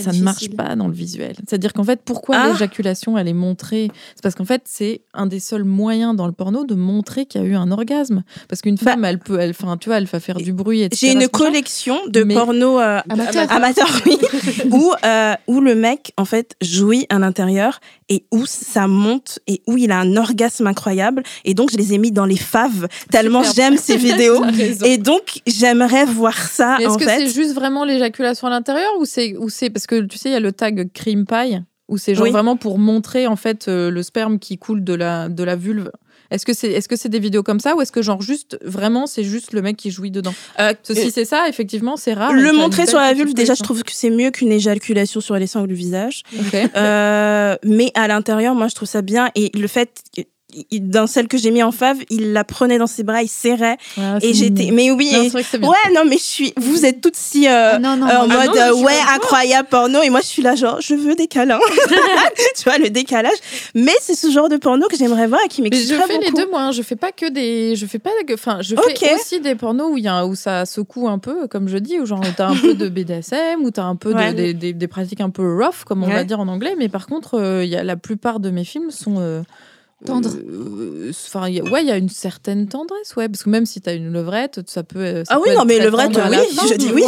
ça 0.00 0.12
ne 0.12 0.22
marche 0.22 0.50
pas 0.50 0.76
dans 0.76 0.88
le 0.88 0.94
visuel. 0.94 1.34
C'est-à-dire 1.46 1.72
qu'en 1.72 1.84
fait, 1.84 2.00
pourquoi 2.04 2.36
ah. 2.36 2.52
l'éjaculation, 2.52 3.16
elle 3.18 3.28
est 3.28 3.32
montrée? 3.32 3.90
C'est 4.14 4.22
parce 4.22 4.34
qu'en 4.34 4.44
fait, 4.44 4.62
c'est 4.64 5.02
un 5.14 5.26
des 5.26 5.40
seuls 5.40 5.64
moyens 5.64 6.16
dans 6.16 6.26
le 6.26 6.32
porno 6.32 6.64
de 6.64 6.74
montrer 6.74 7.26
qu'il 7.26 7.40
y 7.40 7.44
a 7.44 7.46
eu 7.46 7.54
un 7.54 7.70
orgasme. 7.70 8.22
Parce 8.48 8.62
qu'une 8.62 8.76
bah, 8.76 8.92
femme, 8.92 9.04
elle 9.04 9.18
peut, 9.18 9.38
elle, 9.38 9.50
enfin, 9.50 9.76
tu 9.76 9.88
vois, 9.88 9.98
elle 9.98 10.06
va 10.06 10.20
faire 10.20 10.36
du 10.36 10.52
bruit, 10.52 10.82
etc. 10.82 11.06
J'ai 11.06 11.12
une 11.12 11.28
collection 11.28 11.98
de 12.08 12.22
porno 12.24 12.80
euh, 12.80 13.00
amateur, 13.08 13.88
oui, 14.06 14.18
où, 14.70 14.92
euh, 15.04 15.34
où 15.46 15.60
le 15.60 15.74
mec, 15.74 16.12
en 16.16 16.24
fait, 16.24 16.54
jouit 16.60 17.06
à 17.08 17.18
l'intérieur 17.18 17.80
et 18.08 18.24
où 18.30 18.46
ça 18.46 18.86
monte 18.86 19.38
et 19.46 19.62
où 19.66 19.76
il 19.76 19.90
a 19.90 19.98
un 19.98 20.16
orgasme 20.16 20.66
incroyable. 20.66 21.22
Et 21.44 21.54
donc, 21.54 21.70
je 21.72 21.76
les 21.76 21.94
ai 21.94 21.98
mis 21.98 22.12
dans 22.12 22.26
les 22.26 22.36
faves 22.36 22.88
tellement 23.10 23.42
j'aime 23.42 23.76
ces 23.76 23.96
vidéos. 24.08 24.44
Et 24.84 24.98
donc, 24.98 25.40
j'aimerais 25.46 26.04
voir 26.04 26.36
ça. 26.36 26.78
Est-ce 26.80 26.98
que 26.98 27.04
c'est 27.04 27.28
juste 27.28 27.54
vraiment 27.54 27.84
l'éjaculation 27.84 28.46
à 28.48 28.50
l'intérieur 28.50 28.90
ou 28.98 29.04
c'est 29.04 29.70
parce 29.70 29.86
que 29.86 30.02
tu 30.02 30.18
sais, 30.18 30.30
il 30.30 30.32
y 30.32 30.36
a 30.36 30.40
le 30.40 30.52
tag 30.52 30.90
cream 30.92 31.26
pie 31.26 31.58
où 31.88 31.98
c'est 31.98 32.14
genre 32.14 32.26
vraiment 32.28 32.56
pour 32.56 32.78
montrer 32.78 33.26
en 33.26 33.36
fait 33.36 33.68
euh, 33.68 33.90
le 33.90 34.02
sperme 34.02 34.38
qui 34.38 34.58
coule 34.58 34.82
de 34.82 34.94
la 34.94 35.28
de 35.28 35.44
la 35.44 35.56
vulve. 35.56 35.90
Est-ce 36.30 36.44
que 36.46 36.52
c'est 36.52 36.70
est-ce 36.72 36.88
que 36.88 36.96
c'est 36.96 37.08
des 37.08 37.18
vidéos 37.18 37.42
comme 37.42 37.60
ça 37.60 37.74
ou 37.76 37.80
est-ce 37.82 37.92
que 37.92 38.02
genre 38.02 38.20
juste 38.22 38.58
vraiment 38.64 39.06
c'est 39.06 39.24
juste 39.24 39.52
le 39.52 39.62
mec 39.62 39.76
qui 39.76 39.90
jouit 39.90 40.10
dedans? 40.10 40.34
Euh, 40.58 40.72
Si 40.82 41.10
c'est 41.10 41.24
ça, 41.24 41.48
effectivement, 41.48 41.96
c'est 41.96 42.14
rare. 42.14 42.32
Le 42.32 42.52
montrer 42.52 42.86
sur 42.86 42.98
la 42.98 43.12
vulve, 43.14 43.34
déjà, 43.34 43.54
je 43.54 43.62
trouve 43.62 43.82
que 43.82 43.92
c'est 43.92 44.10
mieux 44.10 44.30
qu'une 44.30 44.52
éjaculation 44.52 45.20
sur 45.20 45.36
les 45.36 45.46
sangles 45.46 45.68
du 45.68 45.74
visage. 45.74 46.22
Euh, 46.76 47.56
mais 47.64 47.90
à 47.94 48.08
l'intérieur, 48.08 48.54
moi, 48.54 48.68
je 48.68 48.74
trouve 48.74 48.88
ça 48.88 49.02
bien 49.02 49.30
et 49.34 49.50
le 49.54 49.66
fait 49.66 50.02
dans 50.80 51.06
celle 51.06 51.26
que 51.26 51.36
j'ai 51.36 51.50
mis 51.50 51.62
en 51.62 51.72
fave, 51.72 51.98
il 52.08 52.32
la 52.32 52.44
prenait 52.44 52.78
dans 52.78 52.86
ses 52.86 53.02
bras, 53.02 53.22
il 53.22 53.28
serrait. 53.28 53.76
Ah, 53.98 54.18
et 54.22 54.32
j'étais 54.32 54.70
mais 54.70 54.90
oui 54.90 55.12
ouais 55.12 55.92
non 55.92 56.04
mais 56.08 56.18
je 56.18 56.22
suis 56.22 56.54
vous 56.56 56.86
êtes 56.86 57.00
toutes 57.00 57.16
si 57.16 57.48
euh, 57.48 57.72
ah, 57.74 57.78
non, 57.78 57.96
non, 57.96 58.06
en 58.06 58.30
ah, 58.30 58.46
mode 58.46 58.84
ouais 58.84 58.98
incroyable 59.14 59.68
porno 59.68 60.02
et 60.02 60.10
moi 60.10 60.20
je 60.20 60.26
suis 60.26 60.42
là 60.42 60.54
genre 60.54 60.80
je 60.80 60.94
veux 60.94 61.14
des 61.14 61.26
câlins. 61.26 61.58
Tu 62.56 62.64
vois 62.64 62.78
le 62.78 62.90
décalage. 62.90 63.36
Mais 63.74 63.92
c'est 64.00 64.14
ce 64.14 64.30
genre 64.30 64.48
de 64.48 64.56
porno 64.56 64.86
que 64.88 64.96
j'aimerais 64.96 65.26
voir 65.26 65.40
et 65.44 65.48
qui 65.48 65.62
m'excite 65.62 65.88
je 65.88 65.94
fais 65.94 66.18
les 66.18 66.30
deux 66.30 66.48
moi 66.48 66.62
hein. 66.62 66.72
je 66.72 66.82
fais 66.82 66.96
pas 66.96 67.12
que 67.12 67.28
des 67.28 67.74
je 67.76 67.86
fais 67.86 67.98
pas 67.98 68.10
enfin 68.32 68.58
je 68.62 68.76
fais 68.76 69.14
aussi 69.14 69.40
des 69.40 69.54
pornos 69.54 69.90
où 69.92 69.98
il 69.98 70.04
y 70.04 70.08
a 70.08 70.26
où 70.26 70.34
ça 70.34 70.64
secoue 70.64 71.08
un 71.08 71.18
peu 71.18 71.48
comme 71.48 71.68
je 71.68 71.78
dis 71.78 71.98
où 71.98 72.06
genre 72.06 72.22
t'as 72.36 72.48
un 72.48 72.56
peu 72.56 72.74
de 72.74 72.88
BDSM 72.88 73.62
ou 73.62 73.70
t'as 73.70 73.84
un 73.84 73.96
peu 73.96 74.14
de, 74.14 74.52
des, 74.52 74.72
des, 74.72 74.88
pratiques 74.88 75.20
un 75.20 75.30
peu 75.30 75.56
rough 75.56 75.84
comme 75.84 76.02
on 76.04 76.08
va 76.08 76.24
dire 76.24 76.40
en 76.40 76.48
anglais. 76.48 76.74
Mais 76.78 76.88
par 76.88 77.06
contre 77.06 77.34
euh, 77.34 77.64
il 77.64 77.70
y 77.70 77.76
a 77.76 77.82
la 77.82 77.96
plupart 77.96 78.40
de 78.40 78.50
mes 78.50 78.64
films 78.64 78.90
sont 78.90 79.44
euh, 80.08 80.14
Tendre. 80.14 80.30
Euh, 80.34 81.10
enfin, 81.10 81.50
ouais, 81.50 81.82
il 81.82 81.88
y 81.88 81.90
a 81.90 81.96
une 81.96 82.08
certaine 82.08 82.68
tendresse, 82.68 83.16
ouais, 83.16 83.28
parce 83.28 83.42
que 83.42 83.50
même 83.50 83.66
si 83.66 83.80
tu 83.80 83.88
as 83.90 83.94
une 83.94 84.12
levrette, 84.12 84.60
ça 84.68 84.82
peut. 84.82 85.22
ah 85.28 85.38
oui, 85.40 85.48
non, 85.54 85.64
mais 85.64 85.78
levrette, 85.78 86.16
oui, 86.16 86.36
je 86.70 86.74
dis 86.74 86.92
oui. 86.92 87.04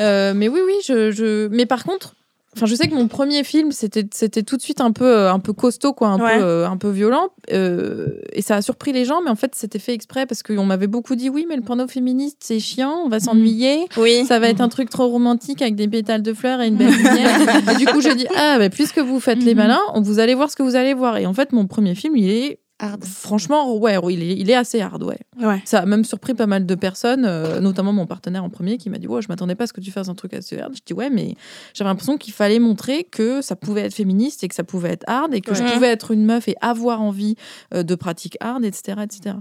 euh, 0.00 0.32
mais 0.34 0.48
oui, 0.48 0.60
oui, 0.64 0.74
je, 0.86 1.10
je. 1.10 1.48
Mais 1.48 1.66
par 1.66 1.84
contre, 1.84 2.14
Enfin, 2.56 2.66
je 2.66 2.74
sais 2.74 2.88
que 2.88 2.94
mon 2.94 3.08
premier 3.08 3.44
film, 3.44 3.72
c'était, 3.72 4.06
c'était 4.12 4.42
tout 4.42 4.56
de 4.56 4.62
suite 4.62 4.80
un 4.80 4.90
peu, 4.90 5.04
euh, 5.04 5.32
un 5.32 5.38
peu 5.38 5.52
costaud, 5.52 5.92
quoi, 5.92 6.08
un, 6.08 6.18
peu, 6.18 6.24
euh, 6.24 6.68
un 6.68 6.76
peu 6.76 6.88
violent. 6.88 7.28
Euh, 7.52 8.20
et 8.32 8.42
ça 8.42 8.56
a 8.56 8.62
surpris 8.62 8.92
les 8.92 9.04
gens, 9.04 9.20
mais 9.22 9.30
en 9.30 9.36
fait, 9.36 9.54
c'était 9.54 9.78
fait 9.78 9.92
exprès 9.92 10.26
parce 10.26 10.42
qu'on 10.42 10.64
m'avait 10.64 10.86
beaucoup 10.86 11.14
dit 11.14 11.28
oui, 11.28 11.46
mais 11.48 11.56
le 11.56 11.62
porno 11.62 11.86
féministe, 11.86 12.38
c'est 12.40 12.58
chiant, 12.58 13.02
on 13.04 13.08
va 13.08 13.20
s'ennuyer. 13.20 13.86
Oui. 13.98 14.24
Ça 14.26 14.38
va 14.38 14.48
être 14.48 14.62
un 14.62 14.68
truc 14.68 14.88
trop 14.88 15.08
romantique 15.08 15.60
avec 15.60 15.76
des 15.76 15.88
pétales 15.88 16.22
de 16.22 16.32
fleurs 16.32 16.60
et 16.62 16.68
une 16.68 16.76
belle 16.76 16.94
lumière. 16.94 17.70
et 17.72 17.76
du 17.76 17.86
coup, 17.86 18.00
je 18.00 18.14
dis 18.14 18.26
ah, 18.34 18.56
bah, 18.58 18.70
puisque 18.70 18.98
vous 18.98 19.20
faites 19.20 19.42
les 19.42 19.54
mhm. 19.54 19.60
malins, 19.60 19.80
vous 19.96 20.18
allez 20.18 20.34
voir 20.34 20.50
ce 20.50 20.56
que 20.56 20.62
vous 20.62 20.74
allez 20.74 20.94
voir. 20.94 21.18
Et 21.18 21.26
en 21.26 21.34
fait, 21.34 21.52
mon 21.52 21.66
premier 21.66 21.94
film, 21.94 22.16
il 22.16 22.30
est 22.30 22.60
Franchement, 23.02 23.76
ouais, 23.76 23.98
il 24.10 24.22
est, 24.22 24.36
il 24.36 24.50
est 24.50 24.54
assez 24.54 24.80
hard, 24.80 25.02
ouais. 25.02 25.18
Ça 25.64 25.80
a 25.80 25.86
même 25.86 26.04
surpris 26.04 26.34
pas 26.34 26.46
mal 26.46 26.64
de 26.64 26.74
personnes, 26.76 27.24
euh, 27.24 27.58
notamment 27.58 27.92
mon 27.92 28.06
partenaire 28.06 28.44
en 28.44 28.50
premier 28.50 28.78
qui 28.78 28.88
m'a 28.88 28.98
dit 28.98 29.08
Ouais, 29.08 29.20
je 29.20 29.28
m'attendais 29.28 29.56
pas 29.56 29.64
à 29.64 29.66
ce 29.66 29.72
que 29.72 29.80
tu 29.80 29.90
fasses 29.90 30.08
un 30.08 30.14
truc 30.14 30.32
assez 30.32 30.60
hard. 30.60 30.74
Je 30.74 30.80
dis 30.86 30.92
Ouais, 30.92 31.10
mais 31.10 31.34
j'avais 31.74 31.90
l'impression 31.90 32.16
qu'il 32.16 32.32
fallait 32.32 32.60
montrer 32.60 33.02
que 33.02 33.42
ça 33.42 33.56
pouvait 33.56 33.82
être 33.82 33.94
féministe 33.94 34.44
et 34.44 34.48
que 34.48 34.54
ça 34.54 34.62
pouvait 34.62 34.90
être 34.90 35.04
hard 35.08 35.34
et 35.34 35.40
que 35.40 35.54
je 35.54 35.62
pouvais 35.62 35.88
être 35.88 36.12
une 36.12 36.24
meuf 36.24 36.46
et 36.46 36.54
avoir 36.60 37.02
envie 37.02 37.34
euh, 37.74 37.82
de 37.82 37.94
pratiques 37.96 38.36
hard, 38.40 38.64
etc. 38.64 39.00
etc. 39.02 39.36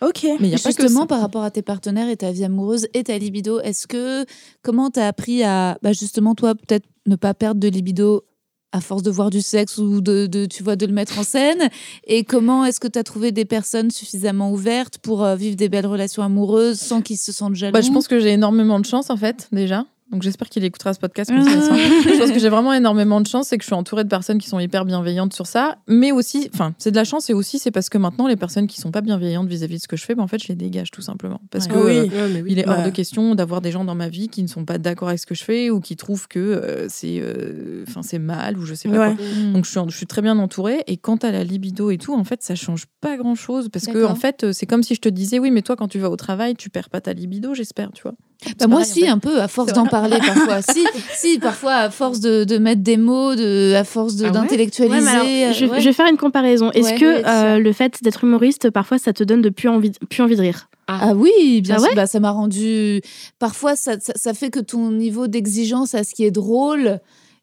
Ok. 0.00 0.26
Mais 0.40 0.48
y 0.48 0.54
a 0.54 0.56
Justement, 0.56 1.06
par 1.06 1.20
rapport 1.20 1.42
à 1.42 1.50
tes 1.50 1.62
partenaires 1.62 2.08
et 2.08 2.16
ta 2.16 2.32
vie 2.32 2.44
amoureuse 2.44 2.88
et 2.94 3.04
ta 3.04 3.18
libido, 3.18 3.60
est-ce 3.60 3.86
que. 3.86 4.24
Comment 4.62 4.90
t'as 4.90 5.08
appris 5.08 5.42
à. 5.44 5.78
Bah 5.82 5.92
justement, 5.92 6.34
toi, 6.34 6.54
peut-être 6.54 6.86
ne 7.06 7.16
pas 7.16 7.34
perdre 7.34 7.60
de 7.60 7.68
libido 7.68 8.24
à 8.72 8.80
force 8.80 9.02
de 9.02 9.10
voir 9.10 9.30
du 9.30 9.40
sexe 9.40 9.78
ou 9.78 10.00
de, 10.00 10.46
tu 10.46 10.62
vois 10.62 10.76
de 10.76 10.86
le 10.86 10.92
mettre 10.92 11.18
en 11.18 11.22
scène 11.22 11.70
et 12.04 12.24
comment 12.24 12.64
est-ce 12.64 12.80
que 12.80 12.88
tu 12.88 12.98
as 12.98 13.04
trouvé 13.04 13.32
des 13.32 13.44
personnes 13.44 13.90
suffisamment 13.90 14.52
ouvertes 14.52 14.98
pour 14.98 15.24
euh, 15.24 15.36
vivre 15.36 15.56
des 15.56 15.68
belles 15.68 15.86
relations 15.86 16.22
amoureuses 16.22 16.78
sans 16.78 17.00
qu'ils 17.00 17.18
se 17.18 17.32
sentent 17.32 17.54
jaloux? 17.54 17.72
Bah, 17.72 17.80
je 17.80 17.90
pense 17.90 18.08
que 18.08 18.20
j'ai 18.20 18.32
énormément 18.32 18.78
de 18.80 18.86
chance 18.86 19.10
en 19.10 19.16
fait 19.16 19.48
déjà 19.52 19.86
donc 20.10 20.22
j'espère 20.22 20.48
qu'il 20.48 20.64
écoutera 20.64 20.94
ce 20.94 20.98
podcast. 20.98 21.30
je 21.30 22.18
pense 22.18 22.30
que 22.30 22.38
j'ai 22.38 22.48
vraiment 22.48 22.72
énormément 22.72 23.20
de 23.20 23.26
chance 23.26 23.52
et 23.52 23.58
que 23.58 23.62
je 23.62 23.66
suis 23.66 23.74
entourée 23.74 24.04
de 24.04 24.08
personnes 24.08 24.38
qui 24.38 24.48
sont 24.48 24.58
hyper 24.58 24.86
bienveillantes 24.86 25.34
sur 25.34 25.46
ça. 25.46 25.76
Mais 25.86 26.12
aussi, 26.12 26.48
enfin, 26.54 26.74
c'est 26.78 26.90
de 26.90 26.96
la 26.96 27.04
chance 27.04 27.28
et 27.28 27.34
aussi 27.34 27.58
c'est 27.58 27.70
parce 27.70 27.90
que 27.90 27.98
maintenant 27.98 28.26
les 28.26 28.36
personnes 28.36 28.66
qui 28.66 28.80
sont 28.80 28.90
pas 28.90 29.02
bienveillantes 29.02 29.48
vis-à-vis 29.48 29.76
de 29.76 29.82
ce 29.82 29.88
que 29.88 29.98
je 29.98 30.04
fais, 30.04 30.14
ben, 30.14 30.22
en 30.22 30.26
fait, 30.26 30.42
je 30.42 30.48
les 30.48 30.54
dégage 30.54 30.90
tout 30.90 31.02
simplement. 31.02 31.40
Parce 31.50 31.66
que 31.66 31.74
oui. 31.74 32.10
Euh, 32.12 32.42
il 32.46 32.58
est 32.58 32.66
hors 32.66 32.82
de 32.82 32.90
question 32.90 33.34
d'avoir 33.34 33.60
des 33.60 33.70
gens 33.70 33.84
dans 33.84 33.94
ma 33.94 34.08
vie 34.08 34.28
qui 34.28 34.42
ne 34.42 34.48
sont 34.48 34.64
pas 34.64 34.78
d'accord 34.78 35.08
avec 35.08 35.20
ce 35.20 35.26
que 35.26 35.34
je 35.34 35.44
fais 35.44 35.68
ou 35.68 35.80
qui 35.80 35.96
trouvent 35.96 36.26
que 36.26 36.38
euh, 36.38 36.86
c'est, 36.88 37.20
euh, 37.20 37.84
enfin, 37.86 38.02
c'est 38.02 38.18
mal 38.18 38.56
ou 38.56 38.64
je 38.64 38.74
sais 38.74 38.88
pas 38.88 39.12
quoi. 39.12 39.14
Mm. 39.14 39.52
Donc 39.52 39.66
je 39.66 39.70
suis, 39.70 39.80
je 39.88 39.96
suis 39.96 40.06
très 40.06 40.22
bien 40.22 40.38
entourée. 40.38 40.84
Et 40.86 40.96
quant 40.96 41.16
à 41.16 41.30
la 41.30 41.44
libido 41.44 41.90
et 41.90 41.98
tout, 41.98 42.14
en 42.14 42.24
fait, 42.24 42.42
ça 42.42 42.54
change 42.54 42.86
pas 43.02 43.16
grand 43.18 43.34
chose 43.34 43.68
parce 43.68 43.86
que 43.86 44.04
en 44.04 44.14
fait, 44.14 44.52
c'est 44.52 44.66
comme 44.66 44.82
si 44.82 44.94
je 44.94 45.00
te 45.00 45.08
disais, 45.08 45.38
oui, 45.38 45.50
mais 45.50 45.62
toi, 45.62 45.76
quand 45.76 45.88
tu 45.88 45.98
vas 45.98 46.08
au 46.08 46.16
travail, 46.16 46.54
tu 46.56 46.70
perds 46.70 46.88
pas 46.88 47.02
ta 47.02 47.12
libido, 47.12 47.52
j'espère, 47.52 47.92
tu 47.92 48.02
vois. 48.02 48.14
Bah, 48.58 48.68
moi 48.68 48.82
aussi, 48.82 49.08
un 49.08 49.18
peu, 49.18 49.40
à 49.40 49.48
force 49.48 49.72
d'en 49.72 49.86
parler 49.86 50.18
parfois. 50.18 50.62
si, 50.72 50.86
si, 51.14 51.38
parfois, 51.38 51.74
à 51.74 51.90
force 51.90 52.20
de, 52.20 52.44
de, 52.44 52.58
mettre 52.58 52.82
des 52.82 52.96
mots, 52.96 53.34
de, 53.34 53.74
à 53.74 53.82
force 53.82 54.14
ah 54.24 54.30
d'intellectualiser. 54.30 55.46
Euh, 55.46 55.52
je, 55.52 55.66
je, 55.66 55.84
vais 55.84 55.92
faire 55.92 56.06
une 56.08 56.16
comparaison. 56.16 56.70
Est-ce 56.70 56.94
que 56.94 57.26
euh, 57.26 57.58
le 57.58 57.72
fait 57.72 58.02
d'être 58.02 58.22
humoriste, 58.22 58.70
parfois, 58.70 58.98
ça 58.98 59.12
te 59.12 59.24
donne 59.24 59.42
de 59.42 59.48
plus 59.48 59.68
envie, 59.68 59.90
plus 60.08 60.22
envie 60.22 60.36
de 60.36 60.42
rire? 60.42 60.68
Ah. 60.86 61.00
ah. 61.02 61.14
oui, 61.14 61.60
bien 61.62 61.76
ah 61.78 61.80
sûr. 61.80 61.94
Bah, 61.96 62.06
ça 62.06 62.20
m'a 62.20 62.30
rendu. 62.30 63.02
Parfois, 63.40 63.74
ça, 63.74 63.98
ça, 63.98 64.12
ça, 64.14 64.34
fait 64.34 64.50
que 64.50 64.60
ton 64.60 64.92
niveau 64.92 65.26
d'exigence 65.26 65.94
à 65.94 66.04
ce 66.04 66.14
qui 66.14 66.24
est 66.24 66.30
drôle 66.30 67.00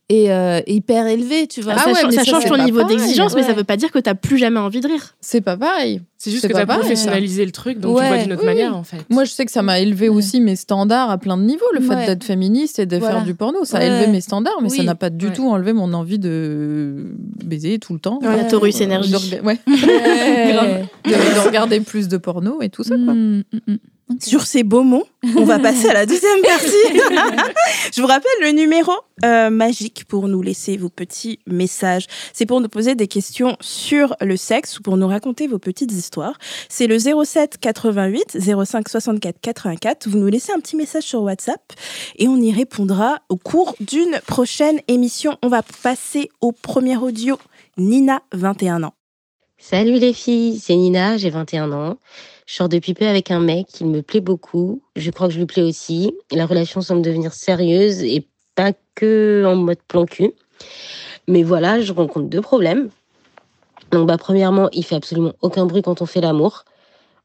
et 0.07 0.31
euh, 0.31 0.61
hyper 0.67 1.07
élevé, 1.07 1.47
tu 1.47 1.61
vois. 1.61 1.73
Ah 1.75 1.93
ça, 1.93 2.23
change 2.23 2.45
ton 2.45 2.63
niveau 2.63 2.83
d'exigence, 2.83 3.35
mais 3.35 3.43
ça 3.43 3.53
veut 3.53 3.63
pas 3.63 3.77
dire 3.77 3.91
que 3.91 3.97
tu 3.97 4.03
t'as 4.03 4.13
plus 4.13 4.37
jamais 4.37 4.59
envie 4.59 4.79
de 4.79 4.87
rire. 4.87 5.15
C'est 5.19 5.41
pas 5.41 5.57
pareil. 5.57 6.01
C'est 6.25 6.31
juste 6.31 6.47
que 6.47 6.53
tu 6.53 6.59
as 6.59 6.65
professionnalisé 6.65 7.45
le 7.45 7.51
truc, 7.51 7.79
donc 7.79 7.99
tu 7.99 8.03
vois 8.03 8.17
d'une 8.17 8.33
autre 8.33 8.45
manière, 8.45 8.75
en 8.75 8.83
fait. 8.83 8.97
Moi, 9.11 9.25
je 9.25 9.31
sais 9.31 9.45
que 9.45 9.51
ça 9.51 9.61
m'a 9.61 9.79
élevé 9.79 10.09
aussi 10.09 10.41
mes 10.41 10.55
standards 10.55 11.11
à 11.11 11.19
plein 11.19 11.37
de 11.37 11.43
niveaux, 11.43 11.71
le 11.71 11.81
fait 11.81 12.07
d'être 12.07 12.23
féministe 12.23 12.79
et 12.79 12.87
de 12.87 12.99
faire 12.99 13.23
du 13.23 13.35
porno. 13.35 13.63
Ça 13.63 13.77
a 13.77 13.83
élevé 13.83 14.07
mes 14.07 14.21
standards, 14.21 14.59
mais 14.63 14.69
ça 14.69 14.81
n'a 14.81 14.95
pas 14.95 15.11
du 15.11 15.31
tout 15.31 15.47
enlevé 15.47 15.71
mon 15.71 15.93
envie 15.93 16.17
de 16.17 17.13
baiser 17.43 17.77
tout 17.77 17.93
le 17.93 17.99
temps. 17.99 18.19
La 18.23 18.45
Taurus 18.45 18.81
énergie. 18.81 19.13
De, 21.05 21.45
regarder 21.45 21.79
plus 21.81 22.07
de 22.07 22.17
porno 22.17 22.61
et 22.61 22.69
tout 22.69 22.83
ça, 22.83 22.95
quoi. 22.95 23.13
Mm, 23.13 23.43
mm, 23.53 23.59
mm. 23.67 23.77
Sur 24.21 24.45
ces 24.45 24.63
beaux 24.63 24.83
mots, 24.83 25.07
on 25.35 25.45
va 25.45 25.57
passer 25.57 25.89
à 25.89 25.93
la 25.93 26.05
deuxième 26.05 26.41
partie. 26.43 26.67
Je 27.93 28.01
vous 28.01 28.07
rappelle 28.07 28.29
le 28.41 28.51
numéro 28.51 28.91
euh, 29.23 29.49
magique 29.49 30.05
pour 30.07 30.27
nous 30.27 30.43
laisser 30.43 30.77
vos 30.77 30.89
petits 30.89 31.39
messages. 31.47 32.05
C'est 32.31 32.45
pour 32.45 32.61
nous 32.61 32.69
poser 32.69 32.93
des 32.93 33.07
questions 33.07 33.57
sur 33.61 34.15
le 34.21 34.37
sexe 34.37 34.77
ou 34.77 34.83
pour 34.83 34.97
nous 34.97 35.07
raconter 35.07 35.47
vos 35.47 35.57
petites 35.57 35.91
histoires. 35.91 36.14
C'est 36.69 36.87
le 36.87 36.97
07 36.97 37.57
88 37.59 38.37
05 38.65 38.89
64 38.89 39.39
84. 39.41 40.07
Vous 40.07 40.17
nous 40.17 40.27
laissez 40.27 40.51
un 40.51 40.59
petit 40.59 40.75
message 40.75 41.03
sur 41.03 41.21
WhatsApp 41.21 41.61
et 42.17 42.27
on 42.27 42.37
y 42.37 42.51
répondra 42.51 43.19
au 43.29 43.37
cours 43.37 43.75
d'une 43.79 44.19
prochaine 44.27 44.79
émission. 44.87 45.37
On 45.43 45.47
va 45.47 45.61
passer 45.83 46.29
au 46.41 46.51
premier 46.51 46.97
audio. 46.97 47.37
Nina, 47.77 48.21
21 48.33 48.83
ans. 48.83 48.93
Salut 49.57 49.99
les 49.99 50.13
filles, 50.13 50.59
c'est 50.59 50.75
Nina, 50.75 51.17
j'ai 51.17 51.29
21 51.29 51.71
ans. 51.71 51.97
Je 52.45 52.53
sors 52.53 52.69
depuis 52.69 52.93
peu 52.93 53.07
avec 53.07 53.31
un 53.31 53.39
mec, 53.39 53.67
il 53.81 53.87
me 53.87 54.01
plaît 54.01 54.21
beaucoup. 54.21 54.81
Je 54.95 55.09
crois 55.11 55.27
que 55.27 55.33
je 55.33 55.39
lui 55.39 55.45
plais 55.45 55.63
aussi. 55.63 56.13
La 56.31 56.45
relation 56.45 56.81
semble 56.81 57.01
devenir 57.01 57.33
sérieuse 57.33 58.03
et 58.03 58.27
pas 58.53 58.73
que 58.93 59.43
en 59.47 59.55
mode 59.55 59.81
plan 59.87 60.05
cul. 60.05 60.31
Mais 61.27 61.43
voilà, 61.43 61.81
je 61.81 61.91
rencontre 61.91 62.27
deux 62.27 62.41
problèmes. 62.41 62.89
Donc, 63.91 64.07
bah, 64.07 64.17
premièrement, 64.17 64.69
il 64.71 64.83
fait 64.83 64.95
absolument 64.95 65.33
aucun 65.41 65.65
bruit 65.65 65.81
quand 65.81 66.01
on 66.01 66.05
fait 66.05 66.21
l'amour. 66.21 66.65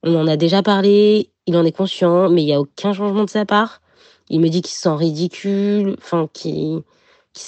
On 0.03 0.15
en 0.15 0.27
a 0.27 0.37
déjà 0.37 0.63
parlé, 0.63 1.31
il 1.47 1.57
en 1.57 1.65
est 1.65 1.73
conscient, 1.73 2.31
mais 2.31 2.43
il 2.43 2.47
n'y 2.47 2.55
a 2.55 2.61
aucun 2.61 2.93
changement 2.93 3.25
de 3.25 3.31
sa 3.31 3.45
part. 3.45 3.81
Il 4.29 4.41
me 4.41 4.49
dit 4.49 4.63
qu'il 4.63 4.75
se 4.75 4.83
sent 4.83 4.95
ridicule, 4.95 5.97
enfin, 5.99 6.29
qu'il 6.33 6.83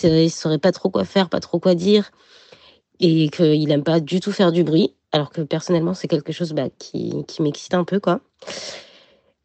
ne 0.05 0.29
saurait 0.29 0.59
pas 0.59 0.73
trop 0.73 0.91
quoi 0.91 1.05
faire, 1.05 1.29
pas 1.29 1.41
trop 1.41 1.61
quoi 1.61 1.75
dire, 1.75 2.11
et 3.01 3.29
qu'il 3.29 3.69
n'aime 3.69 3.85
pas 3.85 4.01
du 4.01 4.21
tout 4.21 4.33
faire 4.33 4.53
du 4.53 4.65
bruit 4.65 4.95
alors 5.13 5.31
que 5.31 5.43
personnellement, 5.43 5.95
c'est 5.95 6.09
quelque 6.09 6.33
chose 6.33 6.53
bah, 6.53 6.69
qui, 6.79 7.25
m'excite 7.39 7.75
un 7.75 7.85
peu, 7.85 8.01
quoi. 8.01 8.21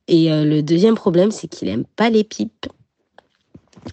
Et 0.08 0.32
euh, 0.32 0.46
le 0.46 0.64
deuxième 0.64 0.96
problème, 0.96 1.32
c'est 1.32 1.50
qu'il 1.50 1.68
aime 1.68 1.84
pas 1.84 2.10
les 2.10 2.24
pipes. 2.24 2.68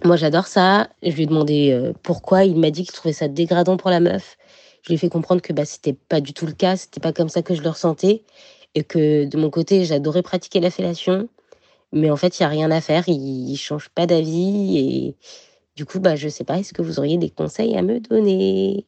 Moi, 0.05 0.17
j'adore 0.17 0.47
ça. 0.47 0.89
Je 1.03 1.11
lui 1.11 1.25
ai 1.25 1.27
demandé 1.27 1.73
euh, 1.73 1.93
pourquoi. 2.03 2.45
Il 2.45 2.59
m'a 2.59 2.71
dit 2.71 2.85
qu'il 2.85 2.93
trouvait 2.93 3.13
ça 3.13 3.27
dégradant 3.27 3.77
pour 3.77 3.91
la 3.91 3.99
meuf. 3.99 4.37
Je 4.85 4.91
lui 4.91 4.97
ai 4.97 4.99
fait 4.99 5.09
comprendre 5.09 5.41
que 5.41 5.55
bah, 5.55 5.65
c'était 5.65 5.95
pas 5.95 6.21
du 6.21 6.35
tout 6.35 6.45
le 6.45 6.53
cas. 6.53 6.77
C'était 6.77 7.01
pas 7.01 7.15
comme 7.15 7.31
ça 7.31 7.41
que 7.41 7.55
je 7.55 7.63
le 7.63 7.71
ressentais. 7.71 8.23
Et 8.75 8.85
que 8.85 9.25
de 9.25 9.37
mon 9.39 9.49
côté, 9.49 9.85
j'adorais 9.87 10.23
pratiquer 10.23 10.61
la 10.61 10.71
fellation. 10.71 11.29
Mais 11.93 12.11
en 12.11 12.17
fait, 12.17 12.39
il 12.39 12.43
n'y 12.43 12.47
a 12.47 12.51
rien 12.51 12.71
à 12.71 12.83
faire. 12.83 13.09
Il, 13.09 13.51
ne 13.51 13.57
change 13.57 13.89
pas 13.89 14.07
d'avis. 14.07 14.77
Et 14.77 15.15
du 15.75 15.87
coup, 15.87 16.01
bah, 16.01 16.17
je 16.17 16.29
sais 16.29 16.45
pas. 16.45 16.59
Est-ce 16.59 16.75
que 16.75 16.83
vous 16.83 16.99
auriez 16.99 17.17
des 17.17 17.31
conseils 17.31 17.75
à 17.79 17.83
me 17.83 17.99
donner? 17.99 18.85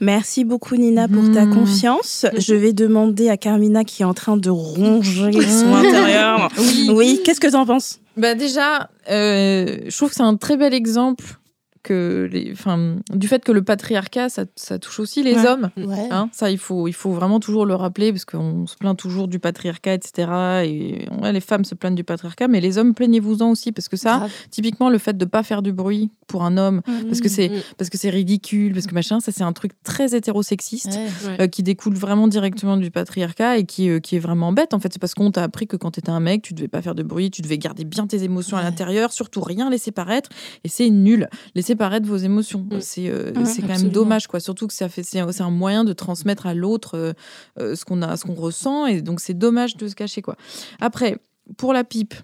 Merci 0.00 0.44
beaucoup 0.44 0.76
Nina 0.76 1.08
pour 1.08 1.30
ta 1.32 1.44
hmm. 1.44 1.54
confiance. 1.54 2.26
Je 2.38 2.54
vais 2.54 2.72
demander 2.72 3.28
à 3.28 3.36
Carmina 3.36 3.84
qui 3.84 4.02
est 4.02 4.04
en 4.04 4.14
train 4.14 4.36
de 4.36 4.50
ronger 4.50 5.32
son 5.42 5.74
intérieur. 5.74 6.48
Oui, 6.58 6.90
oui. 6.92 7.20
qu'est-ce 7.24 7.40
que 7.40 7.48
tu 7.48 7.56
en 7.56 7.66
penses? 7.66 8.00
Bah 8.16 8.34
déjà, 8.34 8.90
euh, 9.10 9.78
je 9.88 9.96
trouve 9.96 10.10
que 10.10 10.14
c'est 10.14 10.22
un 10.22 10.36
très 10.36 10.56
bel 10.56 10.74
exemple 10.74 11.38
que 11.84 12.28
les, 12.32 12.50
enfin, 12.52 12.96
du 13.12 13.28
fait 13.28 13.44
que 13.44 13.52
le 13.52 13.62
patriarcat, 13.62 14.28
ça, 14.28 14.46
ça 14.56 14.78
touche 14.80 14.98
aussi 14.98 15.22
les 15.22 15.36
hommes. 15.44 15.70
Hein, 16.10 16.28
ça, 16.32 16.50
il 16.50 16.58
faut, 16.58 16.88
il 16.88 16.92
faut 16.94 17.12
vraiment 17.12 17.38
toujours 17.38 17.66
le 17.66 17.74
rappeler 17.74 18.10
parce 18.10 18.24
qu'on 18.24 18.66
se 18.66 18.74
plaint 18.76 18.96
toujours 18.96 19.28
du 19.28 19.38
patriarcat, 19.38 19.94
etc. 19.94 20.64
Et 20.64 21.06
ouais, 21.22 21.32
les 21.32 21.40
femmes 21.40 21.64
se 21.64 21.74
plaignent 21.74 21.94
du 21.94 22.02
patriarcat, 22.02 22.48
mais 22.48 22.60
les 22.60 22.78
hommes, 22.78 22.94
plaignez-vous-en 22.94 23.50
aussi 23.50 23.70
parce 23.70 23.88
que 23.88 23.96
ça, 23.96 24.26
typiquement, 24.50 24.90
le 24.90 24.98
fait 24.98 25.16
de 25.16 25.24
pas 25.24 25.42
faire 25.42 25.62
du 25.62 25.72
bruit 25.72 26.10
pour 26.26 26.42
un 26.42 26.56
homme, 26.56 26.80
mmh. 26.86 27.04
parce 27.06 27.20
que 27.20 27.28
c'est 27.28 27.50
mmh. 27.50 27.62
parce 27.76 27.90
que 27.90 27.98
c'est 27.98 28.10
ridicule, 28.10 28.72
parce 28.72 28.86
que 28.86 28.94
machin, 28.94 29.20
ça 29.20 29.30
c'est 29.30 29.44
un 29.44 29.52
truc 29.52 29.72
très 29.84 30.16
hétérosexiste 30.16 30.98
euh, 31.38 31.46
qui 31.46 31.62
découle 31.62 31.94
vraiment 31.94 32.28
directement 32.28 32.78
du 32.78 32.90
patriarcat 32.90 33.58
et 33.58 33.64
qui, 33.64 33.90
euh, 33.90 34.00
qui 34.00 34.16
est 34.16 34.20
vraiment 34.20 34.52
bête. 34.52 34.72
En 34.72 34.80
fait, 34.80 34.92
c'est 34.92 34.98
parce 34.98 35.14
qu'on 35.14 35.30
t'a 35.30 35.42
appris 35.42 35.66
que 35.66 35.76
quand 35.76 35.92
tu 35.92 36.00
étais 36.00 36.10
un 36.10 36.20
mec, 36.20 36.42
tu 36.42 36.54
devais 36.54 36.68
pas 36.68 36.80
faire 36.80 36.94
de 36.94 37.02
bruit, 37.02 37.30
tu 37.30 37.42
devais 37.42 37.58
garder 37.58 37.84
bien 37.84 38.06
tes 38.06 38.22
émotions 38.24 38.56
à 38.56 38.62
l'intérieur, 38.62 39.12
surtout 39.12 39.42
rien 39.42 39.68
laisser 39.68 39.92
paraître, 39.92 40.30
et 40.64 40.68
c'est 40.68 40.88
nul. 40.88 41.28
Laisser 41.54 41.73
paraître 41.76 42.06
vos 42.06 42.16
émotions. 42.16 42.66
Mm. 42.70 42.80
C'est 42.80 43.08
euh, 43.08 43.32
c'est 43.44 43.62
quand 43.62 43.78
même 43.78 43.90
dommage, 43.90 44.26
quoi. 44.26 44.40
Surtout 44.40 44.66
que 44.66 44.74
ça 44.74 44.88
fait 44.88 45.02
c'est 45.02 45.18
un 45.18 45.50
moyen 45.50 45.84
de 45.84 45.92
transmettre 45.92 46.46
à 46.46 46.54
l'autre 46.54 46.96
euh, 46.96 47.12
euh, 47.58 47.74
ce 47.74 47.84
qu'on 47.84 48.02
a, 48.02 48.16
ce 48.16 48.24
qu'on 48.24 48.34
ressent, 48.34 48.86
et 48.86 49.02
donc 49.02 49.20
c'est 49.20 49.34
dommage 49.34 49.76
de 49.76 49.88
se 49.88 49.94
cacher, 49.94 50.22
quoi. 50.22 50.36
Après, 50.80 51.18
pour 51.56 51.72
la 51.72 51.84
pipe, 51.84 52.14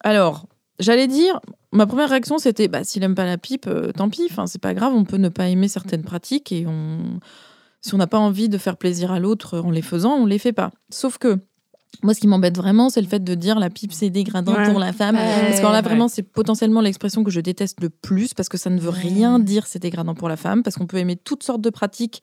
alors 0.00 0.46
j'allais 0.78 1.08
dire, 1.08 1.40
ma 1.72 1.86
première 1.86 2.10
réaction 2.10 2.38
c'était, 2.38 2.68
bah 2.68 2.84
s'il 2.84 3.02
aime 3.02 3.14
pas 3.14 3.24
la 3.24 3.38
pipe, 3.38 3.68
tant 3.96 4.08
pis. 4.08 4.28
Enfin, 4.30 4.46
c'est 4.46 4.60
pas 4.60 4.74
grave, 4.74 4.92
on 4.94 5.04
peut 5.04 5.16
ne 5.16 5.28
pas 5.28 5.48
aimer 5.48 5.68
certaines 5.68 6.02
pratiques 6.02 6.52
et 6.52 6.66
on 6.66 7.20
si 7.82 7.94
on 7.94 7.98
n'a 7.98 8.08
pas 8.08 8.18
envie 8.18 8.48
de 8.48 8.58
faire 8.58 8.76
plaisir 8.76 9.12
à 9.12 9.20
l'autre 9.20 9.60
en 9.60 9.70
les 9.70 9.82
faisant, 9.82 10.14
on 10.14 10.26
les 10.26 10.38
fait 10.38 10.52
pas. 10.52 10.72
Sauf 10.90 11.18
que 11.18 11.38
moi, 12.02 12.14
ce 12.14 12.20
qui 12.20 12.26
m'embête 12.26 12.56
vraiment, 12.56 12.90
c'est 12.90 13.00
le 13.00 13.06
fait 13.06 13.24
de 13.24 13.34
dire 13.34 13.58
la 13.58 13.70
pipe, 13.70 13.92
c'est 13.92 14.10
dégradant 14.10 14.54
pour 14.70 14.78
la 14.78 14.92
femme. 14.92 15.16
Parce 15.16 15.60
que 15.60 15.66
là, 15.66 15.80
vraiment, 15.80 16.08
c'est 16.08 16.22
potentiellement 16.22 16.80
l'expression 16.80 17.24
que 17.24 17.30
je 17.30 17.40
déteste 17.40 17.80
le 17.80 17.90
plus, 17.90 18.34
parce 18.34 18.48
que 18.48 18.58
ça 18.58 18.70
ne 18.70 18.78
veut 18.78 18.90
rien 18.90 19.38
dire, 19.38 19.66
c'est 19.66 19.78
dégradant 19.78 20.14
pour 20.14 20.28
la 20.28 20.36
femme, 20.36 20.62
parce 20.62 20.76
qu'on 20.76 20.86
peut 20.86 20.98
aimer 20.98 21.16
toutes 21.16 21.42
sortes 21.42 21.62
de 21.62 21.70
pratiques 21.70 22.22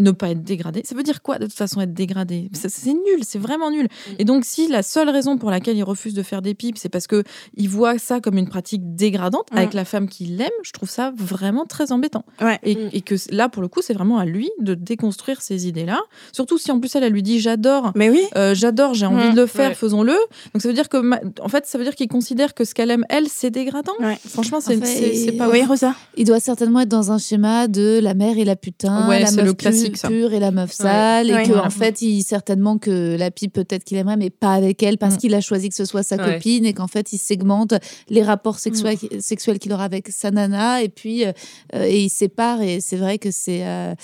ne 0.00 0.10
pas 0.10 0.30
être 0.30 0.42
dégradé. 0.42 0.82
Ça 0.84 0.94
veut 0.94 1.02
dire 1.02 1.22
quoi 1.22 1.38
de 1.38 1.46
toute 1.46 1.54
façon 1.54 1.80
être 1.80 1.94
dégradé? 1.94 2.50
C'est 2.52 2.92
nul, 2.92 3.22
c'est 3.22 3.38
vraiment 3.38 3.70
nul. 3.70 3.84
Mm. 3.84 4.12
Et 4.18 4.24
donc 4.24 4.44
si 4.44 4.68
la 4.68 4.82
seule 4.82 5.10
raison 5.10 5.38
pour 5.38 5.50
laquelle 5.50 5.76
il 5.76 5.82
refuse 5.82 6.14
de 6.14 6.22
faire 6.22 6.42
des 6.42 6.54
pipes, 6.54 6.78
c'est 6.78 6.88
parce 6.88 7.06
que 7.06 7.22
il 7.56 7.68
voit 7.68 7.98
ça 7.98 8.20
comme 8.20 8.38
une 8.38 8.48
pratique 8.48 8.94
dégradante 8.94 9.46
avec 9.52 9.74
la 9.74 9.84
femme 9.84 10.08
qu'il 10.08 10.40
aime, 10.40 10.48
je 10.62 10.72
trouve 10.72 10.90
ça 10.90 11.12
vraiment 11.16 11.66
très 11.66 11.92
embêtant. 11.92 12.24
Mm. 12.40 12.54
Et, 12.64 13.00
que 13.00 13.14
là 13.30 13.48
pour 13.48 13.62
le 13.62 13.68
coup 13.68 13.80
c'est 13.82 13.94
vraiment 13.94 14.18
à 14.18 14.24
lui 14.24 14.50
de 14.60 14.74
déconstruire 14.74 15.40
ces 15.42 15.66
idées-là. 15.66 16.00
Surtout 16.32 16.58
si 16.58 16.70
en 16.70 16.80
plus 16.80 16.94
elle, 16.94 17.04
elle 17.04 17.12
lui 17.12 17.22
dit 17.22 17.40
j'adore, 17.40 17.92
mais 17.94 18.10
oui, 18.10 18.22
euh, 18.36 18.54
j'adore, 18.54 18.94
j'ai 18.94 19.06
envie 19.06 19.30
de 19.30 19.36
le 19.36 19.46
faire, 19.46 19.76
faisons-le. 19.76 20.16
Donc 20.52 20.62
ça 20.62 20.68
veut 20.68 20.74
dire 20.74 20.88
que 20.88 20.98
en 21.42 21.48
fait 21.48 21.66
ça 21.66 21.78
veut 21.78 21.84
dire 21.84 21.94
qu'il 21.94 22.08
considère 22.08 22.54
que 22.54 22.64
ce 22.64 22.74
qu'elle 22.74 22.90
aime 22.90 23.04
elle 23.08 23.28
c'est 23.28 23.50
dégradant? 23.50 23.92
Franchement 24.28 24.60
c'est 24.60 25.32
pas. 25.36 25.48
Oui 25.48 25.64
Rosa. 25.64 25.94
Il 26.16 26.26
doit 26.26 26.40
certainement 26.40 26.80
être 26.80 26.88
dans 26.88 27.12
un 27.12 27.18
schéma 27.18 27.68
de 27.68 28.00
la 28.02 28.14
mère 28.14 28.38
et 28.38 28.44
la 28.44 28.56
putain, 28.56 29.08
ouais, 29.08 29.20
la 29.20 29.42
le 29.42 29.52
classique 29.54 29.89
pure 29.92 30.32
et 30.32 30.40
la 30.40 30.50
meuf 30.50 30.72
sale 30.72 31.30
et 31.30 31.42
que 31.44 31.52
en 31.52 31.70
fait 31.70 32.02
il 32.02 32.22
certainement 32.22 32.78
que 32.78 33.16
la 33.16 33.30
pipe 33.30 33.52
peut-être 33.52 33.84
qu'il 33.84 33.96
aimerait 33.96 34.16
mais 34.16 34.30
pas 34.30 34.54
avec 34.54 34.82
elle 34.82 34.98
parce 34.98 35.14
mm. 35.14 35.18
qu'il 35.18 35.34
a 35.34 35.40
choisi 35.40 35.68
que 35.68 35.74
ce 35.74 35.84
soit 35.84 36.02
sa 36.02 36.16
copine 36.16 36.66
et 36.66 36.72
qu'en 36.72 36.86
fait 36.86 37.12
il 37.12 37.18
segmente 37.18 37.74
les 38.08 38.22
rapports 38.22 38.58
sexuels 38.58 38.96
mm. 38.96 39.20
sexuels 39.20 39.58
qu'il 39.58 39.72
aura 39.72 39.84
avec 39.84 40.08
sa 40.08 40.30
nana 40.30 40.82
et 40.82 40.88
puis 40.88 41.24
euh, 41.24 41.32
et 41.74 42.04
il 42.04 42.10
sépare 42.10 42.62
et 42.62 42.80
c'est 42.80 42.96
vrai 42.96 43.18
que 43.18 43.30
c'est 43.30 43.66
euh, 43.66 43.94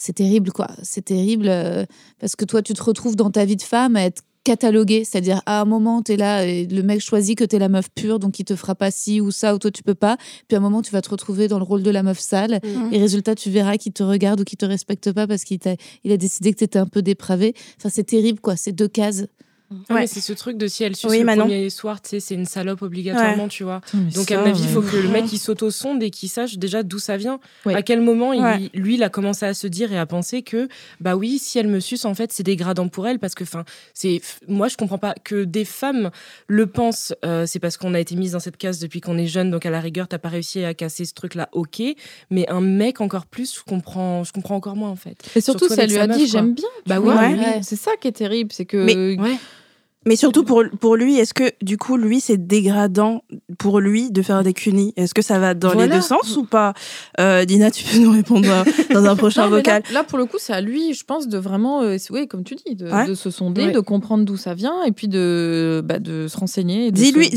c'est 0.00 0.14
terrible 0.14 0.50
quoi. 0.50 0.68
C'est 0.82 1.04
terrible 1.04 1.48
euh, 1.48 1.84
parce 2.18 2.34
que 2.34 2.44
toi 2.44 2.62
tu 2.62 2.72
te 2.72 2.82
retrouves 2.82 3.16
dans 3.16 3.30
ta 3.30 3.44
vie 3.44 3.56
de 3.56 3.62
femme 3.62 3.96
à 3.96 4.04
être 4.04 4.22
catalogué, 4.44 5.04
c'est-à-dire 5.04 5.42
à 5.46 5.60
un 5.60 5.64
moment 5.64 6.02
tu 6.02 6.12
es 6.12 6.16
là 6.16 6.44
et 6.46 6.66
le 6.66 6.82
mec 6.82 7.00
choisit 7.00 7.36
que 7.36 7.44
tu 7.44 7.56
es 7.56 7.58
la 7.58 7.68
meuf 7.68 7.88
pure 7.94 8.18
donc 8.18 8.38
il 8.38 8.44
te 8.44 8.56
fera 8.56 8.74
pas 8.74 8.90
ci 8.90 9.20
ou 9.20 9.30
ça 9.30 9.54
ou 9.54 9.58
toi 9.58 9.70
tu 9.70 9.82
peux 9.82 9.94
pas, 9.94 10.16
puis 10.48 10.56
à 10.56 10.58
un 10.58 10.62
moment 10.62 10.82
tu 10.82 10.92
vas 10.92 11.02
te 11.02 11.10
retrouver 11.10 11.48
dans 11.48 11.58
le 11.58 11.64
rôle 11.64 11.82
de 11.82 11.90
la 11.90 12.02
meuf 12.02 12.18
sale 12.18 12.60
mmh. 12.62 12.92
et 12.92 12.98
résultat 12.98 13.34
tu 13.34 13.50
verras 13.50 13.76
qu'il 13.76 13.92
te 13.92 14.02
regarde 14.02 14.40
ou 14.40 14.44
qu'il 14.44 14.58
te 14.58 14.66
respecte 14.66 15.12
pas 15.12 15.26
parce 15.26 15.44
qu'il 15.44 15.58
a, 15.66 15.76
il 16.04 16.12
a 16.12 16.16
décidé 16.16 16.52
que 16.52 16.58
tu 16.58 16.64
étais 16.64 16.78
un 16.78 16.86
peu 16.86 17.02
dépravé. 17.02 17.54
Enfin 17.78 17.90
c'est 17.90 18.04
terrible 18.04 18.40
quoi, 18.40 18.56
c'est 18.56 18.72
deux 18.72 18.88
cases. 18.88 19.26
Ouais. 19.88 20.06
c'est 20.06 20.20
ce 20.20 20.32
truc 20.32 20.56
de 20.56 20.66
si 20.66 20.82
elle 20.82 20.96
suce 20.96 21.10
le 21.12 21.24
premier 21.24 21.70
soir, 21.70 22.02
tu 22.02 22.10
sais, 22.10 22.20
c'est 22.20 22.34
une 22.34 22.46
salope 22.46 22.82
obligatoirement, 22.82 23.48
tu 23.48 23.62
vois. 23.62 23.80
Donc, 24.14 24.30
à 24.30 24.40
mon 24.40 24.46
avis, 24.46 24.62
il 24.62 24.68
faut 24.68 24.82
que 24.82 24.96
le 24.96 25.08
mec, 25.08 25.32
il 25.32 25.38
s'auto-sonde 25.38 26.02
et 26.02 26.10
qu'il 26.10 26.28
sache 26.28 26.58
déjà 26.58 26.82
d'où 26.82 26.98
ça 26.98 27.16
vient. 27.16 27.38
À 27.66 27.82
quel 27.82 28.00
moment, 28.00 28.32
il, 28.32 28.70
lui, 28.74 28.94
il 28.94 29.02
a 29.02 29.08
commencé 29.08 29.46
à 29.46 29.54
se 29.54 29.66
dire 29.66 29.92
et 29.92 29.98
à 29.98 30.06
penser 30.06 30.42
que, 30.42 30.68
bah 31.00 31.16
oui, 31.16 31.38
si 31.38 31.58
elle 31.58 31.68
me 31.68 31.80
suce, 31.80 32.04
en 32.04 32.14
fait, 32.14 32.32
c'est 32.32 32.42
dégradant 32.42 32.88
pour 32.88 33.06
elle 33.06 33.18
parce 33.18 33.34
que, 33.34 33.44
enfin, 33.44 33.64
c'est. 33.94 34.20
Moi, 34.48 34.68
je 34.68 34.76
comprends 34.76 34.98
pas 34.98 35.14
que 35.22 35.44
des 35.44 35.64
femmes 35.64 36.10
le 36.48 36.66
pensent, 36.66 37.14
euh, 37.24 37.46
c'est 37.46 37.58
parce 37.58 37.76
qu'on 37.76 37.94
a 37.94 38.00
été 38.00 38.16
mis 38.16 38.30
dans 38.30 38.40
cette 38.40 38.56
case 38.56 38.80
depuis 38.80 39.00
qu'on 39.00 39.18
est 39.18 39.26
jeune, 39.26 39.50
donc 39.50 39.66
à 39.66 39.70
la 39.70 39.80
rigueur, 39.80 40.08
t'as 40.08 40.18
pas 40.18 40.28
réussi 40.28 40.64
à 40.64 40.74
casser 40.74 41.04
ce 41.04 41.14
truc-là, 41.14 41.48
ok. 41.52 41.82
Mais 42.30 42.48
un 42.48 42.60
mec, 42.60 43.00
encore 43.00 43.26
plus, 43.26 43.54
je 43.54 43.62
comprends, 43.62 44.24
je 44.24 44.32
comprends 44.32 44.56
encore 44.56 44.76
moins, 44.76 44.90
en 44.90 44.96
fait. 44.96 45.16
Et 45.36 45.40
surtout, 45.40 45.68
ça 45.68 45.86
lui 45.86 45.96
a 45.98 46.06
dit, 46.06 46.26
j'aime 46.26 46.54
bien. 46.54 46.68
Bah 46.86 47.00
oui, 47.00 47.14
c'est 47.62 47.76
ça 47.76 47.92
qui 48.00 48.08
est 48.08 48.12
terrible, 48.12 48.50
c'est 48.52 48.64
que. 48.64 48.76
Mais 48.76 49.18
surtout 50.16 50.44
pour, 50.44 50.64
pour 50.80 50.96
lui, 50.96 51.18
est-ce 51.18 51.34
que 51.34 51.52
du 51.62 51.76
coup, 51.76 51.96
lui, 51.96 52.20
c'est 52.20 52.38
dégradant 52.38 53.22
pour 53.58 53.80
lui 53.80 54.10
de 54.10 54.22
faire 54.22 54.42
des 54.42 54.54
cunis? 54.54 54.94
Est-ce 54.96 55.12
que 55.12 55.20
ça 55.20 55.38
va 55.38 55.52
dans 55.52 55.74
les 55.74 55.88
deux 55.88 56.00
sens 56.00 56.36
ou 56.36 56.44
pas? 56.44 56.72
Euh, 57.18 57.44
Dina, 57.44 57.70
tu 57.70 57.84
peux 57.84 57.98
nous 57.98 58.10
répondre 58.10 58.48
dans 58.92 59.04
un 59.04 59.16
prochain 59.16 59.46
vocal. 59.48 59.82
Là, 59.92 60.02
pour 60.02 60.16
le 60.16 60.24
coup, 60.24 60.38
c'est 60.38 60.54
à 60.54 60.62
lui, 60.62 60.94
je 60.94 61.04
pense, 61.04 61.28
de 61.28 61.36
vraiment, 61.36 61.82
euh, 61.82 61.96
oui, 62.10 62.26
comme 62.28 62.44
tu 62.44 62.54
dis, 62.54 62.76
de, 62.76 63.14
se 63.14 63.30
sonder, 63.30 63.72
de 63.72 63.80
comprendre 63.80 64.24
d'où 64.24 64.36
ça 64.36 64.54
vient 64.54 64.82
et 64.84 64.92
puis 64.92 65.08
de, 65.08 65.82
bah, 65.84 65.98
de 65.98 66.28
se 66.28 66.36
renseigner. 66.38 66.90
Dis-lui, 66.90 67.28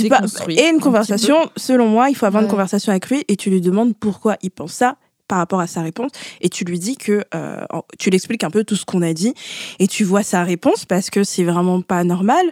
et 0.49 0.69
une 0.69 0.79
conversation, 0.79 1.35
selon 1.57 1.87
moi, 1.87 2.09
il 2.09 2.15
faut 2.15 2.25
avoir 2.25 2.43
une 2.43 2.49
conversation 2.49 2.91
avec 2.91 3.09
lui 3.09 3.25
et 3.27 3.35
tu 3.35 3.49
lui 3.49 3.61
demandes 3.61 3.93
pourquoi 3.93 4.37
il 4.41 4.51
pense 4.51 4.71
ça 4.71 4.95
par 5.27 5.37
rapport 5.37 5.59
à 5.59 5.67
sa 5.67 5.81
réponse 5.81 6.11
et 6.41 6.49
tu 6.49 6.65
lui 6.65 6.79
dis 6.79 6.97
que 6.97 7.23
euh, 7.33 7.65
tu 7.99 8.09
l'expliques 8.09 8.43
un 8.43 8.51
peu 8.51 8.63
tout 8.63 8.75
ce 8.75 8.85
qu'on 8.85 9.01
a 9.01 9.13
dit 9.13 9.33
et 9.79 9.87
tu 9.87 10.03
vois 10.03 10.23
sa 10.23 10.43
réponse 10.43 10.85
parce 10.85 11.09
que 11.09 11.23
c'est 11.23 11.43
vraiment 11.43 11.81
pas 11.81 12.03
normal 12.03 12.51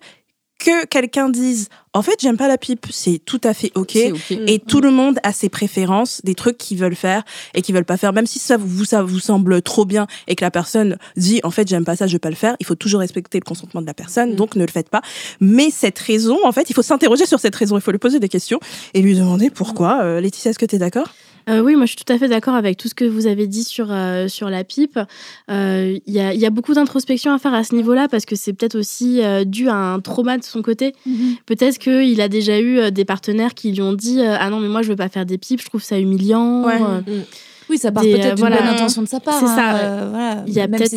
que 0.61 0.85
quelqu'un 0.85 1.29
dise 1.29 1.69
en 1.93 2.01
fait 2.01 2.15
j'aime 2.19 2.37
pas 2.37 2.47
la 2.47 2.57
pipe 2.57 2.85
c'est 2.91 3.19
tout 3.25 3.41
à 3.43 3.53
fait 3.53 3.71
ok, 3.75 3.95
et 3.95 4.59
tout 4.59 4.79
le 4.79 4.91
monde 4.91 5.19
a 5.23 5.33
ses 5.33 5.49
préférences 5.49 6.21
des 6.23 6.35
trucs 6.35 6.57
qu'ils 6.57 6.77
veulent 6.77 6.95
faire 6.95 7.23
et 7.55 7.61
qu'ils 7.61 7.73
veulent 7.73 7.83
pas 7.83 7.97
faire. 7.97 8.13
Même 8.13 8.27
si 8.27 8.39
ça 8.39 8.57
vous 8.57 8.85
ça 8.85 9.01
vous 9.01 9.19
semble 9.19 9.61
trop 9.61 9.85
bien 9.85 10.07
et 10.27 10.35
que 10.35 10.45
la 10.45 10.51
personne 10.51 10.97
dit 11.17 11.41
en 11.43 11.51
fait 11.51 11.67
j'aime 11.67 11.83
pas 11.83 11.95
ça 11.95 12.07
je 12.07 12.13
vais 12.13 12.19
pas 12.19 12.29
le 12.29 12.35
faire 12.35 12.55
il 12.59 12.65
faut 12.65 12.75
toujours 12.75 12.99
respecter 12.99 13.39
le 13.39 13.43
consentement 13.43 13.81
de 13.81 13.87
la 13.87 13.93
personne 13.93 14.33
mm. 14.33 14.35
donc 14.35 14.55
ne 14.55 14.63
le 14.63 14.71
faites 14.71 14.89
pas. 14.89 15.01
Mais 15.39 15.71
cette 15.71 15.99
raison 15.99 16.37
en 16.45 16.51
fait 16.51 16.69
il 16.69 16.73
faut 16.73 16.83
s'interroger 16.83 17.25
sur 17.25 17.39
cette 17.39 17.55
raison. 17.55 17.77
Il 17.77 17.81
faut 17.81 17.91
lui 17.91 17.97
poser 17.97 18.19
des 18.19 18.29
questions 18.29 18.59
et 18.93 19.01
lui 19.01 19.15
demander 19.15 19.49
pourquoi. 19.49 20.01
Euh, 20.03 20.21
Laetitia 20.21 20.51
est-ce 20.51 20.59
que 20.59 20.65
tu 20.65 20.75
es 20.75 20.79
d'accord? 20.79 21.07
Euh, 21.49 21.61
oui, 21.61 21.75
moi 21.75 21.85
je 21.85 21.95
suis 21.95 22.03
tout 22.03 22.11
à 22.11 22.17
fait 22.17 22.27
d'accord 22.27 22.55
avec 22.55 22.77
tout 22.77 22.87
ce 22.87 22.95
que 22.95 23.05
vous 23.05 23.27
avez 23.27 23.47
dit 23.47 23.63
sur, 23.63 23.87
euh, 23.89 24.27
sur 24.27 24.49
la 24.49 24.63
pipe. 24.63 24.99
Il 25.47 25.53
euh, 25.53 25.99
y, 26.07 26.19
a, 26.19 26.33
y, 26.33 26.45
a, 26.45 26.49
beaucoup 26.49 26.73
d'introspection 26.73 27.33
à 27.33 27.39
faire 27.39 27.53
à 27.53 27.63
ce 27.63 27.75
niveau-là 27.75 28.07
parce 28.07 28.25
que 28.25 28.35
c'est 28.35 28.53
peut-être 28.53 28.77
aussi 28.77 29.21
dû 29.45 29.69
à 29.69 29.75
un 29.75 29.99
trauma 29.99 30.37
de 30.37 30.43
son 30.43 30.61
côté. 30.61 30.93
Mhm. 31.05 31.35
Peut-être 31.45 31.77
qu'il 31.77 32.21
a 32.21 32.27
déjà 32.27 32.59
eu 32.59 32.91
des 32.91 33.05
partenaires 33.05 33.53
qui 33.53 33.71
lui 33.71 33.81
ont 33.81 33.93
dit 33.93 34.21
Ah 34.21 34.49
non, 34.49 34.59
mais 34.59 34.67
moi 34.67 34.81
je 34.81 34.89
veux 34.89 34.95
pas 34.95 35.09
faire 35.09 35.25
des 35.25 35.37
pipes, 35.37 35.61
je 35.61 35.65
trouve 35.67 35.83
ça 35.83 35.99
humiliant. 35.99 36.67
Mm. 36.67 37.23
Oui, 37.69 37.77
ça 37.77 37.91
part 37.91 38.03
peut-être 38.03 38.35
d'une 38.35 38.49
bonne 38.49 38.53
intention 38.53 39.01
de 39.01 39.07
sa 39.07 39.21
part. 39.21 39.39
C'est 39.39 39.45
ça. 39.45 39.69
Hein, 39.69 40.09
voilà, 40.09 40.43
il 40.45 40.53
y 40.53 40.59
a 40.59 40.67
peut-être. 40.67 40.93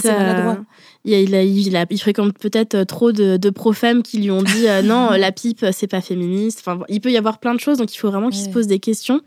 il, 1.05 1.13
il, 1.13 1.35
il, 1.35 1.87
il, 1.91 1.99
fréquente 2.01 2.37
peut-être 2.37 2.83
trop 2.83 3.13
de, 3.13 3.37
de 3.37 3.51
profèmes 3.51 4.03
qui 4.03 4.19
lui 4.19 4.31
ont 4.31 4.43
dit 4.43 4.67
non, 4.83 5.11
la 5.17 5.31
pipe, 5.31 5.65
c'est 5.73 5.87
pas 5.87 6.01
féministe. 6.01 6.63
Enfin, 6.67 6.81
il 6.89 7.01
peut 7.01 7.13
y 7.13 7.17
avoir 7.17 7.39
plein 7.39 7.55
de 7.55 7.61
choses, 7.61 7.79
donc 7.79 7.95
il 7.95 7.99
faut 7.99 8.11
vraiment 8.11 8.29
qu'il 8.29 8.43
se 8.43 8.51
pose 8.51 8.67
des 8.67 8.81
questions. 8.81 9.21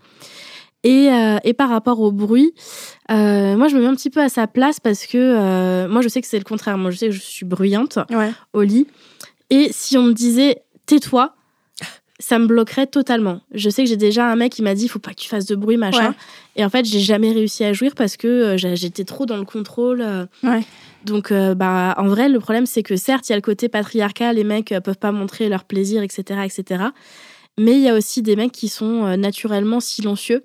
Et, 0.84 1.10
euh, 1.10 1.38
et, 1.42 1.54
par 1.54 1.70
rapport 1.70 2.00
au 2.00 2.12
bruit, 2.12 2.54
euh, 3.10 3.56
moi 3.56 3.66
je 3.66 3.74
me 3.74 3.80
mets 3.80 3.88
un 3.88 3.96
petit 3.96 4.10
peu 4.10 4.20
à 4.20 4.28
sa 4.28 4.46
place 4.46 4.78
parce 4.78 5.06
que 5.06 5.18
euh, 5.18 5.88
moi 5.88 6.02
je 6.02 6.08
sais 6.08 6.20
que 6.20 6.26
c'est 6.26 6.38
le 6.38 6.44
contraire. 6.44 6.78
Moi 6.78 6.92
je 6.92 6.98
sais 6.98 7.06
que 7.06 7.14
je 7.14 7.20
suis 7.20 7.44
bruyante 7.44 7.98
au 8.52 8.62
lit. 8.62 8.86
Et 9.50 9.70
si 9.72 9.98
on 9.98 10.04
me 10.04 10.12
disait 10.12 10.62
tais-toi, 10.86 11.34
ça 12.20 12.38
me 12.38 12.46
bloquerait 12.46 12.86
totalement. 12.86 13.40
Je 13.52 13.70
sais 13.70 13.82
que 13.82 13.88
j'ai 13.88 13.96
déjà 13.96 14.30
un 14.30 14.36
mec 14.36 14.52
qui 14.52 14.62
m'a 14.62 14.74
dit 14.74 14.84
il 14.84 14.88
faut 14.88 15.00
pas 15.00 15.10
que 15.10 15.20
tu 15.20 15.28
fasses 15.28 15.46
de 15.46 15.56
bruit, 15.56 15.76
machin. 15.76 16.14
Et 16.54 16.64
en 16.64 16.70
fait, 16.70 16.84
j'ai 16.84 17.00
jamais 17.00 17.32
réussi 17.32 17.64
à 17.64 17.72
jouir 17.72 17.94
parce 17.96 18.16
que 18.16 18.56
j'étais 18.56 19.04
trop 19.04 19.26
dans 19.26 19.36
le 19.36 19.44
contrôle. 19.44 20.04
Donc, 21.04 21.32
bah, 21.32 21.94
en 21.96 22.08
vrai, 22.08 22.28
le 22.28 22.40
problème, 22.40 22.66
c'est 22.66 22.82
que 22.82 22.96
certes, 22.96 23.28
il 23.28 23.32
y 23.32 23.34
a 23.34 23.36
le 23.36 23.42
côté 23.42 23.68
patriarcal, 23.68 24.34
les 24.34 24.42
mecs 24.42 24.74
peuvent 24.82 24.98
pas 24.98 25.12
montrer 25.12 25.48
leur 25.48 25.64
plaisir, 25.64 26.02
etc., 26.02 26.40
etc. 26.44 26.84
Mais 27.56 27.72
il 27.72 27.80
y 27.80 27.88
a 27.88 27.94
aussi 27.94 28.22
des 28.22 28.34
mecs 28.34 28.52
qui 28.52 28.68
sont 28.68 29.16
naturellement 29.16 29.78
silencieux 29.78 30.44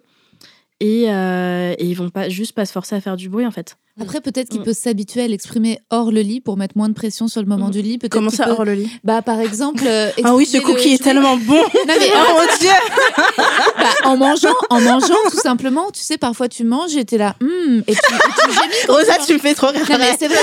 et, 0.79 1.11
euh, 1.11 1.73
et 1.77 1.85
ils 1.85 1.93
vont 1.95 2.09
pas 2.09 2.29
juste 2.29 2.53
pas 2.53 2.65
se 2.65 2.71
forcer 2.71 2.95
à 2.95 3.01
faire 3.01 3.17
du 3.17 3.29
bruit 3.29 3.45
en 3.45 3.51
fait. 3.51 3.77
Après, 4.01 4.21
peut-être 4.21 4.49
qu'il 4.49 4.61
mm. 4.61 4.63
peut 4.63 4.73
s'habituer 4.73 5.21
à 5.21 5.27
l'exprimer 5.27 5.79
hors 5.91 6.11
le 6.11 6.21
lit 6.21 6.41
pour 6.41 6.57
mettre 6.57 6.75
moins 6.75 6.89
de 6.89 6.95
pression 6.95 7.27
sur 7.27 7.41
le 7.41 7.47
moment 7.47 7.67
mm. 7.67 7.71
du 7.71 7.81
lit. 7.83 7.99
Comment 8.09 8.31
ça, 8.31 8.49
hors 8.49 8.65
le 8.65 8.73
lit? 8.73 8.89
Bah, 9.03 9.21
par 9.21 9.39
exemple. 9.39 9.83
Euh, 9.85 10.09
ah 10.23 10.33
oui, 10.33 10.47
ce 10.47 10.57
cookie 10.57 10.93
est 10.93 11.03
tellement 11.03 11.37
bon 11.37 11.53
non, 11.53 11.69
mais, 11.85 12.11
Oh 12.15 12.33
mon 12.33 12.57
dieu 12.57 12.69
bah, 13.77 13.83
En 14.05 14.17
mangeant, 14.17 14.55
en 14.71 14.81
mangeant, 14.81 15.13
tout 15.29 15.37
simplement, 15.39 15.91
tu 15.91 16.01
sais, 16.01 16.17
parfois 16.17 16.47
tu 16.47 16.63
manges 16.63 16.95
et 16.95 17.05
t'es 17.05 17.19
là, 17.19 17.35
et 17.87 17.93
tu, 17.93 17.99
et 17.99 18.91
Rosa, 18.91 19.13
tu 19.27 19.33
me 19.33 19.37
fais 19.37 19.53
trop 19.53 19.67
rire. 19.67 19.85
c'est 19.85 20.27
vrai, 20.27 20.37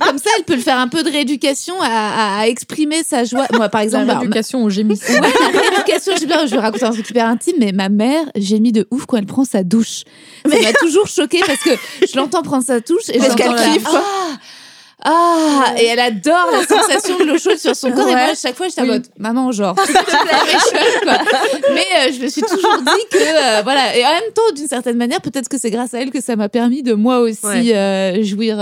comme 0.00 0.18
ça, 0.18 0.30
elle 0.38 0.44
peut 0.44 0.54
le 0.54 0.60
faire 0.60 0.78
un 0.78 0.86
peu 0.86 1.02
de 1.02 1.10
rééducation 1.10 1.74
à, 1.82 2.38
à, 2.38 2.46
exprimer 2.46 3.02
sa 3.02 3.24
joie. 3.24 3.46
Moi, 3.52 3.68
par 3.68 3.80
exemple. 3.80 4.06
La 4.06 4.18
rééducation 4.18 4.62
au 4.62 4.70
gémissement. 4.70 5.16
Ouais, 5.16 5.32
la 5.52 5.60
rééducation 5.60 6.12
au 6.12 6.16
gémissement. 6.16 6.46
Je 6.46 6.54
vais 6.54 6.60
raconter 6.60 6.84
un 6.84 6.92
truc 6.92 7.06
super 7.06 7.26
intime, 7.26 7.56
mais 7.58 7.72
ma 7.72 7.88
mère 7.88 8.24
gémit 8.36 8.70
de 8.70 8.86
ouf 8.92 9.06
quand 9.06 9.16
elle 9.16 9.26
prend 9.26 9.44
sa 9.44 9.64
douche. 9.64 10.04
Ça 10.48 10.56
m'a 10.56 10.72
toujours 10.74 11.08
choquée 11.08 11.40
parce 11.44 11.60
que 11.60 11.70
je 12.08 12.16
l'entends 12.16 12.42
prendre 12.42 12.64
sa 12.64 12.75
touche 12.80 13.08
et 13.08 13.18
parce 13.18 13.34
qu'elle 13.34 13.54
kiffe. 13.54 13.86
Ah, 13.86 14.36
ah 15.08 15.74
Et 15.78 15.84
elle 15.84 16.00
adore 16.00 16.48
la 16.50 16.66
sensation 16.66 17.16
de 17.18 17.24
l'eau 17.24 17.38
chaude 17.38 17.58
sur 17.58 17.76
son 17.76 17.92
corps. 17.92 18.08
Et 18.08 18.12
moi, 18.12 18.32
à 18.32 18.34
chaque 18.34 18.56
fois, 18.56 18.66
je 18.68 18.74
t'abote. 18.74 19.04
Maman, 19.18 19.52
genre, 19.52 19.76
Mais 21.74 21.86
euh, 21.96 22.12
je 22.12 22.20
me 22.22 22.28
suis 22.28 22.42
toujours 22.42 22.78
dit 22.78 23.04
que, 23.12 23.58
euh, 23.58 23.62
voilà. 23.62 23.96
Et 23.96 24.04
en 24.04 24.10
même 24.10 24.32
temps, 24.34 24.52
d'une 24.54 24.66
certaine 24.66 24.96
manière, 24.96 25.20
peut-être 25.20 25.48
que 25.48 25.58
c'est 25.58 25.70
grâce 25.70 25.94
à 25.94 26.00
elle 26.00 26.10
que 26.10 26.20
ça 26.20 26.34
m'a 26.34 26.48
permis 26.48 26.82
de 26.82 26.94
moi 26.94 27.20
aussi 27.20 27.72
euh, 27.72 28.20
jouir. 28.24 28.58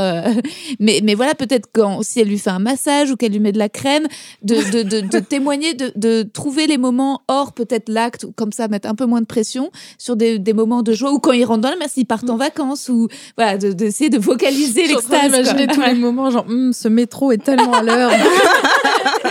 mais, 0.80 1.00
mais 1.02 1.14
voilà, 1.14 1.34
peut-être 1.34 1.68
quand, 1.72 2.02
si 2.02 2.20
elle 2.20 2.28
lui 2.28 2.38
fait 2.38 2.50
un 2.50 2.58
massage 2.58 3.10
ou 3.10 3.16
qu'elle 3.16 3.32
lui 3.32 3.40
met 3.40 3.52
de 3.52 3.58
la 3.58 3.70
crème, 3.70 4.06
de, 4.42 4.56
de, 4.70 4.82
de, 4.82 5.00
de 5.00 5.18
témoigner, 5.20 5.72
de, 5.72 5.92
de 5.96 6.24
trouver 6.24 6.66
les 6.66 6.76
moments 6.76 7.22
hors 7.28 7.52
peut-être 7.52 7.88
l'acte, 7.88 8.26
comme 8.36 8.52
ça, 8.52 8.68
mettre 8.68 8.88
un 8.88 8.94
peu 8.94 9.06
moins 9.06 9.22
de 9.22 9.26
pression 9.26 9.70
sur 9.96 10.14
des, 10.14 10.38
des 10.38 10.52
moments 10.52 10.82
de 10.82 10.92
joie 10.92 11.10
ou 11.10 11.20
quand 11.20 11.32
ils 11.32 11.44
rentrent 11.44 11.62
dans 11.62 11.70
la 11.70 11.76
mer, 11.76 11.88
s'ils 11.88 12.06
partent 12.06 12.28
en 12.28 12.36
vacances 12.36 12.90
ou 12.90 13.08
voilà, 13.38 13.56
d'essayer 13.56 14.10
de, 14.10 14.18
vocaliser 14.18 14.86
l'extase. 14.86 15.26
Imaginer 15.26 15.66
tous 15.68 15.80
les 15.80 15.94
moments 15.94 16.30
genre, 16.34 16.46
hum, 16.48 16.72
ce 16.72 16.88
métro 16.88 17.32
est 17.32 17.42
tellement 17.42 17.72
à 17.72 17.82
l'heure. 17.82 18.10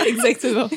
Exactement. 0.08 0.68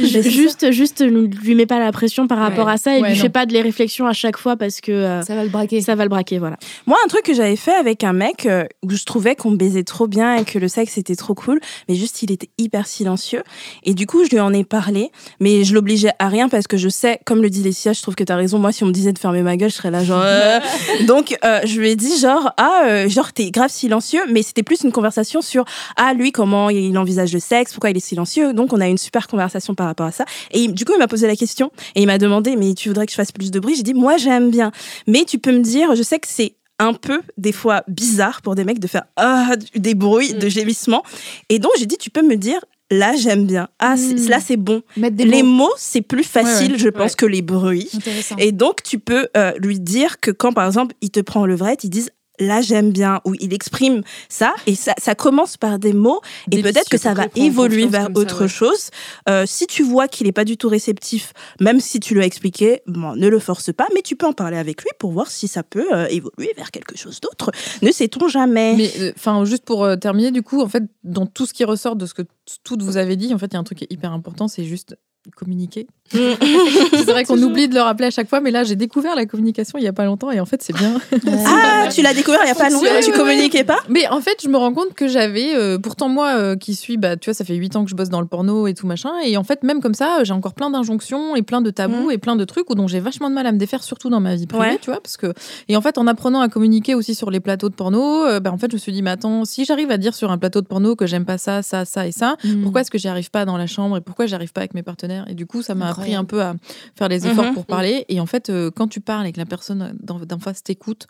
juste, 0.00 0.70
juste, 0.72 1.00
ne 1.00 1.26
lui 1.26 1.54
mets 1.54 1.66
pas 1.66 1.78
la 1.78 1.92
pression 1.92 2.26
par 2.26 2.38
rapport 2.38 2.68
à 2.68 2.76
ça 2.76 2.96
et 2.96 3.02
ne 3.02 3.08
lui 3.08 3.16
fais 3.16 3.28
pas 3.28 3.46
de 3.46 3.52
les 3.52 3.62
réflexions 3.62 4.06
à 4.06 4.12
chaque 4.12 4.38
fois 4.38 4.56
parce 4.56 4.80
que 4.80 4.92
euh, 4.92 5.22
ça 5.22 5.34
va 5.34 5.44
le 5.44 5.50
braquer. 5.50 5.80
Ça 5.80 5.94
va 5.94 6.04
le 6.04 6.08
braquer, 6.08 6.38
voilà. 6.38 6.56
Moi, 6.86 6.96
un 7.04 7.08
truc 7.08 7.24
que 7.24 7.34
j'avais 7.34 7.56
fait 7.56 7.74
avec 7.74 8.04
un 8.04 8.12
mec 8.12 8.46
euh, 8.46 8.64
où 8.82 8.90
je 8.90 9.04
trouvais 9.04 9.34
qu'on 9.34 9.52
baisait 9.52 9.84
trop 9.84 10.06
bien 10.06 10.36
et 10.36 10.44
que 10.44 10.58
le 10.58 10.68
sexe 10.68 10.98
était 10.98 11.16
trop 11.16 11.34
cool, 11.34 11.60
mais 11.88 11.94
juste 11.94 12.22
il 12.22 12.30
était 12.30 12.50
hyper 12.58 12.86
silencieux. 12.86 13.42
Et 13.84 13.94
du 13.94 14.06
coup, 14.06 14.24
je 14.24 14.30
lui 14.30 14.40
en 14.40 14.52
ai 14.52 14.64
parlé, 14.64 15.10
mais 15.40 15.64
je 15.64 15.74
l'obligeais 15.74 16.12
à 16.18 16.28
rien 16.28 16.48
parce 16.48 16.66
que 16.66 16.76
je 16.76 16.88
sais, 16.88 17.20
comme 17.24 17.42
le 17.42 17.50
dit 17.50 17.62
Laetitia, 17.62 17.92
je 17.92 18.02
trouve 18.02 18.14
que 18.14 18.24
tu 18.24 18.32
as 18.32 18.36
raison. 18.36 18.58
Moi, 18.58 18.72
si 18.72 18.84
on 18.84 18.86
me 18.86 18.92
disait 18.92 19.12
de 19.12 19.18
fermer 19.18 19.42
ma 19.42 19.56
gueule, 19.56 19.70
je 19.70 19.76
serais 19.76 19.90
là 19.90 20.04
genre. 20.04 20.22
Euh. 20.24 20.60
Donc, 21.06 21.36
je 21.42 21.80
lui 21.80 21.90
ai 21.90 21.96
dit 21.96 22.18
genre 22.18 22.52
ah 22.56 23.06
genre 23.08 23.32
t'es 23.32 23.50
grave 23.50 23.70
silencieux, 23.70 24.22
mais 24.30 24.42
c'était 24.42 24.62
plus 24.62 24.82
une 24.82 24.92
conversation 24.92 25.40
sur 25.40 25.64
ah 25.96 26.14
lui 26.14 26.32
comment 26.32 26.70
il 26.70 26.96
envisage 26.98 27.32
le 27.32 27.40
sexe, 27.40 27.72
pourquoi 27.72 27.90
il 27.90 27.96
est 27.96 28.00
silencieux? 28.00 28.52
Donc 28.52 28.72
on 28.76 28.80
a 28.80 28.88
une 28.88 28.98
super 28.98 29.26
conversation 29.26 29.74
par 29.74 29.86
rapport 29.86 30.06
à 30.06 30.12
ça. 30.12 30.24
Et 30.50 30.68
du 30.68 30.84
coup 30.84 30.92
il 30.94 30.98
m'a 30.98 31.08
posé 31.08 31.26
la 31.26 31.36
question 31.36 31.70
et 31.94 32.02
il 32.02 32.06
m'a 32.06 32.18
demandé 32.18 32.56
mais 32.56 32.74
tu 32.74 32.88
voudrais 32.88 33.06
que 33.06 33.12
je 33.12 33.16
fasse 33.16 33.32
plus 33.32 33.50
de 33.50 33.60
bruit? 33.60 33.76
J'ai 33.76 33.82
dit 33.82 33.94
moi 33.94 34.16
j'aime 34.16 34.50
bien, 34.50 34.72
mais 35.06 35.24
tu 35.24 35.38
peux 35.38 35.52
me 35.52 35.62
dire, 35.62 35.94
je 35.94 36.02
sais 36.02 36.18
que 36.18 36.28
c'est 36.28 36.54
un 36.78 36.92
peu 36.92 37.22
des 37.38 37.52
fois 37.52 37.82
bizarre 37.88 38.42
pour 38.42 38.54
des 38.54 38.64
mecs 38.64 38.78
de 38.78 38.86
faire 38.86 39.04
ah, 39.16 39.52
des 39.74 39.94
bruits 39.94 40.34
de 40.34 40.46
mm. 40.46 40.50
gémissements. 40.50 41.02
Et 41.48 41.58
donc 41.58 41.72
j'ai 41.78 41.86
dit 41.86 41.96
tu 41.96 42.10
peux 42.10 42.22
me 42.22 42.36
dire 42.36 42.60
là 42.90 43.14
j'aime 43.16 43.46
bien. 43.46 43.68
Ah 43.78 43.96
mm. 43.96 44.28
là 44.28 44.40
c'est 44.40 44.56
bon. 44.56 44.82
les 44.96 45.42
mots, 45.42 45.72
c'est 45.76 46.02
plus 46.02 46.24
facile 46.24 46.78
je 46.78 46.88
pense 46.88 47.16
que 47.16 47.26
les 47.26 47.42
bruits. 47.42 47.90
Et 48.38 48.52
donc 48.52 48.82
tu 48.82 48.98
peux 48.98 49.28
euh, 49.36 49.52
lui 49.58 49.80
dire 49.80 50.20
que 50.20 50.30
quand 50.30 50.52
par 50.52 50.66
exemple 50.66 50.94
il 51.00 51.10
te 51.10 51.20
prend 51.20 51.46
le 51.46 51.54
vrai, 51.54 51.76
ils 51.82 51.90
disent 51.90 52.10
là 52.38 52.60
j'aime 52.60 52.90
bien, 52.90 53.20
où 53.24 53.34
il 53.40 53.52
exprime 53.52 54.02
ça, 54.28 54.54
et 54.66 54.74
ça, 54.74 54.94
ça 54.98 55.14
commence 55.14 55.56
par 55.56 55.78
des 55.78 55.92
mots, 55.92 56.20
et 56.50 56.62
peut-être 56.62 56.88
que 56.88 56.98
ça 56.98 57.14
va 57.14 57.26
évoluer 57.34 57.86
vers 57.86 58.08
autre 58.14 58.46
chose. 58.46 58.90
Euh, 59.28 59.44
si 59.46 59.66
tu 59.66 59.82
vois 59.82 60.08
qu'il 60.08 60.26
n'est 60.26 60.32
pas 60.32 60.44
du 60.44 60.56
tout 60.56 60.68
réceptif, 60.68 61.32
même 61.60 61.80
si 61.80 62.00
tu 62.00 62.14
lui 62.14 62.22
as 62.22 62.26
expliqué, 62.26 62.82
bon, 62.86 63.14
ne 63.16 63.28
le 63.28 63.38
force 63.38 63.72
pas, 63.72 63.86
mais 63.94 64.02
tu 64.02 64.16
peux 64.16 64.26
en 64.26 64.32
parler 64.32 64.56
avec 64.56 64.82
lui 64.82 64.90
pour 64.98 65.12
voir 65.12 65.30
si 65.30 65.48
ça 65.48 65.62
peut 65.62 65.88
euh, 65.92 66.06
évoluer 66.06 66.52
vers 66.56 66.70
quelque 66.70 66.96
chose 66.96 67.20
d'autre. 67.20 67.50
Ne 67.82 67.90
sait-on 67.90 68.28
jamais. 68.28 68.74
Mais 68.76 68.90
euh, 69.00 69.12
enfin, 69.16 69.44
juste 69.44 69.64
pour 69.64 69.86
terminer, 70.00 70.30
du 70.30 70.42
coup, 70.42 70.60
en 70.60 70.68
fait, 70.68 70.84
dans 71.04 71.26
tout 71.26 71.46
ce 71.46 71.52
qui 71.52 71.64
ressort 71.64 71.96
de 71.96 72.06
ce 72.06 72.14
que 72.14 72.22
toutes 72.64 72.82
vous 72.82 72.96
avez 72.96 73.16
dit, 73.16 73.32
en 73.34 73.38
fait, 73.38 73.46
il 73.46 73.54
y 73.54 73.56
a 73.56 73.60
un 73.60 73.64
truc 73.64 73.78
qui 73.78 73.84
est 73.84 73.92
hyper 73.92 74.12
important, 74.12 74.48
c'est 74.48 74.64
juste 74.64 74.96
communiquer. 75.34 75.86
c'est 76.12 77.04
vrai 77.04 77.24
qu'on 77.24 77.42
oublie 77.42 77.68
de 77.68 77.74
le 77.74 77.80
rappeler 77.80 78.06
à 78.06 78.10
chaque 78.10 78.28
fois, 78.28 78.40
mais 78.40 78.50
là, 78.50 78.62
j'ai 78.62 78.76
découvert 78.76 79.16
la 79.16 79.26
communication 79.26 79.78
il 79.78 79.84
y 79.84 79.88
a 79.88 79.92
pas 79.92 80.04
longtemps 80.04 80.30
et 80.30 80.38
en 80.38 80.46
fait, 80.46 80.62
c'est 80.62 80.72
bien. 80.72 81.00
ah, 81.46 81.88
tu 81.92 82.02
l'as 82.02 82.14
découvert 82.14 82.40
il 82.44 82.48
y 82.48 82.50
a 82.50 82.54
pas 82.54 82.70
longtemps, 82.70 82.86
tu 83.02 83.12
communiquais 83.12 83.64
pas? 83.64 83.78
Mais 83.88 84.06
en 84.08 84.20
fait, 84.20 84.40
je 84.42 84.48
me 84.48 84.56
rends 84.56 84.72
compte 84.72 84.94
que 84.94 85.08
j'avais, 85.08 85.54
euh, 85.56 85.78
pourtant 85.78 86.08
moi 86.08 86.36
euh, 86.36 86.56
qui 86.56 86.74
suis, 86.74 86.96
bah, 86.96 87.16
tu 87.16 87.30
vois, 87.30 87.34
ça 87.34 87.44
fait 87.44 87.56
8 87.56 87.76
ans 87.76 87.84
que 87.84 87.90
je 87.90 87.96
bosse 87.96 88.08
dans 88.08 88.20
le 88.20 88.26
porno 88.26 88.66
et 88.66 88.74
tout 88.74 88.86
machin, 88.86 89.10
et 89.24 89.36
en 89.36 89.44
fait, 89.44 89.64
même 89.64 89.80
comme 89.80 89.94
ça, 89.94 90.22
j'ai 90.22 90.32
encore 90.32 90.54
plein 90.54 90.70
d'injonctions 90.70 91.34
et 91.34 91.42
plein 91.42 91.60
de 91.60 91.70
tabous 91.70 92.08
mm. 92.08 92.12
et 92.12 92.18
plein 92.18 92.36
de 92.36 92.44
trucs 92.44 92.68
dont 92.68 92.86
j'ai 92.86 93.00
vachement 93.00 93.28
de 93.28 93.34
mal 93.34 93.46
à 93.46 93.52
me 93.52 93.58
défaire, 93.58 93.82
surtout 93.82 94.08
dans 94.08 94.20
ma 94.20 94.36
vie 94.36 94.46
privée, 94.46 94.78
tu 94.80 94.90
vois, 94.90 95.00
parce 95.00 95.16
que 95.16 95.32
et 95.68 95.76
en 95.76 95.80
fait, 95.80 95.98
en 95.98 96.06
apprenant 96.06 96.40
à 96.40 96.48
communiquer 96.48 96.94
aussi 96.94 97.14
sur 97.14 97.30
les 97.30 97.40
plateaux 97.40 97.68
de 97.68 97.74
porno, 97.74 98.24
euh, 98.24 98.40
bah, 98.40 98.52
en 98.52 98.58
fait, 98.58 98.70
je 98.70 98.76
me 98.76 98.78
suis 98.78 98.92
dit, 98.92 99.02
mais 99.02 99.10
attends, 99.10 99.44
si 99.44 99.64
j'arrive 99.64 99.90
à 99.90 99.98
dire 99.98 100.14
sur 100.14 100.30
un 100.30 100.38
plateau 100.38 100.60
de 100.60 100.66
porno 100.66 100.94
que 100.94 101.06
j'aime 101.06 101.24
pas 101.24 101.38
ça, 101.38 101.62
ça, 101.62 101.84
ça 101.84 102.06
et 102.06 102.12
ça, 102.12 102.36
mm. 102.44 102.62
pourquoi 102.62 102.82
est-ce 102.82 102.90
que 102.90 102.98
j'y 102.98 103.08
arrive 103.08 103.30
pas 103.30 103.44
dans 103.44 103.56
la 103.56 103.66
chambre 103.66 103.96
et 103.96 104.00
pourquoi 104.00 104.26
j'arrive 104.26 104.52
pas 104.52 104.60
avec 104.60 104.74
mes 104.74 104.82
partenaires 104.82 105.15
Et 105.26 105.34
du 105.34 105.46
coup, 105.46 105.62
ça 105.62 105.74
m'a 105.74 105.88
appris 105.88 106.14
un 106.14 106.24
peu 106.24 106.42
à 106.42 106.54
faire 106.94 107.08
les 107.08 107.26
efforts 107.26 107.46
mhm. 107.46 107.54
pour 107.54 107.66
parler. 107.66 108.04
Et 108.08 108.20
en 108.20 108.26
fait, 108.26 108.50
euh, 108.50 108.70
quand 108.70 108.88
tu 108.88 109.00
parles 109.00 109.26
et 109.26 109.32
que 109.32 109.38
la 109.38 109.46
personne 109.46 109.96
d'en 110.00 110.38
face 110.38 110.62
t'écoute, 110.62 111.06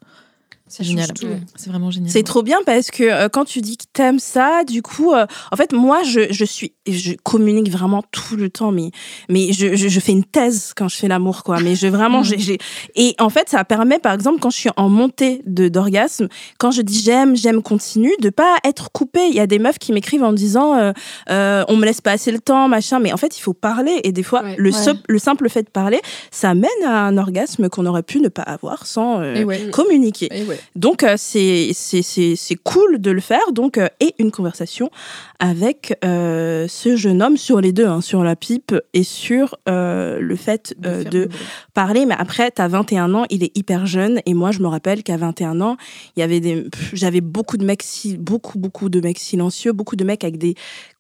C'est 0.68 0.82
génial. 0.82 1.06
C'est 1.54 1.70
vraiment 1.70 1.92
génial. 1.92 2.10
C'est 2.10 2.24
trop 2.24 2.42
bien 2.42 2.58
parce 2.66 2.90
que 2.90 3.04
euh, 3.04 3.28
quand 3.28 3.44
tu 3.44 3.60
dis 3.60 3.76
que 3.76 3.84
t'aimes 3.92 4.18
ça, 4.18 4.64
du 4.64 4.82
coup, 4.82 5.12
euh, 5.12 5.24
en 5.52 5.56
fait, 5.56 5.72
moi, 5.72 6.02
je, 6.02 6.32
je 6.32 6.44
suis, 6.44 6.72
je 6.88 7.12
communique 7.22 7.70
vraiment 7.70 8.02
tout 8.10 8.34
le 8.34 8.50
temps, 8.50 8.72
mais, 8.72 8.90
mais 9.28 9.52
je, 9.52 9.76
je, 9.76 10.00
fais 10.00 10.10
une 10.10 10.24
thèse 10.24 10.72
quand 10.76 10.88
je 10.88 10.96
fais 10.96 11.06
l'amour, 11.06 11.44
quoi. 11.44 11.60
Mais 11.60 11.76
je 11.76 11.86
vraiment, 11.86 12.22
j'ai, 12.24 12.58
et 12.96 13.14
en 13.20 13.28
fait, 13.28 13.48
ça 13.48 13.64
permet, 13.64 14.00
par 14.00 14.12
exemple, 14.12 14.40
quand 14.40 14.50
je 14.50 14.56
suis 14.56 14.70
en 14.76 14.88
montée 14.88 15.40
de 15.46 15.68
d'orgasme, 15.68 16.26
quand 16.58 16.72
je 16.72 16.82
dis 16.82 17.00
j'aime, 17.00 17.36
j'aime, 17.36 17.62
continue, 17.62 18.12
de 18.20 18.30
pas 18.30 18.56
être 18.64 18.90
coupée. 18.90 19.28
Il 19.28 19.36
y 19.36 19.40
a 19.40 19.46
des 19.46 19.60
meufs 19.60 19.78
qui 19.78 19.92
m'écrivent 19.92 20.24
en 20.24 20.32
disant, 20.32 20.92
euh, 21.30 21.64
on 21.68 21.76
me 21.76 21.84
laisse 21.84 22.00
pas 22.00 22.12
assez 22.12 22.32
le 22.32 22.40
temps, 22.40 22.66
machin. 22.66 22.98
Mais 22.98 23.12
en 23.12 23.16
fait, 23.16 23.38
il 23.38 23.40
faut 23.40 23.54
parler. 23.54 24.00
Et 24.02 24.10
des 24.10 24.24
fois, 24.24 24.42
le, 24.56 24.70
le 25.08 25.18
simple 25.20 25.48
fait 25.48 25.62
de 25.62 25.70
parler, 25.70 26.00
ça 26.32 26.54
mène 26.54 26.70
à 26.84 27.06
un 27.06 27.18
orgasme 27.18 27.68
qu'on 27.68 27.86
aurait 27.86 28.02
pu 28.02 28.18
ne 28.18 28.28
pas 28.28 28.42
avoir 28.42 28.84
sans 28.84 29.22
communiquer. 29.70 30.28
Donc, 30.74 31.02
euh, 31.02 31.14
c'est 31.16 31.72
c'est 31.72 32.56
cool 32.56 32.98
de 32.98 33.10
le 33.10 33.20
faire. 33.20 33.52
Donc, 33.52 33.78
euh, 33.78 33.88
et 34.00 34.14
une 34.18 34.30
conversation 34.30 34.90
avec 35.38 35.98
euh, 36.04 36.66
ce 36.68 36.96
jeune 36.96 37.22
homme 37.22 37.36
sur 37.36 37.60
les 37.60 37.72
deux, 37.72 37.86
hein, 37.86 38.00
sur 38.00 38.24
la 38.24 38.36
pipe 38.36 38.74
et 38.94 39.02
sur 39.02 39.56
le 39.66 40.36
fait 40.36 40.74
de, 40.78 41.28
parler. 41.74 42.06
Mais 42.06 42.14
après, 42.18 42.50
tu 42.50 42.62
as 42.62 42.68
21 42.68 43.14
ans, 43.14 43.24
il 43.30 43.44
est 43.44 43.56
hyper 43.56 43.86
jeune. 43.86 44.20
Et 44.26 44.34
moi, 44.34 44.50
je 44.50 44.60
me 44.60 44.66
rappelle 44.66 45.02
qu'à 45.02 45.16
21 45.16 45.60
ans, 45.60 45.76
il 46.16 46.20
y 46.20 46.22
avait 46.22 46.40
des, 46.40 46.66
j'avais 46.92 47.20
beaucoup 47.20 47.56
de 47.56 47.64
mecs, 47.64 47.84
beaucoup, 48.18 48.58
beaucoup 48.58 48.88
de 48.88 49.00
mecs 49.00 49.18
silencieux, 49.18 49.72
beaucoup 49.72 49.96
de 49.96 50.04
mecs 50.04 50.24
avec 50.24 50.38
des 50.38 50.54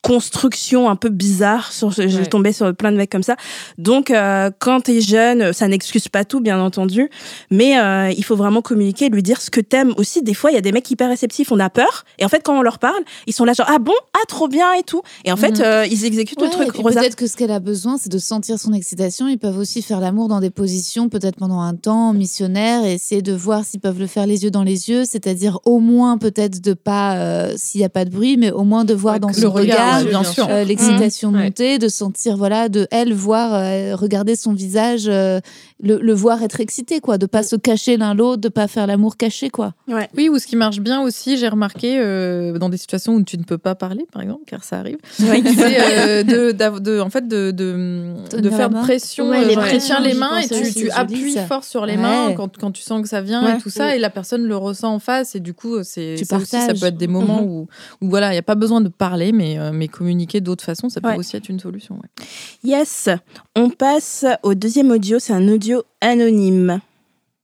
construction 0.06 0.88
un 0.88 0.96
peu 0.96 1.08
bizarre. 1.08 1.72
Sur, 1.72 1.90
J'ai 1.90 2.26
tombé 2.26 2.52
sur 2.52 2.74
plein 2.74 2.92
de 2.92 2.96
mecs 2.96 3.10
comme 3.10 3.22
ça. 3.22 3.36
Donc, 3.76 4.10
euh, 4.10 4.50
quand 4.58 4.82
t'es 4.82 5.00
jeune, 5.00 5.52
ça 5.52 5.66
n'excuse 5.66 6.08
pas 6.08 6.24
tout, 6.24 6.40
bien 6.40 6.60
entendu, 6.60 7.10
mais 7.50 7.78
euh, 7.78 8.12
il 8.16 8.24
faut 8.24 8.36
vraiment 8.36 8.62
communiquer, 8.62 9.08
lui 9.08 9.22
dire 9.22 9.40
ce 9.40 9.50
que 9.50 9.60
t'aimes 9.60 9.94
aussi. 9.96 10.22
Des 10.22 10.34
fois, 10.34 10.50
il 10.50 10.54
y 10.54 10.58
a 10.58 10.60
des 10.60 10.72
mecs 10.72 10.88
hyper 10.90 11.08
réceptifs, 11.08 11.50
on 11.50 11.58
a 11.58 11.70
peur, 11.70 12.04
et 12.18 12.24
en 12.24 12.28
fait, 12.28 12.42
quand 12.44 12.56
on 12.56 12.62
leur 12.62 12.78
parle, 12.78 13.02
ils 13.26 13.32
sont 13.32 13.44
là 13.44 13.52
genre 13.52 13.66
ah 13.68 13.78
bon, 13.78 13.94
ah 14.14 14.24
trop 14.28 14.48
bien 14.48 14.72
et 14.74 14.82
tout. 14.82 15.02
Et 15.24 15.32
en 15.32 15.36
fait, 15.36 15.58
mhm. 15.58 15.64
euh, 15.64 15.86
ils 15.86 16.04
exécutent 16.04 16.40
le 16.40 16.50
truc. 16.50 16.72
Peut-être 16.72 17.16
que 17.16 17.26
ce 17.26 17.36
qu'elle 17.36 17.50
a 17.50 17.60
besoin, 17.60 17.96
c'est 17.98 18.10
de 18.10 18.18
sentir 18.18 18.58
son 18.58 18.72
excitation. 18.72 19.28
Ils 19.28 19.38
peuvent 19.38 19.58
aussi 19.58 19.82
faire 19.82 20.00
l'amour 20.00 20.28
dans 20.28 20.40
des 20.40 20.50
positions, 20.50 21.08
peut-être 21.08 21.36
pendant 21.36 21.60
un 21.60 21.74
temps 21.74 22.12
missionnaire, 22.12 22.84
et 22.84 22.94
essayer 22.94 23.22
de 23.22 23.32
voir 23.32 23.64
s'ils 23.64 23.80
peuvent 23.80 23.98
le 23.98 24.06
faire 24.06 24.26
les 24.26 24.44
yeux 24.44 24.50
dans 24.50 24.62
les 24.62 24.88
yeux, 24.88 25.04
c'est-à-dire 25.04 25.58
au 25.64 25.80
moins 25.80 26.18
peut-être 26.18 26.60
de 26.60 26.74
pas 26.74 27.48
s'il 27.56 27.80
y 27.80 27.84
a 27.84 27.88
pas 27.88 28.04
de 28.04 28.10
bruit, 28.10 28.36
mais 28.36 28.50
au 28.50 28.64
moins 28.64 28.84
de 28.84 28.94
voir 28.94 29.18
dans 29.18 29.32
son 29.32 29.50
regard 29.50 29.95
bien 30.04 30.24
sûr. 30.24 30.46
Euh, 30.50 30.64
l'excitation 30.64 31.30
mmh. 31.30 31.36
montée, 31.36 31.78
de 31.78 31.88
sentir, 31.88 32.36
voilà, 32.36 32.68
de 32.68 32.86
elle 32.90 33.12
voir, 33.12 33.54
euh, 33.54 33.96
regarder 33.96 34.36
son 34.36 34.52
visage, 34.52 35.10
euh, 35.84 35.98
le, 36.00 36.14
voir 36.14 36.42
être 36.42 36.60
excité, 36.60 37.00
quoi, 37.00 37.18
de 37.18 37.26
pas 37.26 37.42
se 37.42 37.56
cacher 37.56 37.96
l'un 37.96 38.14
l'autre, 38.14 38.40
de 38.40 38.48
pas 38.48 38.66
faire 38.66 38.86
l'amour 38.86 39.16
caché, 39.16 39.50
quoi. 39.50 39.74
Oui, 40.16 40.28
ou 40.28 40.38
ce 40.38 40.46
qui 40.46 40.56
marche 40.56 40.80
bien 40.80 41.02
aussi, 41.02 41.36
j'ai 41.36 41.48
remarqué 41.48 41.98
dans 42.58 42.68
des 42.68 42.76
situations 42.76 43.14
où 43.14 43.22
tu 43.22 43.36
ne 43.36 43.42
peux 43.42 43.58
pas 43.58 43.74
parler, 43.74 44.06
par 44.10 44.22
exemple, 44.22 44.42
car 44.46 44.64
ça 44.64 44.78
arrive, 44.78 44.98
c'est 45.10 45.26
de, 46.24 47.00
en 47.00 47.10
fait, 47.10 47.28
de, 47.28 47.50
de, 47.50 48.50
faire 48.50 48.70
pression, 48.70 49.28
ouais, 49.28 49.44
les 49.44 49.78
tiens 49.78 50.00
les 50.00 50.14
mains 50.14 50.38
et 50.38 50.48
tu, 50.48 50.72
tu 50.72 50.90
appuies 50.90 51.36
fort 51.46 51.64
sur 51.64 51.84
les 51.84 51.96
mains 51.96 52.32
quand, 52.32 52.56
quand 52.56 52.70
tu 52.70 52.82
sens 52.82 53.02
que 53.02 53.08
ça 53.08 53.20
vient 53.20 53.56
et 53.56 53.60
tout 53.60 53.70
ça, 53.70 53.94
et 53.94 53.98
la 53.98 54.10
personne 54.10 54.44
le 54.44 54.56
ressent 54.56 54.94
en 54.94 54.98
face, 54.98 55.34
et 55.34 55.40
du 55.40 55.52
coup, 55.52 55.82
c'est 55.82 56.16
ça 56.24 56.38
aussi, 56.38 56.50
ça 56.50 56.74
peut 56.74 56.86
être 56.86 56.96
des 56.96 57.08
moments 57.08 57.42
mmh. 57.42 57.50
où, 57.50 57.68
où 58.00 58.08
voilà, 58.08 58.28
il 58.28 58.32
n'y 58.32 58.38
a 58.38 58.42
pas 58.42 58.54
besoin 58.54 58.80
de 58.80 58.88
parler, 58.88 59.32
mais, 59.32 59.58
mais 59.72 59.88
communiquer 59.88 60.40
d'autres 60.40 60.64
façons, 60.64 60.88
ça 60.88 61.00
peut 61.00 61.14
aussi 61.14 61.36
être 61.36 61.48
une 61.48 61.60
solution. 61.60 62.00
Yes, 62.64 63.08
on 63.54 63.70
passe 63.70 64.24
au 64.42 64.54
deuxième 64.54 64.90
audio, 64.90 65.18
c'est 65.18 65.32
un 65.32 65.48
audio 65.48 65.65
anonyme. 66.00 66.80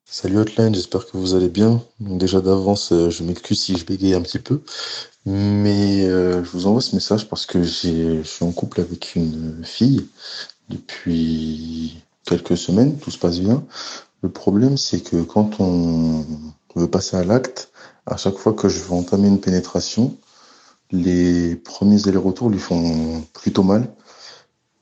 Salut 0.04 0.38
Hotline, 0.38 0.74
j'espère 0.74 1.06
que 1.06 1.16
vous 1.16 1.34
allez 1.34 1.48
bien. 1.48 1.82
déjà 2.00 2.40
d'avance, 2.40 2.92
euh, 2.92 3.10
je 3.10 3.22
m'excuse 3.22 3.60
si 3.60 3.76
je 3.76 3.86
bégaye 3.86 4.14
un 4.14 4.20
petit 4.20 4.38
peu. 4.38 4.60
Mais 5.24 6.04
euh, 6.04 6.44
je 6.44 6.50
vous 6.50 6.66
envoie 6.66 6.82
ce 6.82 6.94
message 6.94 7.28
parce 7.28 7.46
que 7.46 7.62
je 7.62 8.22
suis 8.22 8.44
en 8.44 8.52
couple 8.52 8.80
avec 8.80 9.14
une 9.14 9.62
fille 9.64 10.06
depuis 10.68 12.02
quelques 12.24 12.56
semaines, 12.56 12.98
tout 12.98 13.10
se 13.10 13.18
passe 13.18 13.40
bien. 13.40 13.64
Le 14.22 14.28
problème, 14.28 14.76
c'est 14.76 15.00
que 15.00 15.22
quand 15.22 15.60
on 15.60 16.24
veut 16.76 16.90
passer 16.90 17.16
à 17.16 17.24
l'acte, 17.24 17.70
à 18.06 18.16
chaque 18.16 18.36
fois 18.36 18.52
que 18.52 18.68
je 18.68 18.80
veux 18.80 18.92
entamer 18.92 19.28
une 19.28 19.40
pénétration, 19.40 20.16
les 20.90 21.56
premiers 21.56 22.06
allers-retours 22.06 22.50
lui 22.50 22.58
font 22.58 23.24
plutôt 23.32 23.62
mal. 23.62 23.88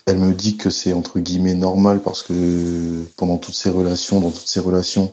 Elle 0.06 0.18
me 0.18 0.35
dit 0.35 0.56
que 0.56 0.70
c'est 0.70 0.93
entre 0.93 1.20
guillemets 1.20 1.55
normal 1.55 2.01
parce 2.02 2.22
que 2.22 3.05
pendant 3.16 3.39
toutes 3.39 3.55
ses 3.55 3.70
relations, 3.70 4.20
dans 4.20 4.31
toutes 4.31 4.48
ses 4.48 4.60
relations, 4.60 5.12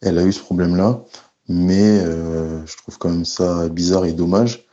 elle 0.00 0.18
a 0.18 0.24
eu 0.24 0.32
ce 0.32 0.40
problème-là. 0.40 1.02
Mais 1.48 2.00
euh, 2.00 2.64
je 2.66 2.76
trouve 2.76 2.98
quand 2.98 3.10
même 3.10 3.24
ça 3.24 3.68
bizarre 3.68 4.04
et 4.04 4.12
dommage. 4.12 4.66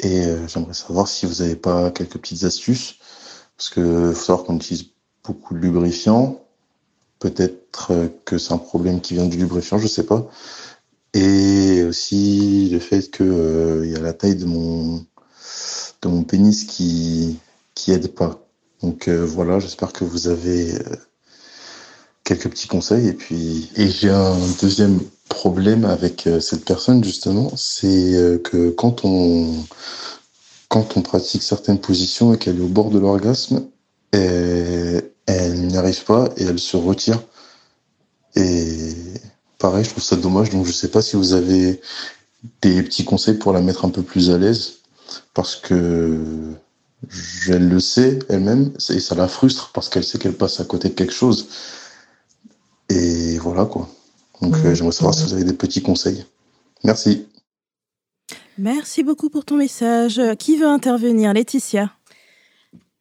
Et 0.00 0.26
euh, 0.26 0.46
j'aimerais 0.48 0.74
savoir 0.74 1.08
si 1.08 1.26
vous 1.26 1.42
n'avez 1.42 1.56
pas 1.56 1.90
quelques 1.90 2.18
petites 2.18 2.44
astuces. 2.44 2.96
Parce 3.56 3.70
que 3.70 4.12
faut 4.12 4.24
savoir 4.24 4.44
qu'on 4.44 4.56
utilise 4.56 4.86
beaucoup 5.24 5.54
de 5.54 5.60
lubrifiant. 5.60 6.40
Peut-être 7.18 7.92
que 8.24 8.38
c'est 8.38 8.52
un 8.52 8.58
problème 8.58 9.00
qui 9.00 9.14
vient 9.14 9.26
du 9.26 9.36
lubrifiant, 9.36 9.78
je 9.78 9.86
sais 9.86 10.04
pas. 10.04 10.28
Et 11.14 11.84
aussi 11.84 12.68
le 12.70 12.78
fait 12.78 13.10
que 13.10 13.22
euh, 13.22 13.86
il 13.86 13.92
y 13.92 13.96
a 13.96 14.00
la 14.00 14.12
taille 14.14 14.36
de 14.36 14.46
mon 14.46 15.04
de 16.02 16.08
mon 16.08 16.24
pénis 16.24 16.64
qui 16.64 17.38
qui 17.74 17.92
aide 17.92 18.08
pas. 18.14 18.41
Donc 18.82 19.08
euh, 19.08 19.24
voilà, 19.24 19.58
j'espère 19.60 19.92
que 19.92 20.04
vous 20.04 20.28
avez 20.28 20.74
euh, 20.74 20.96
quelques 22.24 22.50
petits 22.50 22.68
conseils 22.68 23.08
et 23.08 23.12
puis 23.12 23.70
et 23.76 23.88
j'ai 23.88 24.10
un 24.10 24.36
deuxième 24.60 25.00
problème 25.28 25.84
avec 25.84 26.26
euh, 26.26 26.40
cette 26.40 26.64
personne 26.64 27.02
justement, 27.04 27.52
c'est 27.56 28.40
que 28.44 28.70
quand 28.70 29.04
on 29.04 29.54
quand 30.68 30.96
on 30.96 31.02
pratique 31.02 31.42
certaines 31.42 31.80
positions 31.80 32.34
et 32.34 32.38
qu'elle 32.38 32.58
est 32.58 32.64
au 32.64 32.68
bord 32.68 32.90
de 32.90 32.98
l'orgasme, 32.98 33.66
elle, 34.12 35.10
n'y 35.26 35.76
arrive 35.76 36.04
pas 36.04 36.30
et 36.36 36.44
elle 36.44 36.58
se 36.58 36.76
retire. 36.76 37.22
Et 38.36 38.94
pareil, 39.58 39.84
je 39.84 39.90
trouve 39.90 40.02
ça 40.02 40.16
dommage. 40.16 40.50
Donc 40.50 40.66
je 40.66 40.72
sais 40.72 40.88
pas 40.88 41.02
si 41.02 41.16
vous 41.16 41.34
avez 41.34 41.80
des 42.62 42.82
petits 42.82 43.04
conseils 43.04 43.34
pour 43.34 43.52
la 43.52 43.60
mettre 43.60 43.84
un 43.84 43.90
peu 43.90 44.02
plus 44.02 44.30
à 44.30 44.38
l'aise 44.38 44.78
parce 45.34 45.56
que 45.56 46.54
elle 47.48 47.68
le 47.68 47.80
sait 47.80 48.18
elle-même 48.28 48.72
et 48.90 49.00
ça 49.00 49.14
la 49.14 49.28
frustre 49.28 49.70
parce 49.74 49.88
qu'elle 49.88 50.04
sait 50.04 50.18
qu'elle 50.18 50.34
passe 50.34 50.60
à 50.60 50.64
côté 50.64 50.88
de 50.88 50.94
quelque 50.94 51.12
chose. 51.12 51.48
Et 52.88 53.38
voilà 53.38 53.64
quoi. 53.64 53.88
Donc 54.40 54.56
euh, 54.64 54.74
j'aimerais 54.74 54.92
savoir 54.92 55.14
si 55.14 55.24
vous 55.24 55.34
avez 55.34 55.44
des 55.44 55.52
petits 55.54 55.82
conseils. 55.82 56.24
Merci. 56.84 57.26
Merci 58.58 59.02
beaucoup 59.02 59.30
pour 59.30 59.44
ton 59.44 59.56
message. 59.56 60.20
Qui 60.38 60.56
veut 60.56 60.66
intervenir? 60.66 61.32
Laetitia 61.32 61.90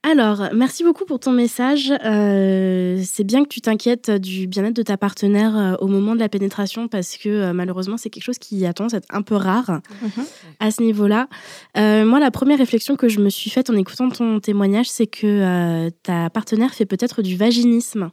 alors, 0.03 0.49
merci 0.53 0.84
beaucoup 0.84 1.06
pour 1.06 1.19
ton 1.19 1.32
message. 1.32 1.94
Euh, 2.03 2.99
c'est 3.06 3.23
bien 3.23 3.44
que 3.44 3.49
tu 3.49 3.61
t'inquiètes 3.61 4.10
du 4.10 4.48
bien-être 4.48 4.76
de 4.76 4.82
ta 4.82 4.98
partenaire 4.98 5.56
euh, 5.56 5.76
au 5.80 5.86
moment 5.86 6.15
de 6.15 6.19
la 6.19 6.28
pénétration 6.28 6.88
parce 6.88 7.18
que 7.18 7.30
euh, 7.30 7.53
malheureusement, 7.53 7.98
c'est 7.98 8.10
quelque 8.10 8.23
chose 8.23 8.40
qui 8.40 8.65
a 8.65 8.73
tendance 8.73 8.95
à 8.95 8.98
être 8.98 9.07
un 9.11 9.22
peu 9.22 9.36
rare 9.36 9.82
mhm. 10.02 10.26
à 10.60 10.72
ce 10.72 10.82
niveau-là. 10.82 11.28
moi, 11.76 12.19
la 12.19 12.32
première 12.32 12.57
réflexion 12.57 12.95
que 12.95 13.10
je 13.10 13.19
me 13.19 13.30
suis 13.30 13.52
faite 13.52 13.69
en 13.69 13.76
écoutant 13.76 14.10
ton 14.10 14.40
témoignage, 14.40 14.90
c'est 14.90 15.07
que 15.07 15.90
ta 16.02 16.32
partenaire 16.32 16.73
fait 16.73 16.88
peut-être 16.88 17.22
du 17.22 17.38
vaginisme. 17.38 18.10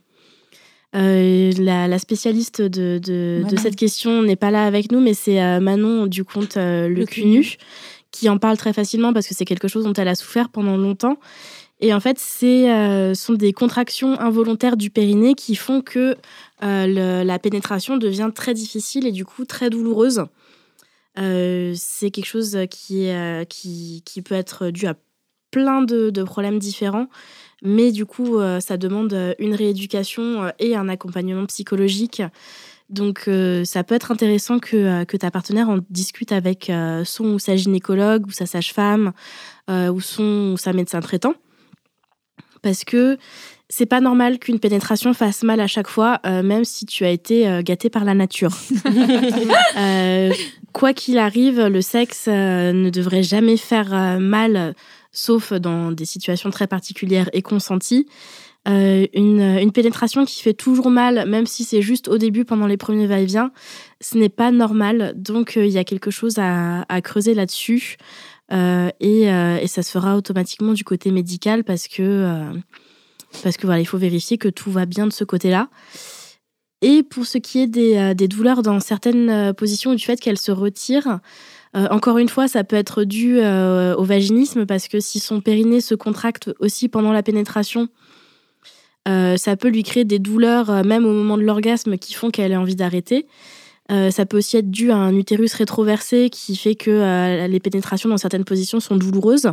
La, 0.93 1.98
spécialiste 1.98 2.60
de, 2.60 2.98
de, 2.98 3.56
cette 3.56 3.77
question 3.77 4.23
n'est 4.23 4.36
pas 4.36 4.51
là 4.51 4.66
avec 4.66 4.93
nous, 4.93 5.01
mais 5.01 5.15
c'est 5.15 5.59
Manon 5.60 6.06
du 6.06 6.24
compte 6.24 6.56
Le, 6.56 6.89
Le 6.89 7.06
Cunu 7.06 7.56
qui 8.10 8.28
en 8.28 8.39
parle 8.39 8.56
très 8.56 8.73
facilement 8.73 9.12
parce 9.12 9.27
que 9.27 9.35
c'est 9.35 9.44
quelque 9.44 9.69
chose 9.69 9.85
dont 9.85 9.93
elle 9.93 10.09
a 10.09 10.15
souffert 10.15 10.48
pendant 10.48 10.77
longtemps. 10.77 11.19
Et 11.81 11.95
en 11.95 12.01
fait, 12.01 12.19
ce 12.19 12.47
euh, 12.47 13.15
sont 13.15 13.35
des 13.35 13.53
contractions 13.53 14.19
involontaires 14.19 14.77
du 14.77 14.91
périnée 14.91 15.35
qui 15.35 15.55
font 15.55 15.81
que 15.81 16.17
euh, 16.63 17.25
la 17.25 17.39
pénétration 17.39 17.97
devient 17.97 18.31
très 18.35 18.55
difficile 18.55 19.07
et 19.07 19.13
du 19.13 19.25
coup 19.25 19.45
très 19.45 19.71
douloureuse. 19.71 20.25
Euh, 21.19 21.73
c'est 21.77 22.11
quelque 22.11 22.27
chose 22.27 22.59
qui, 22.71 23.13
peut 24.25 24.35
être 24.35 24.71
dû 24.71 24.87
à 24.87 24.95
plein 25.51 25.83
de, 25.83 26.11
de 26.11 26.23
problèmes 26.25 26.59
différents, 26.59 27.09
mais 27.63 27.93
du 27.93 28.07
coup, 28.07 28.39
ça 28.61 28.77
demande 28.77 29.35
une 29.39 29.55
rééducation 29.55 30.53
et 30.59 30.77
un 30.77 30.89
accompagnement 30.89 31.47
psychologique. 31.47 32.23
Donc, 32.91 33.29
ça 33.65 33.83
peut 33.83 33.95
être 33.95 34.13
intéressant 34.13 34.59
que, 34.61 35.05
que, 35.05 35.17
ta 35.17 35.31
partenaire 35.31 35.69
en 35.71 35.79
discute 35.91 36.31
avec 36.31 36.71
son 37.05 37.25
ou 37.25 37.39
sa 37.39 37.57
gynécologue 37.57 38.27
ou 38.27 38.31
sa 38.31 38.47
sage-femme 38.47 39.13
ou 39.69 40.01
son 40.01 40.53
ou 40.53 40.57
sa 40.57 40.73
médecin 40.73 41.01
traitant 41.01 41.35
parce 42.62 42.85
que 42.85 43.18
c'est 43.70 43.86
pas 43.86 44.01
normal 44.01 44.39
qu'une 44.39 44.59
pénétration 44.59 45.12
fasse 45.12 45.43
mal 45.43 45.60
à 45.60 45.66
chaque 45.66 45.89
fois, 45.89 46.20
euh, 46.24 46.43
même 46.43 46.64
si 46.64 46.86
tu 46.86 47.05
as 47.05 47.10
été 47.10 47.47
euh, 47.47 47.62
gâté 47.62 47.90
par 47.90 48.05
la 48.05 48.14
nature. 48.14 48.56
Euh, 49.76 50.32
quoi 50.72 50.93
qu'il 50.93 51.18
arrive, 51.18 51.60
le 51.66 51.80
sexe 51.80 52.26
ne 52.26 52.90
devrait 52.90 53.22
jamais 53.22 53.56
faire 53.56 54.18
mal, 54.18 54.74
sauf 55.12 55.52
dans 55.52 55.93
des 55.93 56.05
situations 56.05 56.51
très 56.51 56.66
particulières 56.66 57.28
et 57.32 57.43
consenties. 57.43 58.06
une, 58.66 59.70
pénétration 59.72 60.24
qui 60.24 60.43
fait 60.43 60.55
toujours 60.55 60.90
mal, 60.90 61.28
même 61.28 61.47
si 61.47 61.64
c'est 61.64 61.82
juste 61.82 62.09
au 62.09 62.18
début 62.18 62.44
pendant 62.44 62.66
les 62.66 62.76
premiers 62.76 63.06
va-et-vient, 63.06 63.52
ce 64.01 64.18
n'est 64.18 64.28
pas 64.28 64.51
normal. 64.51 65.12
Donc 65.16 65.56
il 65.56 65.70
y 65.70 65.78
a 65.78 65.85
quelque 65.85 66.10
chose 66.10 66.39
à, 66.39 66.85
creuser 67.02 67.35
là-dessus. 67.35 67.97
Et, 68.51 69.23
et, 69.25 69.66
ça 69.66 69.83
se 69.83 69.91
fera 69.91 70.16
automatiquement 70.16 70.73
du 70.73 70.85
côté 70.85 71.11
médical 71.11 71.65
parce 71.65 71.87
que, 71.89 72.51
parce 73.43 73.57
que 73.57 73.66
voilà, 73.66 73.81
il 73.81 73.87
faut 73.87 73.99
vérifier 73.99 74.39
que 74.39 74.49
tout 74.49 74.70
va 74.70 74.87
bien 74.87 75.07
de 75.07 75.12
ce 75.12 75.25
côté-là. 75.25 75.69
Et 76.81 77.03
pour 77.03 77.27
ce 77.27 77.39
qui 77.39 77.61
est 77.61 77.66
des, 77.66 77.97
euh, 77.97 78.15
des 78.15 78.29
douleurs 78.29 78.62
dans 78.62 78.79
certaines 78.81 79.31
euh, 79.31 79.53
positions 79.53 79.95
du 79.95 80.05
fait 80.05 80.20
qu'elles 80.20 80.39
se 80.39 80.53
retirent, 80.53 81.19
euh, 81.77 81.89
encore 81.91 82.19
une 82.19 82.29
fois, 82.29 82.47
ça 82.47 82.62
peut 82.65 82.77
être 82.77 83.05
dû 83.05 83.39
au 83.39 84.05
vaginisme 84.05 84.65
parce 84.65 84.89
que 84.89 85.01
si 85.01 85.20
son 85.20 85.41
périnée 85.41 85.81
se 85.81 85.95
contracte 85.95 86.51
aussi 86.61 86.89
pendant 86.89 87.12
la 87.12 87.23
pénétration, 87.23 87.89
ça 89.07 89.57
peut 89.57 89.69
lui 89.69 89.85
créer 89.85 90.05
des 90.05 90.19
douleurs 90.19 90.85
même 90.85 91.07
au 91.07 91.12
moment 91.12 91.39
de 91.39 91.43
l'orgasme 91.43 91.97
qui 91.97 92.12
font 92.12 92.31
qu'elle 92.31 92.53
a 92.53 92.61
envie 92.61 92.77
d'arrêter. 92.77 93.27
Ça 93.89 94.27
peut 94.27 94.36
aussi 94.36 94.56
être 94.59 94.70
dû 94.70 94.90
à 94.90 94.97
un 94.97 95.15
utérus 95.16 95.55
rétroversé 95.55 96.28
qui 96.31 96.56
fait 96.56 96.74
que 96.74 97.47
les 97.47 97.60
pénétrations 97.60 98.09
dans 98.09 98.19
certaines 98.19 98.44
positions 98.44 98.81
sont 98.81 98.97
douloureuses. 98.97 99.51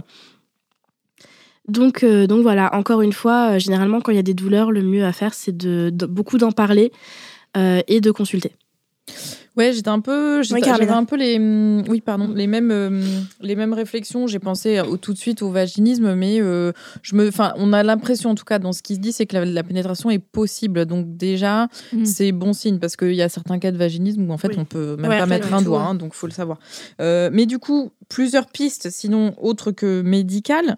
Donc, 1.68 2.03
euh, 2.03 2.28
voilà, 2.41 2.74
encore 2.76 3.02
une 3.02 3.14
fois, 3.14 3.56
euh, 3.56 3.60
généralement 3.60 4.02
quand 4.02 4.12
il 4.12 4.16
y 4.16 4.20
a 4.20 4.24
des 4.24 4.34
douleurs, 4.34 4.72
le 4.72 4.82
mieux 4.82 5.06
à 5.06 5.12
faire, 5.12 5.34
c'est 5.34 5.56
de, 5.56 5.91
beaucoup 6.06 6.38
d'en 6.38 6.52
parler 6.52 6.91
euh, 7.57 7.82
et 7.88 8.02
de 8.02 8.12
consulter. 8.12 8.52
Ouais, 9.57 9.72
j'étais 9.72 9.90
un 9.90 10.02
peu, 10.02 10.44
j'avais 10.44 10.90
un 10.90 11.06
peu 11.06 11.15
les, 11.15 11.40
mm, 11.40 11.86
oui, 11.88 12.02
pardon, 12.02 12.30
les 12.36 12.45
mêmes, 12.45 12.72
euh, 12.72 13.02
les 13.40 13.56
mêmes 13.56 13.72
réflexions. 13.72 14.27
J'ai 14.27 14.40
pensé 14.40 14.82
au, 14.82 14.98
tout 14.98 15.14
de 15.14 15.18
suite 15.18 15.41
au 15.41 15.49
vaginisme, 15.49 16.14
mais 16.14 16.41
euh, 16.41 16.73
je 17.02 17.15
me, 17.15 17.30
enfin, 17.30 17.53
on 17.57 17.72
a 17.72 17.82
l'impression, 17.82 18.32
en 18.32 18.36
tout 18.36 18.44
cas, 18.44 18.60
dans 18.60 18.73
ce 18.73 18.82
qui 18.84 18.95
se 18.95 18.99
dit, 18.99 19.14
c'est 19.14 19.26
que 19.26 19.38
la, 19.38 19.64
pénétration 19.64 20.10
est 20.10 20.19
possible. 20.19 20.86
Donc 20.86 21.15
déjà, 21.15 21.68
mm. 21.94 22.06
c'est 22.06 22.34
bon 22.34 22.52
signe 22.52 22.80
parce 22.80 22.98
qu'il 22.98 23.14
y 23.14 23.22
a 23.22 23.30
certains 23.30 23.57
cas 23.60 23.72
de 23.72 23.77
vaginisme 23.77 24.30
où 24.30 24.34
en 24.34 24.38
fait, 24.38 24.57
on 24.57 24.65
peut 24.65 24.98
même 24.98 25.10
pas 25.10 25.26
mettre 25.26 25.53
un 25.53 25.61
doigt, 25.61 25.82
hein, 25.82 25.95
donc 25.95 26.14
faut 26.14 26.27
le 26.27 26.34
savoir. 26.34 26.60
Euh, 26.99 27.30
mais 27.32 27.45
du 27.45 27.57
coup, 27.57 27.91
plusieurs 28.10 28.48
pistes, 28.48 28.90
sinon 28.90 29.36
autres 29.41 29.72
que 29.72 30.02
médicales, 30.02 30.77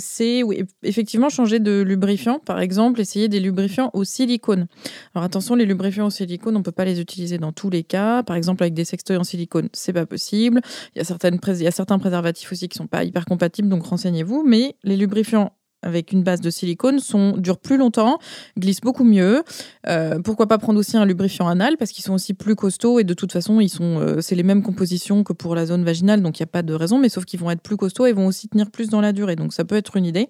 c'est 0.00 0.42
oui, 0.42 0.64
effectivement 0.82 1.28
changer 1.28 1.60
de 1.60 1.80
lubrifiant, 1.82 2.40
par 2.40 2.58
exemple, 2.58 3.00
essayer 3.00 3.28
des 3.28 3.38
lubrifiants 3.38 3.90
au 3.92 4.02
silicone. 4.02 4.66
Alors 5.14 5.24
attention, 5.24 5.54
les 5.54 5.64
lubrifiants 5.64 6.06
au 6.06 6.10
silicone, 6.10 6.56
on 6.56 6.62
peut 6.62 6.72
pas 6.72 6.84
les 6.84 7.00
utiliser 7.00 7.38
dans 7.38 7.52
tout 7.52 7.67
les 7.70 7.84
cas. 7.84 8.22
Par 8.22 8.36
exemple, 8.36 8.62
avec 8.62 8.74
des 8.74 8.84
sextoys 8.84 9.16
en 9.16 9.24
silicone, 9.24 9.68
c'est 9.72 9.92
pas 9.92 10.06
possible. 10.06 10.60
Il 10.94 10.98
y 10.98 11.00
a, 11.00 11.04
certaines 11.04 11.38
il 11.46 11.62
y 11.62 11.66
a 11.66 11.70
certains 11.70 11.98
préservatifs 11.98 12.50
aussi 12.52 12.68
qui 12.68 12.76
sont 12.76 12.86
pas 12.86 13.04
hyper 13.04 13.24
compatibles, 13.24 13.68
donc 13.68 13.84
renseignez-vous. 13.84 14.44
Mais 14.46 14.76
les 14.84 14.96
lubrifiants 14.96 15.52
avec 15.82 16.12
une 16.12 16.22
base 16.22 16.40
de 16.40 16.50
silicone 16.50 16.98
sont, 16.98 17.36
durent 17.36 17.58
plus 17.58 17.76
longtemps, 17.76 18.18
glissent 18.58 18.80
beaucoup 18.80 19.04
mieux. 19.04 19.42
Euh, 19.86 20.20
pourquoi 20.20 20.48
pas 20.48 20.58
prendre 20.58 20.78
aussi 20.78 20.96
un 20.96 21.04
lubrifiant 21.04 21.46
anal 21.46 21.76
parce 21.76 21.92
qu'ils 21.92 22.04
sont 22.04 22.14
aussi 22.14 22.34
plus 22.34 22.56
costauds 22.56 22.98
et 22.98 23.04
de 23.04 23.14
toute 23.14 23.32
façon 23.32 23.60
ils 23.60 23.68
sont, 23.68 24.00
euh, 24.00 24.20
c'est 24.20 24.34
les 24.34 24.42
mêmes 24.42 24.62
compositions 24.62 25.22
que 25.22 25.32
pour 25.32 25.54
la 25.54 25.66
zone 25.66 25.84
vaginale 25.84 26.22
donc 26.22 26.38
il 26.38 26.42
n'y 26.42 26.48
a 26.48 26.52
pas 26.52 26.62
de 26.62 26.74
raison 26.74 26.98
mais 26.98 27.08
sauf 27.08 27.24
qu'ils 27.24 27.38
vont 27.38 27.50
être 27.50 27.62
plus 27.62 27.76
costauds 27.76 28.06
et 28.06 28.12
vont 28.12 28.26
aussi 28.26 28.48
tenir 28.48 28.70
plus 28.70 28.88
dans 28.88 29.00
la 29.00 29.12
durée 29.12 29.36
donc 29.36 29.52
ça 29.52 29.64
peut 29.64 29.76
être 29.76 29.96
une 29.96 30.04
idée. 30.04 30.28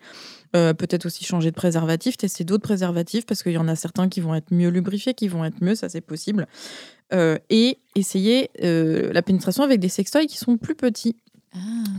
Euh, 0.56 0.72
peut-être 0.72 1.06
aussi 1.06 1.24
changer 1.24 1.50
de 1.50 1.56
préservatif, 1.56 2.16
tester 2.16 2.44
d'autres 2.44 2.62
préservatifs 2.62 3.26
parce 3.26 3.42
qu'il 3.42 3.52
y 3.52 3.58
en 3.58 3.68
a 3.68 3.76
certains 3.76 4.08
qui 4.08 4.20
vont 4.20 4.34
être 4.34 4.52
mieux 4.52 4.70
lubrifiés, 4.70 5.14
qui 5.14 5.28
vont 5.28 5.44
être 5.44 5.62
mieux, 5.62 5.74
ça 5.74 5.88
c'est 5.88 6.00
possible. 6.00 6.46
et 7.12 7.78
essayer 7.94 8.50
la 8.60 9.22
pénétration 9.22 9.62
avec 9.62 9.80
des 9.80 9.88
sextoys 9.88 10.26
qui 10.26 10.36
sont 10.36 10.56
plus 10.56 10.74
petits 10.74 11.16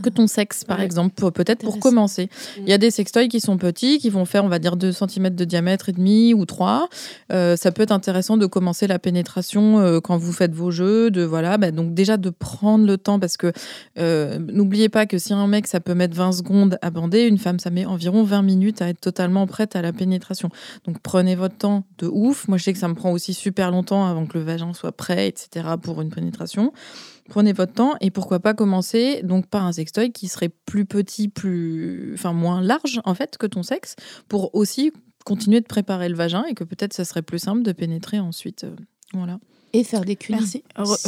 que 0.02 0.08
ton 0.08 0.26
sexe, 0.26 0.64
par 0.64 0.80
exemple, 0.80 1.30
peut-être 1.32 1.62
pour 1.62 1.78
commencer. 1.78 2.28
Il 2.58 2.68
y 2.68 2.72
a 2.72 2.78
des 2.78 2.90
sextoys 2.90 3.28
qui 3.28 3.40
sont 3.40 3.58
petits, 3.58 3.98
qui 3.98 4.08
vont 4.08 4.24
faire, 4.24 4.44
on 4.44 4.48
va 4.48 4.58
dire, 4.58 4.76
2 4.76 4.92
cm 4.92 5.30
de 5.30 5.44
diamètre 5.44 5.88
et 5.88 5.92
demi 5.92 6.34
ou 6.34 6.46
3. 6.46 6.88
Euh, 7.32 7.56
ça 7.56 7.72
peut 7.72 7.82
être 7.82 7.92
intéressant 7.92 8.36
de 8.36 8.46
commencer 8.46 8.86
la 8.86 8.98
pénétration 8.98 9.80
euh, 9.80 10.00
quand 10.00 10.16
vous 10.16 10.32
faites 10.32 10.54
vos 10.54 10.70
jeux, 10.70 11.10
de 11.10 11.22
voilà, 11.22 11.58
bah, 11.58 11.70
donc 11.70 11.94
déjà 11.94 12.16
de 12.16 12.30
prendre 12.30 12.86
le 12.86 12.96
temps 12.96 13.18
parce 13.18 13.36
que 13.36 13.52
euh, 13.98 14.38
n'oubliez 14.38 14.88
pas 14.88 15.06
que 15.06 15.18
si 15.18 15.32
un 15.32 15.46
mec 15.46 15.66
ça 15.66 15.80
peut 15.80 15.94
mettre 15.94 16.16
20 16.16 16.32
secondes 16.32 16.78
à 16.82 16.90
bander, 16.90 17.22
une 17.22 17.38
femme 17.38 17.58
ça 17.58 17.70
met 17.70 17.84
environ 17.84 18.22
20 18.22 18.42
minutes 18.42 18.82
à 18.82 18.88
être 18.88 19.00
totalement 19.00 19.46
prête 19.46 19.76
à 19.76 19.82
la 19.82 19.92
pénétration. 19.92 20.50
Donc 20.86 20.98
prenez 21.02 21.34
votre 21.34 21.56
temps 21.56 21.84
de 21.98 22.06
ouf. 22.06 22.48
Moi 22.48 22.58
je 22.58 22.64
sais 22.64 22.72
que 22.72 22.78
ça 22.78 22.88
me 22.88 22.94
prend 22.94 23.12
aussi 23.12 23.34
super 23.34 23.70
longtemps 23.70 24.06
avant 24.06 24.26
que 24.26 24.38
le 24.38 24.44
vagin 24.44 24.72
soit 24.72 24.92
prêt, 24.92 25.28
etc. 25.28 25.66
pour 25.80 26.00
une 26.00 26.10
pénétration. 26.10 26.72
Prenez 27.30 27.52
votre 27.52 27.72
temps 27.72 27.94
et 28.00 28.10
pourquoi 28.10 28.40
pas 28.40 28.54
commencer 28.54 29.22
donc 29.22 29.46
par 29.46 29.64
un 29.64 29.72
sextoy 29.72 30.10
qui 30.10 30.26
serait 30.28 30.48
plus 30.48 30.84
petit, 30.84 31.28
plus, 31.28 32.12
enfin 32.14 32.32
moins 32.32 32.60
large 32.60 33.00
en 33.04 33.14
fait 33.14 33.38
que 33.38 33.46
ton 33.46 33.62
sexe, 33.62 33.94
pour 34.28 34.54
aussi 34.54 34.92
continuer 35.24 35.60
de 35.60 35.66
préparer 35.66 36.08
le 36.08 36.16
vagin 36.16 36.44
et 36.44 36.54
que 36.54 36.64
peut-être 36.64 36.92
ça 36.92 37.04
serait 37.04 37.22
plus 37.22 37.38
simple 37.38 37.62
de 37.62 37.72
pénétrer 37.72 38.18
ensuite. 38.18 38.64
Euh, 38.64 38.74
voilà 39.14 39.38
et 39.72 39.84
faire 39.84 40.04
des 40.04 40.16
cunis. 40.16 40.38
Merci. 40.38 40.62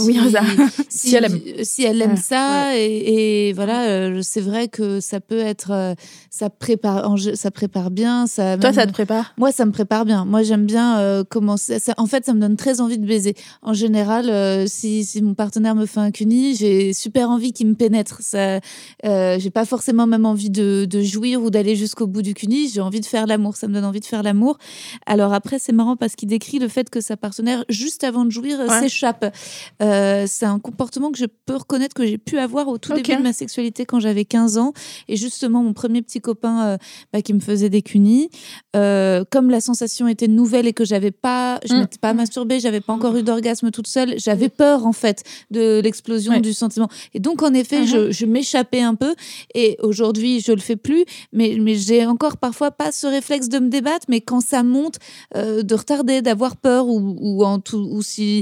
oui, 0.05 0.19
Rosa. 0.19 0.41
Si, 0.89 1.15
elle 1.15 1.25
aime, 1.25 1.41
si 1.63 1.85
elle 1.85 2.01
aime 2.03 2.17
ça, 2.17 2.79
et, 2.79 3.53
voilà, 3.55 3.87
euh, 3.89 4.21
c'est 4.23 4.41
vrai 4.41 4.69
que 4.69 5.01
ça 5.01 5.21
peut 5.21 5.39
être, 5.39 5.71
euh, 5.71 5.95
ça 6.31 6.51
prépare, 6.51 7.17
ça 7.35 7.51
prépare 7.51 7.91
bien. 7.91 8.27
Ça 8.27 8.57
Toi, 8.59 8.73
ça 8.73 8.87
te 8.87 8.93
prépare? 8.93 9.35
Moi, 9.39 9.53
ça 9.53 9.65
me 9.65 9.73
prépare 9.73 10.05
bien. 10.05 10.25
Moi, 10.25 10.43
j'aime 10.43 10.67
bien 10.67 10.99
euh, 10.99 11.25
commencer. 11.25 11.79
en 11.97 12.07
fait, 12.07 12.25
ça 12.27 12.35
me 12.35 12.41
donne 12.41 12.57
très 12.57 12.81
envie 12.81 12.99
de 12.99 13.07
baiser. 13.07 13.35
En 13.63 13.73
général, 13.73 14.69
si, 14.69 15.05
si, 15.05 15.23
mon 15.23 15.35
partenaire 15.35 15.75
me 15.75 15.87
fait 15.87 16.01
un 16.01 16.11
cuni, 16.11 16.55
j'ai 16.55 16.93
super 16.93 17.31
envie 17.31 17.53
qu'il 17.53 17.69
me 17.69 17.75
pénètre. 17.75 18.19
Ça, 18.21 18.61
j'ai 19.03 19.51
pas 19.51 19.65
forcément 19.65 20.07
même 20.07 20.27
envie 20.27 20.51
de, 20.51 20.85
de 20.85 21.03
jouir 21.03 21.43
ou 21.43 21.51
d'aller 21.51 21.75
jusqu'au 21.75 22.07
bout 22.07 22.23
du 22.23 22.35
cuni. 22.35 22.69
J'ai 22.69 22.81
envie 22.81 23.01
de 23.01 23.07
faire 23.07 23.27
l'amour. 23.27 23.57
Ça 23.57 23.67
me 23.67 23.75
donne 23.75 23.85
envie 23.85 24.01
de 24.01 24.07
faire 24.07 24.23
l'amour. 24.23 24.59
Alors 25.07 25.33
après, 25.33 25.59
c'est 25.59 25.73
marrant 25.73 25.97
parce 25.97 26.17
qu'il 26.17 26.29
décrit 26.29 26.59
le 26.59 26.69
fait 26.69 26.91
que 26.91 27.01
sa 27.01 27.17
partenaire, 27.17 27.65
juste 27.69 28.05
avant 28.05 28.25
de 28.25 28.31
jouir 28.31 28.52
euh, 28.61 28.81
s'échappe. 28.81 29.35
Euh, 29.83 30.24
c'est 30.27 30.47
un 30.47 30.59
comportement 30.59 31.11
que 31.11 31.19
je 31.19 31.27
peux 31.47 31.57
reconnaître 31.57 31.95
que 31.95 32.07
j'ai 32.07 32.19
pu 32.19 32.39
avoir 32.39 32.69
au 32.69 32.79
tout 32.79 32.93
début 32.93 33.16
de 33.16 33.23
ma 33.23 33.33
sexualité 33.33 33.85
quand 33.85 34.01
j'avais 34.01 34.24
15 34.24 34.59
ans. 34.59 34.73
Et 35.09 35.16
justement, 35.16 35.62
mon 35.62 35.73
premier 35.73 36.03
petit 36.03 36.20
copain 36.20 36.66
euh, 36.66 36.77
bah, 37.12 37.23
qui 37.23 37.35
me 37.35 37.41
faisait 37.41 37.70
des 37.70 37.83
cunis, 37.83 38.31
comme 38.73 39.51
la 39.51 39.61
sensation 39.61 40.09
était 40.09 40.29
nouvelle 40.29 40.66
et 40.66 40.73
que 40.73 40.85
j'avais 40.85 41.11
pas, 41.11 41.61
je 41.66 41.74
mm. 41.74 41.79
m'étais 41.81 41.99
pas 41.99 42.15
masturbée, 42.15 42.61
j'avais 42.61 42.81
pas 42.81 42.93
encore 42.93 43.16
eu 43.16 43.23
d'orgasme 43.23 43.70
toute 43.70 43.87
seule, 43.87 44.15
j'avais 44.19 44.49
peur 44.49 44.87
en 44.87 44.93
fait 44.93 45.23
de 45.51 45.81
l'explosion 45.81 46.41
du 46.41 46.53
sentiment. 46.53 46.89
Et 47.15 47.20
donc 47.20 47.43
en 47.43 47.53
effet, 47.55 47.87
je, 47.87 47.97
uh-huh. 47.97 48.12
je 48.12 48.27
m'échappais 48.27 48.81
un 48.81 48.95
peu. 48.95 49.15
Et 49.55 49.77
aujourd'hui, 49.81 50.41
je 50.41 50.53
le 50.53 50.61
fais 50.61 50.77
plus, 50.77 51.05
mais, 51.33 51.57
mais 51.61 51.74
j'ai 51.74 52.07
encore 52.07 52.37
parfois 52.37 52.70
pas 52.70 52.93
ce 52.93 53.07
réflexe 53.07 53.49
de 53.49 53.59
me 53.59 53.69
débattre, 53.69 54.07
mais 54.09 54.20
quand 54.20 54.41
ça 54.41 54.62
monte, 54.62 54.99
de 55.35 55.74
retarder, 55.74 56.23
d'avoir 56.23 56.57
peur 56.57 56.89
ou, 56.89 57.16
ou, 57.20 57.45
en 57.45 57.59
tout, 57.59 57.89
ou 57.91 58.03
si 58.03 58.41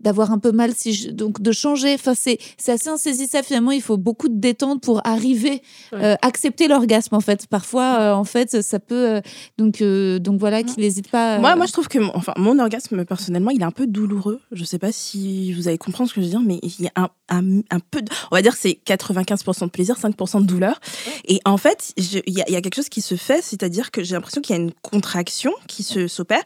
d'avoir 0.00 0.32
un 0.32 0.38
peu 0.38 0.52
mal, 0.52 0.72
si 0.76 1.12
donc 1.12 1.40
de 1.40 1.52
changer. 1.52 1.94
Enfin, 1.94 2.14
c'est 2.14 2.38
assez 2.68 2.88
insaisissable 2.88 3.46
finalement. 3.46 3.72
Il 3.72 3.82
faut 3.82 3.96
beaucoup 3.96 4.28
de 4.28 4.38
détente 4.38 4.82
pour 4.82 5.06
arriver 5.06 5.62
à 5.92 5.96
euh, 5.96 6.16
accepter 6.22 6.68
l'orgasme 6.68 7.14
en 7.14 7.20
fait. 7.20 7.46
Parfois, 7.46 7.98
euh, 8.00 8.12
en 8.12 8.24
fait, 8.24 8.62
ça 8.62 8.78
peut 8.78 9.08
euh, 9.08 9.20
donc 9.58 9.82
donc 10.22 10.38
voilà 10.38 10.62
qu'il 10.62 10.82
n'hésite 10.82 11.10
pas. 11.10 11.38
Moi, 11.38 11.56
moi, 11.56 11.66
je 11.66 11.72
trouve 11.72 11.88
que 11.88 11.98
mon, 11.98 12.10
enfin 12.14 12.32
mon 12.36 12.58
orgasme 12.58 13.04
personnellement, 13.04 13.50
il 13.50 13.60
est 13.60 13.64
un 13.64 13.70
peu 13.70 13.86
douloureux. 13.86 14.40
Je 14.52 14.64
sais 14.64 14.78
pas 14.78 14.92
si 14.92 15.52
vous 15.52 15.68
allez 15.68 15.78
comprendre 15.78 16.08
ce 16.08 16.14
que 16.14 16.20
je 16.20 16.26
veux 16.26 16.30
dire, 16.30 16.40
mais 16.40 16.58
il 16.62 16.84
y 16.84 16.88
a 16.94 17.10
un, 17.28 17.60
un, 17.70 17.80
peu, 17.80 18.02
de, 18.02 18.10
on 18.30 18.36
va 18.36 18.42
dire, 18.42 18.54
c'est 18.56 18.80
95% 18.86 19.64
de 19.64 19.66
plaisir, 19.70 19.96
5% 19.96 20.40
de 20.42 20.46
douleur. 20.46 20.80
Et 21.26 21.40
en 21.44 21.56
fait, 21.56 21.92
il 21.96 22.22
y, 22.26 22.50
y, 22.50 22.56
a 22.56 22.60
quelque 22.60 22.74
chose 22.74 22.88
qui 22.88 23.00
se 23.00 23.14
fait, 23.14 23.42
c'est-à-dire 23.42 23.90
que 23.90 24.02
j'ai 24.02 24.14
l'impression 24.14 24.40
qu'il 24.40 24.56
y 24.56 24.58
a 24.58 24.62
une 24.62 24.72
contraction 24.82 25.52
qui 25.66 25.82
se 25.82 26.08
s'opère. 26.08 26.42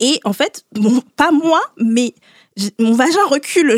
Et 0.00 0.20
en 0.24 0.32
fait, 0.32 0.64
bon, 0.72 1.02
pas 1.16 1.30
moi, 1.30 1.60
mais 1.78 2.14
mon 2.78 2.93
vagin 2.94 3.24
recule. 3.26 3.76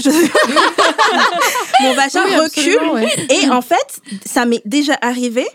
mon 1.83 1.95
vagin 1.95 2.25
recule. 2.43 2.81
Et 3.31 3.49
en 3.51 3.63
fait, 3.63 4.01
ça 4.25 4.45
m'est 4.47 4.63
déjà 4.65 4.97
arrivé 5.01 5.47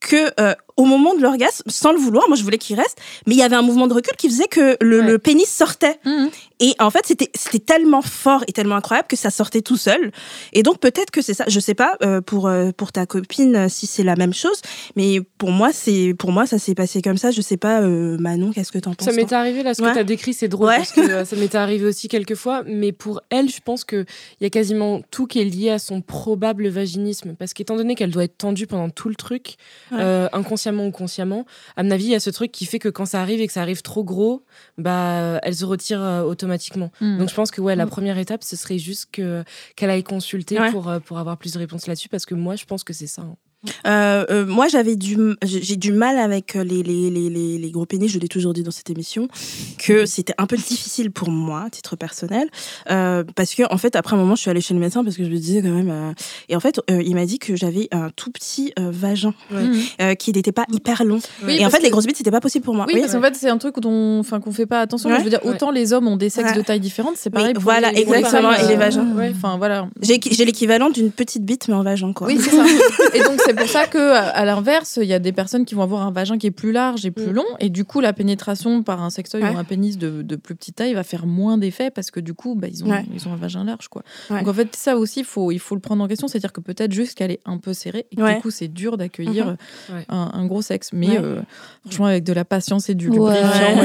que 0.00 0.30
euh, 0.40 0.54
au 0.78 0.84
moment 0.84 1.14
de 1.14 1.20
l'orgasme, 1.20 1.64
sans 1.66 1.92
le 1.92 1.98
vouloir, 1.98 2.28
moi 2.28 2.36
je 2.36 2.44
voulais 2.44 2.56
qu'il 2.56 2.76
reste, 2.76 2.98
mais 3.26 3.34
il 3.34 3.38
y 3.38 3.42
avait 3.42 3.56
un 3.56 3.62
mouvement 3.62 3.88
de 3.88 3.94
recul 3.94 4.14
qui 4.16 4.28
faisait 4.28 4.46
que 4.46 4.76
le, 4.80 5.18
pénis 5.18 5.48
sortait. 5.48 5.98
Mmh. 6.04 6.26
Et 6.60 6.74
en 6.78 6.90
fait, 6.90 7.02
c'était 7.04 7.30
c'était 7.34 7.58
tellement 7.58 8.00
fort 8.00 8.44
et 8.46 8.52
tellement 8.52 8.76
incroyable 8.76 9.08
que 9.08 9.16
ça 9.16 9.30
sortait 9.30 9.60
tout 9.60 9.76
seul. 9.76 10.12
Et 10.52 10.62
donc 10.62 10.78
peut-être 10.78 11.10
que 11.10 11.20
c'est 11.20 11.34
ça. 11.34 11.44
Je 11.48 11.58
sais 11.58 11.74
pas 11.74 11.96
euh, 12.02 12.20
pour 12.20 12.46
euh, 12.46 12.70
pour 12.76 12.92
ta 12.92 13.06
copine 13.06 13.68
si 13.68 13.86
c'est 13.86 14.04
la 14.04 14.14
même 14.14 14.32
chose, 14.32 14.60
mais 14.94 15.20
pour 15.38 15.50
moi 15.50 15.70
c'est 15.72 16.14
pour 16.16 16.30
moi 16.30 16.46
ça 16.46 16.58
s'est 16.58 16.76
passé 16.76 17.02
comme 17.02 17.16
ça. 17.16 17.32
Je 17.32 17.40
sais 17.40 17.56
pas, 17.56 17.80
Manon, 17.80 18.52
qu'est-ce 18.52 18.70
que 18.70 18.78
t'en 18.78 18.94
penses 18.94 19.08
Ça 19.08 19.12
m'est 19.12 19.32
arrivé 19.32 19.64
là, 19.64 19.74
ce 19.74 19.82
que 19.82 19.92
tu 19.92 19.98
as 19.98 20.04
décrit, 20.04 20.32
c'est 20.32 20.48
drôle 20.48 20.68
parce 20.68 20.92
que 20.92 21.24
ça 21.24 21.36
m'est 21.36 21.54
arrivé 21.56 21.86
aussi 21.86 22.06
quelques 22.06 22.36
fois. 22.36 22.62
Mais 22.66 22.92
pour 22.92 23.20
elle, 23.30 23.48
je 23.48 23.60
pense 23.64 23.84
que 23.84 24.04
il 24.40 24.44
y 24.44 24.46
a 24.46 24.50
quasiment 24.50 25.02
tout 25.10 25.26
qui 25.26 25.40
est 25.40 25.44
lié 25.44 25.70
à 25.70 25.80
son 25.80 26.02
probable 26.02 26.68
vaginisme, 26.68 27.34
parce 27.36 27.52
qu'étant 27.52 27.74
donné 27.74 27.96
qu'elle 27.96 28.12
doit 28.12 28.24
être 28.24 28.38
tendue 28.38 28.68
pendant 28.68 28.90
tout 28.90 29.08
le 29.08 29.16
truc, 29.16 29.56
inconsciemment 29.90 30.67
ou 30.72 30.90
consciemment, 30.90 31.46
à 31.76 31.82
mon 31.82 31.90
avis, 31.90 32.04
il 32.04 32.10
y 32.10 32.14
a 32.14 32.20
ce 32.20 32.30
truc 32.30 32.52
qui 32.52 32.66
fait 32.66 32.78
que 32.78 32.88
quand 32.88 33.06
ça 33.06 33.20
arrive 33.20 33.40
et 33.40 33.46
que 33.46 33.52
ça 33.52 33.62
arrive 33.62 33.82
trop 33.82 34.04
gros, 34.04 34.44
bah, 34.76 35.38
elle 35.42 35.54
se 35.54 35.64
retire 35.64 36.02
euh, 36.02 36.22
automatiquement. 36.22 36.90
Hmm. 37.00 37.18
Donc 37.18 37.28
je 37.28 37.34
pense 37.34 37.50
que 37.50 37.60
ouais, 37.60 37.76
la 37.76 37.86
hmm. 37.86 37.90
première 37.90 38.18
étape, 38.18 38.44
ce 38.44 38.56
serait 38.56 38.78
juste 38.78 39.08
que 39.12 39.44
qu'elle 39.76 39.90
aille 39.90 40.04
consulter 40.04 40.58
pour, 40.70 40.88
euh, 40.88 41.00
pour 41.00 41.18
avoir 41.18 41.36
plus 41.36 41.52
de 41.52 41.58
réponses 41.58 41.86
là-dessus, 41.86 42.08
parce 42.08 42.26
que 42.26 42.34
moi, 42.34 42.56
je 42.56 42.64
pense 42.64 42.84
que 42.84 42.92
c'est 42.92 43.06
ça. 43.06 43.22
Hein. 43.22 43.36
Euh, 43.86 44.24
euh, 44.30 44.46
moi, 44.46 44.68
j'avais 44.68 44.94
du, 44.94 45.16
j'ai 45.42 45.76
du 45.76 45.92
mal 45.92 46.18
avec 46.18 46.54
euh, 46.54 46.62
les, 46.62 46.82
les, 46.82 47.10
les, 47.10 47.58
les, 47.58 47.70
gros 47.70 47.86
pénis, 47.86 48.10
je 48.10 48.18
l'ai 48.18 48.28
toujours 48.28 48.52
dit 48.52 48.62
dans 48.62 48.70
cette 48.70 48.88
émission, 48.88 49.28
que 49.78 50.06
c'était 50.06 50.34
un 50.38 50.46
peu 50.46 50.56
difficile 50.56 51.10
pour 51.10 51.30
moi, 51.30 51.64
à 51.66 51.70
titre 51.70 51.96
personnel, 51.96 52.48
parce 52.86 53.54
que, 53.54 53.62
en 53.72 53.78
fait, 53.78 53.96
après 53.96 54.14
un 54.14 54.18
moment, 54.18 54.36
je 54.36 54.42
suis 54.42 54.50
allée 54.50 54.60
chez 54.60 54.74
le 54.74 54.80
médecin 54.80 55.02
parce 55.02 55.16
que 55.16 55.24
je 55.24 55.30
me 55.30 55.36
disais 55.36 55.62
quand 55.62 55.70
même. 55.70 56.14
et 56.48 56.56
en 56.56 56.60
fait, 56.60 56.80
il 56.88 57.14
m'a 57.14 57.26
dit 57.26 57.38
que 57.38 57.56
j'avais 57.56 57.88
un 57.90 58.10
tout 58.14 58.30
petit 58.30 58.72
vagin 58.76 59.34
qui 60.18 60.32
n'était 60.32 60.52
pas 60.52 60.64
hyper 60.72 61.04
long. 61.04 61.18
et 61.48 61.66
en 61.66 61.70
fait, 61.70 61.80
les 61.80 61.90
grosses 61.90 62.06
bites, 62.06 62.16
c'était 62.16 62.30
pas 62.30 62.40
possible 62.40 62.64
pour 62.64 62.74
moi. 62.74 62.86
Oui, 62.88 63.00
parce 63.00 63.12
qu'en 63.12 63.22
fait, 63.22 63.34
c'est 63.34 63.50
un 63.50 63.58
truc 63.58 63.80
dont, 63.80 64.20
enfin, 64.20 64.40
qu'on 64.40 64.52
fait 64.52 64.66
pas 64.66 64.80
attention. 64.80 65.10
Je 65.18 65.24
veux 65.24 65.30
dire, 65.30 65.44
autant 65.44 65.70
les 65.70 65.92
hommes 65.92 66.06
ont 66.08 66.16
des 66.16 66.30
sexes 66.30 66.54
de 66.54 66.62
taille 66.62 66.80
différente, 66.80 67.14
c'est 67.16 67.30
pareil. 67.30 67.54
pour 67.54 67.62
voilà, 67.62 67.92
exactement. 67.92 68.52
et 68.52 68.66
les 68.68 68.76
vagins. 68.76 69.06
Enfin, 69.30 69.58
voilà. 69.58 69.88
J'ai 70.00 70.44
l'équivalent 70.44 70.90
d'une 70.90 71.10
petite 71.10 71.44
bite, 71.44 71.68
mais 71.68 71.74
en 71.74 71.82
vagin, 71.82 72.12
quoi. 72.12 72.28
Oui, 72.28 72.38
c'est 72.40 72.50
ça. 72.50 72.64
et 73.14 73.20
donc, 73.20 73.40
c'est 73.48 73.54
pour 73.54 73.68
ça 73.68 73.86
que, 73.86 74.12
à 74.12 74.44
l'inverse, 74.44 74.98
il 75.00 75.08
y 75.08 75.14
a 75.14 75.18
des 75.18 75.32
personnes 75.32 75.64
qui 75.64 75.74
vont 75.74 75.82
avoir 75.82 76.02
un 76.02 76.10
vagin 76.10 76.36
qui 76.36 76.46
est 76.46 76.50
plus 76.50 76.70
large 76.70 77.06
et 77.06 77.10
plus 77.10 77.28
mm. 77.28 77.32
long, 77.32 77.46
et 77.60 77.70
du 77.70 77.86
coup, 77.86 78.00
la 78.00 78.12
pénétration 78.12 78.82
par 78.82 79.02
un 79.02 79.08
sextoy 79.08 79.40
ou 79.42 79.56
un 79.56 79.64
pénis 79.64 79.96
de, 79.96 80.20
de, 80.20 80.36
plus 80.36 80.54
petite 80.54 80.76
taille 80.76 80.92
va 80.92 81.02
faire 81.02 81.24
moins 81.24 81.56
d'effet 81.56 81.90
parce 81.90 82.10
que 82.10 82.20
du 82.20 82.34
coup, 82.34 82.54
bah, 82.54 82.68
ils, 82.70 82.84
ont, 82.84 82.92
ils 83.14 83.26
ont 83.26 83.32
un 83.32 83.36
vagin 83.36 83.64
large, 83.64 83.88
quoi. 83.88 84.02
Donc 84.28 84.46
en 84.46 84.52
fait, 84.52 84.76
ça 84.76 84.98
aussi, 84.98 85.24
faut, 85.24 85.50
il 85.50 85.58
faut 85.58 85.74
le 85.74 85.80
prendre 85.80 86.04
en 86.04 86.08
question, 86.08 86.28
c'est-à-dire 86.28 86.52
que 86.52 86.60
peut-être 86.60 86.92
juste 86.92 87.14
qu'elle 87.14 87.30
est 87.30 87.40
un 87.46 87.56
peu 87.56 87.72
serrée 87.72 88.06
et 88.12 88.16
que 88.16 88.34
du 88.34 88.40
coup, 88.40 88.50
c'est 88.50 88.68
dur 88.68 88.98
d'accueillir 88.98 89.56
mm-hmm. 89.90 89.92
euh, 89.92 90.02
un, 90.10 90.46
gros 90.46 90.60
sexe. 90.60 90.90
Mais 90.92 91.18
euh, 91.18 91.40
franchement, 91.84 92.06
avec 92.06 92.24
de 92.24 92.34
la 92.34 92.44
patience 92.44 92.90
et 92.90 92.94
du 92.94 93.08
lubrifiant, 93.08 93.76
moi, 93.76 93.84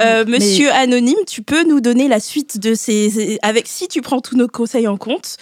euh, 0.00 0.24
Monsieur 0.26 0.72
Anonyme, 0.72 1.18
tu 1.28 1.42
peux 1.42 1.64
nous 1.68 1.80
donner 1.80 2.08
la 2.08 2.18
suite 2.18 2.58
de 2.58 2.74
ces. 2.74 3.38
Avec 3.42 3.68
si 3.68 3.86
tu 3.86 4.02
prends 4.02 4.20
tous 4.20 4.36
nos 4.36 4.48
conseils 4.48 4.88
en 4.88 4.96
compte, 4.96 5.36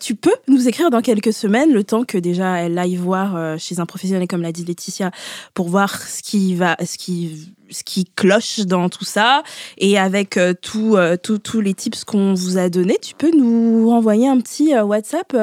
tu 0.00 0.14
peux 0.14 0.34
nous 0.48 0.66
écrire 0.66 0.88
dans 0.88 1.02
quelques 1.02 1.34
semaines 1.34 1.49
le 1.50 1.84
temps 1.84 2.04
que 2.04 2.18
déjà 2.18 2.58
elle 2.58 2.78
aille 2.78 2.96
voir 2.96 3.36
euh, 3.36 3.56
chez 3.58 3.80
un 3.80 3.86
professionnel 3.86 4.26
comme 4.28 4.42
l'a 4.42 4.52
dit 4.52 4.64
Laetitia 4.64 5.10
pour 5.54 5.68
voir 5.68 6.00
ce 6.00 6.22
qui 6.22 6.54
va 6.54 6.76
ce 6.84 6.96
qui 6.96 7.54
ce 7.70 7.84
qui 7.84 8.04
cloche 8.04 8.60
dans 8.60 8.88
tout 8.88 9.04
ça 9.04 9.42
et 9.78 9.98
avec 9.98 10.36
euh, 10.36 10.54
euh, 10.76 11.16
tous 11.16 11.60
les 11.60 11.74
tips 11.74 12.04
qu'on 12.04 12.34
vous 12.34 12.58
a 12.58 12.68
donnés, 12.68 12.98
tu 13.00 13.14
peux 13.14 13.30
nous 13.30 13.88
renvoyer 13.88 14.28
un 14.28 14.40
petit 14.40 14.74
WhatsApp 14.74 15.36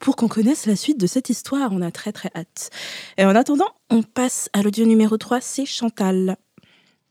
pour 0.00 0.16
qu'on 0.16 0.26
connaisse 0.26 0.66
la 0.66 0.74
suite 0.74 0.98
de 0.98 1.06
cette 1.06 1.30
histoire. 1.30 1.70
On 1.72 1.80
a 1.80 1.92
très 1.92 2.10
très 2.10 2.30
hâte. 2.34 2.70
Et 3.16 3.24
en 3.24 3.36
attendant, 3.36 3.68
on 3.90 4.02
passe 4.02 4.50
à 4.54 4.62
l'audio 4.62 4.86
numéro 4.86 5.16
3, 5.16 5.40
c'est 5.40 5.66
Chantal. 5.66 6.36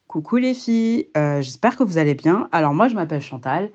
Coucou 0.08 0.36
les 0.36 0.54
filles, 0.54 1.08
j'espère 1.16 1.78
que 1.78 1.84
vous 1.84 1.98
allez 1.98 2.16
bien. 2.16 2.50
Alors 2.52 2.74
moi 2.74 2.90
je 2.90 2.96
m'appelle 2.96 3.22
Chantal 3.22 3.72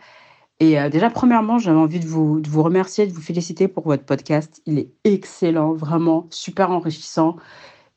et 0.62 0.78
euh, 0.78 0.89
déjà, 0.89 1.10
premièrement, 1.10 1.59
j'avais 1.59 1.76
envie 1.76 1.98
de 1.98 2.06
vous, 2.06 2.39
de 2.39 2.48
vous 2.48 2.62
remercier, 2.62 3.09
de 3.09 3.12
vous 3.12 3.20
féliciter 3.20 3.66
pour 3.66 3.82
votre 3.82 4.05
podcast. 4.05 4.62
Il 4.64 4.78
est 4.78 4.90
excellent, 5.02 5.72
vraiment 5.72 6.28
super 6.30 6.70
enrichissant 6.70 7.34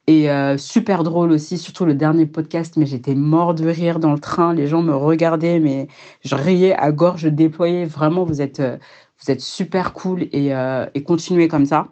et 0.07 0.31
euh, 0.31 0.57
super 0.57 1.03
drôle 1.03 1.31
aussi, 1.31 1.59
surtout 1.59 1.85
le 1.85 1.93
dernier 1.93 2.25
podcast. 2.25 2.75
Mais 2.75 2.87
j'étais 2.87 3.13
mort 3.13 3.53
de 3.53 3.67
rire 3.67 3.99
dans 3.99 4.13
le 4.13 4.17
train. 4.17 4.55
Les 4.55 4.65
gens 4.65 4.81
me 4.81 4.95
regardaient, 4.95 5.59
mais 5.59 5.87
je 6.23 6.33
riais 6.33 6.73
à 6.73 6.91
gorge 6.91 7.25
déployée. 7.25 7.85
Vraiment, 7.85 8.23
vous 8.23 8.41
êtes, 8.41 8.59
euh, 8.59 8.77
vous 9.23 9.29
êtes 9.29 9.41
super 9.41 9.93
cool 9.93 10.23
et, 10.31 10.51
continuez 11.05 11.47
comme 11.47 11.67
ça. 11.67 11.89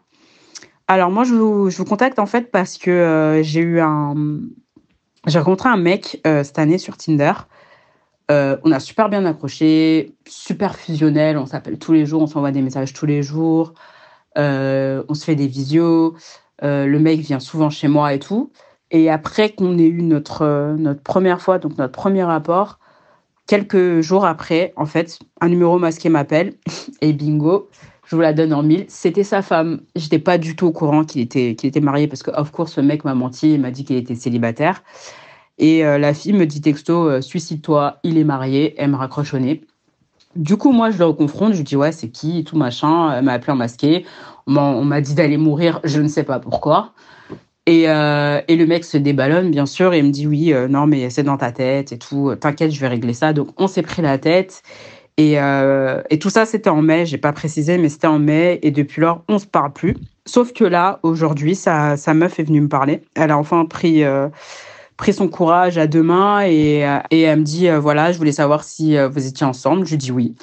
Alors 0.88 1.12
moi, 1.12 1.24
je 1.24 1.36
vous, 1.36 1.70
je 1.70 1.78
vous 1.78 1.86
contacte 1.86 2.18
en 2.18 2.26
fait 2.26 2.50
parce 2.50 2.80
que 2.80 3.42
j'ai 3.44 3.62
eu 3.62 3.80
un... 3.80 4.16
J'ai 5.28 5.38
rencontré 5.38 5.70
un 5.70 5.78
mec 5.78 6.20
cette 6.26 6.58
année 6.58 6.80
sur 6.80 6.98
Tinder. 6.98 7.34
Euh, 8.32 8.58
on 8.64 8.72
a 8.72 8.80
super 8.80 9.10
bien 9.10 9.26
accroché, 9.26 10.16
super 10.28 10.76
fusionnel. 10.76 11.38
On 11.38 11.46
s'appelle 11.46 11.78
tous 11.78 11.94
les 11.94 12.06
jours, 12.06 12.22
on 12.22 12.28
s'envoie 12.28 12.52
des 12.52 12.62
messages 12.62 12.94
tous 12.94 13.06
les 13.06 13.24
jours. 13.24 13.74
Euh, 14.38 15.04
on 15.10 15.14
se 15.14 15.26
fait 15.26 15.36
des 15.36 15.48
visios. 15.48 16.16
Euh, 16.64 16.86
le 16.86 17.00
mec 17.00 17.20
vient 17.20 17.40
souvent 17.40 17.70
chez 17.70 17.88
moi 17.88 18.14
et 18.14 18.20
tout. 18.20 18.52
Et 18.92 19.10
après 19.10 19.50
qu'on 19.50 19.78
ait 19.78 19.88
eu 19.88 20.04
notre, 20.04 20.76
notre 20.78 21.02
première 21.02 21.42
fois, 21.42 21.60
donc 21.60 21.78
notre 21.78 21.92
premier 21.92 22.24
rapport, 22.24 22.80
quelques 23.48 24.02
jours 24.02 24.26
après, 24.26 24.74
en 24.78 24.86
fait, 24.86 25.20
un 25.42 25.50
numéro 25.50 25.80
masqué 25.80 26.10
m'appelle 26.10 26.54
et 27.02 27.12
bingo, 27.12 27.70
je 28.06 28.16
vous 28.16 28.22
la 28.22 28.34
donne 28.34 28.54
en 28.54 28.64
mille. 28.64 28.86
C'était 28.88 29.24
sa 29.24 29.42
femme. 29.42 29.82
J'étais 29.96 30.20
pas 30.20 30.38
du 30.38 30.56
tout 30.56 30.68
au 30.68 30.72
courant 30.72 31.04
qu'il 31.04 31.22
était, 31.22 31.52
était 31.52 31.80
marié 31.80 32.08
parce 32.08 32.24
que, 32.24 32.32
of 32.32 32.52
course, 32.52 32.78
le 32.78 32.84
mec 32.84 33.04
m'a 33.04 33.16
menti 33.16 33.54
et 33.54 33.58
m'a 33.58 33.72
dit 33.72 33.86
qu'il 33.86 33.96
était 33.96 34.16
célibataire. 34.16 34.84
Et 35.58 35.86
euh, 35.86 35.98
la 35.98 36.14
fille 36.14 36.34
me 36.34 36.46
dit 36.46 36.62
texto, 36.62 37.08
euh, 37.08 37.22
suicide-toi, 37.22 38.00
il 38.04 38.18
est 38.18 38.24
marié, 38.24 38.74
elle 38.78 38.92
me 38.92 38.96
raccroche 38.96 39.34
au 39.34 39.40
nez. 39.40 39.62
Du 40.36 40.58
coup, 40.58 40.72
moi, 40.72 40.90
je 40.90 40.98
le 40.98 41.06
reconfronte, 41.06 41.54
je 41.54 41.58
lui 41.58 41.64
dis, 41.64 41.76
ouais, 41.76 41.92
c'est 41.92 42.10
qui, 42.10 42.44
tout 42.44 42.58
machin. 42.58 43.14
Elle 43.16 43.24
m'a 43.24 43.34
appelé 43.34 43.54
en 43.54 43.56
masqué. 43.56 44.06
On 44.48 44.84
m'a 44.84 45.00
dit 45.00 45.14
d'aller 45.14 45.38
mourir, 45.38 45.80
je 45.84 46.02
ne 46.02 46.08
sais 46.08 46.24
pas 46.24 46.40
pourquoi. 46.40 46.94
Et, 47.68 47.88
euh, 47.88 48.42
et, 48.48 48.56
le 48.56 48.66
mec 48.66 48.84
se 48.84 48.98
déballonne, 48.98 49.52
bien 49.52 49.68
sûr, 49.68 49.94
et 49.94 50.00
il 50.00 50.06
me 50.06 50.10
dit, 50.10 50.26
oui, 50.26 50.54
non, 50.70 50.88
mais 50.88 51.12
c'est 51.12 51.24
dans 51.24 51.38
ta 51.38 51.52
tête 51.52 51.92
et 51.92 52.00
tout. 52.00 52.34
T'inquiète, 52.40 52.72
je 52.72 52.80
vais 52.80 52.88
régler 52.88 53.14
ça. 53.14 53.32
Donc, 53.32 53.50
on 53.62 53.68
s'est 53.68 53.84
pris 53.84 54.02
la 54.02 54.18
tête. 54.18 54.64
Et, 55.18 55.36
et 55.36 56.20
tout 56.20 56.32
ça, 56.32 56.48
c'était 56.48 56.72
en 56.72 56.82
mai. 56.82 57.06
J'ai 57.06 57.20
pas 57.20 57.32
précisé, 57.32 57.78
mais 57.78 57.90
c'était 57.90 58.08
en 58.08 58.18
mai. 58.18 58.60
Et 58.64 58.72
depuis 58.72 59.02
lors, 59.02 59.24
on 59.30 59.38
se 59.38 59.46
parle 59.46 59.72
plus. 59.72 59.96
Sauf 60.26 60.52
que 60.52 60.64
là, 60.64 61.00
aujourd'hui, 61.04 61.54
sa, 61.54 61.96
sa 61.96 62.16
meuf 62.16 62.40
est 62.40 62.44
venue 62.44 62.62
me 62.62 62.70
parler. 62.70 63.04
Elle 63.16 63.30
a 63.30 63.38
enfin 63.38 63.66
pris 63.66 64.04
pris 64.98 65.14
son 65.14 65.28
courage 65.28 65.78
à 65.78 65.88
deux 65.88 66.04
mains 66.04 66.42
et, 66.42 66.88
euh, 66.88 67.00
et 67.12 67.22
elle 67.22 67.40
me 67.40 67.44
dit 67.44 67.68
euh, 67.68 67.80
voilà, 67.80 68.12
je 68.12 68.18
voulais 68.18 68.32
savoir 68.32 68.64
si 68.64 68.98
euh, 68.98 69.08
vous 69.10 69.26
étiez 69.26 69.46
ensemble. 69.46 69.86
Je 69.86 69.92
lui 69.92 69.98
dis 69.98 70.12
oui. 70.12 70.36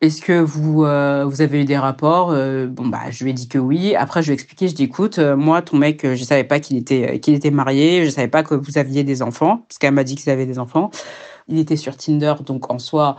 Est-ce 0.00 0.20
que 0.20 0.40
vous, 0.40 0.78
vous 0.78 1.42
avez 1.42 1.60
eu 1.60 1.64
des 1.64 1.78
rapports? 1.78 2.30
Bon, 2.30 2.88
bah, 2.88 3.02
je 3.10 3.22
lui 3.22 3.30
ai 3.30 3.32
dit 3.34 3.46
que 3.46 3.58
oui. 3.58 3.94
Après, 3.94 4.20
je 4.20 4.26
lui 4.26 4.32
ai 4.32 4.34
expliqué, 4.34 4.66
je 4.66 4.74
dis 4.74 4.82
écoute, 4.82 5.20
moi, 5.20 5.62
ton 5.62 5.76
mec, 5.76 6.04
je 6.04 6.24
savais 6.24 6.42
pas 6.42 6.58
qu'il 6.58 6.76
était, 6.76 7.14
était 7.14 7.52
marié, 7.52 8.04
je 8.04 8.10
savais 8.10 8.26
pas 8.26 8.42
que 8.42 8.56
vous 8.56 8.78
aviez 8.78 9.04
des 9.04 9.22
enfants, 9.22 9.58
parce 9.68 9.78
qu'elle 9.78 9.94
m'a 9.94 10.02
dit 10.02 10.16
qu'ils 10.16 10.32
avaient 10.32 10.44
des 10.44 10.58
enfants. 10.58 10.90
Il 11.46 11.56
était 11.56 11.76
sur 11.76 11.96
Tinder, 11.96 12.34
donc 12.44 12.68
en 12.72 12.80
soi, 12.80 13.16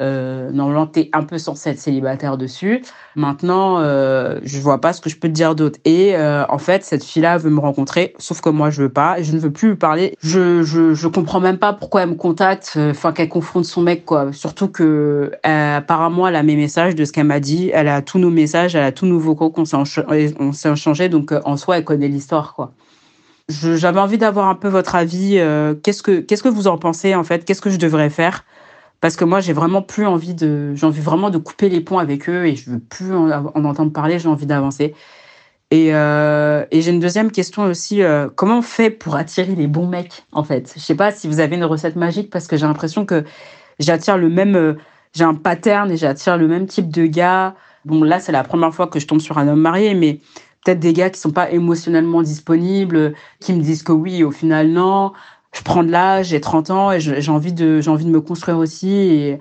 euh, 0.00 0.50
normalement, 0.50 0.86
tu 0.86 1.00
es 1.00 1.10
un 1.12 1.22
peu 1.22 1.38
censé 1.38 1.70
être 1.70 1.78
célibataire 1.78 2.38
dessus. 2.38 2.82
Maintenant, 3.16 3.80
euh, 3.80 4.38
je 4.42 4.58
vois 4.58 4.80
pas 4.80 4.92
ce 4.92 5.00
que 5.00 5.10
je 5.10 5.16
peux 5.16 5.28
te 5.28 5.32
dire 5.32 5.54
d'autre. 5.54 5.78
Et 5.84 6.16
euh, 6.16 6.44
en 6.48 6.58
fait, 6.58 6.84
cette 6.84 7.04
fille-là 7.04 7.36
veut 7.38 7.50
me 7.50 7.60
rencontrer, 7.60 8.14
sauf 8.18 8.40
que 8.40 8.48
moi, 8.48 8.70
je 8.70 8.82
veux 8.82 8.88
pas. 8.88 9.20
Je 9.22 9.32
ne 9.32 9.38
veux 9.38 9.52
plus 9.52 9.70
lui 9.70 9.76
parler. 9.76 10.16
Je, 10.22 10.62
je, 10.62 10.94
je 10.94 11.08
comprends 11.08 11.40
même 11.40 11.58
pas 11.58 11.72
pourquoi 11.72 12.02
elle 12.02 12.10
me 12.10 12.14
contacte, 12.14 12.74
euh, 12.76 12.92
enfin, 12.92 13.12
qu'elle 13.12 13.28
confronte 13.28 13.64
son 13.64 13.82
mec, 13.82 14.04
quoi. 14.04 14.32
Surtout 14.32 14.68
que, 14.68 15.32
euh, 15.46 15.76
apparemment, 15.76 16.26
elle 16.26 16.36
a 16.36 16.42
mes 16.42 16.56
messages 16.56 16.94
de 16.94 17.04
ce 17.04 17.12
qu'elle 17.12 17.26
m'a 17.26 17.40
dit. 17.40 17.70
Elle 17.74 17.88
a 17.88 18.00
tous 18.00 18.18
nos 18.18 18.30
messages, 18.30 18.74
elle 18.74 18.84
a 18.84 18.92
tous 18.92 19.06
nos 19.06 19.18
vocaux 19.18 19.50
qu'on 19.50 19.64
s'est 19.64 20.72
échangés. 20.72 21.08
Donc, 21.08 21.34
en 21.44 21.56
soi, 21.56 21.78
elle 21.78 21.84
connaît 21.84 22.08
l'histoire, 22.08 22.54
quoi. 22.54 22.72
J'avais 23.48 23.98
envie 23.98 24.18
d'avoir 24.18 24.48
un 24.48 24.54
peu 24.54 24.68
votre 24.68 24.94
avis. 24.94 25.40
qu'est-ce 25.82 26.04
que 26.04 26.20
qu'est-ce 26.20 26.42
que 26.44 26.48
vous 26.48 26.68
en 26.68 26.78
pensez 26.78 27.16
en 27.16 27.24
fait? 27.24 27.44
Qu'est-ce 27.44 27.60
que 27.60 27.70
je 27.70 27.78
devrais 27.78 28.08
faire? 28.08 28.44
Parce 29.00 29.16
que 29.16 29.24
moi 29.24 29.40
j'ai 29.40 29.52
vraiment 29.52 29.82
plus 29.82 30.06
envie 30.06 30.34
de 30.34 30.74
j'ai 30.74 30.86
envie 30.86 31.00
vraiment 31.00 31.30
de 31.30 31.38
couper 31.38 31.68
les 31.68 31.80
ponts 31.80 31.98
avec 31.98 32.28
eux 32.28 32.46
et 32.46 32.56
je 32.56 32.70
veux 32.70 32.78
plus 32.78 33.14
en, 33.14 33.30
entendre 33.30 33.92
parler 33.92 34.18
j'ai 34.18 34.28
envie 34.28 34.46
d'avancer. 34.46 34.94
Et, 35.72 35.94
euh, 35.94 36.64
j'ai 36.72 36.90
une 36.90 36.98
deuxième 36.98 37.30
question 37.30 37.62
aussi 37.62 38.02
euh, 38.02 38.28
comment 38.34 38.58
on 38.58 38.62
fait 38.62 38.90
pour 38.90 39.14
attirer 39.14 39.54
les 39.54 39.68
bons 39.68 39.86
mecs 39.86 40.24
en 40.32 40.42
fait? 40.42 40.72
Je 40.74 40.80
sais 40.80 40.96
pas 40.96 41.12
si 41.12 41.28
vous 41.28 41.38
avez 41.40 41.56
une 41.56 41.64
recette 41.64 41.96
magique 41.96 42.30
parce 42.30 42.46
que 42.48 42.56
j'ai 42.56 42.66
l'impression 42.66 43.06
que 43.06 43.24
j'attire 43.78 44.18
le 44.18 44.28
même 44.28 44.56
euh, 44.56 44.74
j'ai 45.14 45.24
un 45.24 45.34
pattern 45.34 45.90
et 45.90 45.96
j'attire 45.96 46.36
le 46.36 46.48
même 46.48 46.66
type 46.66 46.90
de 46.90 47.06
gars. 47.06 47.54
Bon 47.84 48.02
là 48.02 48.20
c'est 48.20 48.32
la 48.32 48.44
première 48.44 48.74
fois 48.74 48.88
que 48.88 48.98
je 48.98 49.06
tombe 49.06 49.20
sur 49.20 49.38
un 49.38 49.48
homme 49.48 49.60
marié 49.60 49.94
mais 49.94 50.20
peut-être 50.64 50.80
des 50.80 50.92
gars 50.92 51.08
qui 51.08 51.20
sont 51.20 51.30
pas 51.30 51.50
émotionnellement 51.50 52.22
disponibles 52.22 53.14
qui 53.38 53.52
me 53.54 53.62
disent 53.62 53.82
que 53.82 53.92
oui 53.92 54.24
au 54.24 54.30
final 54.32 54.68
non 54.68 55.12
je 55.52 55.62
prends 55.62 55.82
de 55.82 55.90
l'âge, 55.90 56.28
j'ai 56.28 56.40
30 56.40 56.70
ans 56.70 56.92
et 56.92 57.00
j'ai 57.00 57.30
envie 57.30 57.52
de 57.52 57.80
j'ai 57.80 57.90
envie 57.90 58.04
de 58.04 58.10
me 58.10 58.20
construire 58.20 58.58
aussi 58.58 58.90
et 58.90 59.38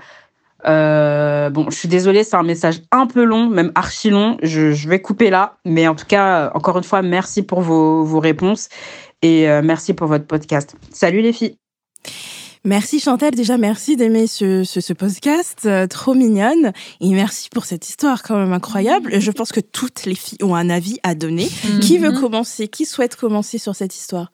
euh, 0.65 1.49
bon, 1.49 1.69
je 1.69 1.75
suis 1.75 1.87
désolée, 1.87 2.23
c'est 2.23 2.35
un 2.35 2.43
message 2.43 2.81
un 2.91 3.07
peu 3.07 3.23
long, 3.23 3.47
même 3.47 3.71
archi 3.75 4.09
long. 4.09 4.37
Je, 4.43 4.73
je, 4.73 4.89
vais 4.89 5.01
couper 5.01 5.29
là, 5.29 5.57
mais 5.65 5.87
en 5.87 5.95
tout 5.95 6.05
cas, 6.05 6.51
encore 6.53 6.77
une 6.77 6.83
fois, 6.83 7.01
merci 7.01 7.43
pour 7.43 7.61
vos, 7.61 8.03
vos 8.03 8.19
réponses 8.19 8.67
et 9.21 9.49
euh, 9.49 9.61
merci 9.63 9.93
pour 9.93 10.07
votre 10.07 10.25
podcast. 10.25 10.75
Salut 10.91 11.21
les 11.21 11.33
filles. 11.33 11.55
Merci 12.65 12.99
Chantal, 12.99 13.31
déjà 13.31 13.57
merci 13.57 13.95
d'aimer 13.95 14.27
ce, 14.27 14.65
ce, 14.65 14.81
ce, 14.81 14.91
podcast, 14.91 15.61
euh, 15.63 15.87
trop 15.87 16.13
mignonne, 16.13 16.73
et 16.99 17.09
merci 17.13 17.47
pour 17.49 17.63
cette 17.63 17.87
histoire 17.87 18.21
quand 18.21 18.35
même 18.35 18.51
incroyable. 18.51 19.21
Je 19.21 19.31
pense 19.31 19.53
que 19.53 19.61
toutes 19.61 20.05
les 20.05 20.13
filles 20.13 20.43
ont 20.43 20.55
un 20.55 20.69
avis 20.69 20.97
à 21.03 21.15
donner. 21.15 21.47
Qui 21.81 21.97
veut 21.97 22.11
mhm. 22.11 22.19
commencer? 22.19 22.67
Qui 22.67 22.85
souhaite 22.85 23.15
commencer 23.15 23.59
sur 23.59 23.75
cette 23.77 23.95
histoire? 23.95 24.33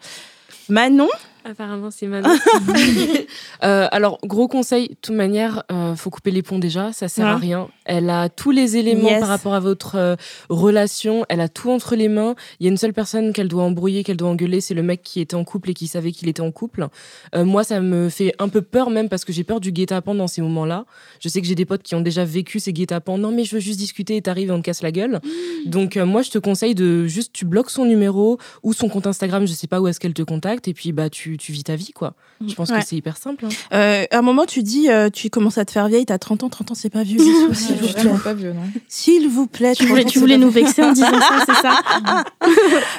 Manon? 0.69 1.07
Apparemment, 1.47 1.91
c'est 1.91 2.07
Manon. 2.07 2.27
euh, 3.63 3.87
alors, 3.91 4.17
gros 4.23 4.47
conseil, 4.47 4.87
de 4.87 4.95
toute 4.99 5.15
manière, 5.15 5.63
euh, 5.71 5.95
faut 5.95 6.09
couper 6.09 6.31
les 6.31 6.41
ponts 6.41 6.57
déjà, 6.57 6.91
ça 6.91 7.07
sert 7.07 7.27
à 7.27 7.37
rien. 7.37 7.67
Elle 7.85 8.09
a 8.09 8.29
tous 8.29 8.49
les 8.49 8.77
éléments 8.77 9.19
par 9.19 9.27
rapport 9.27 9.53
à 9.53 9.59
votre 9.59 9.93
euh, 9.95 10.15
relation, 10.49 11.23
elle 11.29 11.41
a 11.41 11.47
tout 11.47 11.69
entre 11.69 11.95
les 11.95 12.07
mains. 12.07 12.33
Il 12.59 12.65
y 12.65 12.67
a 12.67 12.71
une 12.71 12.77
seule 12.77 12.93
personne 12.93 13.31
qu'elle 13.31 13.47
doit 13.47 13.61
embrouiller, 13.61 14.03
qu'elle 14.03 14.17
doit 14.17 14.29
engueuler, 14.29 14.59
c'est 14.59 14.73
le 14.73 14.81
mec 14.81 15.03
qui 15.03 15.19
était 15.19 15.35
en 15.35 15.43
couple 15.43 15.69
et 15.69 15.73
qui 15.75 15.87
savait 15.87 16.11
qu'il 16.11 16.29
était 16.29 16.41
en 16.41 16.51
couple. 16.51 16.87
Euh, 17.35 17.45
moi, 17.45 17.63
ça 17.63 17.79
me 17.79 18.09
fait 18.09 18.33
un 18.39 18.49
peu 18.49 18.63
peur 18.63 18.89
même 18.89 19.07
parce 19.07 19.23
que 19.23 19.31
j'ai 19.31 19.43
peur 19.43 19.59
du 19.59 19.71
guet-apens 19.71 20.15
dans 20.15 20.27
ces 20.27 20.41
moments-là. 20.41 20.85
Je 21.19 21.29
sais 21.29 21.41
que 21.41 21.47
j'ai 21.47 21.53
des 21.53 21.65
potes 21.65 21.83
qui 21.83 21.93
ont 21.93 22.01
déjà 22.01 22.25
vécu 22.25 22.59
ces 22.59 22.73
guet-apens. 22.73 23.19
Non, 23.19 23.31
mais 23.31 23.43
je 23.43 23.53
veux 23.53 23.61
juste 23.61 23.77
discuter 23.77 24.15
et 24.15 24.21
t'arrives 24.23 24.49
et 24.49 24.51
on 24.51 24.61
te 24.61 24.65
casse 24.65 24.81
la 24.81 24.91
gueule. 24.91 25.21
Mmh. 25.23 25.69
Donc, 25.69 25.95
moi, 25.97 26.23
je 26.23 26.31
te 26.31 26.39
conseille 26.39 26.73
de 26.73 27.05
juste, 27.05 27.33
tu 27.33 27.45
bloques 27.45 27.69
son 27.69 27.85
numéro 27.85 28.39
ou 28.63 28.73
son 28.73 28.89
compte 28.89 29.05
Instagram, 29.05 29.45
je 29.45 29.53
sais 29.53 29.67
pas 29.67 29.79
où 29.79 29.87
est-ce 29.87 29.99
qu'elle 29.99 30.15
te 30.15 30.23
contacte, 30.23 30.67
et 30.67 30.73
puis 30.73 30.91
bah, 30.91 31.11
tu 31.11 31.34
tu, 31.37 31.51
vis 31.51 31.63
ta 31.63 31.75
vie, 31.75 31.91
quoi. 31.93 32.13
Je 32.45 32.53
pense 32.53 32.71
que 32.71 32.83
c'est 32.85 32.95
hyper 32.95 33.17
simple. 33.17 33.45
Hein. 33.45 33.49
Euh, 33.73 34.05
à 34.11 34.17
un 34.17 34.21
moment, 34.21 34.45
tu 34.45 34.61
dis, 34.63 34.89
euh, 34.89 35.09
tu 35.09 35.29
commences 35.29 35.57
à 35.57 35.65
te 35.65 35.71
faire 35.71 35.87
vieille, 35.87 36.05
t'as 36.05 36.17
30 36.17 36.43
ans, 36.43 36.49
30 36.49 36.71
ans, 36.71 36.75
c'est 36.75 36.89
pas 36.89 37.03
vieux. 37.03 37.19
S'il 37.53 37.75
vous 37.75 37.93
plaît. 37.93 38.11
Pas 38.23 38.33
vieux, 38.33 38.53
S'il 38.87 39.29
vous 39.29 39.47
plaît. 39.47 39.73
Tu 39.75 39.85
voulais, 39.85 40.05
tu 40.05 40.19
voulais 40.19 40.37
nous 40.37 40.49
vexer 40.49 40.83
en 40.83 40.91
disant 40.91 41.19
ça, 41.19 41.45
c'est 41.45 41.61
ça 41.61 41.79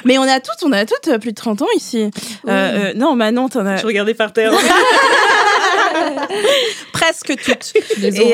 Mais 0.05 0.17
on 0.17 0.23
a 0.23 0.39
toutes, 0.39 0.63
on 0.63 0.71
a 0.71 0.85
toutes 0.85 1.07
euh, 1.07 1.19
plus 1.19 1.31
de 1.31 1.35
30 1.35 1.61
ans 1.61 1.67
ici. 1.75 2.09
non, 2.95 3.15
Manon, 3.15 3.49
t'en 3.49 3.65
as. 3.65 3.77
Je 3.77 3.85
regardais 3.85 4.13
par 4.13 4.33
terre. 4.33 4.53
Presque 6.93 7.33
toutes. 7.43 7.73
Et, 8.07 8.33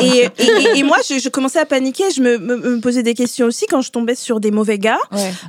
et, 0.00 0.28
et, 0.76 0.82
moi, 0.82 0.96
je, 1.06 1.28
commençais 1.28 1.58
à 1.58 1.66
paniquer. 1.66 2.04
Je 2.14 2.20
me, 2.20 2.38
me, 2.38 2.80
posais 2.80 3.02
des 3.02 3.14
questions 3.14 3.46
aussi 3.46 3.66
quand 3.66 3.80
je 3.80 3.90
tombais 3.90 4.14
sur 4.14 4.40
des 4.40 4.50
mauvais 4.50 4.78
gars. 4.78 4.98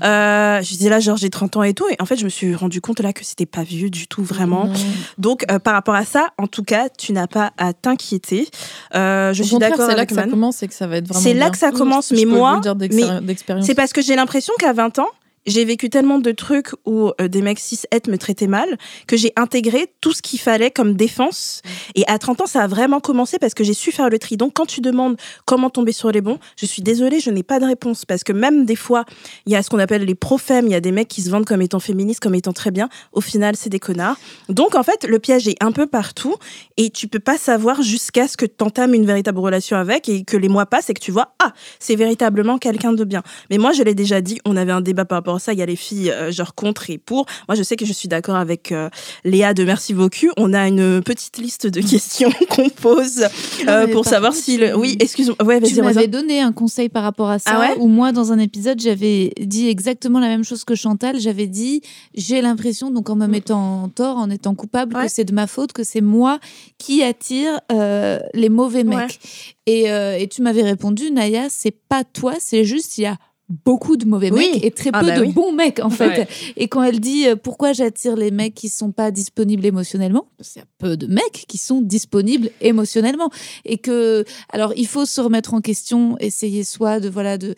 je 0.02 0.68
disais 0.68 0.90
là, 0.90 1.00
genre, 1.00 1.18
j'ai 1.18 1.30
30 1.30 1.58
ans 1.58 1.64
et 1.64 1.74
tout. 1.74 1.88
Et 1.90 1.96
en 2.00 2.06
fait, 2.06 2.18
je 2.18 2.24
me 2.24 2.30
suis 2.30 2.56
rendu 2.56 2.82
compte 2.82 3.00
là 3.00 3.14
que 3.14 3.24
c'était 3.24 3.46
pas 3.46 3.64
vieux 3.64 3.90
du 3.90 4.08
tout, 4.08 4.24
vraiment. 4.24 4.70
Donc, 5.18 5.46
euh, 5.52 5.60
par 5.60 5.74
rapport 5.74 5.96
à 5.96 6.06
ça, 6.06 6.30
en 6.38 6.48
tout 6.48 6.64
cas, 6.64 6.90
tu 6.90 7.14
n'as 7.14 7.28
pas 7.28 7.52
à 7.58 7.74
t'inquiéter. 7.74 8.48
Euh, 8.96 9.34
je 9.34 9.44
suis 9.44 9.58
d'accord 9.58 9.88
C'est 9.90 9.96
là 9.96 10.06
que 10.06 10.16
ça 10.16 10.28
commence 10.28 10.64
et 10.64 10.68
que 10.68 10.74
ça 10.74 10.88
va 10.88 10.98
être 10.98 11.08
vraiment. 11.08 11.24
C'est 11.24 11.34
là 11.34 11.50
que 11.50 11.58
ça 11.58 11.72
commence, 11.72 12.12
mais 12.12 12.26
moi, 12.26 12.62
c'est 13.62 13.76
parce 13.76 13.94
que 13.94 14.02
j'ai 14.02 14.16
l'impression 14.16 14.54
qu'à 14.60 14.74
20 14.74 15.00
ans, 15.00 15.10
j'ai 15.46 15.66
vécu 15.66 15.90
tellement 15.90 16.20
de 16.20 16.32
trucs 16.32 16.70
où 16.86 17.12
euh, 17.22 17.28
des 17.28 17.42
mecs 17.42 17.60
cis 17.60 17.80
me 18.08 18.18
traitaient 18.18 18.48
mal 18.48 18.78
que 19.08 19.18
j'ai 19.18 19.34
intégré 19.36 19.88
tout 20.02 20.14
ce 20.14 20.22
qu'il 20.22 20.40
fallait 20.40 20.72
comme 20.72 20.94
défense. 20.96 21.62
Et 21.96 22.04
à 22.08 22.18
30 22.18 22.42
ans, 22.42 22.46
ça 22.46 22.64
a 22.64 22.68
vraiment 22.68 23.00
commencé 23.00 23.40
parce 23.40 23.54
que 23.54 23.64
j'ai 23.64 23.74
su 23.74 23.92
faire 23.92 24.10
le 24.10 24.20
tri. 24.20 24.38
Donc, 24.38 24.54
quand 24.54 24.66
tu 24.66 24.82
demandes 24.82 25.18
comment 25.46 25.70
tomber 25.70 25.92
sur 25.92 26.12
les 26.12 26.22
bons, 26.22 26.40
je 26.58 26.66
suis 26.66 26.82
désolée, 26.82 27.20
je 27.20 27.30
n'ai 27.30 27.44
pas 27.44 27.60
de 27.60 27.66
réponse 27.66 28.06
parce 28.06 28.24
que 28.24 28.34
même 28.34 28.66
des 28.66 28.76
fois, 28.76 29.06
il 29.46 29.54
y 29.54 29.56
a 29.56 29.64
ce 29.64 29.70
qu'on 29.70 29.80
appelle 29.80 30.04
les 30.04 30.16
profèmes, 30.16 30.66
il 30.68 30.72
y 30.72 30.76
a 30.76 30.82
des 30.82 30.92
mecs 30.92 31.08
qui 31.08 31.22
se 31.22 31.30
vendent 31.30 31.46
comme 31.46 31.62
étant 31.62 31.80
féministes, 31.80 32.20
comme 32.20 32.36
étant 32.36 32.54
très 32.54 32.72
bien. 32.72 32.90
Au 33.12 33.22
final, 33.22 33.56
c'est 33.56 33.70
des 33.70 33.80
connards. 33.80 34.18
Donc, 34.50 34.76
en 34.76 34.84
fait, 34.84 35.06
le 35.08 35.20
piège 35.20 35.48
est 35.48 35.62
un 35.62 35.72
peu 35.72 35.88
partout 35.88 36.36
et 36.78 36.90
tu 36.90 37.08
peux 37.08 37.20
pas 37.20 37.38
savoir 37.38 37.82
jusqu'à 37.82 38.28
ce 38.28 38.38
que 38.38 38.46
tu 38.46 38.64
entames 38.64 38.94
une 38.94 39.06
véritable 39.06 39.40
relation 39.40 39.78
avec 39.78 40.10
et 40.10 40.24
que 40.24 40.38
les 40.38 40.50
mois 40.50 40.66
passent 40.66 40.90
et 40.90 40.94
que 40.94 41.02
tu 41.02 41.12
vois, 41.12 41.34
ah, 41.40 41.54
c'est 41.80 41.96
véritablement 41.96 42.58
quelqu'un 42.58 42.94
de 42.94 43.04
bien. 43.04 43.24
Mais 43.50 43.58
moi, 43.58 43.72
je 43.72 43.84
l'ai 43.84 43.96
déjà 43.96 44.22
dit, 44.22 44.40
on 44.46 44.56
avait 44.56 44.72
un 44.72 44.82
débat 44.82 45.06
par 45.06 45.18
rapport 45.18 45.39
ça, 45.40 45.54
il 45.54 45.60
y 45.60 45.62
a 45.62 45.66
les 45.66 45.76
filles 45.76 46.12
euh, 46.12 46.32
genre 46.32 46.56
contre 46.56 46.90
et 46.90 46.98
pour. 46.98 47.26
Moi, 47.48 47.56
je 47.56 47.64
sais 47.64 47.76
que 47.76 47.86
je 47.86 47.94
suis 47.94 48.08
d'accord 48.08 48.36
avec 48.36 48.72
euh, 48.72 48.90
Léa 49.24 49.54
de 49.54 49.64
Merci 49.64 49.94
Vocu. 49.94 50.32
On 50.38 50.54
a 50.54 50.68
une 50.68 51.02
petite 51.02 51.38
liste 51.38 51.68
de 51.68 51.82
questions 51.82 52.32
qu'on 52.50 52.70
pose 52.70 53.26
euh, 53.68 53.88
pour 53.88 54.06
savoir 54.06 54.34
si 54.34 54.58
le... 54.58 54.76
Oui, 54.76 54.98
excuse-moi. 55.00 55.36
Ouais, 55.44 55.62
tu 55.62 55.82
m'avais 55.82 56.08
donné 56.08 56.42
un 56.42 56.52
conseil 56.52 56.90
par 56.90 57.04
rapport 57.04 57.30
à 57.30 57.40
ça, 57.40 57.52
ah 57.54 57.74
où 57.78 57.88
moi, 57.88 58.12
dans 58.12 58.32
un 58.32 58.40
épisode, 58.40 58.80
j'avais 58.80 59.34
dit 59.40 59.68
exactement 59.68 60.20
la 60.20 60.28
même 60.28 60.44
chose 60.44 60.64
que 60.64 60.76
Chantal. 60.76 61.20
J'avais 61.20 61.48
dit, 61.48 61.82
j'ai 62.14 62.42
l'impression, 62.42 62.92
donc 62.92 63.10
en 63.10 63.16
me 63.16 63.28
mettant 63.28 63.84
en 63.84 63.90
tort, 63.90 64.18
en 64.18 64.30
étant 64.30 64.56
coupable, 64.56 64.94
que 64.94 65.08
c'est 65.08 65.26
de 65.26 65.34
ma 65.34 65.48
faute, 65.48 65.74
que 65.74 65.84
c'est 65.84 66.02
moi 66.02 66.40
qui 66.78 67.04
attire 67.04 67.60
les 68.34 68.50
mauvais 68.50 68.84
mecs. 68.84 69.20
Et, 69.66 69.84
et, 69.86 70.28
tu 70.30 70.42
m'avais 70.42 70.64
répondu, 70.64 71.12
Naya, 71.12 71.48
c'est 71.50 71.76
pas 71.88 72.04
toi, 72.04 72.34
c'est 72.40 72.64
juste, 72.64 72.98
il 72.98 73.02
y 73.02 73.06
a 73.06 73.18
beaucoup 73.50 73.98
de 73.98 74.06
mauvais 74.06 74.32
mecs 74.32 74.64
et 74.64 74.72
très 74.72 74.92
ah 74.94 75.00
peu 75.02 75.08
bah 75.08 75.20
de 75.20 75.26
bons 75.32 75.52
mecs 75.52 75.80
en 75.80 75.90
fait. 75.90 76.30
Et 76.56 76.68
quand 76.68 76.84
elle 76.84 77.00
dit 77.00 77.28
euh, 77.28 77.36
pourquoi 77.36 77.74
j'attire 77.74 78.16
les 78.16 78.32
mecs 78.32 78.54
qui 78.54 78.70
sont 78.70 78.92
pas 78.92 79.12
disponibles 79.12 79.66
émotionnellement, 79.66 80.28
c'est 80.40 80.64
peu 80.78 80.98
de 80.98 81.08
mecs 81.08 81.46
qui 81.48 81.58
sont 81.58 81.82
disponibles 81.82 82.52
émotionnellement. 82.62 83.30
Et 83.66 83.78
que 83.78 84.24
alors 84.50 84.74
il 84.76 84.88
faut 84.88 85.06
se 85.06 85.20
remettre 85.20 85.54
en 85.54 85.62
question, 85.62 86.16
essayer 86.20 86.64
soit 86.64 87.00
de 87.00 87.10
voilà 87.10 87.38
de 87.38 87.56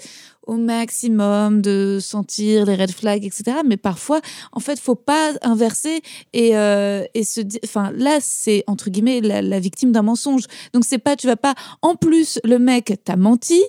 au 0.48 0.56
maximum 0.56 1.62
de 1.62 2.00
sentir 2.02 2.66
les 2.66 2.76
red 2.76 2.92
flags 2.92 3.26
etc. 3.26 3.58
Mais 3.66 3.78
parfois 3.78 4.22
en 4.52 4.60
fait 4.60 4.80
faut 4.80 4.96
pas 4.96 5.34
inverser 5.42 6.02
et 6.34 6.58
euh, 6.58 7.04
et 7.14 7.24
se 7.24 7.42
enfin 7.64 7.92
là 7.96 8.18
c'est 8.22 8.64
entre 8.68 8.90
guillemets 8.90 9.22
la, 9.22 9.42
la 9.42 9.60
victime 9.60 9.92
d'un 9.92 10.02
mensonge. 10.02 10.46
Donc 10.74 10.84
c'est 10.86 10.98
pas 10.98 11.16
tu 11.16 11.28
vas 11.28 11.36
pas 11.36 11.56
en 11.82 11.96
plus 11.96 12.40
le 12.44 12.60
mec 12.60 13.00
t'a 13.04 13.16
menti 13.16 13.62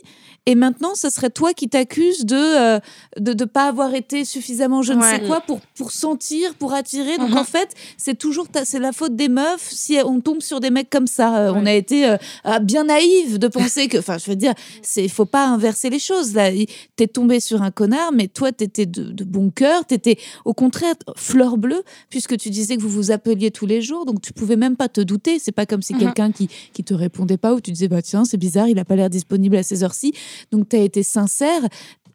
et 0.44 0.56
maintenant, 0.56 0.96
ce 0.96 1.08
serait 1.08 1.30
toi 1.30 1.54
qui 1.54 1.68
t'accuses 1.68 2.26
de 2.26 2.34
ne 2.34 2.40
euh, 2.40 2.80
de, 3.20 3.44
pas 3.44 3.68
avoir 3.68 3.94
été 3.94 4.24
suffisamment 4.24 4.82
je 4.82 4.92
ne 4.92 5.00
sais 5.00 5.20
quoi 5.20 5.40
pour, 5.40 5.60
pour 5.76 5.92
sentir, 5.92 6.54
pour 6.56 6.72
attirer? 6.72 7.16
Donc, 7.16 7.30
en 7.32 7.40
mhm. 7.40 7.44
fait, 7.44 7.68
c'est 7.96 8.18
toujours 8.18 8.48
c'est 8.64 8.80
la 8.80 8.90
faute 8.90 9.14
des 9.14 9.28
meufs 9.28 9.70
si 9.70 9.98
on 10.04 10.20
tombe 10.20 10.40
sur 10.40 10.58
des 10.58 10.70
mecs 10.70 10.90
comme 10.90 11.06
ça. 11.06 11.36
Euh, 11.36 11.52
on 11.54 11.64
a 11.64 11.72
été 11.72 12.08
euh, 12.08 12.16
ah, 12.42 12.58
bien 12.58 12.84
naïve 12.84 13.38
de 13.38 13.46
penser 13.46 13.86
que, 13.86 13.98
enfin, 13.98 14.18
je 14.18 14.28
veux 14.28 14.36
dire, 14.36 14.52
il 14.96 15.10
faut 15.10 15.26
pas 15.26 15.46
inverser 15.46 15.90
les 15.90 16.00
choses. 16.00 16.34
Là, 16.34 16.50
t'es 16.96 17.06
tombé 17.06 17.40
sur 17.40 17.62
un 17.62 17.70
connard, 17.70 18.12
mais 18.12 18.28
toi, 18.28 18.52
t'étais 18.52 18.86
de, 18.86 19.04
de 19.04 19.24
bon 19.24 19.50
cœur, 19.50 19.84
t'étais 19.84 20.18
au 20.44 20.54
contraire 20.54 20.94
fleur 21.16 21.56
bleue, 21.56 21.82
puisque 22.10 22.36
tu 22.36 22.50
disais 22.50 22.76
que 22.76 22.82
vous 22.82 22.88
vous 22.88 23.10
appeliez 23.10 23.50
tous 23.50 23.66
les 23.66 23.82
jours, 23.82 24.04
donc 24.04 24.20
tu 24.20 24.32
pouvais 24.32 24.56
même 24.56 24.76
pas 24.76 24.88
te 24.88 25.00
douter. 25.00 25.38
C'est 25.38 25.52
pas 25.52 25.66
comme 25.66 25.82
si 25.82 25.94
mhm. 25.94 26.00
quelqu'un 26.00 26.32
qui, 26.32 26.48
qui 26.72 26.84
te 26.84 26.94
répondait 26.94 27.36
pas 27.36 27.54
ou 27.54 27.60
tu 27.60 27.72
disais, 27.72 27.88
bah 27.88 28.02
tiens, 28.02 28.24
c'est 28.24 28.36
bizarre, 28.36 28.68
il 28.68 28.78
a 28.78 28.84
pas 28.84 28.96
l'air 28.96 29.10
disponible 29.10 29.56
à 29.56 29.62
ces 29.62 29.84
heures-ci. 29.84 30.12
Donc, 30.50 30.68
tu 30.68 30.76
as 30.76 30.80
été 30.80 31.02
sincère. 31.02 31.62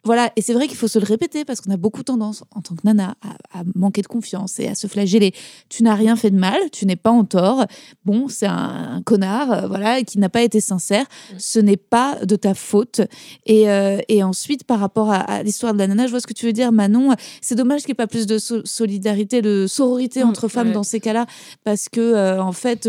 Voilà, 0.07 0.31
et 0.37 0.41
c'est 0.41 0.53
vrai 0.53 0.69
qu'il 0.69 0.77
faut 0.77 0.87
se 0.87 0.99
le 0.99 1.05
répéter 1.05 1.43
parce 1.43 1.59
qu'on 1.59 1.69
a 1.69 1.75
beaucoup 1.75 2.01
tendance, 2.01 2.45
en 2.55 2.61
tant 2.61 2.75
que 2.75 2.81
nana, 2.85 3.15
à, 3.53 3.63
manquer 3.75 4.01
de 4.01 4.07
confiance 4.07 4.57
et 4.57 4.69
à 4.69 4.73
se 4.73 4.87
flageller. 4.87 5.33
Tu 5.67 5.83
n'as 5.83 5.95
rien 5.95 6.15
fait 6.15 6.31
de 6.31 6.37
mal, 6.37 6.57
tu 6.71 6.85
n'es 6.85 6.95
pas 6.95 7.11
en 7.11 7.25
tort. 7.25 7.65
Bon, 8.05 8.29
c'est 8.29 8.45
un, 8.45 9.01
connard, 9.03 9.51
euh, 9.51 9.67
voilà, 9.67 10.01
qui 10.03 10.17
n'a 10.17 10.29
pas 10.29 10.43
été 10.43 10.61
sincère. 10.61 11.05
Ce 11.37 11.59
n'est 11.59 11.75
pas 11.75 12.19
de 12.23 12.37
ta 12.37 12.53
faute. 12.53 13.01
Et, 13.45 13.69
euh, 13.69 13.99
et 14.07 14.23
ensuite, 14.23 14.63
par 14.63 14.79
rapport 14.79 15.11
à, 15.11 15.43
l'histoire 15.43 15.73
de 15.73 15.79
la 15.79 15.87
nana, 15.87 16.05
je 16.05 16.11
vois 16.11 16.21
ce 16.21 16.27
que 16.27 16.33
tu 16.33 16.45
veux 16.45 16.53
dire, 16.53 16.71
Manon. 16.71 17.13
C'est 17.41 17.55
dommage 17.55 17.81
qu'il 17.81 17.89
n'y 17.89 17.95
ait 17.95 17.95
pas 17.95 18.07
plus 18.07 18.27
de 18.27 18.37
solidarité, 18.37 19.41
de 19.41 19.67
sororité 19.67 20.23
mm, 20.23 20.29
entre 20.29 20.47
femmes 20.47 20.71
dans 20.71 20.83
ces 20.83 21.01
cas-là, 21.01 21.25
parce 21.65 21.89
que 21.89 21.99
euh, 21.99 22.41
en 22.41 22.53
fait. 22.53 22.85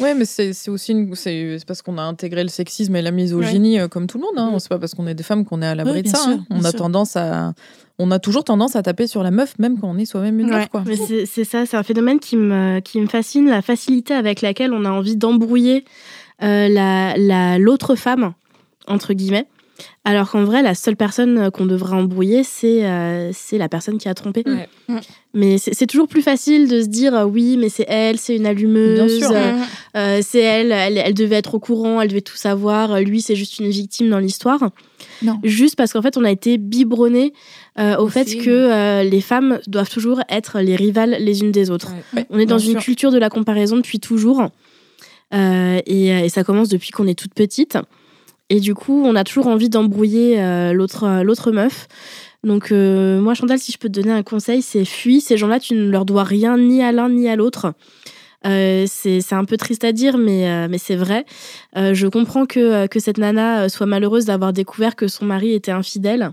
Ouais, 0.00 0.12
mais 0.12 0.26
c'est 0.26 0.52
aussi 0.68 0.92
une... 0.92 1.14
c'est 1.14 1.60
parce 1.66 1.80
qu'on 1.80 1.96
a 1.96 2.02
intégré 2.02 2.42
le 2.42 2.50
sexisme 2.50 2.94
et 2.94 3.00
la 3.00 3.10
misogynie 3.10 3.78
comme 3.90 4.06
tout 4.06 4.18
le 4.18 4.24
monde. 4.24 4.34
Hein. 4.36 4.54
Mm. 4.54 4.58
C'est 4.58 4.68
pas 4.68 4.78
parce 4.78 4.92
qu'on 4.92 5.06
est 5.06 5.14
des 5.14 5.22
femmes 5.22 5.46
qu'on 5.46 5.62
est 5.62 5.66
à 5.66 5.74
l'abri 5.74 6.02
de 6.02 6.08
ça. 6.08 6.18
Hein 6.28 6.44
on 6.57 6.57
a 6.64 6.72
tendance 6.72 7.16
à 7.16 7.54
on 8.00 8.12
a 8.12 8.20
toujours 8.20 8.44
tendance 8.44 8.76
à 8.76 8.82
taper 8.82 9.08
sur 9.08 9.24
la 9.24 9.32
meuf, 9.32 9.58
même 9.58 9.78
quand 9.80 9.90
on 9.90 9.98
est 9.98 10.04
soi-même 10.04 10.38
une 10.38 10.50
meuf. 10.50 10.68
C'est 11.26 11.44
ça, 11.44 11.66
c'est 11.66 11.76
un 11.76 11.82
phénomène 11.82 12.20
qui 12.20 12.36
me, 12.36 12.78
qui 12.78 13.00
me 13.00 13.08
fascine, 13.08 13.48
la 13.48 13.60
facilité 13.60 14.14
avec 14.14 14.40
laquelle 14.40 14.72
on 14.72 14.84
a 14.84 14.90
envie 14.90 15.16
d'embrouiller 15.16 15.84
euh, 16.42 16.68
la 16.68 17.58
l'autre 17.58 17.96
femme, 17.96 18.34
entre 18.86 19.14
guillemets. 19.14 19.48
Alors 20.04 20.30
qu'en 20.30 20.44
vrai, 20.44 20.62
la 20.62 20.74
seule 20.74 20.96
personne 20.96 21.50
qu'on 21.50 21.66
devrait 21.66 21.94
embrouiller, 21.94 22.42
c'est 22.42 22.84
euh, 22.84 23.30
c'est 23.32 23.58
la 23.58 23.68
personne 23.68 23.98
qui 23.98 24.08
a 24.08 24.14
trompé. 24.14 24.44
Mais 25.34 25.58
c'est 25.58 25.86
toujours 25.86 26.08
plus 26.08 26.22
facile 26.22 26.68
de 26.68 26.82
se 26.82 26.86
dire 26.86 27.14
euh, 27.14 27.24
oui, 27.24 27.56
mais 27.58 27.68
c'est 27.68 27.86
elle, 27.88 28.18
c'est 28.18 28.36
une 28.36 28.46
allumeuse, 28.46 29.22
euh, 29.94 30.20
c'est 30.22 30.40
elle, 30.40 30.72
elle, 30.72 31.14
devait 31.14 31.36
être 31.36 31.54
au 31.54 31.60
courant, 31.60 32.00
elle 32.00 32.08
devait 32.08 32.20
tout 32.20 32.36
savoir. 32.36 33.00
Lui, 33.00 33.20
c'est 33.20 33.36
juste 33.36 33.58
une 33.58 33.68
victime 33.68 34.08
dans 34.08 34.18
l'histoire. 34.18 34.70
Juste 35.42 35.76
parce 35.76 35.92
qu'en 35.92 36.02
fait, 36.02 36.16
on 36.16 36.24
a 36.24 36.30
été 36.30 36.58
biberonné 36.58 37.32
au 37.76 38.08
fait 38.08 38.36
que 38.36 39.02
les 39.02 39.20
femmes 39.20 39.60
doivent 39.66 39.90
toujours 39.90 40.20
être 40.28 40.60
les 40.60 40.76
rivales 40.76 41.16
les 41.20 41.40
unes 41.40 41.52
des 41.52 41.70
autres. 41.70 41.92
on 42.30 42.38
est 42.38 42.46
dans 42.46 42.58
une 42.58 42.78
culture 42.78 43.10
de 43.10 43.18
la 43.18 43.30
comparaison 43.30 43.76
depuis 43.76 44.00
toujours. 44.00 44.48
Et, 45.32 46.08
et, 46.08 46.28
ça 46.28 46.44
commence 46.44 46.68
depuis 46.68 46.90
qu'on 46.90 47.06
est 47.06 47.18
toute 47.18 47.34
petite. 47.34 47.78
Et 48.50 48.60
du 48.60 48.74
coup, 48.74 49.02
on 49.04 49.14
a 49.14 49.24
toujours 49.24 49.46
envie 49.46 49.68
d'embrouiller 49.68 50.40
euh, 50.40 50.72
l'autre 50.72 51.04
euh, 51.04 51.22
l'autre 51.22 51.52
meuf. 51.52 51.86
Donc 52.44 52.72
euh, 52.72 53.20
moi, 53.20 53.34
Chantal, 53.34 53.58
si 53.58 53.72
je 53.72 53.78
peux 53.78 53.88
te 53.88 54.00
donner 54.00 54.12
un 54.12 54.22
conseil, 54.22 54.62
c'est 54.62 54.84
fuis. 54.84 55.20
Ces 55.20 55.36
gens-là, 55.36 55.60
tu 55.60 55.74
ne 55.74 55.90
leur 55.90 56.04
dois 56.04 56.24
rien 56.24 56.56
ni 56.56 56.82
à 56.82 56.92
l'un 56.92 57.10
ni 57.10 57.28
à 57.28 57.36
l'autre. 57.36 57.74
C'est 58.44 59.32
un 59.32 59.44
peu 59.44 59.56
triste 59.56 59.84
à 59.84 59.92
dire, 59.92 60.18
mais, 60.18 60.68
mais 60.68 60.78
c'est 60.78 60.96
vrai. 60.96 61.24
je 61.74 62.06
comprends 62.06 62.46
que, 62.46 62.86
que 62.86 63.00
cette 63.00 63.18
nana 63.18 63.68
soit 63.68 63.86
malheureuse 63.86 64.24
d'avoir 64.24 64.52
découvert 64.52 64.96
que 64.96 65.08
son 65.08 65.24
mari 65.24 65.52
était 65.52 65.72
infidèle. 65.72 66.32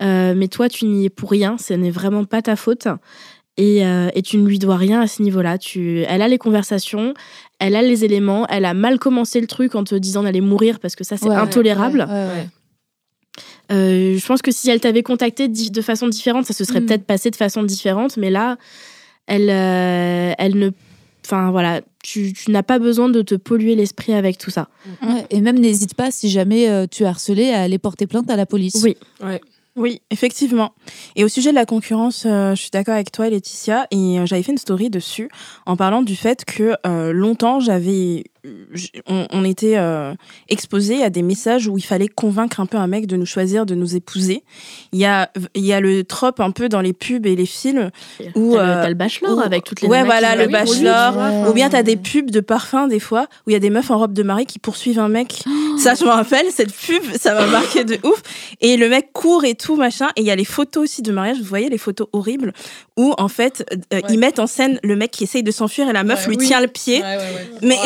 mais 0.00 0.48
toi, 0.48 0.68
tu 0.68 0.86
n'y 0.86 1.06
es 1.06 1.10
pour 1.10 1.30
rien. 1.30 1.56
Ce 1.58 1.74
n'est 1.74 1.90
vraiment 1.90 2.24
pas 2.24 2.42
ta 2.42 2.56
faute. 2.56 2.88
Et, 3.56 3.82
et, 3.82 4.22
tu 4.22 4.36
ne 4.38 4.46
lui 4.46 4.58
dois 4.58 4.76
rien 4.76 5.00
à 5.00 5.06
ce 5.06 5.22
niveau-là. 5.22 5.58
Tu, 5.58 6.00
elle 6.08 6.22
a 6.22 6.28
les 6.28 6.38
conversations, 6.38 7.14
elle 7.58 7.76
a 7.76 7.82
les 7.82 8.04
éléments, 8.04 8.46
elle 8.48 8.64
a 8.64 8.74
mal 8.74 8.98
commencé 8.98 9.40
le 9.40 9.46
truc 9.46 9.74
en 9.74 9.84
te 9.84 9.94
disant 9.94 10.22
d'aller 10.22 10.40
mourir 10.40 10.80
parce 10.80 10.96
que 10.96 11.04
ça 11.04 11.16
c'est 11.16 11.30
intolérable. 11.30 12.06
Euh, 13.72 14.18
je 14.18 14.26
pense 14.26 14.42
que 14.42 14.50
si 14.50 14.68
elle 14.70 14.80
t'avait 14.80 15.02
contacté 15.02 15.48
de 15.48 15.80
façon 15.80 16.08
différente, 16.08 16.46
ça 16.46 16.52
se 16.52 16.64
serait 16.64 16.80
mm. 16.80 16.86
peut-être 16.86 17.04
passé 17.04 17.30
de 17.30 17.36
façon 17.36 17.62
différente, 17.62 18.16
mais 18.16 18.30
là, 18.30 18.56
elle, 19.26 19.48
elle 19.48 20.58
ne 20.58 20.70
Enfin 21.24 21.50
voilà, 21.50 21.80
tu, 22.02 22.34
n'as 22.48 22.62
pas 22.62 22.78
besoin 22.78 23.08
de 23.08 23.22
te 23.22 23.34
polluer 23.34 23.74
l'esprit 23.74 24.12
avec 24.12 24.38
tout 24.38 24.50
ça. 24.50 24.68
et 25.30 25.40
même 25.40 25.58
n'hésite 25.58 25.94
pas 25.94 26.10
si 26.10 26.28
jamais 26.28 26.86
tu 26.88 27.04
es 27.04 27.06
harcelé 27.06 27.50
à 27.52 27.62
aller 27.62 27.78
porter 27.78 28.06
plainte 28.06 28.30
à 28.30 28.36
la 28.36 28.46
police. 28.46 28.80
Oui. 28.82 28.96
Ouais. 29.22 29.40
Oui, 29.76 30.02
effectivement. 30.10 30.72
Et 31.16 31.24
au 31.24 31.28
sujet 31.28 31.50
de 31.50 31.56
la 31.56 31.66
concurrence, 31.66 32.26
euh, 32.26 32.54
je 32.54 32.60
suis 32.60 32.70
d'accord 32.70 32.94
avec 32.94 33.10
toi, 33.10 33.28
Laetitia, 33.28 33.88
et 33.90 34.20
euh, 34.20 34.26
j'avais 34.26 34.42
fait 34.42 34.52
une 34.52 34.58
story 34.58 34.88
dessus 34.88 35.28
en 35.66 35.76
parlant 35.76 36.02
du 36.02 36.14
fait 36.14 36.44
que 36.44 36.76
euh, 36.86 37.12
longtemps, 37.12 37.58
j'avais 37.58 38.24
on, 39.06 39.44
était 39.44 39.76
euh, 39.76 40.14
exposé 40.48 41.02
à 41.02 41.10
des 41.10 41.22
messages 41.22 41.66
où 41.68 41.78
il 41.78 41.84
fallait 41.84 42.08
convaincre 42.08 42.60
un 42.60 42.66
peu 42.66 42.76
un 42.76 42.86
mec 42.86 43.06
de 43.06 43.16
nous 43.16 43.26
choisir, 43.26 43.66
de 43.66 43.74
nous 43.74 43.96
épouser. 43.96 44.42
Il 44.92 44.98
y 44.98 45.06
a, 45.06 45.30
il 45.54 45.64
y 45.64 45.72
a 45.72 45.80
le 45.80 46.04
trope 46.04 46.40
un 46.40 46.50
peu 46.50 46.68
dans 46.68 46.80
les 46.80 46.92
pubs 46.92 47.26
et 47.26 47.36
les 47.36 47.46
films 47.46 47.90
où 48.34 48.54
t'as 48.54 48.84
le, 48.84 48.88
le 48.88 48.94
bachelor 48.94 49.40
avec 49.40 49.64
toutes 49.64 49.80
les 49.80 49.88
ouais 49.88 50.04
voilà 50.04 50.36
le 50.36 50.46
bachelor 50.48 51.48
ou 51.48 51.52
bien 51.52 51.70
t'as 51.70 51.82
des 51.82 51.96
pubs 51.96 52.30
de 52.30 52.40
parfums 52.40 52.88
des 52.88 53.00
fois 53.00 53.26
où 53.46 53.50
il 53.50 53.52
y 53.54 53.56
a 53.56 53.60
des 53.60 53.70
meufs 53.70 53.90
en 53.90 53.98
robe 53.98 54.12
de 54.12 54.22
mariée 54.22 54.46
qui 54.46 54.58
poursuivent 54.58 54.98
un 54.98 55.08
mec. 55.08 55.42
Oh. 55.46 55.78
Ça 55.78 55.94
je 55.94 56.04
me 56.04 56.10
rappelle 56.10 56.46
cette 56.50 56.72
pub, 56.72 57.02
ça 57.18 57.34
m'a 57.34 57.46
marqué 57.46 57.84
de 57.84 57.98
ouf. 58.04 58.22
Et 58.60 58.76
le 58.76 58.88
mec 58.88 59.12
court 59.12 59.44
et 59.44 59.54
tout 59.54 59.76
machin. 59.76 60.08
Et 60.16 60.20
il 60.20 60.26
y 60.26 60.30
a 60.30 60.36
les 60.36 60.44
photos 60.44 60.84
aussi 60.84 61.02
de 61.02 61.12
mariage. 61.12 61.38
Vous 61.38 61.44
voyez 61.44 61.68
les 61.68 61.78
photos 61.78 62.08
horribles 62.12 62.52
où 62.96 63.14
en 63.18 63.28
fait 63.28 63.64
euh, 63.92 64.00
ils 64.08 64.18
mettent 64.18 64.38
en 64.38 64.46
scène 64.46 64.78
le 64.82 64.96
mec 64.96 65.10
qui 65.10 65.24
essaye 65.24 65.42
de 65.42 65.50
s'enfuir 65.50 65.88
et 65.88 65.92
la 65.92 66.04
meuf 66.04 66.26
lui 66.26 66.36
tient 66.36 66.60
le 66.60 66.68
pied. 66.68 67.02
Mais 67.62 67.76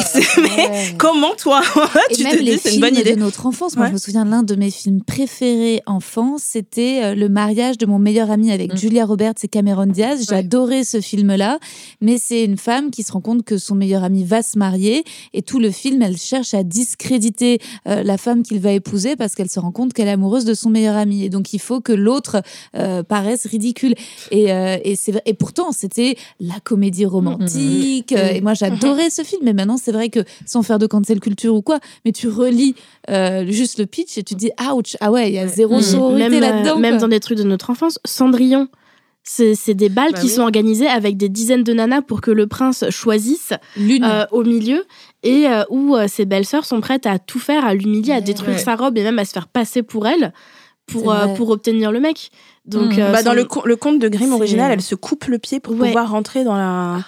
comment 0.99 1.35
toi 1.37 1.63
tu 2.13 2.23
même 2.23 2.37
te 2.37 2.43
les 2.43 2.53
dis 2.53 2.59
c'est 2.59 2.75
une 2.75 2.81
bonne 2.81 2.97
idée? 2.97 3.15
de 3.15 3.21
notre 3.21 3.47
enfance. 3.47 3.77
Moi, 3.77 3.89
je 3.89 3.93
me 3.93 3.99
souviens 3.99 4.25
l'un 4.25 4.43
de 4.43 4.55
mes 4.55 4.71
films 4.71 5.03
préférés 5.03 5.83
enfance, 5.87 6.43
c'était 6.45 7.01
euh, 7.03 7.15
le 7.15 7.29
mariage 7.29 7.79
de 7.79 7.87
mon 7.87 7.99
meilleur 7.99 8.31
ami 8.31 8.51
avec 8.51 8.73
mm. 8.73 8.77
Julia 8.77 9.05
Roberts 9.05 9.35
et 9.43 9.49
Cameron 9.49 9.87
Diaz. 9.87 10.27
J'adorais 10.29 10.85
ce 10.85 11.01
film-là, 11.01 11.59
mais 12.01 12.19
c'est 12.19 12.45
une 12.45 12.59
femme 12.59 12.91
qui 12.91 13.03
se 13.03 13.13
rend 13.13 13.21
compte 13.21 13.45
que 13.45 13.59
son 13.59 13.75
meilleur 13.75 14.05
ami 14.05 14.25
va 14.25 14.43
se 14.43 14.59
marier 14.59 15.05
et 15.33 15.43
tout 15.43 15.59
le 15.59 15.71
film, 15.71 16.03
elle 16.03 16.17
cherche 16.17 16.55
à 16.55 16.63
discréditer 16.63 17.61
euh, 17.87 18.03
la 18.03 18.19
femme 18.19 18.43
qu'il 18.43 18.61
va 18.61 18.73
épouser 18.73 19.17
parce 19.17 19.35
qu'elle 19.35 19.51
se 19.51 19.61
rend 19.61 19.73
compte 19.73 19.93
qu'elle 19.93 20.09
est 20.09 20.13
amoureuse 20.13 20.45
de 20.45 20.55
son 20.55 20.71
meilleur 20.71 20.97
ami 20.97 21.25
et 21.25 21.29
donc 21.29 21.53
il 21.53 21.61
faut 21.61 21.81
que 21.81 21.93
l'autre 21.93 22.43
euh, 22.77 23.03
paraisse 23.03 23.47
ridicule. 23.47 23.95
Et, 24.31 24.49
et, 24.49 24.97
et 25.25 25.35
pourtant, 25.35 25.73
c'était 25.73 26.17
la 26.41 26.61
comédie 26.63 27.07
romantique. 27.07 28.13
Mm-hmm. 28.13 28.37
et 28.37 28.41
moi, 28.41 28.55
j'adorais 28.55 29.11
ce 29.11 29.23
film, 29.23 29.43
mais 29.45 29.53
maintenant, 29.53 29.77
c'est 29.77 29.93
vrai 29.93 30.09
que 30.09 30.21
sans 30.47 30.63
faire 30.63 30.79
de 30.79 30.87
cancel 30.87 31.21
culture 31.21 31.55
ou 31.55 31.63
quoi, 31.63 31.79
mais 32.05 32.13
tu 32.13 32.29
relis 32.29 32.75
euh, 33.11 33.47
juste 33.47 33.79
le 33.79 33.87
pitch 33.87 34.19
et 34.19 34.23
tu 34.23 34.35
dis 34.35 34.51
ouch, 34.73 34.97
ah 35.01 35.11
ouais, 35.11 35.29
il 35.29 35.35
y 35.35 35.39
a 35.39 35.47
zéro 35.47 35.79
mmh. 35.79 35.83
sororité 35.83 36.29
même, 36.29 36.41
là-dedans. 36.41 36.79
Même 36.79 36.99
dans 36.99 37.09
des 37.09 37.21
trucs 37.21 37.39
de 37.39 37.43
notre 37.43 37.71
enfance, 37.71 37.99
Cendrillon. 38.05 38.69
C'est 39.31 39.75
des 39.75 39.91
balles 39.91 40.13
bah 40.13 40.21
qui 40.21 40.31
sont 40.31 40.41
organisées 40.41 40.87
avec 40.87 41.19
des 41.19 41.29
dizaines 41.29 41.63
de 41.63 41.75
nanas 41.75 42.01
pour 42.01 42.23
que 42.23 42.31
le 42.31 42.47
prince 42.47 42.89
choisisse 42.89 43.53
l'une 43.77 44.05
euh, 44.05 44.25
au 44.33 44.43
milieu 44.43 44.87
et 45.23 45.47
euh, 45.47 45.65
où 45.69 45.95
ses 46.07 46.25
belles-sœurs 46.25 46.65
sont 46.65 46.81
prêtes 46.81 47.05
à 47.05 47.19
tout 47.19 47.39
faire, 47.39 47.67
à 47.67 47.75
l'humilier, 47.75 48.13
à 48.13 48.23
détruire 48.23 48.59
sa 48.59 48.75
robe 48.75 48.97
et 48.97 49.03
même 49.03 49.19
à 49.19 49.27
se 49.27 49.33
faire 49.33 49.49
passer 49.49 49.83
pour 49.83 50.07
elle 50.07 50.33
pour, 50.87 51.15
pour 51.37 51.51
obtenir 51.51 51.93
le 51.93 52.01
mec. 52.01 52.31
Donc, 52.65 52.97
mmh. 52.97 53.13
bah, 53.13 53.23
dans 53.23 53.35
le, 53.35 53.47
le 53.65 53.77
conte 53.77 53.99
de 53.99 54.09
Grimm 54.09 54.33
original, 54.33 54.73
elle 54.73 54.81
se 54.81 54.95
coupe 54.95 55.27
le 55.27 55.39
pied 55.39 55.61
pour 55.61 55.77
pouvoir 55.77 56.11
rentrer 56.11 56.43
dans 56.45 56.57
la. 56.57 57.01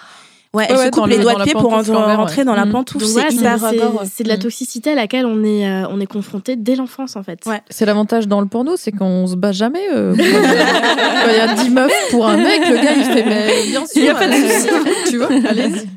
Ouais, 0.53 0.65
elle 0.69 0.77
se 0.77 0.89
coupe 0.89 1.07
les 1.07 1.17
doigts 1.17 1.35
de 1.35 1.43
pied 1.43 1.53
pour 1.53 1.71
rentrer 1.71 2.43
dans 2.43 2.55
la 2.55 2.65
mm. 2.65 2.71
pantoufle. 2.71 3.05
C'est 3.05 3.33
hyper 3.33 3.57
C'est 4.05 4.23
de 4.23 4.29
la 4.29 4.35
mm. 4.35 4.39
toxicité 4.39 4.91
à 4.91 4.95
laquelle 4.95 5.25
on 5.25 5.43
est, 5.43 5.65
euh, 5.65 5.87
on 5.89 6.01
est 6.01 6.07
confronté 6.07 6.57
dès 6.57 6.75
l'enfance, 6.75 7.15
en 7.15 7.23
fait. 7.23 7.39
Ouais. 7.45 7.61
C'est 7.69 7.85
l'avantage 7.85 8.27
dans 8.27 8.41
le 8.41 8.47
porno, 8.47 8.75
c'est 8.75 8.91
qu'on 8.91 9.27
se 9.27 9.35
bat 9.35 9.53
jamais. 9.53 9.87
Euh, 9.93 10.13
il 10.17 11.37
y 11.37 11.39
a 11.39 11.53
10 11.53 11.69
meufs 11.69 11.91
pour 12.09 12.27
un 12.27 12.35
mec, 12.35 12.67
le 12.67 12.75
gars, 12.75 12.93
il 12.93 13.03
fait, 13.03 13.23
mais 13.23 13.63
bien 13.67 13.85
sûr. 13.85 13.95
Il 13.95 14.01
n'y 14.03 14.09
a 14.09 14.15
pas 14.15 14.27
de 14.27 14.33
souci. 14.33 14.67
tu 15.09 15.17
vois, 15.17 15.27
allez-y. 15.27 15.87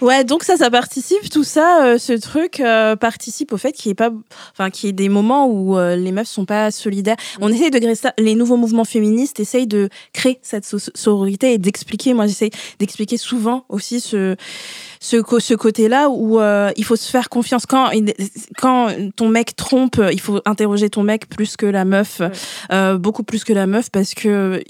Ouais, 0.00 0.22
donc 0.24 0.44
ça, 0.44 0.56
ça 0.56 0.70
participe, 0.70 1.28
tout 1.30 1.44
ça, 1.44 1.84
euh, 1.84 1.98
ce 1.98 2.12
truc 2.12 2.60
euh, 2.60 2.94
participe 2.94 3.52
au 3.52 3.56
fait 3.56 3.72
qu'il 3.72 3.88
y 3.88 3.90
ait 3.90 3.94
pas, 3.94 4.10
enfin, 4.52 4.70
qu'il 4.70 4.86
y 4.86 4.90
ait 4.90 4.92
des 4.92 5.08
moments 5.08 5.46
où 5.46 5.76
euh, 5.76 5.96
les 5.96 6.12
meufs 6.12 6.28
sont 6.28 6.44
pas 6.44 6.70
solidaires. 6.70 7.16
On 7.40 7.50
essaye 7.50 7.70
de 7.70 7.78
créer 7.78 7.94
ça. 7.94 8.12
Les 8.18 8.34
nouveaux 8.34 8.56
mouvements 8.56 8.84
féministes 8.84 9.40
essayent 9.40 9.66
de 9.66 9.88
créer 10.12 10.38
cette 10.42 10.66
sororité 10.94 11.52
et 11.52 11.58
d'expliquer. 11.58 12.14
Moi, 12.14 12.26
j'essaye 12.26 12.50
d'expliquer 12.78 13.16
souvent 13.16 13.64
aussi 13.68 14.00
ce 14.00 14.36
ce, 15.00 15.16
ce 15.38 15.54
côté-là 15.54 16.08
où 16.10 16.40
euh, 16.40 16.70
il 16.76 16.84
faut 16.84 16.96
se 16.96 17.10
faire 17.10 17.28
confiance. 17.28 17.66
Quand, 17.66 17.90
quand 18.56 18.88
ton 19.16 19.28
mec 19.28 19.56
trompe, 19.56 20.00
il 20.12 20.20
faut 20.20 20.40
interroger 20.44 20.90
ton 20.90 21.02
mec 21.02 21.28
plus 21.28 21.56
que 21.56 21.66
la 21.66 21.84
meuf, 21.84 22.20
euh, 22.72 22.98
beaucoup 22.98 23.22
plus 23.22 23.44
que 23.44 23.52
la 23.52 23.66
meuf, 23.66 23.90
parce 23.90 24.14
que 24.14 24.62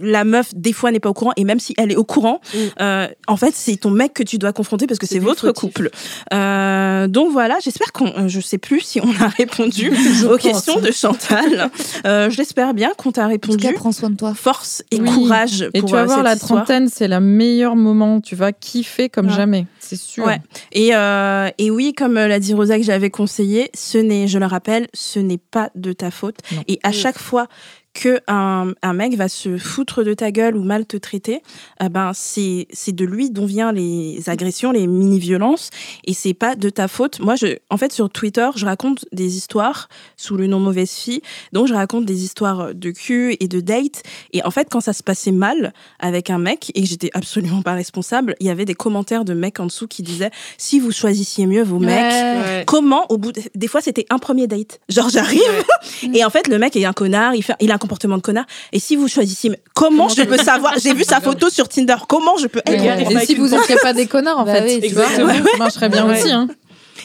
la 0.00 0.24
meuf, 0.24 0.54
des 0.54 0.72
fois, 0.72 0.90
n'est 0.90 1.00
pas 1.00 1.10
au 1.10 1.14
courant. 1.14 1.32
Et 1.36 1.44
même 1.44 1.60
si 1.60 1.74
elle 1.78 1.92
est 1.92 1.96
au 1.96 2.04
courant, 2.04 2.40
mm. 2.54 2.58
euh, 2.80 3.08
en 3.26 3.36
fait, 3.36 3.54
c'est 3.54 3.76
ton 3.76 3.90
mec 3.90 4.14
que 4.14 4.22
tu 4.22 4.38
dois 4.38 4.52
confronter 4.52 4.86
parce 4.86 4.98
que 4.98 5.06
c'est 5.06 5.18
votre 5.18 5.52
couple. 5.52 5.90
Euh, 6.32 7.08
donc 7.08 7.32
voilà, 7.32 7.56
j'espère 7.62 7.92
qu'on, 7.92 8.28
je 8.28 8.40
sais 8.40 8.58
plus 8.58 8.80
si 8.80 9.00
on 9.00 9.10
a 9.22 9.28
répondu 9.36 9.92
aux 10.30 10.36
questions 10.36 10.80
de 10.80 10.90
Chantal. 10.90 11.70
Euh, 12.06 12.30
J'espère 12.30 12.74
bien 12.74 12.92
qu'on 12.96 13.12
t'a 13.12 13.26
répondu. 13.26 13.66
En 13.66 13.68
tout 13.68 13.74
cas, 13.74 13.78
prends 13.78 13.92
soin 13.92 14.10
de 14.10 14.16
toi. 14.16 14.34
Force 14.34 14.82
et 14.90 14.98
courage. 14.98 15.68
Et 15.74 15.82
tu 15.82 15.92
vas 15.92 16.04
voir, 16.04 16.22
la 16.22 16.36
trentaine, 16.36 16.88
c'est 16.88 17.06
le 17.06 17.20
meilleur 17.20 17.76
moment. 17.76 18.20
Tu 18.20 18.34
vas 18.34 18.52
kiffer 18.52 19.08
comme 19.08 19.30
jamais 19.30 19.66
c'est 19.96 20.02
sûr. 20.02 20.30
Et, 20.72 20.94
euh, 20.94 21.50
et 21.58 21.70
oui, 21.70 21.92
comme 21.92 22.14
l'a 22.14 22.38
dit 22.38 22.54
Rosa 22.54 22.78
que 22.78 22.84
j'avais 22.84 23.10
conseillé, 23.10 23.70
ce 23.74 23.98
n'est, 23.98 24.26
je 24.26 24.38
le 24.38 24.46
rappelle, 24.46 24.88
ce 24.94 25.18
n'est 25.18 25.38
pas 25.38 25.70
de 25.74 25.92
ta 25.92 26.10
faute. 26.10 26.38
Et 26.68 26.80
à 26.82 26.92
chaque 26.92 27.18
fois 27.18 27.46
que 27.94 28.20
un, 28.26 28.72
un, 28.82 28.92
mec 28.94 29.16
va 29.16 29.28
se 29.28 29.58
foutre 29.58 30.02
de 30.02 30.14
ta 30.14 30.30
gueule 30.30 30.56
ou 30.56 30.62
mal 30.62 30.86
te 30.86 30.96
traiter, 30.96 31.42
eh 31.82 31.88
ben 31.88 32.12
c'est 32.14 32.66
de 32.88 33.04
lui 33.04 33.30
dont 33.30 33.44
viennent 33.44 33.74
les 33.74 34.22
agressions, 34.28 34.72
les 34.72 34.86
mini 34.86 35.18
violences 35.18 35.70
et 36.04 36.14
c'est 36.14 36.34
pas 36.34 36.56
de 36.56 36.70
ta 36.70 36.88
faute. 36.88 37.20
Moi 37.20 37.36
je 37.36 37.58
en 37.70 37.76
fait 37.76 37.92
sur 37.92 38.08
Twitter, 38.08 38.48
je 38.56 38.64
raconte 38.64 39.04
des 39.12 39.36
histoires 39.36 39.88
sous 40.16 40.36
le 40.36 40.46
nom 40.46 40.58
mauvaise 40.58 40.90
fille. 40.90 41.20
Donc 41.52 41.68
je 41.68 41.74
raconte 41.74 42.06
des 42.06 42.24
histoires 42.24 42.74
de 42.74 42.90
cul 42.90 43.36
et 43.40 43.48
de 43.48 43.60
date 43.60 44.02
et 44.32 44.42
en 44.44 44.50
fait 44.50 44.68
quand 44.70 44.80
ça 44.80 44.92
se 44.92 45.02
passait 45.02 45.32
mal 45.32 45.72
avec 45.98 46.30
un 46.30 46.38
mec 46.38 46.72
et 46.74 46.82
que 46.82 46.88
j'étais 46.88 47.10
absolument 47.12 47.62
pas 47.62 47.74
responsable, 47.74 48.34
il 48.40 48.46
y 48.46 48.50
avait 48.50 48.64
des 48.64 48.74
commentaires 48.74 49.24
de 49.24 49.34
mecs 49.34 49.60
en 49.60 49.66
dessous 49.66 49.86
qui 49.86 50.02
disaient 50.02 50.30
si 50.56 50.80
vous 50.80 50.92
choisissiez 50.92 51.46
mieux 51.46 51.62
vos 51.62 51.78
mecs, 51.78 52.66
comment 52.66 53.06
au 53.10 53.18
bout 53.18 53.32
des 53.54 53.68
fois 53.68 53.82
c'était 53.82 54.06
un 54.08 54.18
premier 54.18 54.46
date. 54.46 54.80
Genre 54.88 55.10
j'arrive 55.10 55.42
et 56.14 56.24
en 56.24 56.30
fait 56.30 56.48
le 56.48 56.58
mec 56.58 56.74
est 56.74 56.86
un 56.86 56.92
connard, 56.92 57.34
il 57.34 57.42
fait 57.42 57.54
il 57.60 57.70
a 57.70 57.78
comportement 57.82 58.16
de 58.16 58.22
connard. 58.22 58.46
Et 58.72 58.78
si 58.78 58.96
vous 58.96 59.08
choisissez, 59.08 59.50
comment, 59.74 60.08
je 60.08 60.22
peux 60.22 60.38
savoir 60.38 60.74
J'ai 60.78 60.94
vu 60.94 61.04
sa 61.04 61.20
photo 61.20 61.50
sur 61.50 61.68
Tinder. 61.68 61.96
Comment 62.08 62.36
je 62.38 62.46
peux 62.46 62.62
être 62.64 63.12
Et 63.12 63.26
si 63.26 63.34
vous 63.34 63.48
n'étiez 63.48 63.76
pas 63.82 63.92
des 63.92 64.06
connards, 64.06 64.38
en 64.38 64.44
bah 64.44 64.54
fait, 64.54 64.80
tu 64.80 64.94
vois, 64.94 65.08
ça 65.08 65.24
marcherait 65.58 65.88
bien 65.88 66.10
aussi. 66.10 66.30
Hein 66.30 66.48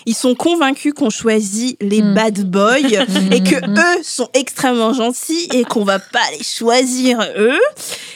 ils 0.07 0.15
sont 0.15 0.35
convaincus 0.35 0.93
qu'on 0.93 1.09
choisit 1.09 1.77
les 1.81 2.01
mm. 2.01 2.13
bad 2.15 2.49
boys 2.49 2.79
mm. 2.79 3.33
et 3.33 3.43
que 3.43 3.67
mm. 3.67 3.77
eux 3.77 4.03
sont 4.03 4.29
extrêmement 4.33 4.93
gentils 4.93 5.49
et 5.53 5.65
qu'on 5.65 5.83
va 5.83 5.99
pas 5.99 6.23
les 6.35 6.43
choisir 6.43 7.19
eux 7.37 7.59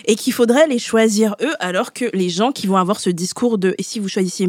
et 0.06 0.16
qu'il 0.16 0.34
faudrait 0.34 0.68
les 0.68 0.80
choisir 0.80 1.36
eux 1.42 1.54
alors 1.60 1.92
que 1.92 2.06
les 2.14 2.30
gens 2.30 2.54
qui 2.54 2.66
vont 2.66 2.78
avoir 2.78 3.00
ce 3.02 3.10
discours 3.10 3.58
de 3.58 3.76
et 3.78 3.84
si 3.84 4.00
vous 4.00 4.08
choisissez 4.08 4.48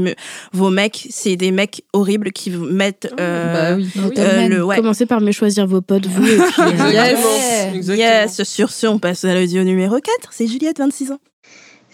vos 0.52 0.70
mecs 0.70 1.08
c'est 1.10 1.36
des 1.36 1.50
mecs 1.50 1.84
horribles 1.92 2.30
qui 2.30 2.50
vous 2.50 2.64
mettent 2.64 3.12
euh, 3.18 3.76
bah 3.76 3.76
oui. 3.76 4.12
euh, 4.18 4.48
le 4.48 4.64
ouais. 4.64 4.76
commencez 4.76 5.06
par 5.06 5.20
me 5.20 5.32
choisir 5.32 5.66
vos 5.66 5.80
potes 5.80 6.06
vous 6.06 6.26
et 6.26 6.36
puis, 6.36 6.62
euh, 6.62 7.74
yes. 7.74 7.88
yes 7.88 8.42
sur 8.44 8.70
ce 8.70 8.86
on 8.86 9.00
passe 9.00 9.24
à 9.24 9.34
l'audio 9.34 9.64
numéro 9.64 9.96
4 9.96 10.30
c'est 10.30 10.46
Juliette 10.46 10.78
26 10.78 11.10
ans 11.12 11.18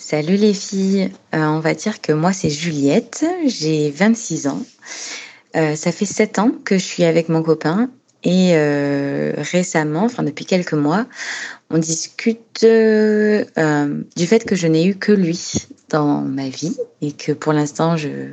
Salut 0.00 0.36
les 0.36 0.54
filles, 0.54 1.10
euh, 1.34 1.38
on 1.38 1.58
va 1.58 1.74
dire 1.74 2.00
que 2.00 2.12
moi 2.12 2.32
c'est 2.32 2.50
Juliette, 2.50 3.26
j'ai 3.46 3.90
26 3.90 4.46
ans. 4.46 4.62
Euh, 5.56 5.76
ça 5.76 5.92
fait 5.92 6.04
sept 6.04 6.38
ans 6.38 6.52
que 6.64 6.76
je 6.76 6.84
suis 6.84 7.04
avec 7.04 7.28
mon 7.28 7.42
copain 7.42 7.90
et 8.22 8.50
euh, 8.52 9.32
récemment, 9.36 10.04
enfin 10.04 10.22
depuis 10.22 10.44
quelques 10.44 10.74
mois, 10.74 11.06
on 11.70 11.78
discute 11.78 12.64
euh, 12.64 13.44
du 14.16 14.26
fait 14.26 14.44
que 14.44 14.56
je 14.56 14.66
n'ai 14.66 14.86
eu 14.86 14.96
que 14.96 15.12
lui 15.12 15.40
dans 15.88 16.20
ma 16.20 16.48
vie 16.48 16.76
et 17.00 17.12
que 17.12 17.32
pour 17.32 17.52
l'instant 17.52 17.96
je 17.96 18.32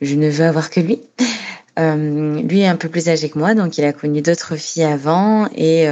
je 0.00 0.14
ne 0.16 0.28
veux 0.28 0.44
avoir 0.44 0.68
que 0.70 0.80
lui. 0.80 1.00
lui 1.78 2.60
est 2.60 2.66
un 2.66 2.76
peu 2.76 2.88
plus 2.90 3.08
âgé 3.08 3.30
que 3.30 3.38
moi, 3.38 3.54
donc 3.54 3.78
il 3.78 3.84
a 3.84 3.92
connu 3.94 4.20
d'autres 4.20 4.56
filles 4.56 4.84
avant 4.84 5.48
et, 5.54 5.84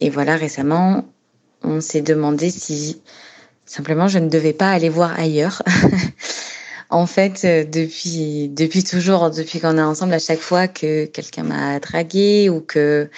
et 0.00 0.10
voilà 0.10 0.36
récemment 0.36 1.06
on 1.62 1.80
s'est 1.80 2.02
demandé 2.02 2.50
si 2.50 3.00
simplement 3.64 4.08
je 4.08 4.18
ne 4.18 4.28
devais 4.28 4.52
pas 4.52 4.70
aller 4.70 4.90
voir 4.90 5.18
ailleurs 5.18 5.62
En 6.90 7.06
fait, 7.06 7.44
euh, 7.44 7.64
depuis, 7.64 8.48
depuis 8.48 8.84
toujours, 8.84 9.30
depuis 9.30 9.60
qu'on 9.60 9.78
est 9.78 9.82
ensemble, 9.82 10.12
à 10.14 10.18
chaque 10.18 10.40
fois 10.40 10.68
que 10.68 11.06
quelqu'un 11.06 11.42
m'a 11.42 11.80
dragué 11.80 12.48
ou 12.48 12.60
que 12.60 13.08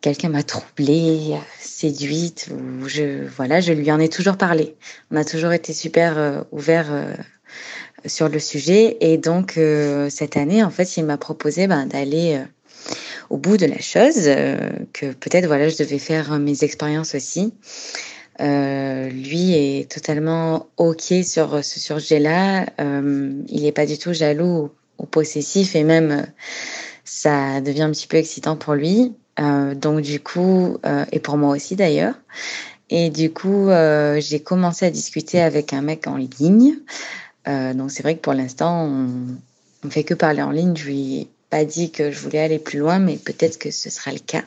quelqu'un 0.00 0.28
m'a 0.28 0.42
troublée, 0.42 1.36
séduite, 1.60 2.48
ou 2.52 2.88
je, 2.88 3.26
voilà, 3.36 3.60
je 3.60 3.72
lui 3.72 3.90
en 3.90 4.00
ai 4.00 4.08
toujours 4.08 4.36
parlé. 4.36 4.76
On 5.10 5.16
a 5.16 5.24
toujours 5.24 5.52
été 5.52 5.72
super 5.72 6.18
euh, 6.18 6.42
ouvert 6.52 6.86
euh, 6.90 7.14
sur 8.06 8.28
le 8.28 8.38
sujet. 8.38 8.96
Et 9.00 9.16
donc, 9.18 9.58
cette 10.08 10.36
année, 10.36 10.62
en 10.62 10.70
fait, 10.70 10.96
il 10.96 11.04
m'a 11.04 11.16
proposé 11.16 11.66
ben, 11.66 11.86
d'aller 11.86 12.40
au 13.28 13.38
bout 13.38 13.56
de 13.56 13.66
la 13.66 13.80
chose, 13.80 14.30
que 14.92 15.12
peut-être, 15.12 15.46
voilà, 15.46 15.68
je 15.68 15.76
devais 15.76 15.98
faire 15.98 16.38
mes 16.38 16.62
expériences 16.62 17.16
aussi. 17.16 17.52
Lui 18.38 19.52
est 19.52 19.90
totalement 19.90 20.68
OK 20.76 21.12
sur 21.24 21.64
ce 21.64 21.80
sujet-là. 21.80 22.66
il 22.78 23.62
n'est 23.62 23.72
pas 23.72 23.86
du 23.86 23.98
tout 23.98 24.12
jaloux 24.12 24.70
ou, 24.98 25.06
possessif 25.06 25.76
et 25.76 25.84
même 25.84 26.26
ça 27.04 27.60
devient 27.60 27.82
un 27.82 27.90
petit 27.90 28.06
peu 28.06 28.16
excitant 28.16 28.56
pour 28.56 28.74
lui. 28.74 29.12
donc 29.38 30.00
du 30.00 30.20
coup, 30.20 30.78
et 31.12 31.20
pour 31.20 31.36
moi 31.36 31.54
aussi 31.54 31.76
d'ailleurs. 31.76 32.14
Et 32.90 33.10
du 33.10 33.30
coup, 33.30 33.68
j'ai 34.18 34.40
commencé 34.40 34.86
à 34.86 34.90
discuter 34.90 35.40
avec 35.40 35.72
un 35.72 35.82
mec 35.82 36.06
en 36.06 36.16
ligne. 36.16 36.74
donc 37.46 37.90
c'est 37.90 38.02
vrai 38.02 38.16
que 38.16 38.20
pour 38.20 38.34
l'instant, 38.34 38.86
on, 38.86 39.08
on 39.84 39.90
fait 39.90 40.04
que 40.04 40.14
parler 40.14 40.42
en 40.42 40.50
ligne. 40.50 40.76
Je 40.76 40.86
lui 40.86 41.28
pas 41.50 41.64
dit 41.64 41.90
que 41.90 42.10
je 42.10 42.20
voulais 42.20 42.40
aller 42.40 42.58
plus 42.58 42.78
loin, 42.78 42.98
mais 42.98 43.16
peut-être 43.16 43.58
que 43.58 43.70
ce 43.70 43.90
sera 43.90 44.12
le 44.12 44.18
cas. 44.18 44.44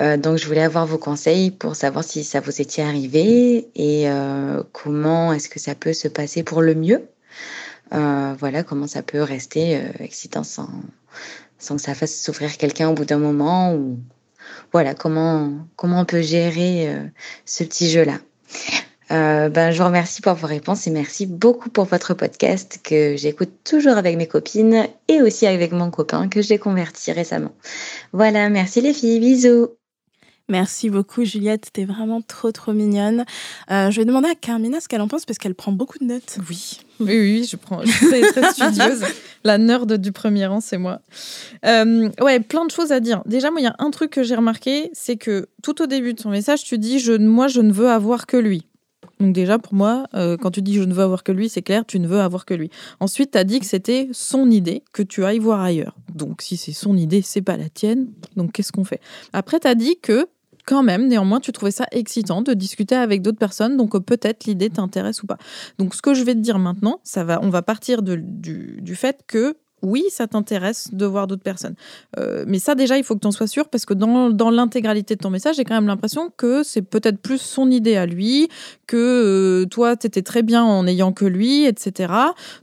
Euh, 0.00 0.16
donc, 0.16 0.38
je 0.38 0.46
voulais 0.46 0.62
avoir 0.62 0.86
vos 0.86 0.98
conseils 0.98 1.50
pour 1.50 1.76
savoir 1.76 2.04
si 2.04 2.24
ça 2.24 2.40
vous 2.40 2.60
était 2.60 2.82
arrivé 2.82 3.68
et 3.74 4.10
euh, 4.10 4.62
comment 4.72 5.32
est-ce 5.32 5.48
que 5.48 5.60
ça 5.60 5.74
peut 5.74 5.92
se 5.92 6.08
passer 6.08 6.42
pour 6.42 6.62
le 6.62 6.74
mieux. 6.74 7.08
Euh, 7.92 8.34
voilà, 8.38 8.62
comment 8.62 8.86
ça 8.86 9.02
peut 9.02 9.22
rester 9.22 9.80
excitant 10.00 10.42
sans, 10.42 10.68
sans 11.58 11.76
que 11.76 11.82
ça 11.82 11.94
fasse 11.94 12.20
souffrir 12.20 12.56
quelqu'un 12.56 12.88
au 12.88 12.94
bout 12.94 13.04
d'un 13.04 13.18
moment 13.18 13.74
ou 13.74 13.98
voilà, 14.72 14.94
comment, 14.94 15.52
comment 15.76 16.00
on 16.00 16.04
peut 16.04 16.22
gérer 16.22 16.96
ce 17.44 17.62
petit 17.62 17.90
jeu-là. 17.90 18.18
Euh, 19.10 19.50
ben, 19.50 19.70
je 19.70 19.78
vous 19.78 19.84
remercie 19.84 20.22
pour 20.22 20.34
vos 20.34 20.46
réponses 20.46 20.86
et 20.86 20.90
merci 20.90 21.26
beaucoup 21.26 21.68
pour 21.68 21.84
votre 21.84 22.14
podcast 22.14 22.80
que 22.82 23.16
j'écoute 23.16 23.50
toujours 23.62 23.96
avec 23.96 24.16
mes 24.16 24.26
copines 24.26 24.86
et 25.08 25.20
aussi 25.20 25.46
avec 25.46 25.72
mon 25.72 25.90
copain 25.90 26.28
que 26.28 26.40
j'ai 26.40 26.58
converti 26.58 27.12
récemment. 27.12 27.52
Voilà, 28.12 28.48
merci 28.48 28.80
les 28.80 28.94
filles, 28.94 29.20
bisous. 29.20 29.68
Merci 30.50 30.90
beaucoup 30.90 31.24
Juliette, 31.24 31.70
t'es 31.72 31.86
vraiment 31.86 32.20
trop 32.20 32.52
trop 32.52 32.74
mignonne. 32.74 33.24
Euh, 33.70 33.90
je 33.90 33.98
vais 33.98 34.04
demander 34.04 34.28
à 34.28 34.34
Carmina 34.34 34.78
ce 34.78 34.88
qu'elle 34.88 35.00
en 35.00 35.08
pense 35.08 35.24
parce 35.24 35.38
qu'elle 35.38 35.54
prend 35.54 35.72
beaucoup 35.72 35.98
de 35.98 36.04
notes. 36.04 36.38
Oui, 36.50 36.80
oui, 37.00 37.18
oui, 37.18 37.48
je 37.50 37.56
prends. 37.56 37.80
Je 37.82 37.90
suis 37.90 38.06
très, 38.06 38.52
studieuse. 38.52 39.04
La 39.44 39.56
nerd 39.56 39.94
du 39.94 40.12
premier 40.12 40.44
rang, 40.46 40.60
c'est 40.60 40.76
moi. 40.76 41.00
Euh, 41.64 42.10
ouais, 42.20 42.40
plein 42.40 42.66
de 42.66 42.70
choses 42.70 42.92
à 42.92 43.00
dire. 43.00 43.22
Déjà, 43.24 43.50
moi, 43.50 43.60
il 43.60 43.64
y 43.64 43.68
a 43.68 43.76
un 43.78 43.90
truc 43.90 44.10
que 44.10 44.22
j'ai 44.22 44.34
remarqué, 44.34 44.90
c'est 44.92 45.16
que 45.16 45.48
tout 45.62 45.82
au 45.82 45.86
début 45.86 46.12
de 46.12 46.22
ton 46.22 46.30
message, 46.30 46.64
tu 46.64 46.76
dis 46.76 46.98
je, 46.98 47.12
moi, 47.12 47.48
je 47.48 47.60
ne 47.60 47.72
veux 47.72 47.88
avoir 47.88 48.26
que 48.26 48.36
lui. 48.36 48.66
Donc 49.20 49.32
déjà, 49.32 49.58
pour 49.58 49.74
moi, 49.74 50.06
euh, 50.14 50.36
quand 50.36 50.50
tu 50.50 50.60
dis 50.60 50.74
je 50.74 50.82
ne 50.82 50.92
veux 50.92 51.02
avoir 51.02 51.22
que 51.22 51.32
lui, 51.32 51.48
c'est 51.48 51.62
clair, 51.62 51.84
tu 51.86 51.98
ne 52.00 52.06
veux 52.06 52.20
avoir 52.20 52.44
que 52.44 52.54
lui. 52.54 52.70
Ensuite, 53.00 53.32
tu 53.32 53.38
as 53.38 53.44
dit 53.44 53.60
que 53.60 53.66
c'était 53.66 54.08
son 54.12 54.50
idée, 54.50 54.82
que 54.92 55.02
tu 55.02 55.24
ailles 55.24 55.38
voir 55.38 55.60
ailleurs. 55.60 55.96
Donc 56.14 56.42
si 56.42 56.56
c'est 56.56 56.72
son 56.72 56.96
idée, 56.96 57.22
c'est 57.22 57.42
pas 57.42 57.56
la 57.56 57.68
tienne. 57.68 58.08
Donc 58.36 58.52
qu'est-ce 58.52 58.72
qu'on 58.72 58.84
fait? 58.84 59.00
Après, 59.32 59.60
tu 59.60 59.68
as 59.68 59.74
dit 59.74 59.98
que 60.02 60.26
quand 60.66 60.82
même, 60.82 61.08
néanmoins, 61.08 61.40
tu 61.40 61.52
trouvais 61.52 61.70
ça 61.70 61.86
excitant 61.92 62.42
de 62.42 62.54
discuter 62.54 62.94
avec 62.94 63.22
d'autres 63.22 63.38
personnes, 63.38 63.76
donc 63.76 63.98
peut-être 64.04 64.44
l'idée 64.44 64.70
t'intéresse 64.70 65.22
ou 65.22 65.26
pas. 65.26 65.38
Donc 65.78 65.94
ce 65.94 66.02
que 66.02 66.14
je 66.14 66.24
vais 66.24 66.34
te 66.34 66.40
dire 66.40 66.58
maintenant, 66.58 67.00
ça 67.04 67.24
va, 67.24 67.40
on 67.42 67.50
va 67.50 67.62
partir 67.62 68.02
du, 68.02 68.18
du 68.80 68.96
fait 68.96 69.20
que 69.26 69.56
oui, 69.84 70.04
ça 70.10 70.26
t'intéresse 70.26 70.88
de 70.92 71.06
voir 71.06 71.26
d'autres 71.26 71.42
personnes. 71.42 71.74
Euh, 72.18 72.44
mais 72.46 72.58
ça, 72.58 72.74
déjà, 72.74 72.96
il 72.96 73.04
faut 73.04 73.14
que 73.14 73.20
tu 73.20 73.26
en 73.26 73.32
sois 73.32 73.46
sûr 73.46 73.68
parce 73.68 73.84
que 73.84 73.94
dans, 73.94 74.30
dans 74.30 74.50
l'intégralité 74.50 75.14
de 75.14 75.20
ton 75.20 75.30
message, 75.30 75.56
j'ai 75.56 75.64
quand 75.64 75.74
même 75.74 75.86
l'impression 75.86 76.32
que 76.36 76.62
c'est 76.62 76.82
peut-être 76.82 77.18
plus 77.18 77.40
son 77.40 77.70
idée 77.70 77.96
à 77.96 78.06
lui, 78.06 78.48
que 78.86 78.96
euh, 78.96 79.66
toi, 79.66 79.96
tu 79.96 80.06
étais 80.06 80.22
très 80.22 80.42
bien 80.42 80.64
en 80.64 80.86
ayant 80.86 81.12
que 81.12 81.24
lui, 81.24 81.64
etc. 81.66 82.12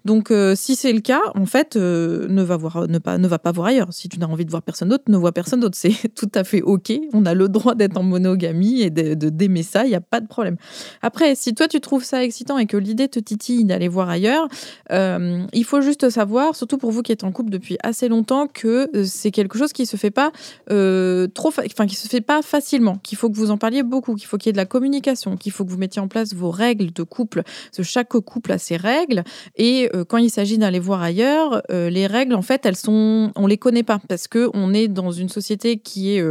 Donc, 0.03 0.31
euh, 0.31 0.55
si 0.55 0.75
c'est 0.75 0.93
le 0.93 0.99
cas, 0.99 1.21
en 1.35 1.45
fait, 1.45 1.75
ne, 1.75 2.41
va 2.41 2.57
voir, 2.57 2.87
ne, 2.87 2.97
pas, 2.97 3.17
ne 3.17 3.27
va 3.27 3.39
pas 3.39 3.51
voir 3.51 3.67
ailleurs. 3.67 3.93
Si 3.93 4.09
tu 4.09 4.19
n'as 4.19 4.27
envie 4.27 4.45
de 4.45 4.51
voir 4.51 4.63
personne 4.63 4.89
d'autre, 4.89 5.03
ne 5.07 5.17
vois 5.17 5.31
personne 5.31 5.59
d'autre. 5.59 5.77
C'est 5.77 6.13
tout 6.15 6.31
à 6.33 6.43
fait 6.43 6.61
OK. 6.61 6.91
On 7.13 7.25
a 7.25 7.33
le 7.33 7.47
droit 7.49 7.75
d'être 7.75 7.97
en 7.97 8.03
monogamie 8.03 8.81
et 8.81 8.89
de, 8.89 9.29
d'aimer 9.29 9.63
ça, 9.63 9.85
il 9.85 9.89
n'y 9.89 9.95
a 9.95 10.01
pas 10.01 10.19
de 10.19 10.27
problème. 10.27 10.57
Après, 11.01 11.35
si 11.35 11.53
toi, 11.53 11.67
tu 11.67 11.79
trouves 11.79 12.03
ça 12.03 12.23
excitant 12.23 12.57
et 12.57 12.65
que 12.65 12.77
l'idée 12.77 13.07
te 13.07 13.19
titille 13.19 13.65
d'aller 13.65 13.87
voir 13.87 14.09
ailleurs, 14.09 14.47
il 14.89 15.63
faut 15.65 15.81
juste 15.81 16.09
savoir, 16.09 16.55
surtout 16.55 16.77
pour 16.77 16.91
vous 16.91 17.01
qui 17.01 17.10
est 17.11 17.23
en 17.23 17.31
couple 17.31 17.49
depuis 17.49 17.77
assez 17.83 18.07
longtemps 18.07 18.47
que 18.47 18.89
euh, 18.95 19.03
c'est 19.05 19.31
quelque 19.31 19.57
chose 19.57 19.73
qui 19.73 19.85
se 19.85 19.97
fait 19.97 20.11
pas 20.11 20.31
euh, 20.71 21.27
trop, 21.27 21.49
enfin 21.49 21.85
qui 21.85 21.95
se 21.95 22.07
fait 22.07 22.21
pas 22.21 22.41
facilement, 22.41 22.97
qu'il 22.97 23.17
faut 23.17 23.29
que 23.29 23.35
vous 23.35 23.51
en 23.51 23.57
parliez 23.57 23.83
beaucoup, 23.83 24.15
qu'il 24.15 24.27
faut 24.27 24.37
qu'il 24.37 24.49
y 24.49 24.51
ait 24.51 24.53
de 24.53 24.57
la 24.57 24.65
communication, 24.65 25.37
qu'il 25.37 25.51
faut 25.51 25.65
que 25.65 25.71
vous 25.71 25.77
mettiez 25.77 26.01
en 26.01 26.07
place 26.07 26.33
vos 26.33 26.51
règles 26.51 26.91
de 26.93 27.03
couple. 27.03 27.43
Parce 27.43 27.77
que 27.77 27.83
chaque 27.83 28.09
couple 28.09 28.51
a 28.51 28.57
ses 28.57 28.77
règles 28.77 29.23
et 29.55 29.89
euh, 29.95 30.03
quand 30.05 30.17
il 30.17 30.29
s'agit 30.29 30.57
d'aller 30.57 30.79
voir 30.79 31.01
ailleurs, 31.01 31.61
les 31.69 32.07
règles 32.07 32.35
en 32.35 32.41
fait 32.41 32.65
elles 32.65 32.75
sont, 32.75 33.31
on 33.35 33.47
les 33.47 33.57
connaît 33.57 33.83
pas 33.83 33.99
parce 34.07 34.27
que 34.27 34.49
on 34.53 34.73
est 34.73 34.87
dans 34.87 35.11
une 35.11 35.29
société 35.29 35.77
qui 35.77 36.17
est 36.17 36.23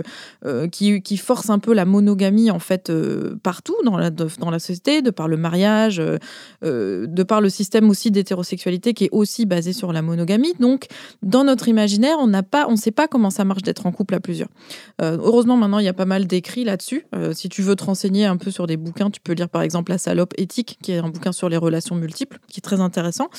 qui, 0.71 1.17
force 1.17 1.51
un 1.51 1.59
peu 1.59 1.75
la 1.75 1.85
monogamie 1.85 2.51
en 2.51 2.59
fait 2.59 2.93
partout 3.43 3.77
dans 3.85 3.97
la 3.97 4.11
dans 4.11 4.51
la 4.51 4.59
société, 4.59 5.03
de 5.03 5.11
par 5.11 5.29
le 5.29 5.37
mariage, 5.37 6.03
de 6.63 7.23
par 7.23 7.41
le 7.41 7.49
système 7.49 7.91
aussi 7.91 8.11
d'hétérosexualité 8.11 8.95
qui 8.95 9.05
est 9.05 9.11
aussi 9.13 9.47
basé 9.47 9.73
sur 9.73 9.93
la 9.93 10.03
monogamie. 10.03 10.55
Donc 10.59 10.70
donc, 10.71 10.87
dans 11.23 11.43
notre 11.43 11.67
imaginaire, 11.67 12.17
on 12.21 12.29
n'a 12.29 12.45
pas, 12.45 12.69
on 12.69 12.73
ne 12.73 12.77
sait 12.77 12.93
pas 12.93 13.09
comment 13.09 13.31
ça 13.31 13.45
marche 13.45 13.63
d'être 13.63 13.87
en 13.87 13.93
couple 13.93 14.15
à 14.15 14.21
plusieurs. 14.21 14.49
Euh, 15.03 15.19
heureusement, 15.21 15.57
maintenant, 15.57 15.81
il 15.81 15.85
y 15.85 15.89
a 15.89 15.93
pas 15.93 16.05
mal 16.05 16.29
d'écrits 16.29 16.63
là-dessus. 16.63 17.07
Euh, 17.13 17.33
si 17.33 17.49
tu 17.49 17.63
veux 17.63 17.75
te 17.75 17.83
renseigner 17.83 18.25
un 18.25 18.37
peu 18.37 18.53
sur 18.53 18.69
des 18.69 18.77
bouquins, 18.77 19.11
tu 19.11 19.21
peux 19.21 19.33
lire 19.33 19.49
par 19.49 19.63
exemple 19.63 19.91
La 19.91 19.99
salope 19.99 20.33
éthique, 20.39 20.79
qui 20.81 20.93
est 20.93 20.99
un 20.99 21.09
bouquin 21.09 21.33
sur 21.33 21.49
les 21.49 21.57
relations 21.57 21.97
multiples, 21.97 22.39
qui 22.47 22.61
est 22.61 22.63
très 22.63 22.81
intéressant. 22.81 23.31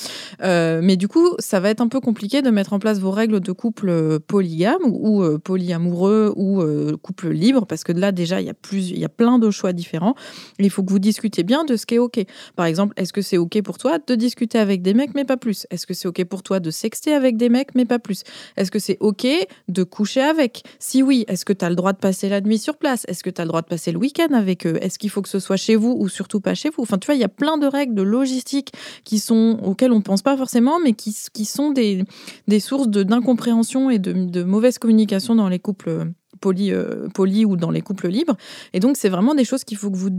Euh, 0.44 0.82
mais 0.84 0.98
du 0.98 1.08
coup, 1.08 1.30
ça 1.40 1.62
va 1.62 1.70
être 1.70 1.80
un 1.80 1.88
peu 1.88 2.02
compliqué 2.02 2.42
de 2.42 2.50
mettre 2.50 2.74
en 2.74 2.80
place 2.80 3.00
vos 3.00 3.12
règles 3.12 3.40
de 3.40 3.52
couple 3.54 4.20
polygame 4.20 4.84
ou 4.84 5.24
polyamoureux 5.40 6.34
ou 6.36 6.62
couple 6.98 7.30
libre, 7.30 7.66
parce 7.66 7.86
que 7.86 7.94
là, 7.94 8.12
déjà, 8.12 8.42
il 8.42 8.48
y 8.48 8.50
a 8.50 8.54
plus, 8.54 8.90
il 8.90 9.00
y 9.00 9.06
a 9.06 9.10
plein 9.10 9.40
de 9.40 9.50
choix 9.52 9.72
différents. 9.72 10.16
il 10.60 10.70
faut 10.70 10.84
que 10.84 10.92
vous 10.92 11.00
discutiez 11.00 11.44
bien 11.44 11.64
de 11.64 11.78
ce 11.78 11.86
qui 11.86 11.96
est 11.96 12.00
OK. 12.00 12.20
Par 12.58 12.66
exemple, 12.66 12.94
est-ce 12.98 13.14
que 13.14 13.22
c'est 13.22 13.38
OK 13.38 13.62
pour 13.62 13.78
toi 13.78 14.00
de 14.06 14.16
discuter 14.16 14.60
avec 14.60 14.82
des 14.82 14.94
mecs, 14.94 15.16
mais 15.16 15.24
pas 15.24 15.38
plus? 15.38 15.66
Est-ce 15.70 15.88
que 15.88 15.94
c'est 15.94 16.10
OK 16.10 16.22
pour 16.26 16.44
toi 16.44 16.60
de 16.60 16.72
sexter 16.72 17.11
avec 17.14 17.38
des 17.38 17.50
mecs, 17.50 17.76
mais 17.76 17.86
pas 17.86 18.00
plus. 18.00 18.24
Est-ce 18.58 18.72
que 18.72 18.80
c'est 18.80 18.98
OK 19.00 19.26
de 19.68 19.84
coucher 19.84 20.22
avec? 20.22 20.64
Si 20.80 21.04
oui, 21.04 21.26
est-ce 21.28 21.46
que 21.46 21.54
tu 21.54 21.66
as 21.66 21.70
le 21.70 21.76
droit 21.76 21.94
de 21.94 21.98
passer 21.98 22.30
la 22.30 22.42
nuit 22.42 22.58
sur 22.58 22.78
place? 22.78 23.06
Est-ce 23.08 23.24
que 23.24 23.30
tu 23.30 23.42
as 23.42 23.46
le 23.46 23.50
droit 23.50 23.62
de 23.62 23.68
passer 23.68 23.92
le 23.92 23.98
week-end 23.98 24.34
avec 24.34 24.66
eux? 24.66 24.78
Est-ce 24.82 25.00
qu'il 25.00 25.10
faut 25.10 25.22
que 25.22 25.30
ce 25.30 25.40
soit 25.40 25.58
chez 25.58 25.76
vous 25.76 25.96
ou 25.98 26.10
surtout 26.10 26.42
pas 26.42 26.54
chez 26.54 26.70
vous? 26.70 26.82
Enfin, 26.82 26.98
tu 26.98 27.06
vois, 27.06 27.16
il 27.16 27.22
y 27.22 27.26
a 27.26 27.30
plein 27.30 27.58
de 27.58 27.68
règles 27.68 27.96
de 27.96 28.02
logistique 28.02 28.72
qui 29.04 29.20
sont 29.20 29.60
auxquelles 29.64 29.92
on 29.92 29.98
ne 29.98 30.02
pense 30.02 30.22
pas 30.22 30.38
forcément, 30.38 30.80
mais 30.80 30.94
qui, 30.94 31.12
sont 31.46 31.72
des, 31.72 32.06
sources 32.60 32.88
d'incompréhension 32.88 33.90
et 33.90 34.00
de, 34.00 34.14
de 34.14 34.44
mauvaise 34.44 34.78
communication 34.78 35.36
dans 35.36 35.50
les 35.50 35.60
couples 35.60 36.12
poli, 36.42 36.74
euh, 36.74 37.08
poli 37.14 37.46
ou 37.46 37.56
dans 37.56 37.72
les 37.72 37.82
couples 37.82 38.10
libres. 38.10 38.36
Et 38.74 38.80
donc, 38.80 38.98
c'est 38.98 39.08
vraiment 39.08 39.34
des 39.36 39.46
choses 39.46 39.64
qu'il 39.64 39.78
faut 39.78 39.90
que 39.90 39.96
vous, 39.96 40.10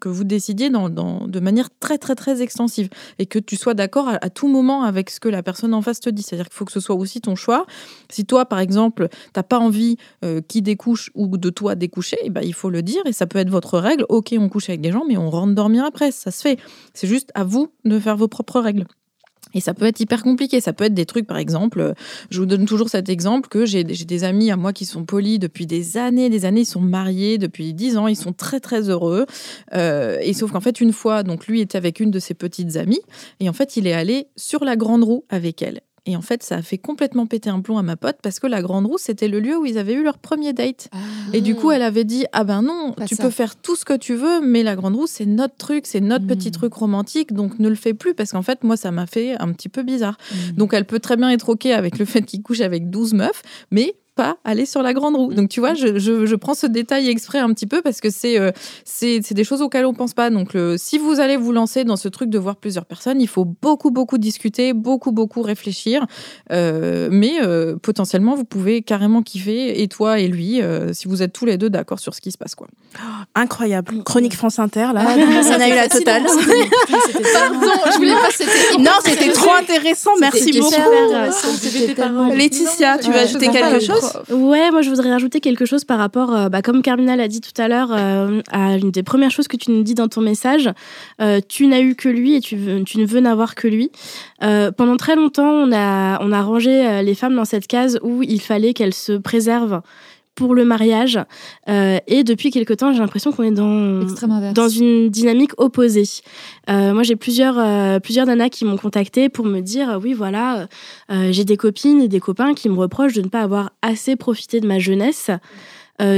que 0.00 0.08
vous 0.08 0.24
décidiez 0.24 0.70
dans, 0.70 0.88
de 0.88 1.40
manière 1.40 1.68
très, 1.80 1.98
très, 1.98 2.14
très 2.14 2.40
extensive 2.40 2.88
et 3.18 3.26
que 3.26 3.38
tu 3.38 3.56
sois 3.56 3.74
d'accord 3.74 4.08
à, 4.08 4.30
tout 4.30 4.48
moment 4.48 4.84
avec 4.84 5.10
ce 5.10 5.20
que 5.20 5.28
la 5.28 5.42
personne 5.42 5.74
en 5.74 5.82
face 5.82 6.00
te 6.00 6.08
dit. 6.08 6.22
C'est-à-dire 6.22 6.46
qu'il 6.46 6.54
faut 6.54 6.64
que 6.64 6.72
ce 6.72 6.80
soit 6.80 6.96
aussi 6.96 7.20
ton 7.20 7.34
choix. 7.34 7.66
Si 8.08 8.24
toi, 8.24 8.46
par 8.46 8.60
exemple, 8.60 9.08
t'as 9.32 9.42
pas 9.42 9.58
envie 9.58 9.96
euh, 10.24 10.40
qui 10.46 10.62
découche 10.62 11.10
ou 11.14 11.36
de 11.36 11.50
toi 11.50 11.74
découcher, 11.74 12.16
eh 12.22 12.30
ben, 12.30 12.42
il 12.42 12.54
faut 12.54 12.70
le 12.70 12.82
dire 12.82 13.02
et 13.04 13.12
ça 13.12 13.26
peut 13.26 13.38
être 13.38 13.50
votre 13.50 13.78
règle. 13.78 14.06
Ok, 14.08 14.34
on 14.38 14.48
couche 14.48 14.68
avec 14.68 14.80
des 14.80 14.92
gens, 14.92 15.04
mais 15.06 15.16
on 15.16 15.28
rentre 15.28 15.54
dormir 15.54 15.84
après. 15.84 16.12
Ça 16.12 16.30
se 16.30 16.40
fait. 16.40 16.58
C'est 16.94 17.08
juste 17.08 17.30
à 17.34 17.44
vous 17.44 17.72
de 17.84 17.98
faire 17.98 18.16
vos 18.16 18.28
propres 18.28 18.60
règles. 18.60 18.86
Et 19.54 19.60
ça 19.60 19.74
peut 19.74 19.84
être 19.86 20.00
hyper 20.00 20.22
compliqué. 20.22 20.60
Ça 20.60 20.72
peut 20.72 20.84
être 20.84 20.94
des 20.94 21.06
trucs, 21.06 21.26
par 21.26 21.36
exemple, 21.36 21.94
je 22.30 22.38
vous 22.38 22.46
donne 22.46 22.64
toujours 22.64 22.88
cet 22.88 23.08
exemple 23.08 23.48
que 23.48 23.66
j'ai 23.66 23.84
des 23.84 24.24
amis 24.24 24.50
à 24.50 24.56
moi 24.56 24.72
qui 24.72 24.86
sont 24.86 25.04
polis 25.04 25.38
depuis 25.38 25.66
des 25.66 25.96
années, 25.96 26.30
des 26.30 26.44
années. 26.44 26.62
Ils 26.62 26.66
sont 26.66 26.80
mariés 26.80 27.38
depuis 27.38 27.74
dix 27.74 27.96
ans. 27.96 28.06
Ils 28.06 28.16
sont 28.16 28.32
très, 28.32 28.60
très 28.60 28.88
heureux. 28.88 29.26
Euh, 29.74 30.18
et 30.22 30.32
sauf 30.32 30.52
qu'en 30.52 30.60
fait, 30.60 30.80
une 30.80 30.92
fois, 30.92 31.22
donc 31.22 31.46
lui 31.46 31.60
était 31.60 31.78
avec 31.78 32.00
une 32.00 32.10
de 32.10 32.18
ses 32.18 32.34
petites 32.34 32.76
amies. 32.76 33.02
Et 33.40 33.48
en 33.48 33.52
fait, 33.52 33.76
il 33.76 33.86
est 33.86 33.92
allé 33.92 34.28
sur 34.36 34.64
la 34.64 34.76
grande 34.76 35.04
roue 35.04 35.24
avec 35.28 35.62
elle. 35.62 35.80
Et 36.04 36.16
en 36.16 36.20
fait, 36.20 36.42
ça 36.42 36.56
a 36.56 36.62
fait 36.62 36.78
complètement 36.78 37.26
péter 37.26 37.48
un 37.48 37.60
plomb 37.60 37.78
à 37.78 37.82
ma 37.82 37.96
pote 37.96 38.16
parce 38.22 38.40
que 38.40 38.48
la 38.48 38.60
Grande 38.60 38.86
Roue, 38.86 38.98
c'était 38.98 39.28
le 39.28 39.38
lieu 39.38 39.56
où 39.56 39.66
ils 39.66 39.78
avaient 39.78 39.94
eu 39.94 40.02
leur 40.02 40.18
premier 40.18 40.52
date. 40.52 40.88
Et 41.32 41.40
du 41.40 41.54
coup, 41.54 41.70
elle 41.70 41.82
avait 41.82 42.02
dit 42.02 42.24
Ah 42.32 42.42
ben 42.42 42.62
non, 42.62 42.94
tu 43.06 43.14
peux 43.14 43.30
faire 43.30 43.54
tout 43.54 43.76
ce 43.76 43.84
que 43.84 43.96
tu 43.96 44.14
veux, 44.14 44.40
mais 44.40 44.64
la 44.64 44.74
Grande 44.74 44.96
Roue, 44.96 45.06
c'est 45.06 45.26
notre 45.26 45.56
truc, 45.56 45.86
c'est 45.86 46.00
notre 46.00 46.26
petit 46.26 46.48
hmm. 46.48 46.52
truc 46.52 46.74
romantique, 46.74 47.32
donc 47.32 47.60
ne 47.60 47.68
le 47.68 47.76
fais 47.76 47.94
plus 47.94 48.14
parce 48.14 48.32
qu'en 48.32 48.42
fait, 48.42 48.64
moi, 48.64 48.76
ça 48.76 48.90
m'a 48.90 49.06
fait 49.06 49.36
un 49.40 49.52
petit 49.52 49.68
peu 49.68 49.84
bizarre. 49.84 50.18
Hmm. 50.32 50.56
Donc, 50.56 50.74
elle 50.74 50.86
peut 50.86 50.98
très 50.98 51.16
bien 51.16 51.30
être 51.30 51.50
OK 51.50 51.66
avec 51.66 51.98
le 51.98 52.04
fait 52.04 52.22
qu'il 52.22 52.42
couche 52.42 52.62
avec 52.62 52.90
12 52.90 53.14
meufs, 53.14 53.42
mais 53.70 53.94
pas 54.14 54.38
aller 54.44 54.66
sur 54.66 54.82
la 54.82 54.92
grande 54.92 55.16
roue. 55.16 55.32
Donc 55.32 55.48
tu 55.48 55.60
vois, 55.60 55.74
je, 55.74 55.98
je, 55.98 56.34
prends 56.34 56.54
ce 56.54 56.66
détail 56.66 57.08
exprès 57.08 57.38
un 57.38 57.52
petit 57.52 57.66
peu 57.66 57.82
parce 57.82 58.00
que 58.00 58.10
c'est 58.10 58.38
euh, 58.38 58.50
c'est 58.84 59.32
des 59.32 59.44
choses 59.44 59.62
auxquelles 59.62 59.86
on 59.86 59.94
pense 59.94 60.14
pas. 60.14 60.30
Donc 60.30 60.56
si 60.76 60.98
vous 60.98 61.20
allez 61.20 61.36
vous 61.36 61.52
lancer 61.52 61.84
dans 61.84 61.96
ce 61.96 62.08
truc 62.08 62.30
de 62.30 62.38
voir 62.38 62.56
plusieurs 62.56 62.84
personnes, 62.84 63.20
il 63.20 63.28
faut 63.28 63.44
beaucoup 63.44 63.90
beaucoup 63.90 64.18
discuter, 64.18 64.72
beaucoup 64.72 65.12
beaucoup 65.12 65.42
réfléchir. 65.42 66.06
Euh, 66.50 67.08
mais 67.10 67.42
euh, 67.42 67.76
potentiellement, 67.76 68.34
vous 68.34 68.44
pouvez 68.44 68.82
carrément 68.82 69.22
kiffer 69.22 69.82
et 69.82 69.88
toi 69.88 70.20
et 70.20 70.28
lui 70.28 70.60
si 70.92 71.08
vous 71.08 71.22
êtes 71.22 71.32
tous 71.32 71.46
les 71.46 71.56
deux 71.56 71.70
d'accord 71.70 71.98
sur 71.98 72.14
ce 72.14 72.20
qui 72.20 72.32
se 72.32 72.38
passe 72.38 72.54
quoi. 72.54 72.68
Incroyable. 73.34 74.02
Chronique 74.04 74.34
France 74.34 74.58
Inter 74.58 74.88
là, 74.94 75.04
ah, 75.06 75.42
ça 75.42 75.56
a 75.56 75.68
eu 75.68 75.74
la 75.74 75.88
totale. 75.88 76.22
Pardon, 77.34 77.72
je 77.92 77.96
voulais 77.96 78.12
pas. 78.12 78.78
Non, 78.78 78.92
c'était 79.04 79.32
trop 79.32 79.52
intéressant. 79.52 80.10
Merci 80.20 80.58
beaucoup. 80.58 80.72
Laetitia, 82.34 82.98
tu 82.98 83.10
veux 83.10 83.18
ajouter 83.18 83.48
quelque 83.48 83.80
chose 83.80 84.12
Ouais, 84.30 84.70
moi 84.70 84.82
je 84.82 84.90
voudrais 84.90 85.10
rajouter 85.10 85.40
quelque 85.40 85.64
chose 85.64 85.84
par 85.84 85.98
rapport, 85.98 86.34
euh, 86.34 86.48
bah, 86.48 86.62
comme 86.62 86.82
Carmina 86.82 87.16
l'a 87.16 87.28
dit 87.28 87.40
tout 87.40 87.60
à 87.60 87.68
l'heure, 87.68 87.90
euh, 87.92 88.40
à 88.50 88.76
une 88.76 88.90
des 88.90 89.02
premières 89.02 89.30
choses 89.30 89.48
que 89.48 89.56
tu 89.56 89.70
nous 89.70 89.82
dis 89.82 89.94
dans 89.94 90.08
ton 90.08 90.20
message. 90.20 90.70
Euh, 91.20 91.40
tu 91.46 91.66
n'as 91.66 91.80
eu 91.80 91.94
que 91.94 92.08
lui 92.08 92.34
et 92.34 92.40
tu, 92.40 92.56
tu 92.84 92.98
ne 92.98 93.06
veux 93.06 93.20
n'avoir 93.20 93.54
que 93.54 93.68
lui. 93.68 93.90
pendant 94.40 94.96
très 94.96 95.16
longtemps, 95.16 95.50
on 95.50 95.72
a, 95.72 96.22
on 96.22 96.32
a 96.32 96.42
rangé 96.42 97.02
les 97.02 97.14
femmes 97.14 97.34
dans 97.34 97.44
cette 97.44 97.66
case 97.66 97.98
où 98.02 98.22
il 98.22 98.40
fallait 98.40 98.74
qu'elles 98.74 98.94
se 98.94 99.12
préservent 99.12 99.82
pour 100.34 100.54
le 100.54 100.64
mariage. 100.64 101.18
Euh, 101.68 101.98
et 102.06 102.24
depuis 102.24 102.50
quelque 102.50 102.72
temps, 102.72 102.92
j'ai 102.92 103.00
l'impression 103.00 103.32
qu'on 103.32 103.42
est 103.42 103.50
dans, 103.50 104.04
dans 104.52 104.68
une 104.68 105.10
dynamique 105.10 105.52
opposée. 105.58 106.08
Euh, 106.70 106.94
moi, 106.94 107.02
j'ai 107.02 107.16
plusieurs, 107.16 107.58
euh, 107.58 107.98
plusieurs 107.98 108.26
nanas 108.26 108.48
qui 108.48 108.64
m'ont 108.64 108.78
contacté 108.78 109.28
pour 109.28 109.44
me 109.44 109.60
dire 109.60 109.98
oui, 110.02 110.14
voilà, 110.14 110.66
j'ai 111.30 111.44
des 111.44 111.56
copines 111.56 112.00
et 112.00 112.08
des 112.08 112.20
copains 112.20 112.54
qui 112.54 112.68
me 112.68 112.76
reprochent 112.76 113.12
de 113.12 113.22
ne 113.22 113.28
pas 113.28 113.40
avoir 113.40 113.72
assez 113.82 114.16
profité 114.16 114.60
de 114.60 114.66
ma 114.66 114.78
jeunesse. 114.78 115.30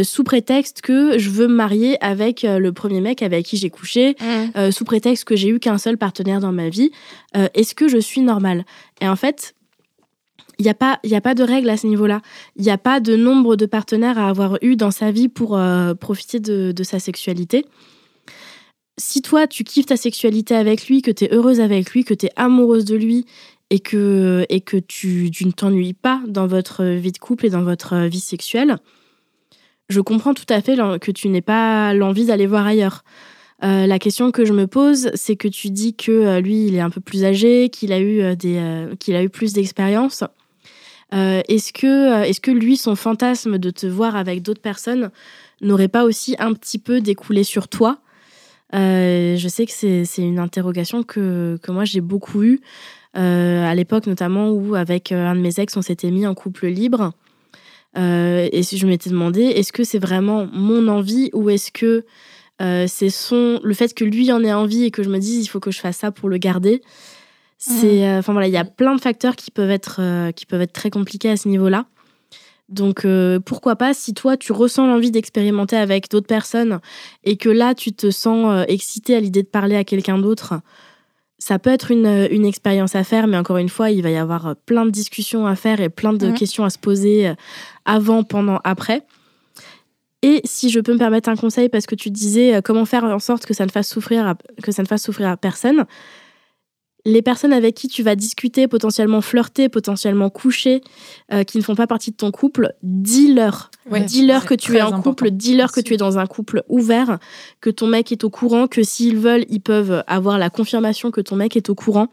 sous 0.02 0.24
prétexte 0.24 0.80
que 0.80 1.18
je 1.18 1.30
veux 1.30 1.48
me 1.48 1.54
marier 1.54 2.02
avec 2.02 2.42
le 2.42 2.72
premier 2.72 3.00
mec 3.00 3.22
avec 3.22 3.44
qui 3.44 3.56
j'ai 3.56 3.70
couché, 3.70 4.16
mmh. 4.20 4.70
sous 4.70 4.84
prétexte 4.84 5.24
que 5.24 5.36
j'ai 5.36 5.48
eu 5.48 5.58
qu'un 5.58 5.78
seul 5.78 5.98
partenaire 5.98 6.40
dans 6.40 6.52
ma 6.52 6.68
vie, 6.68 6.90
est-ce 7.54 7.74
que 7.74 7.88
je 7.88 7.98
suis 7.98 8.20
normale? 8.20 8.64
Et 9.00 9.08
en 9.08 9.16
fait, 9.16 9.54
il 10.58 10.62
n'y 10.64 10.70
a, 10.70 10.74
pas, 11.20 11.34
de 11.34 11.42
règle 11.42 11.70
à 11.70 11.76
ce 11.76 11.86
niveau-là. 11.86 12.20
Il 12.56 12.62
n'y 12.62 12.70
a 12.70 12.78
pas 12.78 13.00
de 13.00 13.16
nombre 13.16 13.56
de 13.56 13.66
partenaires 13.66 14.18
à 14.18 14.28
avoir 14.28 14.58
eu 14.62 14.76
dans 14.76 14.90
sa 14.90 15.10
vie 15.10 15.28
pour 15.28 15.56
euh, 15.56 15.94
profiter 15.94 16.40
de, 16.40 16.82
sa 16.82 16.98
sexualité. 16.98 17.64
Si 18.96 19.22
toi, 19.22 19.46
tu 19.46 19.64
kiffes 19.64 19.86
ta 19.86 19.96
sexualité 19.96 20.54
avec 20.54 20.86
lui, 20.86 21.02
que 21.02 21.10
tu 21.10 21.24
es 21.24 21.34
heureuse 21.34 21.60
avec 21.60 21.90
lui, 21.90 22.04
que 22.04 22.14
tu 22.14 22.26
es 22.26 22.30
amoureuse 22.36 22.84
de 22.84 22.94
lui 22.94 23.26
et 23.70 23.80
que, 23.80 24.46
tu, 24.86 25.30
ne 25.44 25.50
t'ennuies 25.50 25.94
pas 25.94 26.22
dans 26.28 26.46
votre 26.46 26.84
vie 26.84 27.10
de 27.10 27.18
couple 27.18 27.46
et 27.46 27.50
dans 27.50 27.64
votre 27.64 28.06
vie 28.06 28.20
sexuelle, 28.20 28.76
je 29.88 30.00
comprends 30.00 30.34
tout 30.34 30.46
à 30.48 30.60
fait 30.60 30.76
que 31.00 31.10
tu 31.10 31.28
n'aies 31.28 31.40
pas 31.42 31.92
l'envie 31.94 32.26
d'aller 32.26 32.46
voir 32.46 32.66
ailleurs. 32.66 33.02
Euh, 33.64 33.86
la 33.86 33.98
question 33.98 34.30
que 34.30 34.44
je 34.44 34.52
me 34.52 34.66
pose, 34.66 35.10
c'est 35.14 35.36
que 35.36 35.48
tu 35.48 35.70
dis 35.70 35.94
que 35.94 36.12
euh, 36.12 36.40
lui, 36.40 36.66
il 36.66 36.74
est 36.74 36.80
un 36.80 36.90
peu 36.90 37.00
plus 37.00 37.24
âgé, 37.24 37.70
qu'il 37.70 37.92
a 37.92 38.00
eu 38.00 39.28
plus 39.30 39.52
d'expérience. 39.54 40.22
Euh, 41.14 41.42
est-ce 41.48 41.72
que, 41.72 41.86
euh, 41.86 42.22
est 42.24 42.40
que 42.40 42.50
lui, 42.50 42.76
son 42.76 42.96
fantasme 42.96 43.58
de 43.58 43.70
te 43.70 43.86
voir 43.86 44.16
avec 44.16 44.42
d'autres 44.42 44.60
personnes 44.60 45.10
n'aurait 45.60 45.88
pas 45.88 46.04
aussi 46.04 46.34
un 46.38 46.52
petit 46.52 46.78
peu 46.78 47.00
découlé 47.00 47.44
sur 47.44 47.68
toi? 47.68 47.98
Euh, 48.74 49.36
Je 49.36 49.48
sais 49.48 49.66
que 49.66 49.72
c'est 49.72 50.22
une 50.22 50.38
interrogation 50.38 51.02
que, 51.02 51.58
que 51.62 51.70
moi 51.70 51.84
j'ai 51.84 52.00
beaucoup 52.00 52.42
eue, 52.42 52.60
à 53.14 53.72
l'époque 53.76 54.08
notamment 54.08 54.50
où 54.50 54.74
avec 54.74 55.12
un 55.12 55.36
de 55.36 55.40
mes 55.40 55.60
ex, 55.60 55.76
on 55.76 55.82
s'était 55.82 56.10
mis 56.10 56.26
en 56.26 56.34
couple 56.34 56.66
libre. 56.66 57.12
et 57.96 58.62
je 58.62 58.86
m'étais 58.86 59.10
demandé, 59.10 59.42
est-ce 59.42 59.72
que 59.72 59.84
c'est 59.84 60.00
vraiment 60.00 60.48
mon 60.52 60.88
envie 60.88 61.30
ou 61.32 61.48
est-ce 61.50 61.70
que 61.70 62.04
c'est 62.58 63.10
son 63.10 63.60
le 63.62 63.74
fait 63.74 63.94
que 63.94 64.04
lui 64.04 64.32
en 64.32 64.42
ait 64.42 64.52
envie 64.52 64.84
et 64.84 64.90
que 64.90 65.04
je 65.04 65.10
me 65.10 65.18
dise 65.18 65.44
il 65.44 65.48
faut 65.48 65.60
que 65.60 65.70
je 65.70 65.78
fasse 65.78 65.98
ça 65.98 66.10
pour 66.10 66.28
le 66.28 66.38
garder? 66.38 66.82
C'est, 67.66 68.00
mmh. 68.00 68.02
euh, 68.02 68.18
enfin 68.18 68.32
voilà, 68.34 68.46
il 68.46 68.52
y 68.52 68.58
a 68.58 68.64
plein 68.64 68.94
de 68.94 69.00
facteurs 69.00 69.36
qui 69.36 69.50
peuvent 69.50 69.70
être, 69.70 69.96
euh, 70.00 70.32
qui 70.32 70.44
peuvent 70.44 70.60
être 70.60 70.74
très 70.74 70.90
compliqués 70.90 71.30
à 71.30 71.38
ce 71.38 71.48
niveau-là. 71.48 71.86
Donc 72.68 73.06
euh, 73.06 73.40
pourquoi 73.40 73.76
pas, 73.76 73.94
si 73.94 74.12
toi 74.12 74.36
tu 74.36 74.52
ressens 74.52 74.86
l'envie 74.86 75.10
d'expérimenter 75.10 75.76
avec 75.76 76.10
d'autres 76.10 76.26
personnes 76.26 76.80
et 77.22 77.38
que 77.38 77.48
là 77.48 77.74
tu 77.74 77.92
te 77.92 78.10
sens 78.10 78.64
excité 78.68 79.16
à 79.16 79.20
l'idée 79.20 79.42
de 79.42 79.48
parler 79.48 79.76
à 79.76 79.84
quelqu'un 79.84 80.18
d'autre, 80.18 80.60
ça 81.38 81.58
peut 81.58 81.70
être 81.70 81.90
une, 81.90 82.28
une, 82.30 82.44
expérience 82.44 82.94
à 82.96 83.04
faire, 83.04 83.26
mais 83.26 83.36
encore 83.38 83.56
une 83.56 83.68
fois, 83.68 83.90
il 83.90 84.02
va 84.02 84.10
y 84.10 84.16
avoir 84.16 84.56
plein 84.66 84.84
de 84.84 84.90
discussions 84.90 85.46
à 85.46 85.56
faire 85.56 85.80
et 85.80 85.88
plein 85.88 86.12
de 86.12 86.28
mmh. 86.28 86.34
questions 86.34 86.64
à 86.64 86.70
se 86.70 86.78
poser 86.78 87.32
avant, 87.84 88.24
pendant, 88.24 88.60
après. 88.64 89.06
Et 90.22 90.40
si 90.44 90.70
je 90.70 90.80
peux 90.80 90.94
me 90.94 90.98
permettre 90.98 91.28
un 91.28 91.36
conseil, 91.36 91.68
parce 91.68 91.84
que 91.84 91.94
tu 91.94 92.10
disais 92.10 92.60
comment 92.64 92.86
faire 92.86 93.04
en 93.04 93.18
sorte 93.18 93.44
que 93.44 93.52
ça 93.52 93.66
ne 93.66 93.70
fasse 93.70 93.88
souffrir 93.88 94.34
que 94.62 94.72
ça 94.72 94.82
ne 94.82 94.88
fasse 94.88 95.02
souffrir 95.02 95.28
à 95.28 95.36
personne, 95.36 95.84
les 97.04 97.22
personnes 97.22 97.52
avec 97.52 97.74
qui 97.74 97.88
tu 97.88 98.02
vas 98.02 98.16
discuter, 98.16 98.66
potentiellement 98.66 99.20
flirter, 99.20 99.68
potentiellement 99.68 100.30
coucher, 100.30 100.82
euh, 101.32 101.44
qui 101.44 101.58
ne 101.58 101.62
font 101.62 101.74
pas 101.74 101.86
partie 101.86 102.10
de 102.10 102.16
ton 102.16 102.30
couple, 102.30 102.74
dis-leur. 102.82 103.70
dis-leur 104.06 104.46
que 104.46 104.54
tu 104.54 104.76
es 104.76 104.82
en 104.82 105.02
couple, 105.02 105.30
dis-leur 105.30 105.70
que 105.70 105.80
tu 105.80 105.94
es 105.94 105.96
dans 105.96 106.18
un 106.18 106.26
couple 106.26 106.62
ouvert, 106.68 107.18
que 107.60 107.68
ton 107.68 107.86
mec 107.86 108.10
est 108.10 108.24
au 108.24 108.30
courant, 108.30 108.66
que 108.66 108.82
s'ils 108.82 109.18
veulent, 109.18 109.44
ils 109.50 109.60
peuvent 109.60 110.02
avoir 110.06 110.38
la 110.38 110.48
confirmation 110.48 111.10
que 111.10 111.20
ton 111.20 111.36
mec 111.36 111.56
est 111.56 111.68
au 111.68 111.74
courant. 111.74 112.08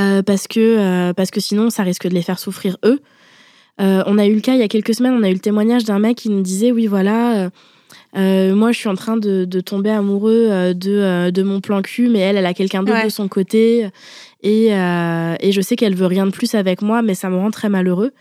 Euh, 0.00 0.22
parce, 0.22 0.48
que, 0.48 0.58
euh, 0.58 1.12
parce 1.12 1.30
que 1.30 1.38
sinon, 1.38 1.70
ça 1.70 1.84
risque 1.84 2.08
de 2.08 2.14
les 2.14 2.22
faire 2.22 2.40
souffrir 2.40 2.76
eux. 2.84 3.00
on 3.78 4.18
a 4.18 4.26
eu 4.26 4.34
le 4.34 4.40
cas 4.40 4.54
il 4.54 4.58
y 4.58 4.64
a 4.64 4.68
quelques 4.68 4.94
semaines, 4.94 5.14
on 5.14 5.22
a 5.22 5.30
eu 5.30 5.34
le 5.34 5.38
témoignage 5.38 5.84
d'un 5.84 6.00
mec 6.00 6.16
qui 6.16 6.28
nous 6.28 6.42
disait, 6.42 6.72
oui, 6.72 6.88
voilà 6.88 7.50
euh, 8.16 8.54
moi, 8.54 8.72
je 8.72 8.78
suis 8.78 8.88
en 8.88 8.94
train 8.94 9.16
de, 9.16 9.60
tomber 9.60 9.90
amoureux 9.90 10.48
euh, 10.50 10.74
de, 10.74 10.92
euh, 10.92 11.30
de, 11.30 11.42
mon 11.42 11.60
plan 11.60 11.82
cul, 11.82 12.08
mais 12.08 12.20
elle, 12.20 12.36
elle 12.36 12.46
a 12.46 12.54
quelqu'un 12.54 12.82
d'autre 12.82 13.04
de 13.04 13.08
son 13.08 13.28
côté. 13.28 13.88
Et, 14.42 14.66
et 14.66 15.52
je 15.52 15.60
sais 15.60 15.76
qu'elle 15.76 15.94
veut 15.94 16.06
rien 16.06 16.26
de 16.26 16.30
plus 16.30 16.54
avec 16.54 16.82
moi, 16.82 17.02
mais 17.02 17.14
ça 17.14 17.30
me 17.30 17.36
rend 17.36 17.50
très 17.50 17.68
malheureux. 17.68 18.12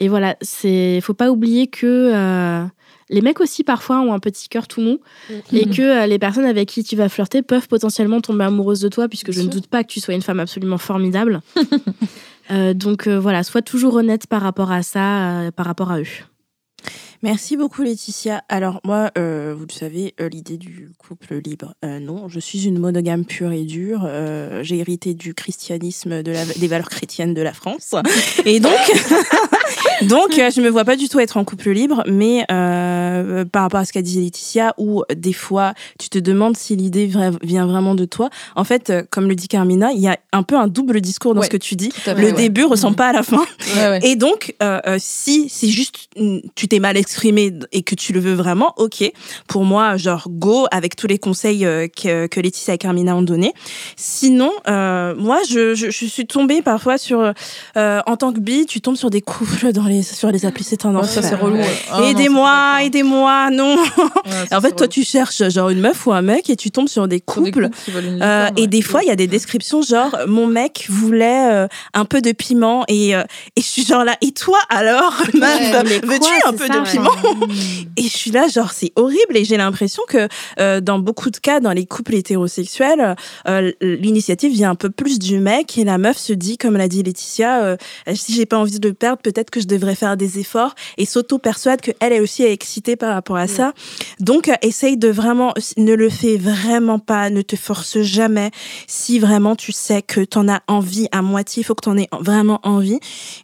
Et 0.00 0.08
voilà, 0.08 0.36
c'est 0.40 1.00
faut 1.00 1.14
pas 1.14 1.30
oublier 1.30 1.68
que 1.68 2.66
les 3.10 3.20
mecs 3.20 3.40
aussi 3.40 3.62
parfois 3.62 4.00
ont 4.00 4.12
un 4.12 4.18
petit 4.18 4.48
cœur 4.48 4.66
tout 4.66 4.80
mou 4.80 5.00
mm. 5.30 5.34
et 5.52 5.66
que 5.66 6.08
les 6.08 6.18
personnes 6.18 6.46
avec 6.46 6.68
qui 6.68 6.82
tu 6.82 6.96
vas 6.96 7.08
flirter 7.08 7.42
peuvent 7.42 7.68
potentiellement 7.68 8.20
tomber 8.20 8.44
amoureuses 8.44 8.80
de 8.80 8.88
toi, 8.88 9.08
puisque 9.08 9.30
je 9.30 9.42
ne 9.42 9.48
doute 9.48 9.68
pas 9.68 9.84
que 9.84 9.88
tu 9.88 10.00
sois 10.00 10.14
une 10.14 10.22
femme 10.22 10.40
absolument 10.40 10.78
formidable. 10.78 11.42
donc 12.74 13.06
voilà, 13.06 13.44
sois 13.44 13.62
toujours 13.62 13.94
honnête 13.94 14.26
par 14.26 14.42
rapport 14.42 14.72
à 14.72 14.82
ça, 14.82 15.50
par 15.54 15.66
rapport 15.66 15.92
à 15.92 16.00
eux. 16.00 16.06
Merci 17.24 17.56
beaucoup 17.56 17.82
Laetitia. 17.82 18.42
Alors 18.48 18.80
moi, 18.82 19.12
euh, 19.16 19.54
vous 19.56 19.64
le 19.68 19.72
savez, 19.72 20.12
euh, 20.20 20.28
l'idée 20.28 20.56
du 20.56 20.90
couple 20.98 21.36
libre, 21.36 21.74
euh, 21.84 22.00
non, 22.00 22.28
je 22.28 22.40
suis 22.40 22.66
une 22.66 22.80
monogame 22.80 23.24
pure 23.24 23.52
et 23.52 23.62
dure. 23.62 24.10
J'ai 24.62 24.78
hérité 24.78 25.14
du 25.14 25.32
christianisme, 25.32 26.24
de 26.24 26.32
la, 26.32 26.44
des 26.44 26.66
valeurs 26.66 26.88
chrétiennes 26.88 27.32
de 27.32 27.40
la 27.40 27.52
France, 27.52 27.94
et 28.44 28.58
donc, 28.58 28.72
donc 30.02 30.32
je 30.32 30.60
me 30.60 30.68
vois 30.68 30.84
pas 30.84 30.96
du 30.96 31.08
tout 31.08 31.20
être 31.20 31.36
en 31.36 31.44
couple 31.44 31.70
libre. 31.70 32.02
Mais 32.08 32.44
par 32.48 33.62
rapport 33.62 33.80
à 33.80 33.84
ce 33.84 33.92
qu'a 33.92 34.02
dit 34.02 34.20
Laetitia, 34.20 34.74
où 34.76 35.04
des 35.14 35.32
fois 35.32 35.74
tu 36.00 36.08
te 36.08 36.18
demandes 36.18 36.56
si 36.56 36.74
l'idée 36.74 37.08
vient 37.42 37.66
vraiment 37.66 37.94
de 37.94 38.04
toi. 38.04 38.30
En 38.56 38.64
fait, 38.64 38.92
comme 39.10 39.28
le 39.28 39.36
dit 39.36 39.46
Carmina, 39.46 39.92
il 39.92 40.00
y 40.00 40.08
a 40.08 40.18
un 40.32 40.42
peu 40.42 40.56
un 40.56 40.66
double 40.66 41.00
discours 41.00 41.34
dans 41.34 41.42
ce 41.42 41.50
que 41.50 41.56
tu 41.56 41.76
dis. 41.76 41.92
le 42.06 42.32
début 42.32 42.64
ressemble 42.64 42.96
pas 42.96 43.10
à 43.10 43.12
la 43.12 43.22
fin, 43.22 43.44
et 44.02 44.16
donc 44.16 44.56
si 44.98 45.48
c'est 45.48 45.68
juste 45.68 46.08
tu 46.56 46.66
t'es 46.66 46.80
mal 46.80 46.96
exprimé 46.96 47.11
et 47.72 47.82
que 47.82 47.94
tu 47.94 48.12
le 48.12 48.20
veux 48.20 48.34
vraiment, 48.34 48.74
ok. 48.76 49.04
Pour 49.46 49.64
moi, 49.64 49.96
genre 49.96 50.24
go 50.28 50.66
avec 50.70 50.96
tous 50.96 51.06
les 51.06 51.18
conseils 51.18 51.64
euh, 51.64 51.88
que, 51.88 52.26
que 52.26 52.40
Laetitia 52.40 52.74
et 52.74 52.78
Carmina 52.78 53.14
ont 53.14 53.22
donné. 53.22 53.52
Sinon, 53.96 54.50
euh, 54.68 55.14
moi, 55.16 55.38
je, 55.48 55.74
je, 55.74 55.90
je, 55.90 56.06
suis 56.06 56.26
tombée 56.26 56.62
parfois 56.62 56.98
sur, 56.98 57.32
euh, 57.76 58.00
en 58.06 58.16
tant 58.16 58.32
que 58.32 58.40
bi, 58.40 58.66
tu 58.66 58.80
tombes 58.80 58.96
sur 58.96 59.10
des 59.10 59.20
couples 59.20 59.72
dans 59.72 59.84
les, 59.84 60.02
sur 60.02 60.30
les 60.30 60.46
applis, 60.46 60.64
c'est 60.64 60.84
un 60.84 60.94
enfer. 60.94 61.08
ça, 61.08 61.22
c'est 61.22 61.34
relou. 61.34 61.58
Ah, 61.90 62.02
aidez-moi, 62.04 62.78
aidez-moi, 62.82 63.50
non. 63.50 63.76
en 64.52 64.60
fait, 64.60 64.72
toi, 64.72 64.88
tu 64.88 65.04
cherches 65.04 65.48
genre 65.50 65.70
une 65.70 65.80
meuf 65.80 66.06
ou 66.06 66.12
un 66.12 66.22
mec 66.22 66.50
et 66.50 66.56
tu 66.56 66.70
tombes 66.70 66.88
sur 66.88 67.08
des 67.08 67.20
couples. 67.20 67.68
et 68.56 68.66
des 68.66 68.82
fois, 68.82 69.02
il 69.02 69.08
y 69.08 69.12
a 69.12 69.16
des 69.16 69.26
descriptions 69.26 69.82
genre, 69.82 70.16
mon 70.26 70.46
mec 70.46 70.86
voulait 70.88 71.66
un 71.94 72.04
peu 72.04 72.20
de 72.20 72.32
piment 72.32 72.84
et, 72.88 73.10
et 73.10 73.24
je 73.56 73.62
suis 73.62 73.84
genre 73.84 74.04
là, 74.04 74.16
et 74.20 74.32
toi 74.32 74.58
alors, 74.68 75.22
meuf, 75.34 76.02
veux-tu 76.02 76.32
un 76.46 76.52
peu 76.52 76.68
de 76.68 76.90
piment 76.90 77.01
et 77.96 78.02
je 78.02 78.16
suis 78.16 78.30
là, 78.30 78.48
genre, 78.48 78.72
c'est 78.72 78.92
horrible. 78.96 79.36
Et 79.36 79.44
j'ai 79.44 79.56
l'impression 79.56 80.02
que 80.08 80.28
euh, 80.60 80.80
dans 80.80 80.98
beaucoup 80.98 81.30
de 81.30 81.36
cas, 81.36 81.60
dans 81.60 81.72
les 81.72 81.86
couples 81.86 82.14
hétérosexuels, 82.14 83.16
euh, 83.48 83.72
l'initiative 83.80 84.52
vient 84.52 84.70
un 84.70 84.74
peu 84.74 84.90
plus 84.90 85.18
du 85.18 85.38
mec 85.38 85.76
et 85.78 85.84
la 85.84 85.98
meuf 85.98 86.16
se 86.18 86.32
dit, 86.32 86.58
comme 86.58 86.76
l'a 86.76 86.88
dit 86.88 87.02
Laetitia, 87.02 87.64
euh, 87.64 87.76
si 88.14 88.32
j'ai 88.34 88.46
pas 88.46 88.58
envie 88.58 88.78
de 88.78 88.88
le 88.88 88.94
perdre, 88.94 89.20
peut-être 89.22 89.50
que 89.50 89.60
je 89.60 89.66
devrais 89.66 89.94
faire 89.94 90.16
des 90.16 90.38
efforts 90.38 90.74
et 90.98 91.06
s'auto-persuade 91.06 91.80
qu'elle 91.80 92.12
est 92.12 92.20
aussi 92.20 92.44
excitée 92.44 92.96
par 92.96 93.14
rapport 93.14 93.36
à 93.36 93.46
ça. 93.46 93.72
Donc, 94.20 94.50
essaye 94.62 94.96
de 94.96 95.08
vraiment, 95.08 95.54
ne 95.76 95.94
le 95.94 96.08
fais 96.08 96.36
vraiment 96.36 96.98
pas, 96.98 97.30
ne 97.30 97.42
te 97.42 97.56
force 97.56 98.00
jamais. 98.02 98.50
Si 98.86 99.18
vraiment 99.18 99.56
tu 99.56 99.72
sais 99.72 100.02
que 100.02 100.20
t'en 100.20 100.48
as 100.48 100.62
envie 100.68 101.08
à 101.12 101.22
moitié, 101.22 101.62
il 101.62 101.64
faut 101.64 101.74
que 101.74 101.84
t'en 101.84 101.96
aies 101.96 102.08
vraiment 102.20 102.60
envie. 102.62 102.98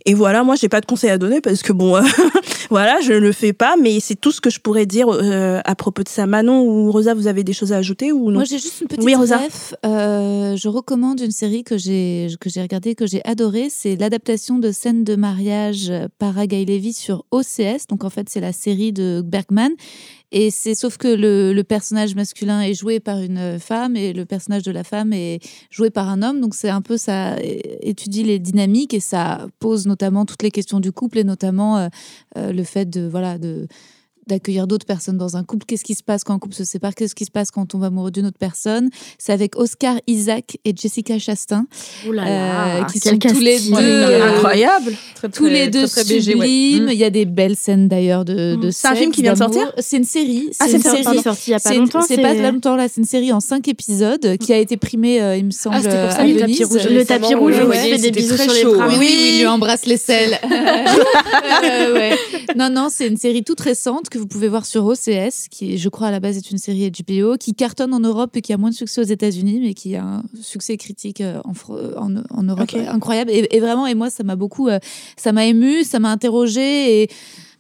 Et 0.07 0.15
voilà, 0.15 0.45
moi, 0.45 0.55
j'ai 0.55 0.69
pas 0.69 0.81
de 0.81 0.87
conseils 0.87 1.11
à 1.11 1.19
donner 1.19 1.41
parce 1.41 1.63
que 1.63 1.73
bon, 1.73 2.01
voilà, 2.71 3.01
je 3.01 3.13
le 3.13 3.33
fais 3.33 3.53
pas, 3.53 3.77
mais 3.81 4.01
c'est 4.01 4.15
tout 4.15 4.33
ce 4.33 4.41
que 4.41 4.51
je 4.51 4.61
pourrais 4.61 4.87
dire 4.87 5.09
euh, 5.09 5.61
à 5.65 5.75
propos 5.75 6.03
de 6.03 6.09
ça. 6.09 6.27
Manon 6.27 6.63
ou 6.63 6.91
Rosa, 6.93 7.15
vous 7.15 7.27
avez 7.27 7.45
des 7.45 7.53
choses 7.53 7.73
à 7.73 7.77
ajouter 7.77 8.13
ou 8.13 8.31
non? 8.31 8.35
Moi, 8.39 8.45
j'ai 8.45 8.59
juste 8.59 8.81
une 8.81 8.89
petite 8.89 9.05
oui, 9.05 9.15
Rosa. 9.15 9.41
Euh, 9.85 10.57
je 10.57 10.69
recommande 10.69 11.21
une 11.21 11.31
série 11.31 11.65
que 11.65 11.79
j'ai 11.79 12.29
que 12.41 12.51
j'ai 12.51 12.61
regardée, 12.61 12.95
que 12.95 13.07
j'ai 13.07 13.25
adorée. 13.25 13.69
C'est 13.71 13.97
l'adaptation 13.97 14.59
de 14.59 14.71
scène 14.71 15.05
de 15.05 15.17
mariage 15.17 15.93
par 16.19 16.47
Guy 16.47 16.65
Levy 16.65 16.93
sur 16.93 17.25
OCS. 17.31 17.87
Donc 17.89 18.05
en 18.05 18.11
fait, 18.11 18.29
c'est 18.29 18.41
la 18.41 18.53
série 18.53 18.93
de 18.93 19.23
Bergman. 19.25 19.73
Et 20.31 20.51
c'est 20.51 20.75
sauf 20.75 20.97
que 20.99 21.09
le, 21.09 21.63
personnage 21.63 22.15
masculin 22.15 22.61
est 22.61 22.75
joué 22.75 23.01
par 23.01 23.19
une 23.19 23.59
femme 23.59 23.97
et 23.97 24.13
le 24.13 24.25
personnage 24.25 24.63
de 24.63 24.71
la 24.71 24.85
femme 24.85 25.13
est 25.13 25.41
joué 25.71 25.91
par 25.91 26.09
un 26.09 26.23
homme. 26.23 26.41
Donc 26.41 26.55
c'est 26.55 26.69
un 26.69 26.83
peu 26.83 26.97
ça 26.97 27.37
étudie 27.41 28.25
les 28.25 28.39
dynamiques 28.39 28.95
et 28.95 29.01
ça 29.01 29.47
pose 29.59 29.87
notamment 29.87 30.25
toutes 30.25 30.43
les 30.43 30.51
questions 30.51 30.81
du 30.81 30.93
couple 30.93 31.19
et 31.19 31.25
notamment 31.25 31.89
le 32.37 32.63
fait 32.65 32.89
de 32.89 33.07
voilà 33.07 33.39
de 33.39 33.67
d'accueillir 34.29 34.67
d'autres 34.67 34.87
personnes 34.87 35.19
dans 35.19 35.37
un 35.37 35.45
couple. 35.45 35.67
Qu'est-ce 35.67 35.85
qui 35.85 35.95
se 35.95 36.03
passe 36.03 36.25
quand 36.25 36.35
un 36.35 36.39
couple 36.39 36.55
se 36.55 36.65
sépare? 36.65 36.95
Qu'est-ce 36.95 37.15
qui 37.15 37.25
se 37.25 37.31
passe 37.31 37.51
quand 37.51 37.63
on 37.63 37.67
tombe 37.67 37.85
amoureux 37.85 38.11
d'une 38.11 38.27
autre 38.27 38.39
personne? 38.39 38.91
C'est 39.19 39.33
avec 39.33 39.57
Oscar 39.57 39.97
Isaac 40.07 40.59
et 40.65 40.73
Jessica 40.77 41.19
Chastain, 41.19 41.67
euh, 42.07 42.85
qui 42.85 43.01
sont 43.01 43.19
tous 43.19 43.41
les 43.41 43.59
deux 43.59 44.23
incroyables, 44.23 44.93
tous 45.33 45.47
les 45.47 45.69
deux 45.69 45.87
sublimes. 45.87 46.87
Mm. 46.87 46.91
Il 46.91 46.99
y 46.99 47.05
a 47.05 47.11
des 47.11 47.25
belles 47.25 47.57
scènes 47.57 47.89
d'ailleurs 47.89 48.25
de, 48.25 48.57
mm. 48.57 48.61
de 48.61 48.71
C'est 48.71 48.89
un 48.89 48.95
film 48.95 49.11
qui 49.11 49.23
vient 49.23 49.33
de 49.33 49.39
sortir 49.39 49.73
C'est 49.79 49.97
une 49.97 50.05
série. 50.05 50.51
Ah, 50.61 50.67
c'est 50.69 50.79
sorti 50.79 51.03
il 51.49 51.51
y 51.51 51.55
a 51.55 51.61
pas 51.61 51.75
longtemps. 51.75 52.03
C'est 52.03 52.21
pas 52.21 52.35
longtemps 52.35 52.77
là. 52.77 52.87
C'est 52.89 53.01
une 53.01 53.07
série 53.07 53.33
en 53.33 53.41
cinq 53.41 53.69
épisodes 53.69 54.37
qui 54.39 54.53
a 54.53 54.59
été 54.59 54.77
primée, 54.77 55.21
euh, 55.21 55.37
il 55.37 55.47
me 55.47 55.51
semble, 55.51 55.77
ah, 55.77 55.81
pour 55.81 56.13
ça, 56.13 56.25
le 56.25 56.39
tapis 56.39 56.65
rouge. 56.65 56.89
Le 56.89 57.05
tapis 57.05 57.35
rouge, 57.35 57.55
je 57.55 57.71
fais 57.71 57.99
des 57.99 58.11
bisous 58.11 58.37
sur 58.37 58.53
les 58.53 58.65
bras. 58.65 58.89
Oui, 58.99 59.33
il 59.35 59.39
lui 59.41 59.47
embrasse 59.59 59.87
les 59.87 59.97
selles. 59.97 60.39
Non, 62.57 62.71
non, 62.71 62.89
c'est 62.91 63.07
une 63.07 63.17
série 63.17 63.45
toute 63.45 63.61
récente 63.61 64.09
que 64.09 64.18
vous 64.19 64.27
pouvez 64.27 64.49
voir 64.49 64.67
sur 64.67 64.85
OCS, 64.85 65.49
qui, 65.51 65.79
je 65.79 65.89
crois, 65.89 66.09
à 66.09 66.11
la 66.11 66.21
base 66.21 66.37
est 66.37 66.51
une 66.51 66.59
série 66.59 66.91
HBO, 66.91 67.37
qui 67.39 67.55
cartonne 67.55 67.95
en 67.95 68.01
Europe 68.01 68.37
et 68.37 68.43
qui 68.43 68.53
a 68.53 68.59
moins 68.59 68.71
de 68.71 68.75
succès 68.75 69.01
aux 69.01 69.05
États-Unis, 69.05 69.61
mais 69.63 69.75
qui 69.75 69.97
a 69.97 70.05
un 70.05 70.23
succès 70.41 70.77
critique 70.77 71.21
euh, 71.21 71.41
en, 71.45 71.53
en, 71.97 72.23
en 72.31 72.43
Europe 72.43 72.69
incroyable. 72.75 73.31
Et, 73.31 73.61
vraiment, 73.61 73.87
et 73.87 73.95
moi, 73.95 74.11
ça 74.11 74.25
m'a 74.25 74.37
beaucoup, 74.37 74.69
euh, 74.69 74.79
ça 75.17 75.33
m'a 75.33 75.47
ému, 75.47 75.85
ça 75.85 75.99
m'a 75.99 76.11
interrogé 76.11 77.03
et 77.03 77.09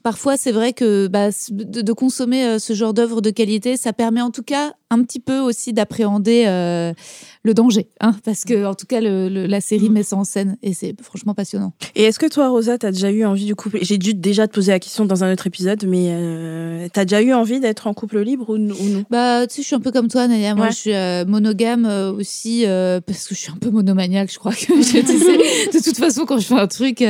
parfois 0.03 0.37
c'est 0.37 0.53
vrai 0.53 0.73
que 0.73 1.07
bah, 1.07 1.29
de, 1.51 1.93
consommer 1.93 2.45
euh, 2.45 2.59
ce 2.59 2.73
genre 2.73 2.95
d'œuvre 2.95 3.21
de 3.21 3.31
qualité, 3.31 3.77
ça 3.77 3.93
permet 3.93 4.23
en 4.23 4.31
tout 4.31 4.43
cas 4.43 4.73
un 4.91 5.03
petit 5.03 5.21
peu 5.21 5.39
aussi 5.39 5.73
d'appréhender 5.73 6.45
euh, 6.47 6.95
le 7.43 7.55
danger, 7.55 7.89
hein, 8.01 8.15
parce 8.25 8.45
que 8.45 8.65
en 8.65 8.75
tout 8.75 8.87
cas 8.87 9.01
la 9.01 9.61
série 9.61 9.91
met 9.91 10.03
ça 10.03 10.17
en 10.17 10.25
scène 10.25 10.57
et 10.63 10.73
c'est 10.73 10.95
franchement 11.03 11.35
passionnant. 11.35 11.73
Et 11.95 12.05
est-ce 12.05 12.19
que 12.19 12.27
toi, 12.27 12.49
Rosa, 12.49 12.79
tu 12.79 12.87
as 12.87 12.93
déjà 12.93 13.11
eu 13.11 13.25
envie 13.25 13.45
du 13.45 13.55
couple? 13.55 13.79
J'ai 13.83 13.99
dû 13.99 14.15
déjà 14.15 14.49
te 14.49 14.55
poser 14.55 14.73
la 14.73 14.79
question 14.79 15.05
dans 15.05 15.25
un 15.25 15.33
autre 15.33 15.47
épisode, 15.47 15.85
mais 15.87 16.09
euh, 16.11 16.89
tu 16.93 17.01
as 17.01 17.05
déjà 17.05 17.21
eu 17.21 17.35
envie 17.35 17.61
d'être 17.61 17.87
en 17.87 17.93
couple 17.93 18.21
libre 18.21 18.51
ou, 18.51 18.59
non? 18.59 18.75
Bah, 19.11 19.47
tu 19.47 19.57
sais, 19.57 19.63
je 19.63 19.67
suis 19.67 19.77
un 19.77 19.81
peu 19.81 19.93
comme 19.93 20.09
toi, 20.09 20.27
Naya. 20.27 20.55
Moi, 20.55 20.71
je 20.71 20.77
suis 20.77 20.95
euh, 20.95 21.27
monogame 21.27 21.85
aussi 22.17 22.65
parce 23.07 23.29
que 23.29 23.35
je 23.35 23.41
suis 23.41 23.53
un 23.53 23.59
peu 23.59 23.71
monomaniaque. 23.71 24.33
Je 24.33 24.39
crois 24.39 24.53
que 24.53 24.59
je 24.67 25.01
disais 25.01 25.37
de 25.73 25.83
toute 25.83 25.99
façon 25.99 26.25
quand 26.25 26.39
je 26.39 26.47
fais 26.47 26.55
un 26.55 26.67
truc. 26.67 27.05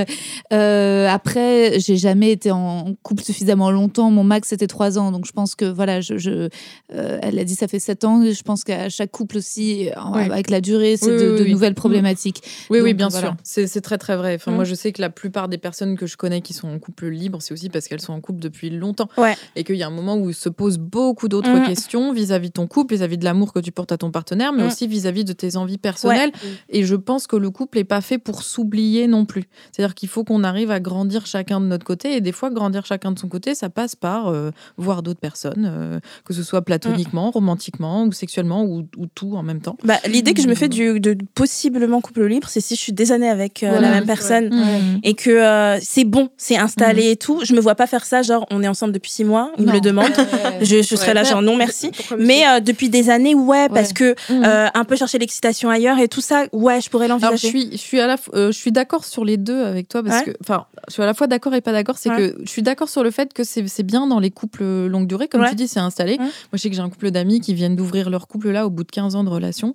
après, 0.51 1.79
j'ai 1.79 1.97
jamais 1.97 2.33
été 2.33 2.51
en 2.51 2.95
couple 3.05 3.23
suffisamment 3.23 3.71
longtemps. 3.71 4.11
Mon 4.11 4.25
max 4.25 4.49
c'était 4.49 4.67
trois 4.67 4.99
ans, 4.99 5.13
donc 5.13 5.27
je 5.27 5.33
pense 5.33 5.55
que 5.55 5.65
voilà, 5.65 6.01
je, 6.01 6.19
je 6.19 6.49
elle 6.91 7.39
a 7.39 7.45
dit 7.45 7.55
ça 7.55 7.68
fait 7.69 7.79
sept 7.79 8.05
ans. 8.05 8.23
Je 8.25 8.43
pense 8.43 8.65
qu'à 8.65 8.89
chaque 8.89 9.11
couple 9.11 9.39
aussi, 9.39 9.91
avec 9.95 10.51
la 10.51 10.61
durée, 10.61 10.97
c'est 10.97 11.17
de, 11.17 11.45
nouvelles 11.45 11.75
problématiques. 11.75 12.43
Oui, 12.71 12.81
oui, 12.81 12.95
bien 12.95 13.11
sûr. 13.11 13.35
C'est 13.43 13.81
très, 13.81 13.99
très 13.99 14.17
vrai. 14.17 14.35
Enfin, 14.35 14.53
Moi, 14.53 14.65
mm. 14.65 14.67
je 14.67 14.75
sais 14.75 14.93
que 14.93 15.01
la 15.01 15.11
plupart 15.11 15.49
des 15.49 15.59
personnes 15.59 15.97
que 15.97 16.07
je 16.07 16.17
connais 16.17 16.41
qui 16.41 16.55
sont 16.55 16.69
en 16.69 16.79
couple 16.79 17.07
libre, 17.07 17.41
c'est 17.41 17.53
aussi 17.53 17.69
parce 17.69 17.89
qu'elles 17.89 18.01
sont 18.01 18.13
en 18.13 18.21
couple 18.21 18.41
depuis 18.41 18.71
longtemps. 18.71 19.09
Et 19.57 19.65
qu'il 19.65 19.77
y 19.77 19.83
a 19.83 19.87
un 19.87 19.91
moment 19.91 20.17
où 20.17 20.33
se 20.33 20.49
posent 20.49 20.79
beaucoup 20.79 21.29
d'autres 21.29 21.51
mm. 21.51 21.67
questions 21.67 22.13
vis-à-vis 22.13 22.49
de 22.49 22.55
ton 22.55 22.67
couple, 22.67 22.95
vis-à-vis 22.95 23.19
de 23.19 23.25
l'amour 23.25 23.53
que 23.53 23.61
tu 23.61 23.73
portes 23.73 23.93
à 23.93 23.99
ton 23.99 24.11
partenaire, 24.11 24.53
mais 24.53 24.65
mm. 24.65 24.67
aussi 24.67 24.87
vis-à-vis 24.87 25.25
de 25.25 25.33
tes 25.33 25.57
envies 25.57 25.79
personnelles. 25.79 26.33
Et 26.69 26.85
je 26.85 26.95
pense 26.95 27.27
que 27.27 27.37
le 27.37 27.51
couple 27.51 27.79
n'est 27.79 27.85
pas 27.85 28.01
fait 28.01 28.19
pour 28.19 28.43
s'oublier 28.43 29.07
non 29.07 29.25
plus. 29.25 29.45
C'est-à-dire 29.73 29.95
qu'il 29.95 30.09
faut 30.09 30.25
qu'on 30.25 30.45
arrive 30.45 30.71
à 30.71 30.81
grandir 30.81 31.27
chacun 31.27 31.61
de 31.61 31.67
notre 31.67 31.85
côté. 31.85 32.17
Et 32.17 32.21
des 32.21 32.33
fois, 32.33 32.51
grandir 32.51 32.87
chacun 32.87 33.13
de 33.13 33.19
son 33.19 33.29
côté, 33.29 33.55
ça 33.55 33.69
passe 33.69 33.95
par 33.95 34.29
euh, 34.29 34.51
voir 34.77 35.03
d'autres 35.03 35.21
personnes, 35.21 35.69
euh, 35.71 36.01
que 36.25 36.33
ce 36.33 36.43
soit 36.43 36.63
platoniquement, 36.63 37.31
romantiquement 37.31 37.58
romantiquement 37.59 38.05
ou 38.05 38.13
sexuellement 38.13 38.65
ou, 38.65 38.85
tout 39.15 39.37
en 39.37 39.43
même 39.43 39.61
temps. 39.61 39.77
Bah, 39.85 39.99
L'idée 40.07 40.35
que 40.35 40.43
je 40.43 40.49
me 40.49 40.55
fais 40.55 40.69
du, 40.69 41.01
de 41.01 41.17
possiblement 41.35 42.01
couple 42.01 42.25
libre, 42.27 42.49
c'est 42.49 42.61
si 42.61 42.75
je 42.75 42.81
suis 42.81 42.93
des 42.93 43.13
années 43.13 43.29
avec 43.29 43.63
euh, 43.63 43.81
la 43.81 43.91
même 43.91 44.07
personne 44.07 44.51
et 45.03 45.15
que 45.15 45.31
euh, 45.31 45.79
c'est 45.83 46.05
bon, 46.05 46.31
c'est 46.37 46.57
installé 46.57 47.05
mhm. 47.05 47.13
et 47.13 47.17
tout. 47.17 47.41
Je 47.45 47.55
me 47.55 47.61
vois 47.61 47.75
pas 47.75 47.87
faire 47.87 48.05
ça, 48.05 48.23
genre 48.23 48.47
on 48.51 48.63
est 48.63 48.69
ensemble 48.69 48.93
depuis 48.93 49.11
six 49.11 49.25
mois, 49.25 49.53
il 49.59 49.67
me 49.67 49.73
le 49.73 49.81
demande. 49.81 50.13
je, 50.61 50.83
je 50.83 50.97
serais 50.97 51.15
là, 51.15 51.25
genre 51.25 51.43
non 51.43 51.57
merci. 51.57 51.91
Mais 52.19 52.47
euh, 52.47 52.61
depuis 52.61 52.89
des 52.89 53.11
années, 53.11 53.35
ouais, 53.35 53.69
parce 53.69 53.93
que 53.93 54.15
mhm. 54.31 54.71
un 54.75 54.85
peu 54.85 54.97
chercher 54.97 55.19
l'excitation 55.19 55.71
ailleurs 55.71 55.99
et 55.99 56.09
tout 56.09 56.21
ça, 56.21 56.45
ouais, 56.53 56.81
je 56.81 56.91
pourrais 56.91 57.09
l'envisager. 57.09 57.37
Je 57.37 57.47
suis, 57.47 57.69
je 57.73 57.77
suis, 57.77 58.01
à 58.01 58.07
la, 58.07 58.17
je 58.35 58.53
suis 58.53 58.73
d'accord 58.73 59.05
sur 59.05 59.25
les 59.25 59.37
deux 59.37 59.65
avec 59.65 59.89
toi 59.89 60.03
parce 60.03 60.23
que, 60.23 60.33
enfin, 60.43 60.67
je 60.89 60.95
suis 60.95 61.03
à 61.03 61.07
la 61.07 61.15
fois 61.15 61.27
d'accord 61.27 61.55
et 61.55 61.61
pas 61.61 61.73
d'accord. 61.73 61.97
C'est 61.99 62.11
que 62.11 62.37
je 62.45 62.51
suis 62.51 62.63
d'accord 62.63 62.89
sur 62.89 63.03
le 63.03 63.11
fait 63.11 63.33
que 63.33 63.43
c'est 63.45 63.83
bien 63.83 64.07
dans 64.07 64.21
les 64.21 64.31
couples 64.31 64.65
longue 64.87 65.07
durée, 65.07 65.29
comme 65.29 65.45
tu 65.49 65.55
dis, 65.55 65.69
c'est 65.69 65.81
installé. 65.81 66.19
Moi, 66.19 66.29
je 66.55 66.59
sais 66.59 66.71
que 66.71 66.77
j'ai 66.77 66.83
un 66.83 66.91
couple 66.91 67.11
d'amis 67.11 67.41
qui 67.41 67.48
viennent 67.55 67.77
d'ouvrir 67.77 68.11
leur 68.11 68.27
couple 68.29 68.51
là 68.51 68.67
au 68.67 68.71
bout 68.71 68.85
de 68.85 68.91
15 68.91 69.15
ans 69.15 69.25
de 69.25 69.31
relation. 69.31 69.75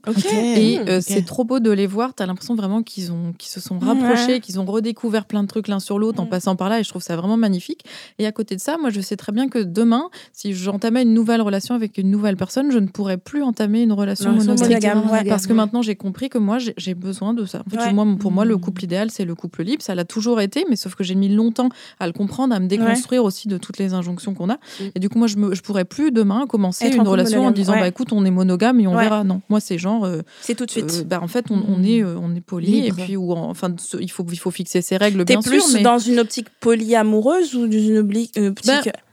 Et 0.58 0.80
euh, 0.88 1.00
c'est 1.02 1.26
trop 1.26 1.44
beau 1.44 1.60
de 1.60 1.72
les 1.72 1.88
voir. 1.88 2.16
Tu 2.16 2.24
as 2.24 2.26
l'impression 2.26 2.56
vraiment 2.56 2.84
qu'ils 2.84 3.12
ont 3.12 3.34
se 3.40 3.60
sont 3.60 3.80
rapprochés, 3.80 4.40
qu'ils 4.40 4.60
ont 4.60 4.66
redécouvert 4.66 5.26
plein 5.26 5.44
de 5.44 5.48
trucs 5.48 5.68
l'un 5.68 5.80
sur 5.80 6.00
l'autre 6.00 6.20
en 6.20 6.26
passant 6.26 6.56
par 6.56 6.70
là. 6.70 6.80
Et 6.80 6.84
je 6.84 6.90
trouve 6.90 7.02
ça 7.02 7.16
vraiment 7.16 7.38
magnifique. 7.38 7.86
Et 8.20 8.26
à 8.26 8.32
côté 8.32 8.56
de 8.56 8.62
ça, 8.62 8.78
moi, 8.78 8.90
je 8.90 9.02
sais 9.02 9.16
très 9.16 9.32
bien 9.32 9.48
que 9.48 9.60
demain, 9.60 10.10
si 10.32 10.54
j'entamais 10.54 11.04
une 11.04 11.14
nouvelle 11.14 11.42
relation 11.42 11.76
avec 11.76 11.98
une 11.98 12.10
nouvelle 12.10 12.36
personne, 12.36 12.72
je 12.72 12.80
ne 12.80 12.88
pourrais 12.88 13.18
plus 13.18 13.44
entamer 13.44 13.82
une 13.82 13.94
relation 13.94 14.32
monogame. 14.32 15.04
Parce 15.28 15.48
que 15.48 15.54
maintenant, 15.54 15.82
j'ai 15.82 15.96
compris 15.96 16.30
que 16.30 16.38
moi, 16.38 16.58
j'ai 16.60 16.94
besoin 16.94 17.34
de 17.34 17.46
ça. 17.46 17.64
En 17.68 17.80
fait, 17.80 17.94
moi, 17.94 18.06
pour 18.20 18.32
moi, 18.32 18.46
le 18.46 18.58
couple 18.58 18.84
idéal, 18.84 19.12
c'est 19.12 19.26
le 19.26 19.36
couple 19.36 19.64
libre. 19.64 19.82
Ça 19.82 19.96
l'a 19.96 20.06
toujours 20.06 20.42
été, 20.42 20.66
mais 20.70 20.76
sauf 20.76 20.96
que 20.96 21.04
j'ai 21.04 21.16
mis 21.16 21.30
longtemps 21.30 21.70
à 22.00 22.08
le 22.08 22.14
comprendre, 22.14 22.56
à 22.56 22.60
me 22.60 22.68
déconstruire 22.68 23.24
aussi 23.24 23.48
de 23.48 23.58
toutes 23.58 23.78
les 23.78 23.94
injonctions 23.94 24.34
qu'on 24.34 24.50
a. 24.50 24.58
Et 24.96 25.00
du 25.00 25.10
coup, 25.10 25.18
moi, 25.18 25.28
je 25.28 25.38
ne 25.38 25.54
je 25.54 25.62
pourrais 25.62 25.86
plus 25.86 26.12
demain 26.12 26.46
commencer 26.48 26.88
une 26.90 27.02
relation 27.02 27.46
en 27.46 27.52
disant, 27.52 27.63
bah, 27.72 27.88
écoute, 27.88 28.12
on 28.12 28.26
est 28.26 28.32
monogame 28.32 28.80
et 28.80 28.88
on 28.88 28.96
verra. 28.96 29.24
Non, 29.24 29.42
moi 29.50 29.60
c'est 29.60 29.78
genre. 29.78 30.06
Euh, 30.06 30.22
c'est 30.42 30.56
tout 30.56 30.66
de 30.66 30.72
suite. 30.72 31.00
Euh, 31.02 31.04
bah, 31.04 31.20
en 31.22 31.28
fait, 31.28 31.46
on, 31.50 31.64
on 31.68 31.84
est 31.84 32.04
euh, 32.04 32.16
on 32.22 32.36
est 32.36 32.42
poli 32.42 32.88
et 32.88 32.92
puis 32.92 33.18
ou 33.18 33.32
enfin 33.34 33.74
il 34.00 34.12
faut 34.12 34.26
il 34.32 34.38
faut 34.38 34.52
fixer 34.52 34.82
ses 34.82 34.98
règles 34.98 35.26
bien 35.26 35.42
sûr. 35.42 35.52
T'es 35.52 35.58
plus 35.58 35.82
dans 35.82 36.00
une 36.00 36.20
optique 36.20 36.48
polyamoureuse 36.60 37.56
ou 37.56 37.68
dans 37.68 37.72
une 37.72 37.98
optique 37.98 38.40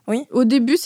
ben, 0.06 0.24
au 0.30 0.44
début, 0.44 0.76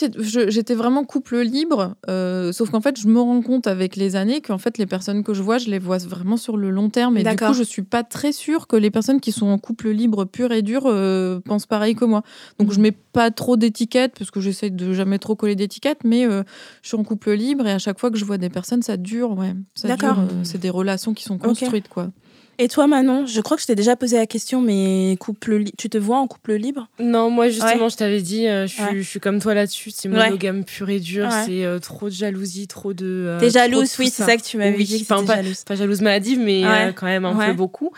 j'étais 0.47 0.75
vraiment 0.75 1.03
couple 1.03 1.39
libre, 1.39 1.95
euh, 2.09 2.51
sauf 2.51 2.69
qu'en 2.69 2.81
fait, 2.81 2.99
je 2.99 3.07
me 3.07 3.19
rends 3.19 3.41
compte 3.41 3.67
avec 3.67 3.95
les 3.95 4.15
années 4.15 4.41
qu'en 4.41 4.57
fait, 4.57 4.77
les 4.77 4.85
personnes 4.85 5.23
que 5.23 5.33
je 5.33 5.41
vois, 5.41 5.57
je 5.57 5.69
les 5.69 5.79
vois 5.79 5.97
vraiment 5.97 6.37
sur 6.37 6.57
le 6.57 6.69
long 6.69 6.89
terme. 6.89 7.17
Et 7.17 7.23
du 7.23 7.35
coup, 7.35 7.53
je 7.53 7.63
suis 7.63 7.81
pas 7.81 8.03
très 8.03 8.31
sûre 8.31 8.67
que 8.67 8.75
les 8.75 8.91
personnes 8.91 9.19
qui 9.19 9.31
sont 9.31 9.47
en 9.47 9.57
couple 9.57 9.89
libre 9.89 10.25
pur 10.25 10.51
et 10.51 10.61
dur 10.61 10.83
euh, 10.85 11.39
pensent 11.39 11.65
pareil 11.65 11.95
que 11.95 12.05
moi. 12.05 12.23
Donc, 12.59 12.71
je 12.71 12.79
mm. 12.79 12.81
mets 12.81 12.91
pas 12.91 13.31
trop 13.31 13.57
d'étiquettes 13.57 14.13
parce 14.17 14.31
que 14.31 14.41
j'essaie 14.41 14.69
de 14.69 14.93
jamais 14.93 15.19
trop 15.19 15.35
coller 15.35 15.55
d'étiquettes, 15.55 16.03
mais 16.03 16.25
euh, 16.25 16.43
je 16.81 16.89
suis 16.89 16.97
en 16.97 17.03
couple 17.03 17.31
libre 17.31 17.65
et 17.65 17.71
à 17.71 17.79
chaque 17.79 17.99
fois 17.99 18.11
que 18.11 18.17
je 18.17 18.25
vois 18.25 18.37
des 18.37 18.49
personnes, 18.49 18.83
ça 18.83 18.97
dure. 18.97 19.37
Ouais, 19.37 19.53
ça 19.73 19.95
dure. 19.95 20.17
c'est 20.43 20.59
des 20.59 20.69
relations 20.69 21.13
qui 21.13 21.23
sont 21.23 21.37
construites, 21.37 21.87
quoi. 21.87 22.09
Et 22.57 22.67
toi, 22.69 22.87
Manon, 22.87 23.25
je 23.25 23.41
crois 23.41 23.57
que 23.57 23.61
je 23.61 23.67
t'ai 23.67 23.75
déjà 23.75 23.95
posé 23.95 24.17
la 24.17 24.27
question, 24.27 24.61
mais 24.61 25.17
couple 25.19 25.65
tu 25.77 25.89
te 25.89 25.97
vois 25.97 26.17
en 26.17 26.27
couple 26.27 26.53
libre? 26.53 26.87
Non, 26.99 27.29
moi 27.29 27.49
justement, 27.49 27.89
je 27.89 27.97
t'avais 27.97 28.21
dit, 28.21 28.47
euh, 28.47 28.65
je, 28.67 29.01
suis, 29.01 29.19
comme 29.19 29.39
toi 29.39 29.53
là-dessus. 29.53 29.91
C'est 29.91 30.07
monogame 30.07 30.63
pur 30.63 30.89
et 30.89 30.99
dur. 30.99 31.29
C'est 31.45 31.65
euh, 31.65 31.79
trop 31.79 32.07
de 32.07 32.13
jalousie, 32.13 32.67
trop 32.67 32.93
de. 32.93 33.05
Euh, 33.05 33.39
T'es 33.39 33.49
jalouse, 33.49 33.93
oui, 33.99 34.09
c'est 34.09 34.23
ça 34.23 34.37
que 34.37 34.41
tu 34.41 34.57
m'avais 34.57 34.83
dit. 34.83 34.99
Enfin, 35.01 35.23
pas, 35.25 35.37
jalouse. 35.37 35.63
pas 35.63 35.75
jalouse 35.75 36.01
maladive, 36.01 36.39
mais 36.39 36.63
quand 36.95 37.07
même 37.07 37.25
un 37.25 37.47
peu 37.47 37.53
beaucoup. 37.53 37.91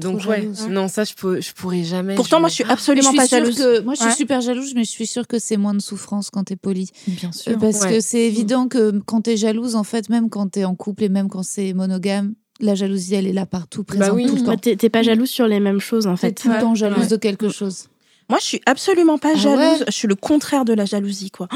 Donc 0.00 0.24
ouais, 0.26 0.48
non, 0.68 0.88
ça, 0.88 1.04
je, 1.04 1.14
peux, 1.14 1.40
je 1.40 1.52
pourrais 1.52 1.84
jamais. 1.84 2.14
Pourtant, 2.14 2.40
moi, 2.40 2.48
je 2.48 2.54
suis 2.54 2.64
absolument 2.64 3.14
pas 3.14 3.26
jalouse. 3.26 3.82
moi, 3.84 3.94
je 3.94 4.02
suis 4.02 4.14
super 4.14 4.40
jalouse, 4.40 4.74
mais 4.74 4.84
je 4.84 4.90
suis 4.90 5.06
sûre 5.06 5.26
que 5.26 5.38
c'est 5.38 5.56
moins 5.56 5.74
de 5.74 5.82
souffrance 5.82 6.30
quand 6.30 6.44
t'es 6.44 6.56
poli. 6.56 6.90
Bien 7.06 7.32
sûr. 7.32 7.58
Parce 7.58 7.86
que 7.86 8.00
c'est 8.00 8.20
évident 8.20 8.68
que 8.68 8.98
quand 9.06 9.22
t'es 9.22 9.36
jalouse, 9.36 9.76
en 9.76 9.84
fait, 9.84 10.08
même 10.08 10.28
quand 10.28 10.48
t'es 10.48 10.64
en 10.64 10.74
couple 10.74 11.04
et 11.04 11.08
même 11.08 11.28
quand 11.28 11.42
c'est 11.42 11.72
monogame, 11.72 12.34
la 12.60 12.74
jalousie, 12.74 13.14
elle 13.14 13.26
est 13.26 13.32
là 13.32 13.46
partout, 13.46 13.84
bah 13.84 13.96
présente 13.96 14.26
tout 14.26 14.36
le 14.36 14.44
temps. 14.44 14.56
T'es 14.56 14.88
pas 14.88 15.02
jalouse 15.02 15.30
sur 15.30 15.46
les 15.46 15.60
mêmes 15.60 15.80
choses, 15.80 16.06
en 16.06 16.16
fait. 16.16 16.32
tout 16.32 16.48
le 16.48 16.58
temps 16.58 16.74
jalouse 16.74 17.08
de 17.08 17.16
quelque 17.16 17.48
chose. 17.48 17.88
Moi, 18.30 18.38
je 18.42 18.44
suis 18.44 18.60
absolument 18.66 19.16
pas 19.16 19.30
ah 19.34 19.38
jalouse. 19.38 19.84
je 19.86 19.92
suis 19.92 20.06
le 20.06 20.14
contraire 20.14 20.66
de 20.66 20.74
la 20.74 20.84
jalousie, 20.84 21.30
quoi. 21.30 21.48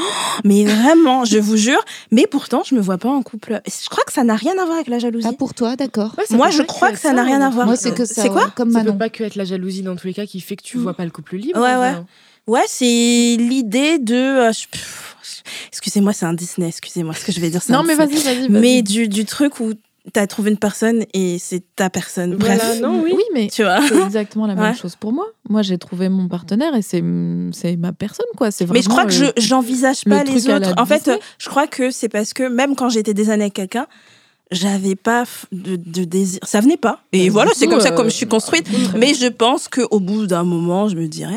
mais 0.45 0.65
vraiment, 0.65 1.27
je 1.27 1.37
vous 1.37 1.59
jure. 1.59 1.85
Mais 2.11 2.27
pourtant, 2.27 2.63
je 2.65 2.75
me 2.75 2.81
vois 2.81 2.97
pas 2.97 3.11
en 3.11 3.23
couple. 3.23 3.61
Je 3.67 3.89
crois 3.91 4.05
que 4.05 4.13
ça 4.13 4.25
n'a 4.25 4.37
rien 4.37 4.53
à 4.53 4.65
voir 4.65 4.77
avec 4.77 4.89
la 4.89 4.99
jalousie. 4.99 5.27
Ah, 5.29 5.35
pour 5.35 5.53
toi, 5.53 5.77
d'accord. 5.77 6.17
Moi, 6.31 6.49
je 6.49 6.63
crois 6.63 6.93
que 6.93 6.99
ça 6.99 7.13
n'a 7.13 7.25
rien 7.25 7.43
à 7.43 7.51
voir. 7.51 7.67
Moi, 7.67 7.77
c'est 7.77 7.93
que 7.95 8.07
c'est 8.07 8.31
quoi 8.31 8.51
Comme 8.57 8.73
Ça 8.73 8.85
peut 8.85 8.97
pas 8.97 9.11
que 9.11 9.23
être 9.23 9.37
la 9.37 9.45
jalousie 9.45 9.83
dans 9.83 9.97
tous 9.97 10.07
les 10.07 10.15
cas 10.15 10.25
qui 10.25 10.41
fait 10.41 10.57
que 10.57 10.63
tu 10.63 10.79
mm. 10.79 10.83
vois 10.83 10.95
pas 10.95 11.05
le 11.05 11.11
couple 11.11 11.37
libre. 11.37 11.61
Ouais, 11.61 11.77
ouais. 11.77 11.95
Ouais, 12.47 12.65
c'est 12.67 13.37
l'idée 13.39 13.99
de. 13.99 14.49
Euh, 14.49 14.53
excusez-moi, 15.69 16.15
c'est 16.15 16.27
un 16.27 16.33
Disney. 16.33 16.69
Excusez-moi, 16.69 17.15
ce 17.15 17.25
que 17.25 17.33
je 17.33 17.41
vais 17.41 17.51
dire. 17.51 17.61
Non, 17.69 17.83
mais 17.83 17.95
vas-y, 17.95 18.17
vas-y. 18.17 18.49
mais 18.49 18.83
du, 18.83 19.09
du 19.09 19.27
truc 19.27 19.61
où 19.61 19.75
t'as 20.13 20.27
trouvé 20.27 20.51
une 20.51 20.59
personne 20.59 21.05
et 21.15 21.39
c'est 21.39 21.63
ta 21.77 21.89
personne. 21.89 22.37
Bref. 22.37 22.81
non, 22.81 23.03
oui. 23.03 23.15
mais 23.33 23.49
tu 23.49 23.63
vois. 23.63 23.81
c'est 23.87 24.03
exactement 24.03 24.47
la 24.47 24.55
même 24.57 24.75
chose 24.75 24.97
pour 24.97 25.13
moi. 25.13 25.27
Moi, 25.49 25.63
j'ai 25.63 25.79
trouvé 25.79 26.09
mon 26.09 26.29
partenaire 26.29 26.75
et 26.75 26.83
c'est 26.83 27.03
c'est 27.53 27.77
ma 27.77 27.93
personne 27.93 28.27
quoi. 28.37 28.51
C'est 28.51 28.69
Mais 28.71 28.83
je 28.83 28.89
crois 28.89 29.05
que 29.05 29.13
je 29.13 29.27
j'envisage 29.37 30.05
pas 30.05 30.25
les 30.25 30.49
autres. 30.49 30.73
En 30.77 30.87
fait, 30.87 31.11
je 31.39 31.49
crois 31.49 31.67
que 31.67 31.91
c'est 31.91 32.09
parce 32.09 32.33
que 32.33 32.49
même 32.49 32.75
quand 32.75 32.89
j'étais 32.89 33.15
des 33.15 33.31
années 33.31 33.45
avec 33.45 33.55
quelqu'un, 33.55 33.87
j'avais 34.53 34.95
pas 34.95 35.25
de, 35.51 35.77
de, 35.77 36.05
désir. 36.05 36.41
Ça 36.45 36.61
venait 36.61 36.77
pas. 36.77 37.01
Et 37.13 37.29
voilà, 37.29 37.51
c'est 37.55 37.67
comme 37.67 37.81
ça 37.81 37.91
comme 37.91 38.11
je 38.11 38.17
suis 38.17 38.27
construite. 38.29 38.67
Mais 38.97 39.15
je 39.15 39.27
pense 39.27 39.69
qu'au 39.69 40.01
bout 40.01 40.27
d'un 40.27 40.45
moment, 40.45 40.89
je 40.89 40.97
me 40.97 41.09
dirais, 41.09 41.33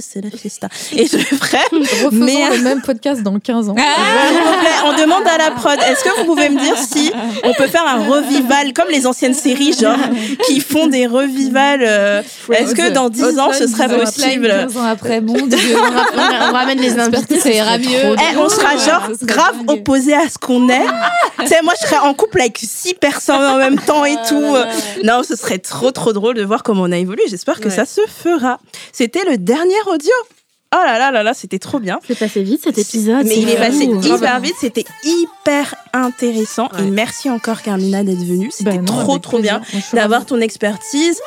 c'est 0.00 0.22
la 0.22 0.30
fiesta. 0.30 0.68
Et 0.92 1.06
je 1.06 1.16
le 1.16 1.22
ferai. 1.36 1.58
mais... 2.12 2.56
le 2.56 2.62
même 2.62 2.82
podcast 2.82 3.22
dans 3.22 3.38
15 3.38 3.70
ans. 3.70 3.74
Ah, 3.78 4.84
on 4.86 5.00
demande 5.00 5.26
à 5.26 5.38
la 5.38 5.50
prod, 5.52 5.78
est-ce 5.78 6.04
que 6.04 6.20
vous 6.20 6.24
pouvez 6.24 6.48
me 6.48 6.60
dire 6.60 6.76
si 6.76 7.12
on 7.44 7.52
peut 7.54 7.66
faire 7.66 7.86
un 7.86 8.08
revival, 8.08 8.72
comme 8.72 8.88
les 8.90 9.06
anciennes 9.06 9.34
séries, 9.34 9.72
genre, 9.72 9.98
qui 10.46 10.60
font 10.60 10.86
des 10.86 11.06
revivals 11.06 11.82
euh, 11.82 12.22
Est-ce 12.52 12.74
que 12.74 12.90
dans 12.90 13.08
10 13.08 13.38
ans, 13.38 13.52
ce 13.52 13.66
serait 13.66 13.88
possible 13.88 14.48
15 14.48 14.76
ans 14.76 14.84
après, 14.84 15.20
mon 15.20 15.46
Dieu. 15.46 15.58
On, 16.14 16.52
ramène 16.52 16.80
les 16.80 16.98
invités, 16.98 17.38
ça 17.40 17.50
ira 17.50 17.78
mieux. 17.78 17.86
Eh, 17.86 18.36
on 18.36 18.48
sera 18.48 18.76
genre 18.76 19.08
grave 19.22 19.56
opposé 19.68 20.14
à 20.14 20.28
ce 20.28 20.38
qu'on 20.38 20.68
est. 20.68 20.86
tu 21.40 21.46
sais, 21.46 21.60
moi, 21.62 21.72
je 21.80 21.86
serais 21.86 21.98
en 21.98 22.14
couple 22.14 22.40
avec 22.40 22.59
six 22.66 22.94
personnes 22.94 23.44
en 23.44 23.56
même 23.58 23.78
temps 23.78 24.04
et 24.04 24.16
tout. 24.28 24.56
Non, 25.04 25.22
ce 25.22 25.36
serait 25.36 25.58
trop, 25.58 25.90
trop 25.90 26.12
drôle 26.12 26.34
de 26.34 26.44
voir 26.44 26.62
comment 26.62 26.82
on 26.82 26.92
a 26.92 26.98
évolué. 26.98 27.22
J'espère 27.28 27.60
que 27.60 27.70
ça 27.70 27.84
se 27.86 28.00
fera. 28.06 28.58
C'était 28.92 29.24
le 29.28 29.38
dernier 29.38 29.80
audio. 29.86 30.12
Oh 30.72 30.78
là 30.86 30.98
là 30.98 31.10
là 31.10 31.24
là, 31.24 31.34
c'était 31.34 31.58
trop 31.58 31.80
bien. 31.80 31.98
C'est 32.06 32.16
passé 32.16 32.44
vite 32.44 32.60
cet 32.62 32.78
épisode. 32.78 33.26
Mais 33.26 33.36
il 33.38 33.48
est 33.48 33.56
passé 33.56 33.86
hyper 33.86 34.38
vite, 34.38 34.54
c'était 34.60 34.84
hyper 35.02 35.74
intéressant. 35.92 36.68
Et 36.78 36.82
merci 36.82 37.28
encore 37.28 37.60
Carmina 37.62 38.04
d'être 38.04 38.24
venue. 38.24 38.50
C'était 38.52 38.78
bah 38.78 38.84
trop 38.86 39.18
trop 39.18 39.40
bien 39.40 39.62
d'avoir 39.92 40.26
ton 40.26 40.40
expertise. 40.40 41.20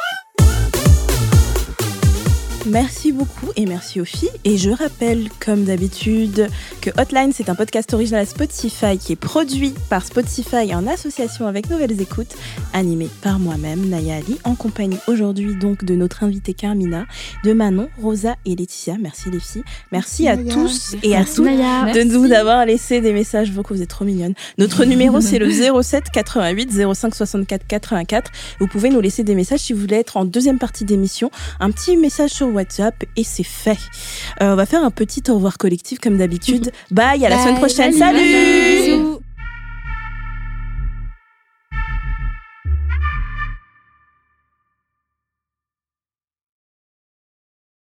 Merci 2.66 3.12
beaucoup 3.12 3.48
et 3.58 3.66
merci 3.66 4.00
aux 4.00 4.06
filles. 4.06 4.30
Et 4.46 4.58
je 4.58 4.70
rappelle, 4.70 5.28
comme 5.40 5.66
d'habitude, 5.66 6.48
que 6.82 6.90
Hotline, 6.98 7.34
c'est 7.34 7.50
un 7.50 7.56
podcast 7.56 7.94
original 7.94 8.26
Spotify 8.26 8.98
qui 8.98 9.12
est 9.12 9.18
produit 9.18 9.74
par 9.90 10.06
Spotify 10.06 10.74
en 10.74 10.88
association 10.88 11.46
avec 11.46 11.70
Nouvelles 11.70 12.00
Écoutes, 12.00 12.36
animé 12.72 13.10
par 13.22 13.38
moi-même, 13.38 13.90
Naya 13.90 14.16
Ali, 14.16 14.40
en 14.46 14.56
compagnie 14.56 14.98
aujourd'hui 15.08 15.56
donc 15.56 15.84
de 15.84 15.96
notre 15.96 16.24
invitée 16.24 16.54
Carmina, 16.54 17.06
de 17.44 17.52
Manon, 17.52 17.90
Rosa 18.02 18.36
et 18.46 18.56
Laetitia. 18.56 18.96
Merci 18.98 19.30
les 19.30 19.42
filles. 19.42 19.64
Merci, 19.92 20.30
à 20.30 20.38
tous 20.38 20.96
et 21.04 21.18
à 21.18 21.26
toutes 21.26 21.46
de 21.46 22.04
nous 22.04 22.32
avoir 22.32 22.66
laissé 22.66 23.02
des 23.02 23.12
messages 23.12 23.52
vocaux. 23.52 23.76
Vous 23.76 23.82
êtes 23.82 23.90
trop 23.90 24.06
mignonnes. 24.06 24.36
Notre 24.58 24.86
numéro, 24.86 25.20
c'est 25.20 25.40
le 25.40 25.50
07 25.52 26.06
88 26.14 26.72
05 26.94 27.14
64 27.14 27.68
84. 27.68 28.32
Vous 28.60 28.68
pouvez 28.68 28.90
nous 28.90 29.02
laisser 29.02 29.26
des 29.26 29.36
messages 29.36 29.62
si 29.62 29.74
vous 29.74 29.82
voulez 29.82 29.98
être 29.98 30.16
en 30.16 30.24
deuxième 30.24 30.60
partie 30.60 30.86
d'émission. 30.86 31.30
Un 31.60 31.72
petit 31.72 31.98
message 31.98 32.32
sur 32.32 32.53
WhatsApp 32.54 33.04
et 33.16 33.24
c'est 33.24 33.44
fait. 33.44 33.78
Euh, 34.42 34.54
on 34.54 34.56
va 34.56 34.66
faire 34.66 34.84
un 34.84 34.92
petit 34.92 35.24
au 35.30 35.36
revoir 35.36 35.58
collectif 35.58 36.00
comme 36.00 36.18
d'habitude. 36.18 36.72
Bye, 36.92 37.26
à 37.26 37.30
la 37.30 37.40
semaine 37.40 37.58
prochaine. 37.58 37.94
Salut 37.94 39.23